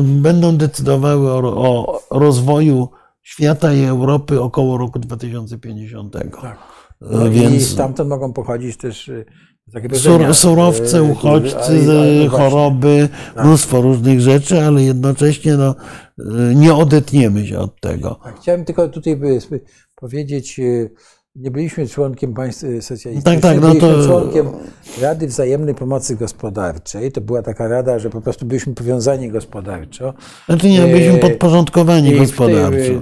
będą 0.00 0.56
decydowały 0.56 1.30
o, 1.30 1.38
o 1.38 2.00
rozwoju 2.10 2.88
świata 3.24 3.74
i 3.74 3.84
Europy 3.84 4.40
około 4.40 4.78
roku 4.78 4.98
2050. 4.98 6.12
Tak. 6.12 6.56
No 7.00 7.30
Więc... 7.30 7.54
I 7.54 7.60
stamtąd 7.60 8.10
mogą 8.10 8.32
pochodzić 8.32 8.76
też 8.76 9.08
y, 9.08 9.24
Sur, 9.92 10.34
surowce, 10.34 11.02
uchodźcy, 11.02 11.86
no 11.86 12.30
choroby, 12.30 13.08
tak. 13.34 13.44
mnóstwo 13.44 13.82
różnych 13.82 14.20
rzeczy, 14.20 14.62
ale 14.62 14.82
jednocześnie 14.82 15.56
no, 15.56 15.74
nie 16.54 16.74
odetniemy 16.74 17.46
się 17.46 17.58
od 17.58 17.80
tego. 17.80 18.20
Tak, 18.24 18.40
chciałem 18.40 18.64
tylko 18.64 18.88
tutaj 18.88 19.20
powiedzieć, 19.94 20.60
nie 21.36 21.50
byliśmy 21.50 21.88
członkiem 21.88 22.34
państw 22.34 22.64
y, 22.64 22.82
socjalistycznych, 22.82 23.40
tak, 23.40 23.52
tak, 23.52 23.60
no 23.60 23.68
byliśmy 23.68 23.88
to... 23.88 24.06
członkiem 24.06 24.46
Rady 25.00 25.26
Wzajemnej 25.26 25.74
Pomocy 25.74 26.16
Gospodarczej. 26.16 27.12
To 27.12 27.20
była 27.20 27.42
taka 27.42 27.68
rada, 27.68 27.98
że 27.98 28.10
po 28.10 28.20
prostu 28.20 28.46
byliśmy 28.46 28.74
powiązani 28.74 29.28
gospodarczo. 29.28 30.14
Znaczy 30.46 30.68
nie, 30.68 30.80
byliśmy 30.80 31.14
e, 31.14 31.18
podporządkowani 31.18 32.08
I 32.08 32.18
gospodarczo. 32.18 32.92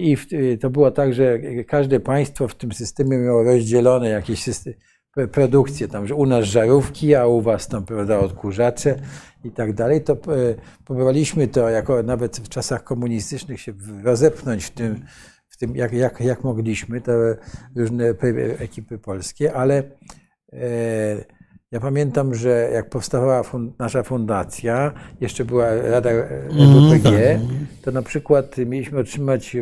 I 0.00 0.16
w, 0.16 0.26
to 0.60 0.70
było 0.70 0.90
tak, 0.90 1.14
że 1.14 1.38
każde 1.68 2.00
państwo 2.00 2.48
w 2.48 2.54
tym 2.54 2.72
systemie 2.72 3.18
miało 3.18 3.42
rozdzielone 3.42 4.08
jakieś 4.08 4.42
systemy, 4.42 4.76
produkcje, 5.32 5.88
tam, 5.88 6.06
że 6.06 6.14
u 6.14 6.26
nas 6.26 6.44
żarówki, 6.44 7.14
a 7.14 7.26
u 7.26 7.40
was 7.40 7.68
tam 7.68 7.84
prawda, 7.84 8.18
odkurzacze 8.18 8.94
i 9.44 9.50
tak 9.50 9.72
dalej, 9.72 10.04
to 10.04 10.16
próbowaliśmy 10.84 11.48
to 11.48 11.70
jako 11.70 12.02
nawet 12.02 12.36
w 12.36 12.48
czasach 12.48 12.84
komunistycznych 12.84 13.60
się 13.60 13.72
rozepchnąć 14.04 14.64
w 14.64 14.70
tym 14.70 14.94
w 14.94 15.33
tym, 15.66 15.76
jak, 15.76 15.92
jak, 15.92 16.20
jak 16.20 16.44
mogliśmy, 16.44 17.00
te 17.00 17.36
różne 17.76 18.14
ekipy 18.58 18.98
polskie, 18.98 19.54
ale 19.54 19.82
e, 20.52 21.24
ja 21.70 21.80
pamiętam, 21.80 22.34
że 22.34 22.70
jak 22.72 22.90
powstawała 22.90 23.42
fund, 23.42 23.78
nasza 23.78 24.02
fundacja, 24.02 24.92
jeszcze 25.20 25.44
była 25.44 25.74
Rada 25.74 26.10
WPG, 26.50 27.08
mm, 27.08 27.48
tak. 27.48 27.82
to 27.82 27.90
na 27.90 28.02
przykład 28.02 28.56
mieliśmy 28.58 28.98
otrzymać 28.98 29.56
e, 29.56 29.60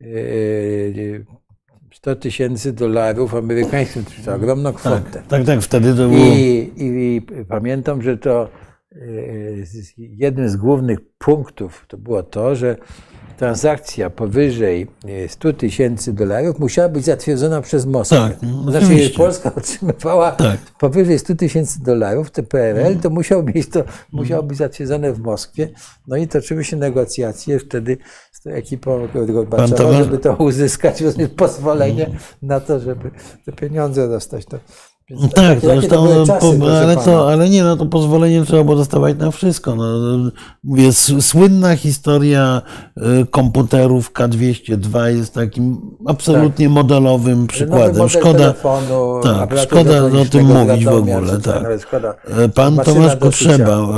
e, 0.00 1.24
100 1.94 2.16
tysięcy 2.16 2.72
dolarów 2.72 3.34
amerykańskich, 3.34 4.24
to 4.24 4.34
ogromną 4.34 4.72
kwotę. 4.72 5.00
Tak, 5.12 5.26
tak, 5.26 5.44
tak 5.44 5.60
wtedy 5.60 5.94
to 5.94 6.08
było. 6.08 6.26
I, 6.26 6.72
i, 6.76 7.22
pamiętam, 7.48 8.02
że 8.02 8.16
to 8.18 8.48
e, 8.92 8.98
jednym 9.96 10.48
z 10.48 10.56
głównych 10.56 10.98
punktów 11.18 11.84
to 11.88 11.98
było 11.98 12.22
to, 12.22 12.56
że 12.56 12.76
transakcja 13.36 14.10
powyżej 14.10 14.86
100 15.28 15.48
e, 15.48 15.52
tysięcy 15.52 16.12
dolarów 16.12 16.58
musiała 16.58 16.88
być 16.88 17.04
zatwierdzona 17.04 17.60
przez 17.60 17.86
Moskwę. 17.86 18.16
Tak, 18.16 18.36
no, 18.42 18.62
znaczy, 18.62 18.86
oczywiście. 18.86 19.16
Polska 19.16 19.54
otrzymywała 19.58 20.32
tak. 20.32 20.60
powyżej 20.78 21.18
100 21.18 21.34
tysięcy 21.34 21.82
dolarów, 21.82 22.30
te 22.30 22.42
PRL, 22.42 22.78
mhm. 22.78 23.00
to 23.00 23.10
musiało 23.10 23.42
być, 23.42 23.68
to 23.68 23.84
musiało 24.12 24.42
być 24.42 24.58
zatwierdzone 24.58 25.12
w 25.12 25.18
Moskwie. 25.18 25.68
No 26.06 26.16
i 26.16 26.28
toczyły 26.28 26.64
się 26.64 26.76
negocjacje 26.76 27.58
wtedy 27.58 27.96
z 28.32 28.40
tą 28.40 28.50
ekipą 28.50 29.08
Gorbaczowa, 29.26 29.92
żeby 29.92 30.18
to 30.18 30.34
uzyskać 30.36 31.02
pozwolenie 31.36 32.10
na 32.42 32.60
to, 32.60 32.80
żeby 32.80 33.10
te 33.44 33.52
pieniądze 33.52 34.08
dostać. 34.08 34.46
To 34.46 34.58
więc 35.10 35.32
tak, 35.32 35.60
to 35.60 35.66
zresztą, 35.66 36.26
czasy, 36.26 36.58
po, 36.58 36.78
ale, 36.78 36.96
to, 36.96 37.32
ale 37.32 37.48
nie, 37.48 37.64
no 37.64 37.76
to 37.76 37.86
pozwolenie 37.86 38.44
trzeba 38.44 38.64
było 38.64 38.76
dostawać 38.76 39.16
na 39.18 39.30
wszystko. 39.30 39.74
No, 39.74 39.84
mówię, 40.64 40.92
słynna 41.20 41.76
historia 41.76 42.62
y, 42.96 43.26
komputerów 43.26 44.12
K202 44.12 45.04
jest 45.04 45.34
takim 45.34 45.80
absolutnie 46.06 46.66
tak. 46.66 46.74
modelowym 46.74 47.46
przykładem. 47.46 48.08
Szkoda, 48.08 48.38
telefonu, 48.38 49.20
tak, 49.22 49.58
szkoda 49.58 50.04
o 50.04 50.24
tym 50.30 50.46
mówić 50.46 50.84
w 50.84 50.88
ogóle. 50.88 51.40
Tak. 51.40 51.64
E, 52.38 52.48
Pan 52.48 52.76
Tomasz 52.76 53.16
Potrzeba 53.16 53.88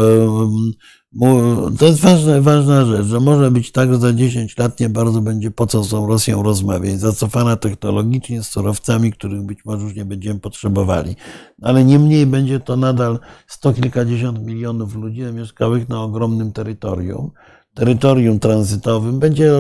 to 1.78 1.86
jest 1.86 2.01
ważna, 2.01 2.40
ważna 2.40 2.85
rzecz, 2.85 3.06
że 3.06 3.20
może 3.20 3.51
być 3.51 3.72
tak, 3.72 3.93
że 3.93 3.98
za 3.98 4.12
10 4.12 4.59
lat 4.59 4.80
nie 4.80 4.89
bardzo 4.89 5.20
będzie 5.20 5.51
po 5.51 5.66
co 5.66 5.85
z 5.85 5.89
tą 5.89 6.06
Rosją 6.06 6.43
rozmawiać. 6.43 7.01
Zacofana 7.01 7.56
technologicznie 7.56 8.43
z 8.43 8.48
surowcami, 8.48 9.12
których 9.12 9.43
być 9.43 9.64
może 9.64 9.85
już 9.85 9.94
nie 9.94 10.05
będziemy 10.05 10.40
potrzebowali. 10.40 11.16
Ale 11.62 11.85
niemniej 11.85 12.26
będzie 12.26 12.60
to 12.60 12.76
nadal 12.76 13.18
sto 13.47 13.72
kilkadziesiąt 13.72 14.47
milionów 14.47 14.94
ludzi 14.94 15.22
mieszkałych 15.22 15.89
na 15.89 16.02
ogromnym 16.02 16.52
terytorium 16.52 17.30
terytorium 17.78 18.39
tranzytowym, 18.39 19.18
będzie, 19.18 19.52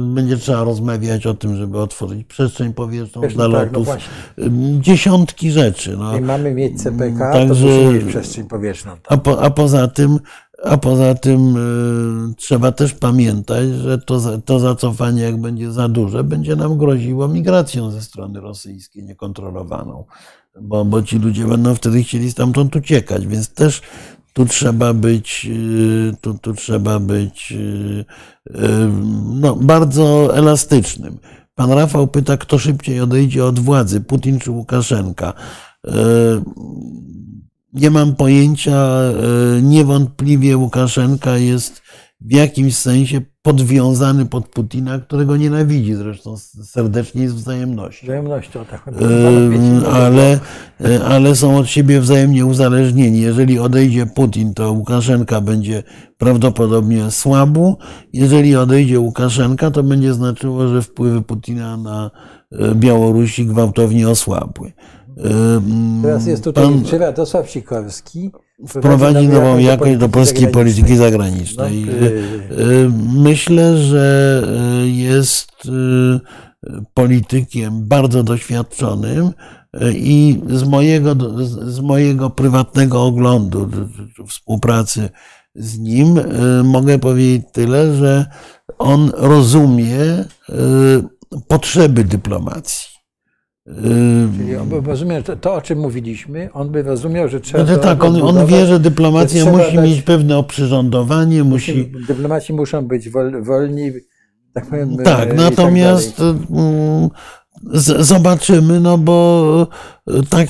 będzie 0.00 0.36
trzeba 0.36 0.64
rozmawiać 0.64 1.26
o 1.26 1.34
tym, 1.34 1.56
żeby 1.56 1.78
otworzyć 1.78 2.26
przestrzeń 2.26 2.74
powietrzną 2.74 3.22
Wiesz, 3.22 3.34
dla 3.34 3.50
tak, 3.50 3.72
no 3.72 3.78
lotów. 3.78 3.96
No 4.38 4.80
Dziesiątki 4.80 5.50
rzeczy. 5.50 5.96
No. 5.96 6.18
I 6.18 6.20
mamy 6.20 6.54
mieć 6.54 6.82
CPK, 6.82 7.32
Także, 7.32 7.64
to 7.64 7.70
musimy 7.70 7.92
mieć 7.92 8.04
przestrzeń 8.04 8.44
powietrzną. 8.44 8.92
Tak. 8.92 9.02
A, 9.08 9.16
po, 9.16 9.42
a 9.42 9.50
poza 9.50 9.88
tym 9.88 10.18
a 10.64 10.76
poza 10.76 11.14
tym 11.14 11.56
y, 11.56 12.34
trzeba 12.34 12.72
też 12.72 12.94
pamiętać, 12.94 13.68
że 13.68 13.98
to, 13.98 14.38
to 14.44 14.58
zacofanie, 14.58 15.22
jak 15.22 15.40
będzie 15.40 15.72
za 15.72 15.88
duże, 15.88 16.24
będzie 16.24 16.56
nam 16.56 16.78
groziło 16.78 17.28
migracją 17.28 17.90
ze 17.90 18.02
strony 18.02 18.40
rosyjskiej 18.40 19.04
niekontrolowaną, 19.04 20.04
bo, 20.60 20.84
bo 20.84 21.02
ci 21.02 21.18
ludzie 21.18 21.46
będą 21.46 21.74
wtedy 21.74 22.02
chcieli 22.02 22.30
stamtąd 22.30 22.76
uciekać, 22.76 23.26
więc 23.26 23.48
też 23.48 23.82
tu 24.32 24.46
trzeba 24.46 24.94
być, 24.94 25.46
y, 25.50 26.16
tu, 26.20 26.34
tu 26.34 26.54
trzeba 26.54 27.00
być 27.00 27.52
y, 27.52 28.04
no, 29.34 29.56
bardzo 29.56 30.36
elastycznym. 30.36 31.18
Pan 31.54 31.72
Rafał 31.72 32.06
pyta, 32.06 32.36
kto 32.36 32.58
szybciej 32.58 33.00
odejdzie 33.00 33.44
od 33.44 33.58
władzy, 33.58 34.00
Putin 34.00 34.38
czy 34.38 34.50
Łukaszenka. 34.50 35.32
Nie 37.74 37.90
mam 37.90 38.16
pojęcia. 38.16 38.76
E, 38.76 39.62
niewątpliwie 39.62 40.56
Łukaszenka 40.56 41.36
jest 41.36 41.82
w 42.20 42.32
jakimś 42.32 42.76
sensie 42.76 43.20
podwiązany 43.42 44.26
pod 44.26 44.48
Putina, 44.48 44.98
którego 44.98 45.36
nienawidzi 45.36 45.94
zresztą 45.94 46.36
serdecznie 46.64 47.28
z 47.28 47.34
wzajemnością. 47.34 48.06
Wzajemnością, 48.06 48.64
tak. 48.64 48.90
Ale, 49.92 50.40
ale 51.08 51.36
są 51.36 51.56
od 51.56 51.68
siebie 51.68 52.00
wzajemnie 52.00 52.46
uzależnieni. 52.46 53.20
Jeżeli 53.20 53.58
odejdzie 53.58 54.06
Putin, 54.06 54.54
to 54.54 54.72
Łukaszenka 54.72 55.40
będzie 55.40 55.82
prawdopodobnie 56.18 57.10
słabł. 57.10 57.76
Jeżeli 58.12 58.56
odejdzie 58.56 59.00
Łukaszenka, 59.00 59.70
to 59.70 59.82
będzie 59.82 60.14
znaczyło, 60.14 60.68
że 60.68 60.82
wpływy 60.82 61.22
Putina 61.22 61.76
na 61.76 62.10
Białorusi 62.74 63.46
gwałtownie 63.46 64.08
osłabły. 64.08 64.72
Teraz 66.02 66.26
jest 66.26 66.44
tutaj 66.44 66.64
Pan... 66.64 66.98
Radosław 67.00 67.50
Sikorski. 67.50 68.30
Wprowadzi 68.68 69.28
nową 69.28 69.58
jakość 69.58 69.96
do 69.96 70.08
polskiej 70.08 70.48
polityki 70.48 70.96
zagranicznej. 70.96 71.86
No, 71.86 72.06
yy... 72.06 72.90
Myślę, 73.14 73.76
że 73.76 74.42
jest 74.84 75.48
politykiem 76.94 77.88
bardzo 77.88 78.22
doświadczonym 78.22 79.30
i 79.92 80.40
z 80.48 80.64
mojego, 80.64 81.16
z 81.44 81.80
mojego 81.80 82.30
prywatnego 82.30 83.04
oglądu, 83.04 83.70
współpracy 84.28 85.08
z 85.54 85.78
nim, 85.78 86.20
mogę 86.64 86.98
powiedzieć 86.98 87.42
tyle, 87.52 87.94
że 87.94 88.26
on 88.78 89.10
rozumie 89.16 90.24
potrzeby 91.48 92.04
dyplomacji. 92.04 92.93
Czyli 94.36 94.56
on 94.56 94.68
by 94.68 94.80
rozumiał 94.80 95.22
to, 95.22 95.36
to, 95.36 95.54
o 95.54 95.60
czym 95.60 95.78
mówiliśmy, 95.78 96.48
on 96.52 96.70
by 96.70 96.82
rozumiał, 96.82 97.28
że 97.28 97.40
trzeba. 97.40 97.64
Znaczy, 97.64 97.80
tak, 97.80 98.04
on, 98.04 98.22
on 98.22 98.46
wie, 98.46 98.66
że 98.66 98.80
dyplomacja 98.80 99.44
że 99.44 99.52
musi 99.52 99.76
dać, 99.76 99.84
mieć 99.84 100.02
pewne 100.02 100.38
oprzyrządowanie, 100.38 101.44
musi. 101.44 101.92
Dyplomaci 102.08 102.52
muszą 102.52 102.86
być 102.86 103.10
wol, 103.10 103.42
wolni, 103.44 103.92
tak 104.52 104.66
powiem. 104.66 104.96
Tak, 104.96 105.04
tak 105.04 105.36
natomiast 105.36 106.16
tak 106.16 106.26
zobaczymy, 107.82 108.80
no 108.80 108.98
bo 108.98 109.66
tak, 110.30 110.48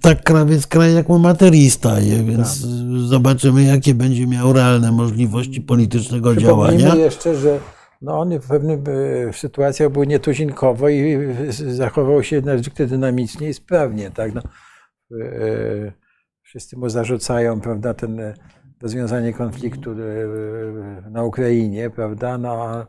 tak 0.00 0.22
krawiec 0.22 0.66
kraj 0.66 0.94
jak 0.94 1.08
mu 1.08 1.18
materii 1.18 1.70
staje, 1.70 2.24
więc 2.24 2.62
tak. 2.62 2.70
zobaczymy, 3.06 3.64
jakie 3.64 3.94
będzie 3.94 4.26
miał 4.26 4.52
realne 4.52 4.92
możliwości 4.92 5.60
politycznego 5.60 6.36
działania. 6.36 6.94
jeszcze, 6.94 7.36
że 7.36 7.58
no 8.00 8.20
on 8.20 8.38
w 8.38 8.48
pewnych 8.48 8.78
e, 8.88 9.32
sytuacjach 9.32 9.90
był 9.90 10.04
nietuzinkowo 10.04 10.88
i 10.88 11.18
zachował 11.50 12.22
się 12.22 12.42
niezwykle 12.42 12.86
dynamicznie 12.86 13.48
i 13.48 13.54
sprawnie. 13.54 14.10
Tak? 14.10 14.34
No, 14.34 14.42
e, 15.20 15.92
wszyscy 16.42 16.76
mu 16.76 16.88
zarzucają 16.88 17.60
prawda, 17.60 17.94
ten 17.94 18.20
e, 18.20 18.34
rozwiązanie 18.82 19.32
konfliktu 19.32 19.94
na 21.10 21.24
Ukrainie, 21.24 21.90
prawda? 21.90 22.38
No, 22.38 22.86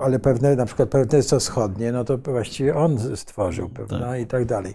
ale 0.00 0.18
pewne, 0.18 0.56
na 0.56 0.66
przykład 0.66 0.88
partnerstwo 0.88 1.38
wschodnie, 1.38 1.92
no 1.92 2.04
to 2.04 2.18
właściwie 2.18 2.74
on 2.74 3.16
stworzył, 3.16 3.68
prawda? 3.68 4.00
Tak. 4.00 4.20
I 4.20 4.26
tak 4.26 4.44
dalej. 4.44 4.74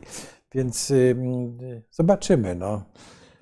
Więc 0.53 0.93
zobaczymy. 1.91 2.55
No. 2.55 2.83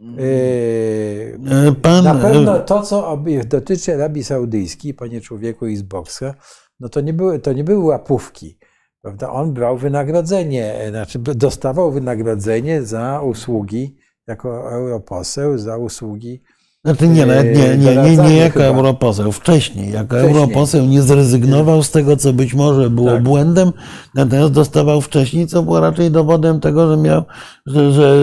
Yy, 0.03 1.75
pan... 1.81 2.03
Na 2.03 2.15
pewno 2.15 2.59
to, 2.59 2.81
co 2.81 3.23
dotyczy 3.45 3.93
Arabii 3.93 4.23
Saudyjskiej, 4.23 4.93
panie 4.93 5.21
człowieku 5.21 5.67
i 5.67 5.75
z 5.75 5.81
Boxa, 5.81 6.33
no 6.79 6.89
to 6.89 7.01
nie 7.01 7.13
były, 7.13 7.39
to 7.39 7.53
nie 7.53 7.63
były 7.63 7.83
łapówki. 7.83 8.57
Prawda? 9.01 9.29
On 9.29 9.53
brał 9.53 9.77
wynagrodzenie, 9.77 10.75
znaczy 10.89 11.19
dostawał 11.19 11.91
wynagrodzenie 11.91 12.81
za 12.81 13.21
usługi 13.21 13.97
jako 14.27 14.71
europoseł, 14.71 15.57
za 15.57 15.77
usługi 15.77 16.41
znaczy 16.85 17.07
nie, 17.07 17.25
nie, 17.25 17.43
nie, 17.43 17.77
nie, 17.77 17.95
nie, 17.95 18.17
nie 18.17 18.35
jako 18.35 18.59
chyba. 18.59 18.65
europoseł, 18.65 19.31
wcześniej. 19.31 19.91
Jako 19.91 20.15
wcześniej. 20.15 20.31
europoseł 20.31 20.85
nie 20.85 21.01
zrezygnował 21.01 21.83
z 21.83 21.91
tego, 21.91 22.17
co 22.17 22.33
być 22.33 22.53
może 22.53 22.89
było 22.89 23.11
tak. 23.11 23.23
błędem, 23.23 23.71
natomiast 24.15 24.51
dostawał 24.53 25.01
wcześniej, 25.01 25.47
co 25.47 25.63
było 25.63 25.79
raczej 25.79 26.11
dowodem 26.11 26.59
tego, 26.59 26.89
że 26.91 26.97
miał, 26.97 27.23
że, 27.65 27.91
że 27.91 28.15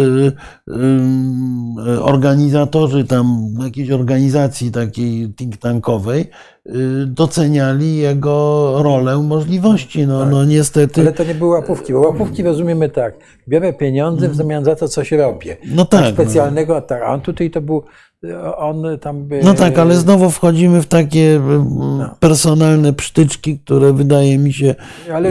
um, 0.66 1.74
organizatorzy 2.00 3.04
tam 3.04 3.54
jakiejś 3.64 3.90
organizacji 3.90 4.70
takiej 4.70 5.34
think 5.34 5.56
tankowej 5.56 6.30
doceniali 7.06 7.96
jego 7.96 8.74
rolę, 8.82 9.18
możliwości. 9.18 10.06
No, 10.06 10.20
tak. 10.20 10.30
no 10.30 10.44
niestety. 10.44 11.00
Ale 11.00 11.12
to 11.12 11.24
nie 11.24 11.34
były 11.34 11.50
łapówki, 11.50 11.92
bo 11.92 12.00
łapówki 12.00 12.42
rozumiemy 12.42 12.88
tak. 12.88 13.14
Biorę 13.48 13.72
pieniądze 13.72 14.28
w 14.28 14.34
zamian 14.34 14.64
za 14.64 14.76
to, 14.76 14.88
co 14.88 15.04
się 15.04 15.16
robię. 15.16 15.56
No 15.74 15.84
tak. 15.84 16.00
tak 16.00 16.14
specjalnego, 16.14 16.74
no. 16.74 16.80
tak. 16.80 17.02
A 17.02 17.06
on 17.06 17.20
tutaj 17.20 17.50
to 17.50 17.60
był 17.60 17.82
on 18.56 18.84
tam 19.00 19.24
by... 19.24 19.40
No 19.44 19.54
tak, 19.54 19.78
ale 19.78 19.96
znowu 19.96 20.30
wchodzimy 20.30 20.82
w 20.82 20.86
takie 20.86 21.40
no. 21.78 22.14
personalne 22.20 22.92
psztyczki, 22.92 23.58
które 23.58 23.92
wydaje 23.92 24.38
mi 24.38 24.52
się 24.52 24.74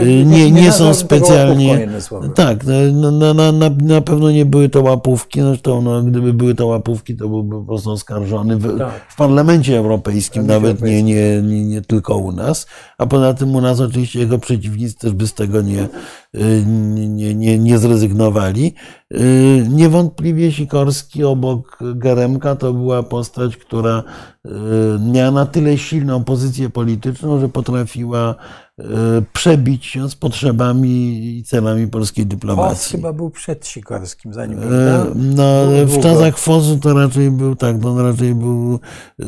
y, 0.02 0.06
nie, 0.06 0.24
nie, 0.24 0.50
nie 0.50 0.72
są 0.72 0.94
specjalnie. 0.94 1.88
Tak, 2.34 2.58
no, 2.92 3.10
na, 3.10 3.34
na, 3.34 3.52
na, 3.52 3.70
na 3.82 4.00
pewno 4.00 4.30
nie 4.30 4.44
były 4.44 4.68
to 4.68 4.82
łapówki. 4.82 5.40
Zresztą, 5.40 5.82
no, 5.82 6.02
gdyby 6.02 6.32
były 6.32 6.54
to 6.54 6.66
łapówki, 6.66 7.16
to 7.16 7.28
byłby 7.28 7.56
po 7.56 7.64
prostu 7.64 7.90
oskarżony 7.90 8.56
w, 8.56 8.78
tak. 8.78 8.92
w 9.08 9.16
Parlamencie 9.16 9.78
Europejskim, 9.78 10.46
nawet 10.46 10.82
nie, 10.82 11.02
nie, 11.02 11.14
nie, 11.42 11.64
nie 11.64 11.82
tylko 11.82 12.16
u 12.16 12.32
nas. 12.32 12.66
A 12.98 13.06
poza 13.06 13.34
tym 13.34 13.54
u 13.54 13.60
nas 13.60 13.80
oczywiście 13.80 14.18
jego 14.18 14.38
przeciwnicy 14.38 14.98
też 14.98 15.12
by 15.12 15.26
z 15.26 15.34
tego 15.34 15.62
nie, 15.62 15.88
y, 16.34 16.64
nie, 16.66 17.34
nie, 17.34 17.58
nie 17.58 17.78
zrezygnowali. 17.78 18.74
Y, 19.14 19.66
niewątpliwie 19.70 20.52
Sikorski 20.52 21.24
obok 21.24 21.78
Geremka 21.94 22.56
to 22.56 22.72
była 22.72 23.02
postać, 23.02 23.56
która 23.56 24.02
y, 24.46 24.50
miała 25.12 25.30
na 25.30 25.46
tyle 25.46 25.78
silną 25.78 26.24
pozycję 26.24 26.70
polityczną, 26.70 27.40
że 27.40 27.48
potrafiła 27.48 28.34
przebić 29.32 29.86
się 29.86 30.10
z 30.10 30.14
potrzebami 30.14 30.88
i 31.38 31.44
celami 31.44 31.88
polskiej 31.88 32.26
dyplomacji. 32.26 32.74
Fos 32.74 32.86
chyba 32.86 33.12
był 33.12 33.30
przed 33.30 33.66
Sikorskim, 33.66 34.34
zanim 34.34 34.58
No, 35.14 35.66
w 35.86 36.02
czasach 36.02 36.38
Fosu 36.38 36.78
to 36.78 36.94
raczej 36.94 37.30
był 37.30 37.56
tak, 37.56 37.80
to 37.82 38.02
raczej 38.02 38.34
był 38.34 38.80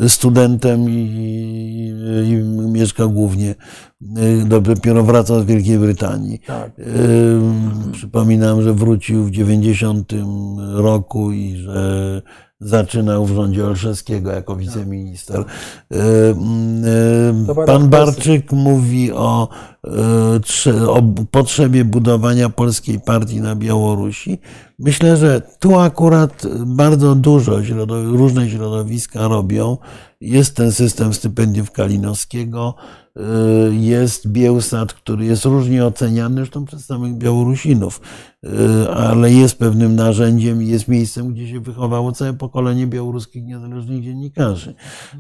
studentem 0.09 0.91
i, 0.91 0.93
i, 0.93 2.31
i 2.31 2.37
mieszkał 2.73 3.11
głównie 3.11 3.55
dopiero 4.45 5.03
wracał 5.03 5.43
z 5.43 5.45
Wielkiej 5.45 5.79
Brytanii. 5.79 6.41
Tak. 6.47 6.73
Przypominam, 7.93 8.63
że 8.63 8.75
wrócił 8.75 9.25
w 9.25 9.31
90 9.31 10.13
roku 10.75 11.33
i 11.33 11.57
że 11.57 12.23
zaczynał 12.63 13.27
w 13.27 13.35
rządzie 13.35 13.67
Olszewskiego 13.67 14.31
jako 14.31 14.57
wiceminister. 14.57 15.45
Pan 17.67 17.89
Barczyk 17.89 18.53
mówi 18.53 19.13
o, 19.13 19.49
o 20.89 21.03
potrzebie 21.31 21.85
budowania 21.85 22.49
polskiej 22.49 23.01
partii 23.01 23.41
na 23.41 23.57
Białorusi. 23.57 24.39
Myślę, 24.79 25.17
że 25.17 25.43
tu 25.59 25.79
akurat 25.79 26.43
bardzo 26.67 27.15
dużo 27.15 27.59
różne 27.89 28.51
środowiska 28.51 29.29
robią. 29.29 29.77
Jest 30.21 30.57
ten 30.57 30.73
system 30.73 31.15
stypendiów 31.15 31.71
Kalinowskiego, 31.71 32.75
jest 33.71 34.29
Bielsat, 34.29 34.93
który 34.93 35.25
jest 35.25 35.45
różnie 35.45 35.87
oceniany, 35.87 36.37
zresztą 36.37 36.65
przez 36.65 36.85
samych 36.85 37.15
Białorusinów, 37.15 38.01
y, 38.45 38.91
ale 38.91 39.33
jest 39.33 39.59
pewnym 39.59 39.97
narzędziem 39.97 40.63
i 40.63 40.67
jest 40.67 40.89
miejscem, 40.89 41.35
gdzie 41.35 41.49
się 41.49 41.61
wychowało 41.61 42.13
całe 42.13 42.33
pokolenie 42.33 42.87
białoruskich 42.87 43.45
niezależnych 43.45 44.03
dziennikarzy. 44.03 44.75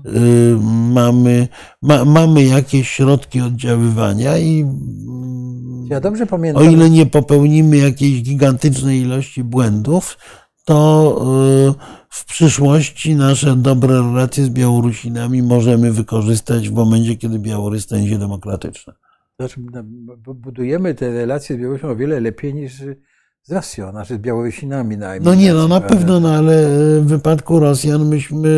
Y, 0.06 0.56
mamy, 0.92 1.48
ma, 1.82 2.04
mamy 2.04 2.44
jakieś 2.44 2.88
środki 2.88 3.40
oddziaływania 3.40 4.38
i 4.38 4.66
ja 5.90 6.00
dobrze 6.00 6.26
pamiętam. 6.26 6.62
o 6.62 6.70
ile 6.70 6.90
nie 6.90 7.06
popełnimy 7.06 7.76
jakiejś 7.76 8.22
gigantycznej 8.22 9.00
ilości 9.00 9.44
błędów, 9.44 10.18
to 10.64 11.16
w 12.08 12.24
przyszłości 12.24 13.14
nasze 13.14 13.56
dobre 13.56 13.94
relacje 13.94 14.44
z 14.44 14.48
Białorusinami 14.48 15.42
możemy 15.42 15.92
wykorzystać 15.92 16.68
w 16.68 16.72
momencie, 16.72 17.16
kiedy 17.16 17.38
Białoruś 17.38 17.82
stanie 17.82 18.08
się 18.08 18.18
demokratyczna. 18.18 18.92
Znaczy, 19.38 19.60
budujemy 20.34 20.94
te 20.94 21.10
relacje 21.10 21.56
z 21.56 21.58
Białorusią 21.58 21.88
o 21.88 21.96
wiele 21.96 22.20
lepiej 22.20 22.54
niż 22.54 22.72
z 23.42 23.52
Rosją, 23.52 23.90
znaczy 23.90 24.14
z 24.14 24.18
Białorusinami 24.18 24.96
najmniej. 24.96 25.34
No 25.34 25.40
nie, 25.40 25.54
no 25.54 25.68
na 25.68 25.80
pewno, 25.80 26.20
no, 26.20 26.34
ale 26.34 26.68
w 27.00 27.06
wypadku 27.06 27.60
Rosjan 27.60 28.08
myśmy 28.08 28.50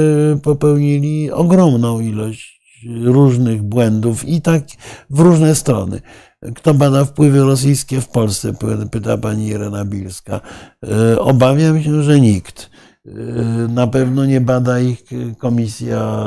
popełnili 0.43 1.31
ogromną 1.31 2.01
ilość 2.01 2.61
różnych 3.05 3.63
błędów 3.63 4.25
i 4.25 4.43
tak 4.43 4.63
w 5.11 5.21
różne 5.21 5.55
strony. 5.55 6.01
Kto 6.55 6.75
bada 6.75 7.05
wpływy 7.05 7.41
rosyjskie 7.41 8.01
w 8.01 8.09
Polsce, 8.09 8.53
pyta 8.91 9.19
pani 9.19 9.47
Irena 9.47 9.85
Bilska. 9.85 10.41
E, 10.87 11.21
obawiam 11.21 11.83
się, 11.83 12.03
że 12.03 12.21
nikt. 12.21 12.71
Y, 13.07 13.13
na 13.69 13.87
pewno 13.87 14.27
nie 14.27 14.41
bada 14.41 14.81
ich 14.81 15.05
komisja 15.39 16.25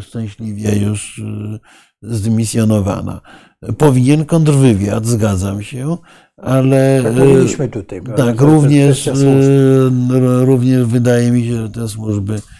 szczęśliwie 0.00 0.76
już 0.76 1.18
y, 1.18 1.22
zdymisjonowana. 2.02 3.20
Powinien 3.78 4.24
kontrwywiad, 4.24 5.06
zgadzam 5.06 5.62
się, 5.62 5.96
ale. 6.36 7.00
Tak 7.02 7.14
mówiliśmy 7.14 7.68
tutaj, 7.68 8.02
Tak, 8.16 8.40
również, 8.40 9.10
również 10.40 10.86
wydaje 10.86 11.30
mi 11.30 11.46
się, 11.46 11.56
że 11.56 11.70
te 11.70 11.88
służby 11.88 12.34
y, 12.34 12.57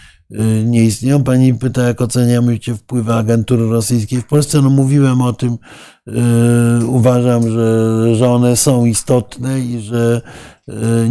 nie 0.65 0.85
istnieją. 0.85 1.25
Pani 1.25 1.55
pyta, 1.55 1.83
jak 1.83 2.01
oceniamy 2.01 2.59
wpływy 2.77 3.15
agentury 3.15 3.69
rosyjskiej 3.69 4.21
w 4.21 4.27
Polsce. 4.27 4.63
No 4.63 4.71
mówiłem 4.71 5.23
o 5.23 5.33
tym. 5.33 5.59
Y, 6.83 6.87
uważam, 6.87 7.51
że, 7.51 8.15
że 8.15 8.31
one 8.31 8.57
są 8.57 8.85
istotne 8.85 9.61
i 9.61 9.81
że 9.81 10.21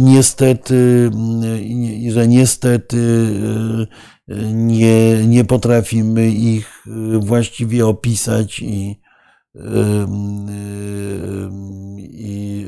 niestety, 0.00 1.10
i 2.00 2.10
że 2.10 2.28
niestety 2.28 2.98
nie, 4.52 5.26
nie 5.26 5.44
potrafimy 5.44 6.30
ich 6.30 6.84
właściwie 7.20 7.86
opisać 7.86 8.60
i, 8.60 9.00
i 12.10 12.66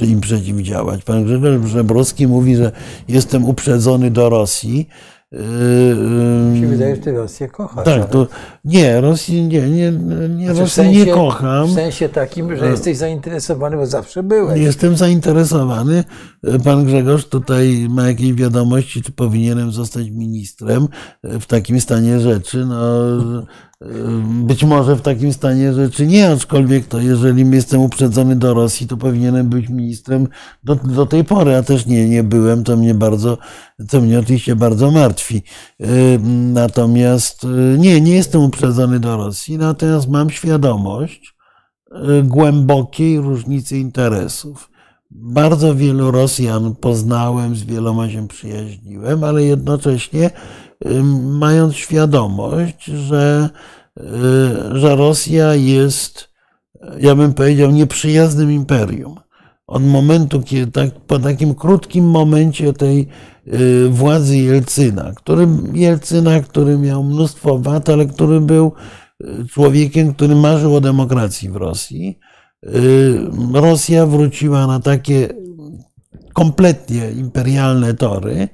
im 0.00 0.20
przeciwdziałać. 0.20 1.04
Pan 1.04 1.24
Grzegorz 1.24 1.70
Żebrowski 1.70 2.26
mówi, 2.26 2.56
że 2.56 2.72
jestem 3.08 3.44
uprzedzony 3.44 4.10
do 4.10 4.28
Rosji. 4.28 4.88
Mi 5.32 6.60
się 6.60 6.66
wydaje, 6.66 6.96
że 6.96 7.02
ty 7.02 7.12
Rosję 7.12 7.48
kochasz. 7.48 7.84
Tak, 7.84 8.10
to 8.10 8.26
nie, 8.64 9.00
Rosji 9.00 9.42
nie, 9.42 9.60
nie, 9.60 9.92
nie 10.28 10.44
znaczy, 10.44 10.60
Rosji 10.60 10.74
sensie, 10.74 11.06
nie 11.06 11.12
kocham. 11.12 11.68
W 11.68 11.72
sensie 11.72 12.08
takim, 12.08 12.56
że 12.56 12.66
jesteś 12.66 12.96
zainteresowany, 12.96 13.76
bo 13.76 13.86
zawsze 13.86 14.22
byłeś. 14.22 14.60
Jestem 14.60 14.96
zainteresowany. 14.96 16.04
Pan 16.64 16.84
Grzegorz 16.84 17.24
tutaj 17.24 17.86
ma 17.90 18.08
jakieś 18.08 18.32
wiadomości, 18.32 19.02
czy 19.02 19.12
powinienem 19.12 19.72
zostać 19.72 20.10
ministrem 20.10 20.88
w 21.22 21.46
takim 21.46 21.80
stanie 21.80 22.20
rzeczy. 22.20 22.66
No, 22.66 22.76
być 24.22 24.64
może 24.64 24.96
w 24.96 25.00
takim 25.00 25.32
stanie 25.32 25.72
rzeczy 25.72 26.06
nie, 26.06 26.30
aczkolwiek 26.30 26.86
to 26.86 27.00
jeżeli 27.00 27.50
jestem 27.50 27.80
uprzedzony 27.80 28.36
do 28.36 28.54
Rosji, 28.54 28.86
to 28.86 28.96
powinienem 28.96 29.48
być 29.48 29.68
ministrem 29.68 30.28
do, 30.64 30.74
do 30.74 31.06
tej 31.06 31.24
pory, 31.24 31.56
a 31.56 31.62
też 31.62 31.86
nie, 31.86 32.08
nie 32.08 32.22
byłem, 32.22 32.64
to 32.64 32.76
mnie 32.76 32.94
bardzo, 32.94 33.38
to 33.88 34.00
mnie 34.00 34.18
oczywiście 34.18 34.56
bardzo 34.56 34.90
martwi. 34.90 35.42
Natomiast 36.52 37.44
y, 37.44 37.78
nie, 37.78 38.00
nie 38.00 38.14
jestem 38.14 38.40
uprzedzony 38.40 39.00
do 39.00 39.16
Rosji, 39.16 39.58
natomiast 39.58 40.08
mam 40.08 40.30
świadomość 40.30 41.34
y, 42.18 42.22
głębokiej 42.22 43.20
różnicy 43.20 43.78
interesów. 43.78 44.70
Bardzo 45.10 45.74
wielu 45.74 46.10
Rosjan 46.10 46.74
poznałem, 46.74 47.56
z 47.56 47.64
wieloma 47.64 48.10
się 48.10 48.28
przyjaźniłem, 48.28 49.24
ale 49.24 49.42
jednocześnie 49.42 50.30
mając 51.22 51.74
świadomość, 51.74 52.84
że, 52.84 53.50
y, 54.00 54.02
że 54.78 54.96
Rosja 54.96 55.54
jest, 55.54 56.28
ja 56.98 57.14
bym 57.14 57.34
powiedział, 57.34 57.70
nieprzyjaznym 57.70 58.52
imperium. 58.52 59.16
Od 59.66 59.84
momentu, 59.84 60.42
kiedy 60.42 60.72
tak, 60.72 60.90
po 60.90 61.18
takim 61.18 61.54
krótkim 61.54 62.10
momencie 62.10 62.72
tej 62.72 63.08
y, 63.46 63.88
władzy 63.88 64.36
Jelcyna, 64.36 65.12
który, 65.16 65.48
Jelcyna, 65.72 66.40
który 66.40 66.78
miał 66.78 67.04
mnóstwo 67.04 67.58
wad, 67.58 67.88
ale 67.88 68.06
który 68.06 68.40
był 68.40 68.72
y, 69.20 69.46
człowiekiem, 69.48 70.14
który 70.14 70.34
marzył 70.34 70.76
o 70.76 70.80
demokracji 70.80 71.50
w 71.50 71.56
Rosji, 71.56 72.18
Rosja 73.52 74.06
wróciła 74.06 74.66
na 74.66 74.80
takie 74.80 75.28
kompletnie 76.32 77.10
imperialne 77.10 77.94
tory, 77.94 78.48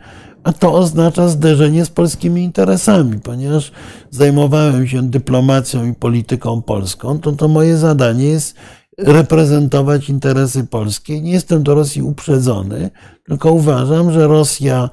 a 0.44 0.52
to 0.52 0.74
oznacza 0.74 1.28
zderzenie 1.28 1.84
z 1.84 1.90
polskimi 1.90 2.42
interesami, 2.42 3.20
ponieważ 3.20 3.72
zajmowałem 4.10 4.88
się 4.88 5.02
dyplomacją 5.02 5.86
i 5.86 5.94
polityką 5.94 6.62
polską, 6.62 7.18
to, 7.18 7.32
to 7.32 7.48
moje 7.48 7.76
zadanie 7.76 8.24
jest 8.24 8.56
reprezentować 8.98 10.08
interesy 10.08 10.64
polskie. 10.64 11.20
Nie 11.20 11.32
jestem 11.32 11.62
do 11.62 11.74
Rosji 11.74 12.02
uprzedzony, 12.02 12.90
tylko 13.24 13.52
uważam, 13.52 14.12
że 14.12 14.26
Rosja, 14.26 14.90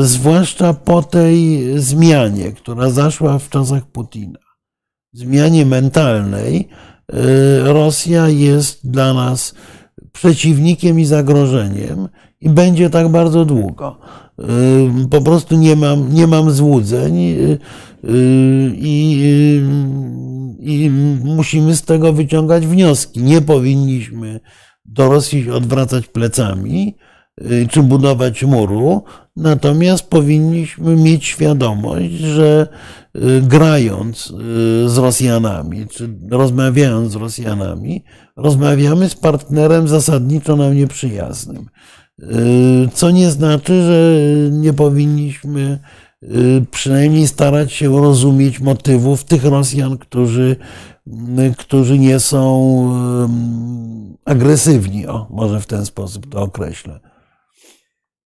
y, 0.00 0.04
zwłaszcza 0.04 0.74
po 0.74 1.02
tej 1.02 1.64
zmianie, 1.80 2.52
która 2.52 2.90
zaszła 2.90 3.38
w 3.38 3.48
czasach 3.48 3.86
Putina, 3.86 4.38
zmianie 5.12 5.66
mentalnej, 5.66 6.68
y, 7.14 7.72
Rosja 7.72 8.28
jest 8.28 8.90
dla 8.90 9.14
nas 9.14 9.54
przeciwnikiem 10.12 11.00
i 11.00 11.04
zagrożeniem 11.04 12.08
i 12.40 12.50
będzie 12.50 12.90
tak 12.90 13.08
bardzo 13.08 13.44
długo. 13.44 13.98
Po 15.10 15.20
prostu 15.20 15.56
nie 15.56 15.76
mam, 15.76 16.14
nie 16.14 16.26
mam 16.26 16.50
złudzeń 16.50 17.18
y, 17.18 17.58
y, 18.04 18.72
i, 18.76 19.22
y, 20.60 20.64
i 20.64 20.90
musimy 21.24 21.76
z 21.76 21.82
tego 21.82 22.12
wyciągać 22.12 22.66
wnioski. 22.66 23.22
Nie 23.22 23.40
powinniśmy 23.40 24.40
do 24.84 25.08
Rosji 25.08 25.50
odwracać 25.50 26.06
plecami 26.06 26.96
czy 27.70 27.82
budować 27.82 28.44
muru, 28.44 29.02
natomiast 29.36 30.08
powinniśmy 30.10 30.96
mieć 30.96 31.24
świadomość, 31.24 32.10
że 32.12 32.68
grając 33.42 34.32
z 34.86 34.98
Rosjanami, 34.98 35.86
czy 35.86 36.18
rozmawiając 36.30 37.12
z 37.12 37.16
Rosjanami, 37.16 38.04
rozmawiamy 38.36 39.08
z 39.08 39.14
partnerem 39.14 39.88
zasadniczo 39.88 40.56
nam 40.56 40.76
nieprzyjaznym. 40.76 41.66
Y, 42.22 42.88
co 42.94 43.10
nie 43.10 43.30
znaczy, 43.30 43.82
że 43.82 44.50
nie 44.50 44.72
powinniśmy 44.72 45.78
y, 46.22 46.64
przynajmniej 46.70 47.26
starać 47.28 47.72
się 47.72 48.02
rozumieć 48.02 48.60
motywów 48.60 49.24
tych 49.24 49.44
Rosjan, 49.44 49.98
którzy, 49.98 50.56
którzy 51.58 51.98
nie 51.98 52.20
są 52.20 52.44
agresywni. 54.24 55.06
O, 55.06 55.26
może 55.30 55.60
w 55.60 55.66
ten 55.66 55.86
sposób 55.86 56.30
to 56.30 56.42
określę. 56.42 57.13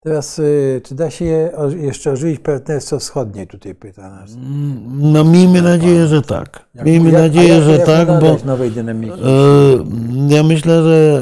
Teraz, 0.07 0.39
y, 0.39 0.81
czy 0.84 0.95
da 0.95 1.09
się 1.09 1.49
jeszcze 1.79 2.11
ożywić 2.11 2.39
partnerstwo 2.39 2.99
wschodnie, 2.99 3.47
tutaj 3.47 3.75
pyta 3.75 4.09
nas. 4.09 4.34
Mm, 4.34 5.11
no 5.11 5.23
miejmy 5.23 5.61
nadzieję, 5.61 6.07
że 6.07 6.21
tak. 6.21 6.65
Miejmy 6.75 7.11
jak, 7.11 7.21
nadzieję, 7.21 7.53
jak, 7.53 7.63
że 7.63 7.79
tak, 7.79 8.07
bo 8.07 8.38
nowej 8.45 8.71
dynamiki? 8.71 9.21
E, 9.21 10.35
ja 10.35 10.43
myślę, 10.43 10.84
że 10.84 11.21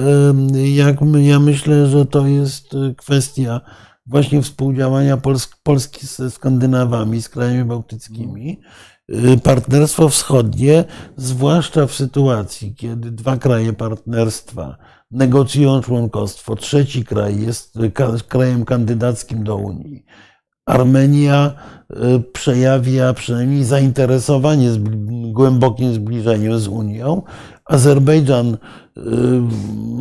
jak, 0.53 0.95
ja 1.15 1.39
myślę, 1.39 1.87
że 1.87 2.05
to 2.05 2.27
jest 2.27 2.75
kwestia 2.97 3.61
właśnie 4.05 4.41
współdziałania 4.41 5.17
Polski 5.63 6.07
ze 6.07 6.31
Skandynawami, 6.31 7.21
z 7.21 7.29
krajami 7.29 7.63
bałtyckimi. 7.63 8.59
E, 9.09 9.37
partnerstwo 9.37 10.09
wschodnie, 10.09 10.83
zwłaszcza 11.17 11.87
w 11.87 11.93
sytuacji, 11.93 12.75
kiedy 12.75 13.11
dwa 13.11 13.37
kraje 13.37 13.73
partnerstwa 13.73 14.77
negocjują 15.11 15.81
członkostwo. 15.81 16.55
Trzeci 16.55 17.05
kraj 17.05 17.41
jest 17.41 17.77
krajem 18.27 18.65
kandydackim 18.65 19.43
do 19.43 19.55
Unii. 19.55 20.05
Armenia 20.65 21.51
y, 21.91 22.19
przejawia 22.33 23.13
przynajmniej 23.13 23.63
zainteresowanie 23.63 24.69
głębokim 25.33 25.93
zbliżeniem 25.93 26.59
z 26.59 26.67
Unią. 26.67 27.21
Azerbejdżan 27.65 28.53
y, 28.53 29.01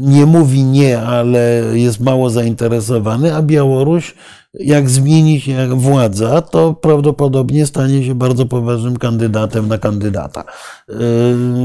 nie 0.01 0.26
mówi 0.26 0.64
nie, 0.64 1.01
ale 1.01 1.62
jest 1.72 2.01
mało 2.01 2.31
zainteresowany, 2.31 3.35
a 3.35 3.43
Białoruś 3.43 4.14
jak 4.60 4.90
zmieni 4.90 5.40
się 5.40 5.68
władza, 5.68 6.43
to 6.43 6.74
prawdopodobnie 6.74 7.66
stanie 7.66 8.05
się 8.05 8.14
bardzo 8.14 8.47
poważnym 8.47 8.97
kandydatem 8.97 9.68
na 9.68 9.78
kandydata. 9.78 10.44
Yy, 10.89 10.97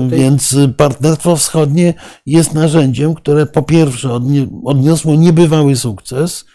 więc 0.10 0.58
Partnerstwo 0.78 1.36
Wschodnie 1.36 1.94
jest 2.26 2.54
narzędziem, 2.54 3.16
które 3.16 3.46
po 3.46 3.62
pierwsze 3.62 4.20
odniosło 4.66 5.16
niebywały 5.16 5.76
sukces. 5.76 6.46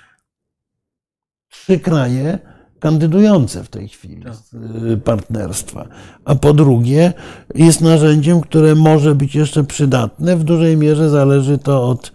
Trzy 1.49 1.81
kraje 1.81 2.39
kandydujące 2.81 3.65
w 3.65 3.69
tej 3.69 3.89
chwili 3.89 4.23
tak. 4.23 4.35
yy, 4.83 4.97
partnerstwa. 4.97 5.89
A 6.25 6.35
po 6.35 6.53
drugie, 6.53 7.13
jest 7.55 7.81
narzędziem, 7.81 8.41
które 8.41 8.75
może 8.75 9.15
być 9.15 9.35
jeszcze 9.35 9.65
przydatne. 9.65 10.37
W 10.37 10.45
dużej 10.45 10.77
mierze 10.77 11.11
zależy 11.11 11.59
to 11.59 11.89
od 11.89 12.13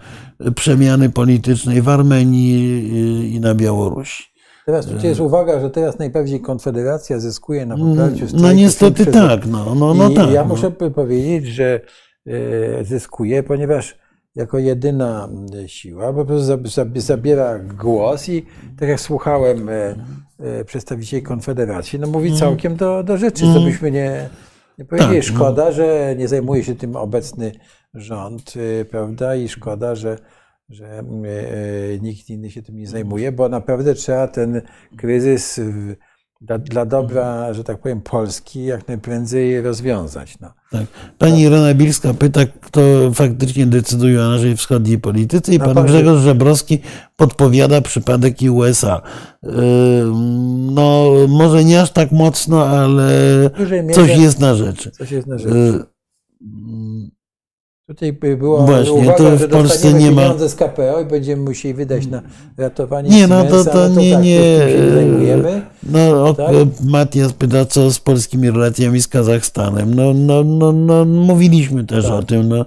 przemiany 0.55 1.09
politycznej 1.09 1.81
w 1.81 1.89
Armenii 1.89 3.35
i 3.35 3.39
na 3.39 3.55
Białorusi. 3.55 4.23
Teraz 4.65 4.85
tu 4.85 5.07
jest 5.07 5.19
uwaga, 5.19 5.59
że 5.59 5.69
teraz 5.69 5.99
najbardziej 5.99 6.41
Konfederacja 6.41 7.19
zyskuje 7.19 7.65
na 7.65 7.77
poparciu 7.77 8.25
No 8.33 8.53
niestety 8.53 9.05
tak, 9.05 9.45
no, 9.45 9.75
no, 9.75 9.93
no 9.93 10.09
I 10.09 10.13
tak. 10.13 10.31
Ja 10.31 10.41
no. 10.41 10.47
muszę 10.47 10.71
powiedzieć, 10.71 11.45
że 11.45 11.81
e, 12.27 12.85
zyskuje, 12.85 13.43
ponieważ 13.43 13.97
jako 14.35 14.57
jedyna 14.57 15.29
siła 15.67 16.13
po 16.13 16.25
prostu 16.25 16.57
zabiera 16.95 17.59
głos 17.59 18.29
i 18.29 18.45
tak 18.79 18.89
jak 18.89 18.99
słuchałem 18.99 19.69
przedstawicieli 20.65 21.23
Konfederacji, 21.23 21.99
no 21.99 22.07
mówi 22.07 22.27
mm. 22.27 22.39
całkiem 22.39 22.75
do, 22.75 23.03
do 23.03 23.17
rzeczy, 23.17 23.43
co 23.43 23.51
mm. 23.51 23.65
byśmy 23.65 23.91
nie 23.91 24.29
powiedzieli. 24.85 25.21
Tak, 25.21 25.29
no. 25.29 25.35
Szkoda, 25.35 25.65
no. 25.65 25.71
że 25.71 26.15
nie 26.17 26.27
zajmuje 26.27 26.63
się 26.63 26.75
tym 26.75 26.95
obecny 26.95 27.51
rząd, 27.93 28.53
y, 28.55 28.85
prawda? 28.85 29.35
I 29.35 29.49
szkoda, 29.49 29.95
że, 29.95 30.17
że 30.69 30.99
y, 30.99 31.27
y, 31.27 31.99
nikt 32.01 32.29
inny 32.29 32.51
się 32.51 32.61
tym 32.61 32.75
nie 32.75 32.87
zajmuje, 32.87 33.31
bo 33.31 33.49
naprawdę 33.49 33.93
trzeba 33.93 34.27
ten 34.27 34.61
kryzys 34.97 35.59
dla, 36.41 36.57
dla 36.57 36.85
dobra, 36.85 37.53
że 37.53 37.63
tak 37.63 37.79
powiem, 37.79 38.01
Polski 38.01 38.65
jak 38.65 38.87
najprędzej 38.87 39.61
rozwiązać. 39.61 40.39
No. 40.39 40.53
Tak. 40.71 40.85
Pani 41.17 41.41
Irena 41.41 41.73
Bilska 41.73 42.13
pyta, 42.13 42.45
kto 42.45 42.81
faktycznie 43.13 43.65
decyduje 43.65 44.21
o 44.21 44.29
naszej 44.29 44.57
wschodniej 44.57 44.99
polityce 44.99 45.53
i 45.53 45.59
No 45.59 45.65
pan 45.65 45.75
pan- 45.75 45.85
Grzegorz 45.85 46.21
Żebrowski 46.21 46.79
podpowiada 47.15 47.81
przypadek 47.81 48.41
i 48.41 48.49
USA. 48.49 49.01
Yy, 49.43 49.51
No, 50.71 51.11
może 51.27 51.63
nie 51.65 51.81
aż 51.81 51.91
tak 51.91 52.11
mocno, 52.11 52.65
ale 52.67 53.09
coś 53.93 54.09
jest 54.17 54.39
na 54.39 54.55
rzeczy. 54.55 54.91
coś 54.91 55.11
jest 55.11 55.27
na 55.27 55.37
rzecz. 55.37 55.53
Tutaj 57.89 58.13
by 58.13 58.37
było 58.37 58.65
Właśnie, 58.65 58.91
uwaga, 58.93 59.17
to 59.17 59.35
w 59.35 59.39
że 59.39 59.47
Polsce 59.47 59.93
nie 59.93 60.11
ma- 60.11 60.21
pieniądze 60.21 60.49
z 60.49 60.55
KPO 60.55 61.01
i 61.01 61.05
będziemy 61.05 61.41
musieli 61.43 61.73
wydać 61.73 62.07
na 62.07 62.21
ratowanie 62.57 63.09
Nie, 63.09 63.27
no 63.27 63.43
to- 63.43 63.49
Siemensa, 63.49 63.71
to 63.71 63.89
nie- 63.89 64.13
tak, 64.13 64.23
nie, 64.23 64.39
to 64.39 64.65
e, 64.87 64.91
zajmujemy. 64.93 65.61
No, 65.83 66.25
o, 66.25 66.33
Tak? 66.33 66.55
Matias 66.85 67.33
pyta, 67.33 67.65
co 67.65 67.91
z 67.91 67.99
polskimi 67.99 68.51
relacjami 68.51 69.01
z 69.01 69.07
Kazachstanem. 69.07 69.93
No, 69.95 70.13
no, 70.13 70.43
no, 70.43 70.71
no 70.71 71.05
mówiliśmy 71.05 71.83
też 71.85 72.05
Tak. 72.05 72.13
o 72.13 72.23
tym. 72.23 72.49
No. 72.49 72.65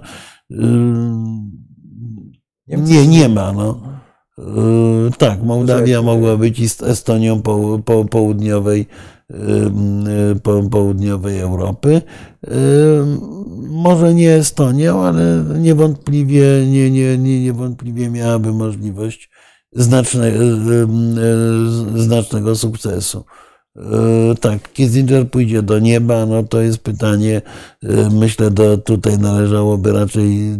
Niemcy- 2.67 2.91
Nie, 2.93 3.07
nie 3.07 3.29
ma. 3.29 3.53
No. 3.53 3.79
Yy, 4.37 5.11
Tak, 5.17 5.43
Mołdawia 5.43 6.01
mogła 6.01 6.37
być 6.37 6.61
Estonią 6.83 7.41
po, 7.41 7.79
po, 7.85 8.05
południowej, 8.05 8.85
po, 8.85 8.91
południowej 10.71 11.39
Europy. 11.39 12.01
Yy, 12.43 12.53
Może 13.69 14.13
nie 14.13 14.33
Estonią, 14.33 15.03
ale 15.03 15.45
niewątpliwie, 15.59 16.43
nie, 16.67 16.91
nie, 16.91 17.17
nie, 17.17 17.43
niewątpliwie 17.43 18.09
miałaby 18.09 18.53
możliwość 18.53 19.29
znaczne, 19.71 20.31
znacznego 21.95 22.55
sukcesu. 22.55 23.25
Tak, 24.41 24.73
Kissinger 24.73 25.29
pójdzie 25.29 25.61
do 25.61 25.79
nieba, 25.79 26.25
no 26.25 26.43
to 26.43 26.61
jest 26.61 26.77
pytanie, 26.77 27.41
myślę, 28.11 28.51
do, 28.51 28.77
tutaj 28.77 29.17
należałoby 29.19 29.91
raczej 29.91 30.57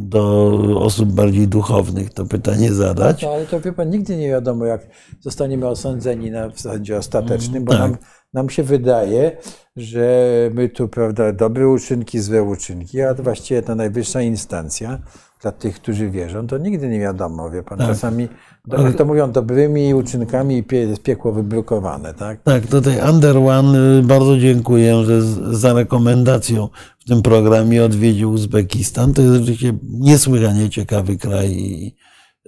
do 0.00 0.58
osób 0.80 1.12
bardziej 1.12 1.48
duchownych 1.48 2.10
to 2.14 2.24
pytanie 2.24 2.72
zadać. 2.72 3.22
No, 3.22 3.28
ale 3.28 3.46
to 3.46 3.60
wie 3.60 3.72
pan, 3.72 3.90
nigdy 3.90 4.16
nie 4.16 4.28
wiadomo, 4.28 4.64
jak 4.64 4.86
zostaniemy 5.20 5.68
osądzeni 5.68 6.30
na 6.30 6.48
w 6.48 6.60
sądzie 6.60 6.96
ostatecznym, 6.96 7.64
bo 7.64 7.72
tak. 7.72 7.80
nam, 7.80 7.96
nam 8.34 8.50
się 8.50 8.62
wydaje, 8.62 9.36
że 9.76 10.28
my 10.54 10.68
tu, 10.68 10.88
prawda, 10.88 11.32
dobre 11.32 11.68
uczynki, 11.68 12.20
złe 12.20 12.42
uczynki, 12.42 13.02
a 13.02 13.14
właściwie 13.14 13.62
ta 13.62 13.74
najwyższa 13.74 14.22
instancja 14.22 14.98
dla 15.42 15.52
tych, 15.52 15.74
którzy 15.74 16.10
wierzą, 16.10 16.46
to 16.46 16.58
nigdy 16.58 16.88
nie 16.88 17.00
wiadomo, 17.00 17.50
wie 17.50 17.62
pan. 17.62 17.78
Tak. 17.78 17.86
Czasami, 17.86 18.28
jak 18.68 18.96
to 18.96 19.04
mówią, 19.04 19.32
dobrymi 19.32 19.94
uczynkami 19.94 20.64
jest 20.72 21.02
piekło 21.02 21.32
wyblokowane, 21.32 22.14
tak? 22.14 22.42
Tak, 22.42 22.66
tutaj 22.66 23.10
Under 23.10 23.36
One 23.36 23.98
y, 23.98 24.02
bardzo 24.02 24.38
dziękuję, 24.38 25.04
że 25.04 25.22
za 25.56 25.72
rekomendacją 25.72 26.68
w 26.98 27.04
tym 27.04 27.22
programie 27.22 27.84
odwiedził 27.84 28.30
Uzbekistan. 28.30 29.14
To 29.14 29.22
jest 29.22 29.34
rzeczywiście 29.34 29.72
niesłychanie 29.82 30.70
ciekawy 30.70 31.16
kraj 31.16 31.52
i, 31.52 31.96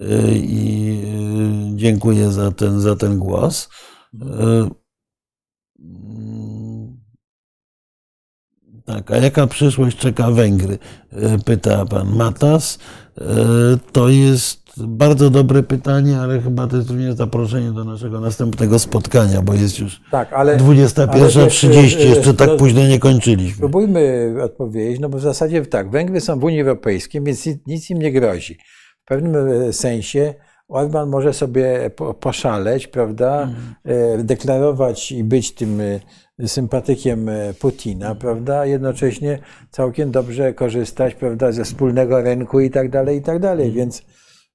y, 0.01 0.05
i 0.35 1.01
y, 1.73 1.75
dziękuję 1.75 2.31
za 2.31 2.51
ten, 2.51 2.79
za 2.79 2.95
ten 2.95 3.19
głos. 3.19 3.69
Tak, 8.89 9.11
a 9.11 9.17
jaka 9.17 9.47
przyszłość 9.47 9.97
czeka 9.97 10.31
Węgry? 10.31 10.77
Y, 11.13 11.43
Pyta 11.45 11.85
pan 11.85 12.15
Matas. 12.15 12.79
Y, 13.17 13.21
To 13.91 14.09
jest 14.09 14.59
bardzo 14.77 15.29
dobre 15.29 15.63
pytanie, 15.63 16.19
ale 16.19 16.41
chyba 16.41 16.67
to 16.67 16.77
jest 16.77 16.89
również 16.89 17.15
zaproszenie 17.15 17.71
do 17.71 17.83
naszego 17.83 18.19
następnego 18.19 18.79
spotkania, 18.79 19.41
bo 19.41 19.53
jest 19.53 19.79
już 19.79 20.01
Tak, 20.11 20.33
ale... 20.33 20.57
21.30, 20.57 21.67
ale, 21.67 22.03
e, 22.03 22.05
jeszcze 22.07 22.33
tak 22.33 22.49
e, 22.49 22.57
późno 22.57 22.87
nie 22.87 22.99
kończyliśmy. 22.99 23.55
Spróbujmy 23.55 24.33
odpowiedzieć, 24.43 24.99
no 24.99 25.09
bo 25.09 25.17
w 25.17 25.21
zasadzie 25.21 25.65
tak, 25.65 25.91
Węgry 25.91 26.21
są 26.21 26.39
w 26.39 26.43
Unii 26.43 26.61
Europejskiej, 26.61 27.21
więc 27.23 27.45
nic, 27.67 27.89
im 27.89 27.99
nie 27.99 28.11
grozi. 28.11 28.57
W 29.05 29.07
pewnym 29.07 29.35
e, 29.47 29.73
sensie 29.73 30.33
Orban 30.67 31.09
może 31.09 31.33
sobie 31.33 31.89
po- 31.95 32.13
poszaleć, 32.13 32.87
prawda, 32.87 33.49
e, 33.85 34.23
deklarować 34.23 35.11
i 35.11 35.23
być 35.23 35.51
tym 35.51 35.81
e, 35.81 35.99
sympatykiem 36.47 37.29
e, 37.29 37.53
Putina, 37.53 38.15
prawda, 38.15 38.59
a 38.59 38.65
jednocześnie 38.65 39.39
całkiem 39.71 40.11
dobrze 40.11 40.53
korzystać, 40.53 41.15
prawda, 41.15 41.51
ze 41.51 41.63
wspólnego 41.63 42.21
rynku 42.21 42.59
i 42.59 42.69
tak 42.69 42.89
dalej, 42.89 43.17
i 43.17 43.21
tak 43.21 43.39
dalej, 43.39 43.71
więc 43.71 44.03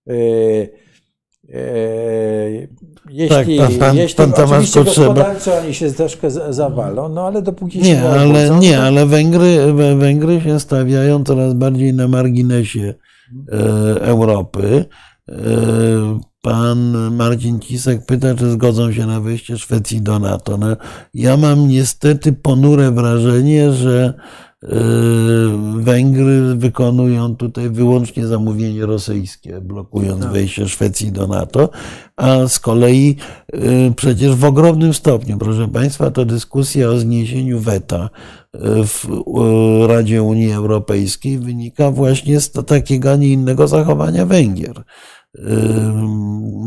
e, 0.08 0.12
e, 1.54 2.68
jeśli, 3.10 3.58
pan- 3.58 3.74
pan- 3.78 3.96
jeśli 3.96 4.16
pan 4.16 4.32
Tomasz 4.32 4.50
oczywiście 4.50 4.80
Potrzeba- 4.84 5.06
gospodarczo 5.14 5.58
oni 5.64 5.74
się 5.74 5.92
troszkę 5.92 6.30
zawalą, 6.30 7.08
no 7.08 7.26
ale 7.26 7.42
dopóki 7.42 7.78
się 7.78 7.84
Nie, 7.84 7.92
nie 7.94 8.02
ale, 8.02 8.24
obudzą, 8.48 8.60
nie, 8.60 8.76
to- 8.76 8.82
ale 8.82 9.06
Węgry, 9.06 9.56
Wę- 9.72 9.98
Węgry 9.98 10.40
się 10.40 10.60
stawiają 10.60 11.24
coraz 11.24 11.54
bardziej 11.54 11.94
na 11.94 12.08
marginesie 12.08 12.94
e, 13.52 13.56
Europy. 14.00 14.84
E, 15.28 15.34
Pan 16.44 16.96
Marcin 17.14 17.60
Cisek 17.60 18.06
pyta, 18.06 18.34
czy 18.34 18.50
zgodzą 18.50 18.92
się 18.92 19.06
na 19.06 19.20
wejście 19.20 19.58
Szwecji 19.58 20.02
do 20.02 20.18
NATO. 20.18 20.56
No, 20.56 20.66
ja 21.14 21.36
mam 21.36 21.68
niestety 21.68 22.32
ponure 22.32 22.90
wrażenie, 22.90 23.72
że 23.72 24.14
e, 24.62 24.68
Węgry 25.76 26.54
wykonują 26.56 27.36
tutaj 27.36 27.70
wyłącznie 27.70 28.26
zamówienie 28.26 28.86
rosyjskie, 28.86 29.60
blokując 29.60 30.22
Tak. 30.22 30.32
wejście 30.32 30.68
Szwecji 30.68 31.12
do 31.12 31.26
NATO, 31.26 31.70
a 32.16 32.48
z 32.48 32.58
kolei 32.58 33.16
e, 33.52 33.58
przecież 33.96 34.34
w 34.34 34.44
ogromnym 34.44 34.94
stopniu, 34.94 35.38
proszę 35.38 35.68
Państwa, 35.68 36.10
to 36.10 36.24
dyskusja 36.24 36.88
o 36.88 36.98
zniesieniu 36.98 37.60
weta 37.60 38.10
e, 38.54 38.58
w 38.86 39.06
Radzie 39.88 40.22
Unii 40.22 40.52
Europejskiej 40.52 41.38
wynika 41.38 41.90
właśnie 41.90 42.40
z 42.40 42.52
takiego, 42.52 43.12
a 43.12 43.16
nie 43.16 43.28
innego 43.28 43.68
zachowania 43.68 44.26
Węgier. 44.26 44.84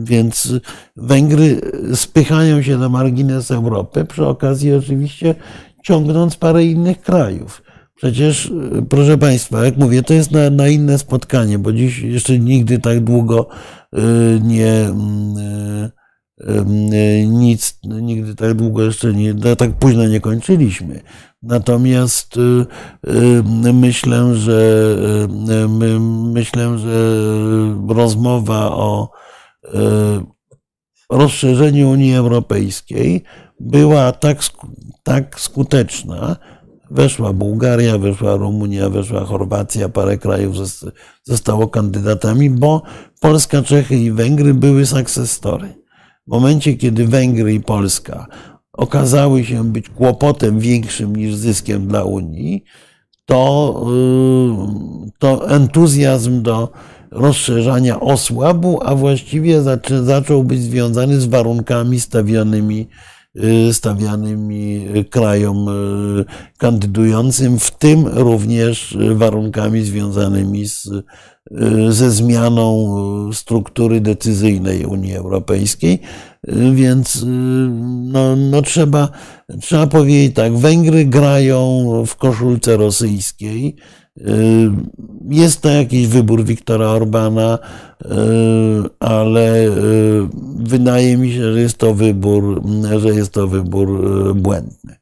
Więc 0.04 0.54
Węgry 0.96 1.62
spychają 1.96 2.62
się 2.62 2.78
na 2.78 2.90
margines 2.90 3.52
Europy, 3.52 4.06
przy 4.06 4.26
okazji 4.26 4.74
oczywiście 4.74 5.36
ciągnąc 5.84 6.36
parę 6.36 6.66
innych 6.66 7.02
krajów. 7.02 7.62
Przecież, 7.96 8.46
y, 8.46 8.86
proszę 8.90 9.18
Państwa, 9.18 9.66
jak 9.66 9.78
mówię, 9.78 10.04
to 10.04 10.14
jest 10.14 10.32
na, 10.32 10.50
na 10.50 10.68
inne 10.68 10.98
spotkanie, 10.98 11.60
bo 11.60 11.74
dziś 11.74 12.00
jeszcze 12.00 12.40
nigdy 12.40 12.80
tak 12.80 13.04
długo 13.04 13.48
y, 13.94 14.00
nie. 14.44 14.90
Y, 16.42 17.26
Nic, 17.28 17.80
nigdy 17.84 18.36
tak 18.36 18.54
długo 18.54 18.84
jeszcze 18.84 19.14
nie, 19.14 19.34
tak 19.56 19.80
późno 19.80 20.08
nie 20.08 20.20
kończyliśmy. 20.22 21.02
Natomiast 21.44 22.38
y, 22.38 22.66
y, 23.68 23.74
myślę, 23.74 24.36
że 24.36 24.82
my- 25.70 26.00
myślę, 26.34 26.78
że 26.80 27.20
rozmowa 27.90 28.72
o 28.72 29.12
rozszerzeniu 31.10 31.90
Unii 31.90 32.16
Europejskiej 32.16 33.24
była 33.60 34.12
tak, 34.12 34.40
tak 35.04 35.40
skuteczna. 35.40 36.36
Weszła 36.92 37.34
Bułgaria, 37.34 37.98
weszła 37.98 38.36
Rumunia, 38.36 38.90
weszła 38.90 39.26
Chorwacja, 39.26 39.90
parę 39.90 40.18
krajów 40.18 40.56
zos- 40.56 40.92
zostało 41.24 41.68
kandydatami, 41.68 42.50
bo 42.50 42.82
Polska, 43.22 43.62
Czechy 43.62 43.96
i 43.96 44.12
Węgry 44.12 44.54
były 44.54 44.86
success 44.86 45.32
story. 45.32 45.87
W 46.28 46.32
momencie, 46.32 46.74
kiedy 46.74 47.08
Węgry 47.08 47.54
i 47.54 47.60
Polska 47.60 48.28
okazały 48.74 49.46
się 49.46 49.64
być 49.64 49.90
kłopotem 49.90 50.60
większym 50.60 51.16
niż 51.16 51.36
zyskiem 51.36 51.88
dla 51.88 52.04
Unii, 52.04 52.64
to, 53.26 53.82
y, 55.08 55.12
to 55.20 55.50
entuzjazm 55.50 56.42
do 56.42 56.72
rozszerzania 57.12 58.00
osłabł, 58.00 58.80
a 58.86 58.96
właściwie 58.96 59.62
zaczął 60.04 60.44
być 60.44 60.62
związany 60.62 61.22
z 61.22 61.26
warunkami 61.26 62.00
stawianymi, 62.00 62.88
y, 63.70 63.74
stawianymi 63.74 64.88
krajom 65.10 65.70
y, 65.70 66.26
kandydującym, 66.58 67.60
w 67.60 67.72
tym 67.72 68.08
również 68.08 68.98
warunkami 69.16 69.84
związanymi 69.84 70.68
z, 70.68 70.90
ze 71.90 72.12
zmianą 72.12 72.96
y, 73.30 73.34
struktury 73.34 74.02
decyzyjnej 74.02 74.86
Unii 74.86 75.16
Europejskiej. 75.16 76.00
Y, 76.50 76.72
Więc 76.76 77.16
y, 77.16 77.26
no, 78.14 78.36
no 78.36 78.62
trzeba, 78.62 79.10
trzeba 79.62 79.88
powiedzieć 79.88 80.36
tak, 80.36 80.58
Węgry 80.58 81.06
grają 81.06 81.84
w 82.08 82.16
koszulce 82.16 82.78
rosyjskiej. 82.78 83.76
Y, 84.18 84.70
Jest 85.30 85.62
to 85.62 85.70
jakiś 85.70 86.08
wybór 86.08 86.44
Viktora 86.44 86.88
Orbana, 86.88 87.60
y, 88.06 88.08
ale 89.00 89.68
y, 89.68 89.72
wydaje 90.60 91.18
mi 91.18 91.32
się, 91.34 91.54
że 91.54 91.60
jest 91.62 91.78
to 91.78 91.94
wybór, 91.94 92.62
że 92.98 93.10
jest 93.10 93.32
to 93.32 93.48
wybór 93.48 94.06
y, 94.30 94.34
błędny. 94.34 94.96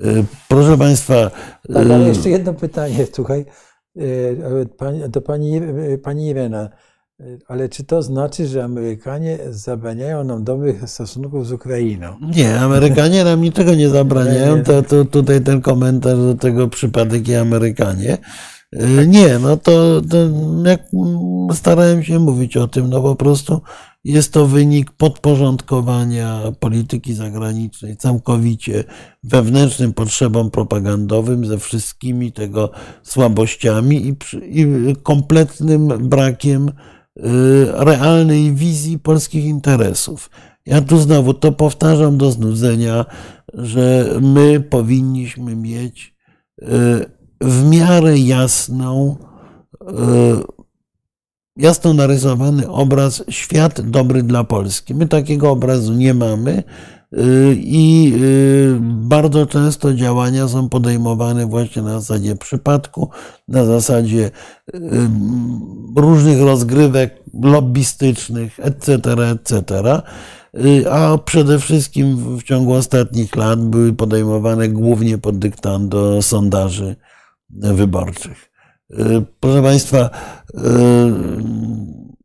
Y, 0.00 0.24
Proszę 0.48 0.78
Państwa, 0.78 1.30
Tak, 1.68 1.76
ale 1.76 2.04
y, 2.04 2.08
jeszcze 2.08 2.30
jedno 2.30 2.54
pytanie, 2.54 3.06
słuchaj, 3.12 3.44
do 5.08 5.20
pani, 5.20 5.56
e, 5.56 5.98
pani 5.98 6.26
Irena. 6.26 6.68
Ale 7.48 7.68
czy 7.68 7.84
to 7.84 8.02
znaczy, 8.02 8.46
że 8.46 8.64
Amerykanie 8.64 9.38
zabraniają 9.50 10.24
nam 10.24 10.44
dobrych 10.44 10.90
stosunków 10.90 11.46
z 11.46 11.52
Ukrainą? 11.52 12.16
Nie, 12.36 12.60
Amerykanie 12.60 13.24
nam 13.24 13.42
niczego 13.42 13.74
nie 13.74 13.88
zabraniają. 13.88 14.62
To, 14.62 14.82
to 14.82 15.04
tutaj 15.04 15.40
ten 15.40 15.60
komentarz 15.60 16.18
do 16.18 16.34
tego 16.34 16.68
przypadek 16.68 17.28
i 17.28 17.34
Amerykanie. 17.34 18.18
Nie, 19.06 19.38
no 19.38 19.56
to, 19.56 20.02
to 20.10 20.16
jak 20.64 20.82
starałem 21.52 22.02
się 22.02 22.18
mówić 22.18 22.56
o 22.56 22.68
tym, 22.68 22.90
no 22.90 23.02
po 23.02 23.16
prostu 23.16 23.60
jest 24.04 24.32
to 24.32 24.46
wynik 24.46 24.90
podporządkowania 24.90 26.42
polityki 26.60 27.14
zagranicznej 27.14 27.96
całkowicie 27.96 28.84
wewnętrznym 29.22 29.92
potrzebom 29.92 30.50
propagandowym, 30.50 31.46
ze 31.46 31.58
wszystkimi 31.58 32.32
tego 32.32 32.70
słabościami 33.02 34.08
i, 34.08 34.16
i 34.60 34.66
kompletnym 35.02 35.88
brakiem 35.88 36.68
y, 36.68 36.72
realnej 37.72 38.54
wizji 38.54 38.98
polskich 38.98 39.44
interesów. 39.44 40.30
Ja 40.66 40.80
tu 40.80 40.98
znowu 40.98 41.34
to 41.34 41.52
powtarzam 41.52 42.18
do 42.18 42.30
znudzenia, 42.30 43.04
że 43.54 44.14
my 44.20 44.60
powinniśmy 44.60 45.56
mieć 45.56 46.16
y, 46.62 46.66
w 47.40 47.70
miarę 47.70 48.18
jasną, 48.18 49.16
y, 49.82 50.63
jasno 51.56 51.94
narysowany 51.94 52.68
obraz 52.68 53.22
świat 53.28 53.80
dobry 53.80 54.22
dla 54.22 54.44
Polski. 54.44 54.94
My 54.94 55.08
takiego 55.08 55.50
obrazu 55.50 55.94
nie 55.94 56.14
mamy 56.14 56.62
y, 57.12 57.56
i 57.58 58.12
y, 58.22 58.78
bardzo 58.80 59.46
często 59.46 59.94
działania 59.94 60.48
są 60.48 60.68
podejmowane 60.68 61.46
właśnie 61.46 61.82
na 61.82 62.00
zasadzie 62.00 62.36
przypadku, 62.36 63.10
na 63.48 63.64
zasadzie 63.64 64.30
y, 64.74 64.80
różnych 65.96 66.40
rozgrywek 66.40 67.22
lobbystycznych, 67.42 68.60
etc., 68.60 68.98
etc., 69.32 69.82
a 70.90 71.18
przede 71.24 71.58
wszystkim 71.58 72.38
w 72.38 72.42
ciągu 72.42 72.72
ostatnich 72.72 73.36
lat 73.36 73.64
były 73.64 73.92
podejmowane 73.92 74.68
głównie 74.68 75.18
pod 75.18 75.38
dyktando 75.38 76.22
sondaży 76.22 76.96
wyborczych. 77.50 78.53
Proszę 79.40 79.62
Państwa, 79.62 80.10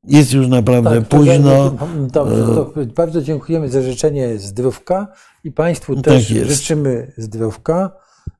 jest 0.03 0.33
już 0.33 0.47
naprawdę 0.47 0.99
tak, 0.99 1.09
późno. 1.09 1.75
Dobrze, 2.13 2.45
to 2.45 2.73
bardzo 2.95 3.21
dziękujemy 3.21 3.69
za 3.69 3.81
życzenie 3.81 4.37
zdrówka 4.37 5.07
i 5.43 5.51
Państwu 5.51 5.95
tak 5.95 6.03
też 6.03 6.31
jest. 6.31 6.51
życzymy 6.51 7.11
zdrówka 7.17 7.91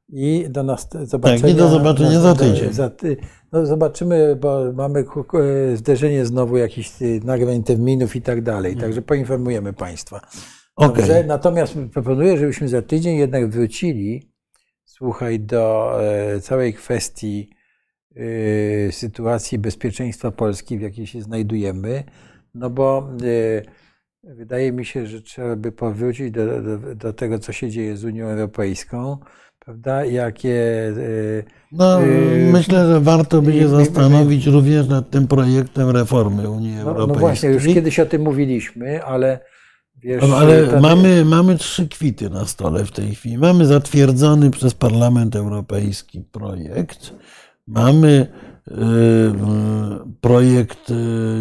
i 0.09 0.45
do 0.49 0.63
nas 0.63 0.87
zobaczenia. 1.03 1.41
Tak, 1.41 1.51
i 1.51 1.55
do 1.55 1.69
zobaczenia 1.69 2.19
za 2.19 2.35
tydzień. 2.35 2.73
Za, 2.73 2.91
no 3.51 3.65
zobaczymy, 3.65 4.35
bo 4.35 4.73
mamy 4.73 5.05
zderzenie 5.75 6.25
znowu 6.25 6.57
jakichś 6.57 6.91
nagrań 7.23 7.63
terminów 7.63 8.15
i 8.15 8.21
tak 8.21 8.41
dalej, 8.41 8.71
mm. 8.71 8.81
także 8.81 9.01
poinformujemy 9.01 9.73
Państwa. 9.73 10.21
Dobrze, 10.79 11.03
okay. 11.03 11.23
Natomiast 11.23 11.77
proponuję, 11.93 12.37
żebyśmy 12.37 12.67
za 12.67 12.81
tydzień 12.81 13.17
jednak 13.17 13.49
wrócili, 13.49 14.31
słuchaj, 14.85 15.39
do 15.39 15.91
e, 16.03 16.41
całej 16.41 16.73
kwestii 16.73 17.49
Y, 17.49 17.58
sytuacji 18.91 19.59
bezpieczeństwa 19.59 20.31
Polski, 20.31 20.77
w 20.77 20.81
jakiej 20.81 21.07
się 21.07 21.21
znajdujemy, 21.21 22.03
no 22.53 22.69
bo 22.69 23.09
y, 23.23 23.65
wydaje 24.23 24.71
mi 24.71 24.85
się, 24.85 25.07
że 25.07 25.21
trzeba 25.21 25.55
by 25.55 25.71
powrócić 25.71 26.31
do, 26.31 26.61
do, 26.61 26.95
do 26.95 27.13
tego, 27.13 27.39
co 27.39 27.51
się 27.51 27.69
dzieje 27.69 27.97
z 27.97 28.03
Unią 28.03 28.27
Europejską, 28.27 29.17
prawda? 29.59 30.05
Jakie. 30.05 30.49
Y, 30.97 31.43
no, 31.71 31.99
myślę, 32.51 32.87
że 32.87 32.99
warto 32.99 33.41
by 33.41 33.53
się 33.53 33.67
zastanowić 33.67 34.45
również 34.45 34.87
nad 34.87 35.09
tym 35.09 35.27
projektem 35.27 35.89
reformy 35.89 36.49
Unii 36.49 36.75
no, 36.75 36.81
Europejskiej. 36.81 37.13
No 37.13 37.19
właśnie, 37.19 37.49
już 37.49 37.65
kiedyś 37.65 37.99
o 37.99 38.05
tym 38.05 38.21
mówiliśmy, 38.21 39.03
ale. 39.03 39.39
Wiesz, 40.03 40.23
no, 40.29 40.37
ale 40.37 40.67
ten... 40.67 40.81
mamy, 40.81 41.25
mamy 41.25 41.57
trzy 41.57 41.87
kwity 41.87 42.29
na 42.29 42.45
stole 42.45 42.85
w 42.85 42.91
tej 42.91 43.15
chwili. 43.15 43.37
Mamy 43.37 43.65
zatwierdzony 43.65 44.51
przez 44.51 44.73
Parlament 44.73 45.35
Europejski 45.35 46.21
projekt 46.31 47.13
Mamy 47.69 48.27
y, 48.67 48.71
projekt 50.21 50.89
y, 50.89 50.93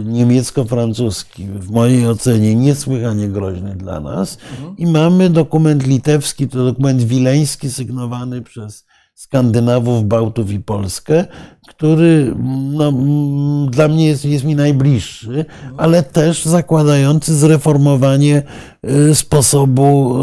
niemiecko-francuski, 0.04 1.46
w 1.46 1.70
mojej 1.70 2.08
ocenie 2.08 2.54
niesłychanie 2.54 3.28
groźny 3.28 3.76
dla 3.76 4.00
nas, 4.00 4.38
mhm. 4.50 4.76
i 4.76 4.86
mamy 4.86 5.30
dokument 5.30 5.86
litewski, 5.86 6.48
to 6.48 6.64
dokument 6.64 7.02
wileński, 7.02 7.70
sygnowany 7.70 8.42
przez 8.42 8.86
Skandynawów, 9.14 10.04
Bałtów 10.04 10.52
i 10.52 10.60
Polskę, 10.60 11.24
który 11.68 12.34
no, 12.72 12.92
dla 13.70 13.88
mnie 13.88 14.06
jest, 14.06 14.24
jest 14.24 14.44
mi 14.44 14.54
najbliższy, 14.54 15.28
mhm. 15.28 15.74
ale 15.76 16.02
też 16.02 16.44
zakładający 16.44 17.34
zreformowanie 17.34 18.42
y, 19.10 19.14
sposobu 19.14 20.18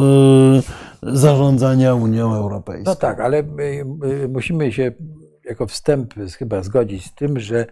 zarządzania 1.03 1.95
Unią 1.95 2.33
Europejską. 2.33 2.91
No 2.91 2.95
tak, 2.95 3.19
ale 3.19 3.43
musimy 4.29 4.71
się 4.71 4.91
jako 5.45 5.67
wstęp 5.67 6.13
chyba 6.37 6.63
zgodzić 6.63 7.05
z 7.05 7.13
tym, 7.13 7.39
że 7.39 7.65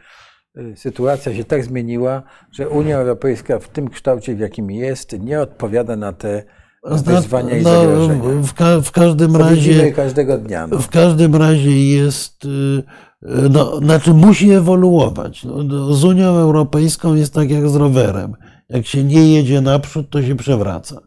y, 0.57 0.73
sytuacja 0.75 1.35
się 1.35 1.43
tak 1.43 1.63
zmieniła, 1.63 2.23
że 2.51 2.69
Unia 2.69 2.97
Europejska 2.97 3.59
w 3.59 3.67
tym 3.67 3.89
kształcie, 3.89 4.35
w 4.35 4.39
jakim 4.39 4.71
jest, 4.71 5.19
nie 5.19 5.41
odpowiada 5.41 5.95
na 5.95 6.13
te 6.13 6.43
wyzwania 6.83 7.57
i 7.57 7.63
no, 7.63 7.81
zagrożenia. 7.81 8.23
W, 8.43 8.53
ka 8.53 8.81
w 8.81 8.91
każdym 8.91 9.35
razie. 9.35 9.91
każdego 9.91 10.37
dnia. 10.37 10.67
No. 10.67 10.79
W 10.79 10.89
każdym 10.89 11.35
razie 11.35 11.87
jest. 11.87 12.45
Y, 12.45 12.47
y, 12.47 13.49
no, 13.49 13.77
znaczy 13.77 14.13
musi 14.13 14.51
ewoluować. 14.51 15.43
No, 15.43 15.63
no, 15.63 15.93
z 15.93 16.03
Unią 16.03 16.25
Europejską 16.25 17.15
jest 17.15 17.33
tak 17.33 17.51
jak 17.51 17.69
z 17.69 17.75
rowerem. 17.75 18.33
Jak 18.69 18.85
się 18.85 19.03
nie 19.03 19.33
jedzie 19.33 19.61
naprzód, 19.61 20.09
to 20.09 20.23
się 20.23 20.35
przewraca. 20.35 21.01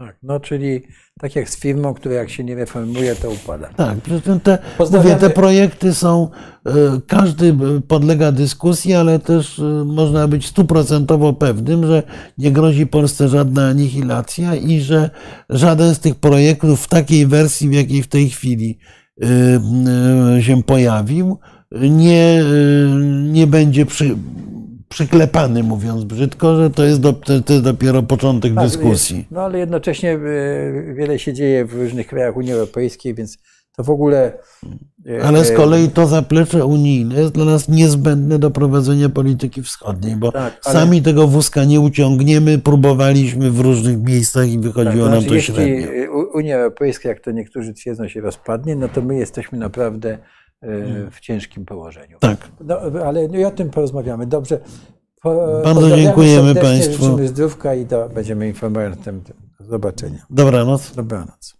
Tak, 0.00 0.16
no 0.22 0.40
czyli 0.40 0.82
tak 1.20 1.36
jak 1.36 1.50
z 1.50 1.60
firmą, 1.60 1.94
która 1.94 2.14
jak 2.14 2.30
się 2.30 2.44
nie 2.44 2.54
reformuje, 2.54 3.16
to 3.16 3.30
upada. 3.30 3.68
Tak, 3.76 3.98
te, 4.42 4.58
mówię, 4.92 5.16
te 5.16 5.30
projekty 5.30 5.94
są, 5.94 6.28
e, 6.66 6.72
każdy 7.06 7.56
podlega 7.88 8.32
dyskusji, 8.32 8.94
ale 8.94 9.18
też 9.18 9.58
e, 9.58 9.62
można 9.84 10.28
być 10.28 10.46
stuprocentowo 10.46 11.32
pewnym, 11.32 11.86
że 11.86 12.02
nie 12.38 12.50
grozi 12.50 12.86
Polsce 12.86 13.28
żadna 13.28 13.68
anihilacja 13.68 14.54
i 14.54 14.80
że 14.80 15.10
żaden 15.48 15.94
z 15.94 15.98
tych 16.00 16.14
projektów 16.14 16.84
w 16.84 16.88
takiej 16.88 17.26
wersji, 17.26 17.68
w 17.68 17.72
jakiej 17.72 18.02
w 18.02 18.08
tej 18.08 18.30
chwili 18.30 18.78
e, 19.22 20.42
się 20.42 20.62
pojawił, 20.62 21.38
nie, 21.80 22.44
nie 23.22 23.46
będzie 23.46 23.86
przy, 23.86 24.16
przyklepany, 24.90 25.62
mówiąc 25.62 26.04
brzydko, 26.04 26.56
że 26.56 26.70
to 26.70 26.84
jest, 26.84 27.00
do, 27.00 27.12
to 27.12 27.52
jest 27.52 27.64
dopiero 27.64 28.02
początek 28.02 28.54
tak, 28.54 28.64
dyskusji. 28.64 29.26
No 29.30 29.40
ale 29.40 29.58
jednocześnie 29.58 30.12
e, 30.12 30.18
wiele 30.94 31.18
się 31.18 31.32
dzieje 31.32 31.64
w 31.64 31.74
różnych 31.74 32.06
krajach 32.06 32.36
Unii 32.36 32.52
Europejskiej, 32.52 33.14
więc 33.14 33.38
to 33.76 33.84
w 33.84 33.90
ogóle. 33.90 34.32
E, 35.06 35.24
ale 35.24 35.44
z 35.44 35.52
kolei 35.52 35.88
to 35.88 36.06
zaplecze 36.06 36.64
unijne 36.64 37.20
jest 37.20 37.32
dla 37.32 37.44
nas 37.44 37.68
niezbędne 37.68 38.38
do 38.38 38.50
prowadzenia 38.50 39.08
polityki 39.08 39.62
wschodniej, 39.62 40.16
bo 40.16 40.32
tak, 40.32 40.60
ale... 40.64 40.74
sami 40.74 41.02
tego 41.02 41.26
wózka 41.26 41.64
nie 41.64 41.80
uciągniemy. 41.80 42.58
Próbowaliśmy 42.58 43.50
w 43.50 43.60
różnych 43.60 44.02
miejscach 44.02 44.48
i 44.48 44.58
wychodziło 44.58 45.04
tak, 45.04 45.14
nam 45.14 45.24
to 45.24 45.34
jeśli 45.34 45.54
średnio. 45.54 45.86
Unia 46.34 46.56
Europejska, 46.56 47.08
jak 47.08 47.20
to 47.20 47.30
niektórzy 47.30 47.74
twierdzą, 47.74 48.08
się 48.08 48.20
rozpadnie, 48.20 48.76
no 48.76 48.88
to 48.88 49.02
my 49.02 49.16
jesteśmy 49.16 49.58
naprawdę 49.58 50.18
E, 50.18 50.49
w 51.10 51.20
ciężkim 51.20 51.64
położeniu. 51.64 52.18
Tak. 52.18 52.48
No, 52.60 52.78
ale 53.04 53.24
i 53.24 53.44
o 53.44 53.50
tym 53.50 53.70
porozmawiamy. 53.70 54.26
Dobrze. 54.26 54.60
Po, 55.22 55.60
Bardzo 55.64 55.96
dziękujemy 55.96 56.54
Państwu. 56.54 57.04
Życzymy 57.04 57.28
zdrówka 57.28 57.74
i 57.74 57.86
do, 57.86 58.08
będziemy 58.08 58.48
informować 58.48 58.98
na 58.98 59.04
tym. 59.04 59.22
Do 59.60 59.64
zobaczenia. 59.66 60.26
Dobranoc. 60.30 60.94
Dobranoc. 60.94 61.59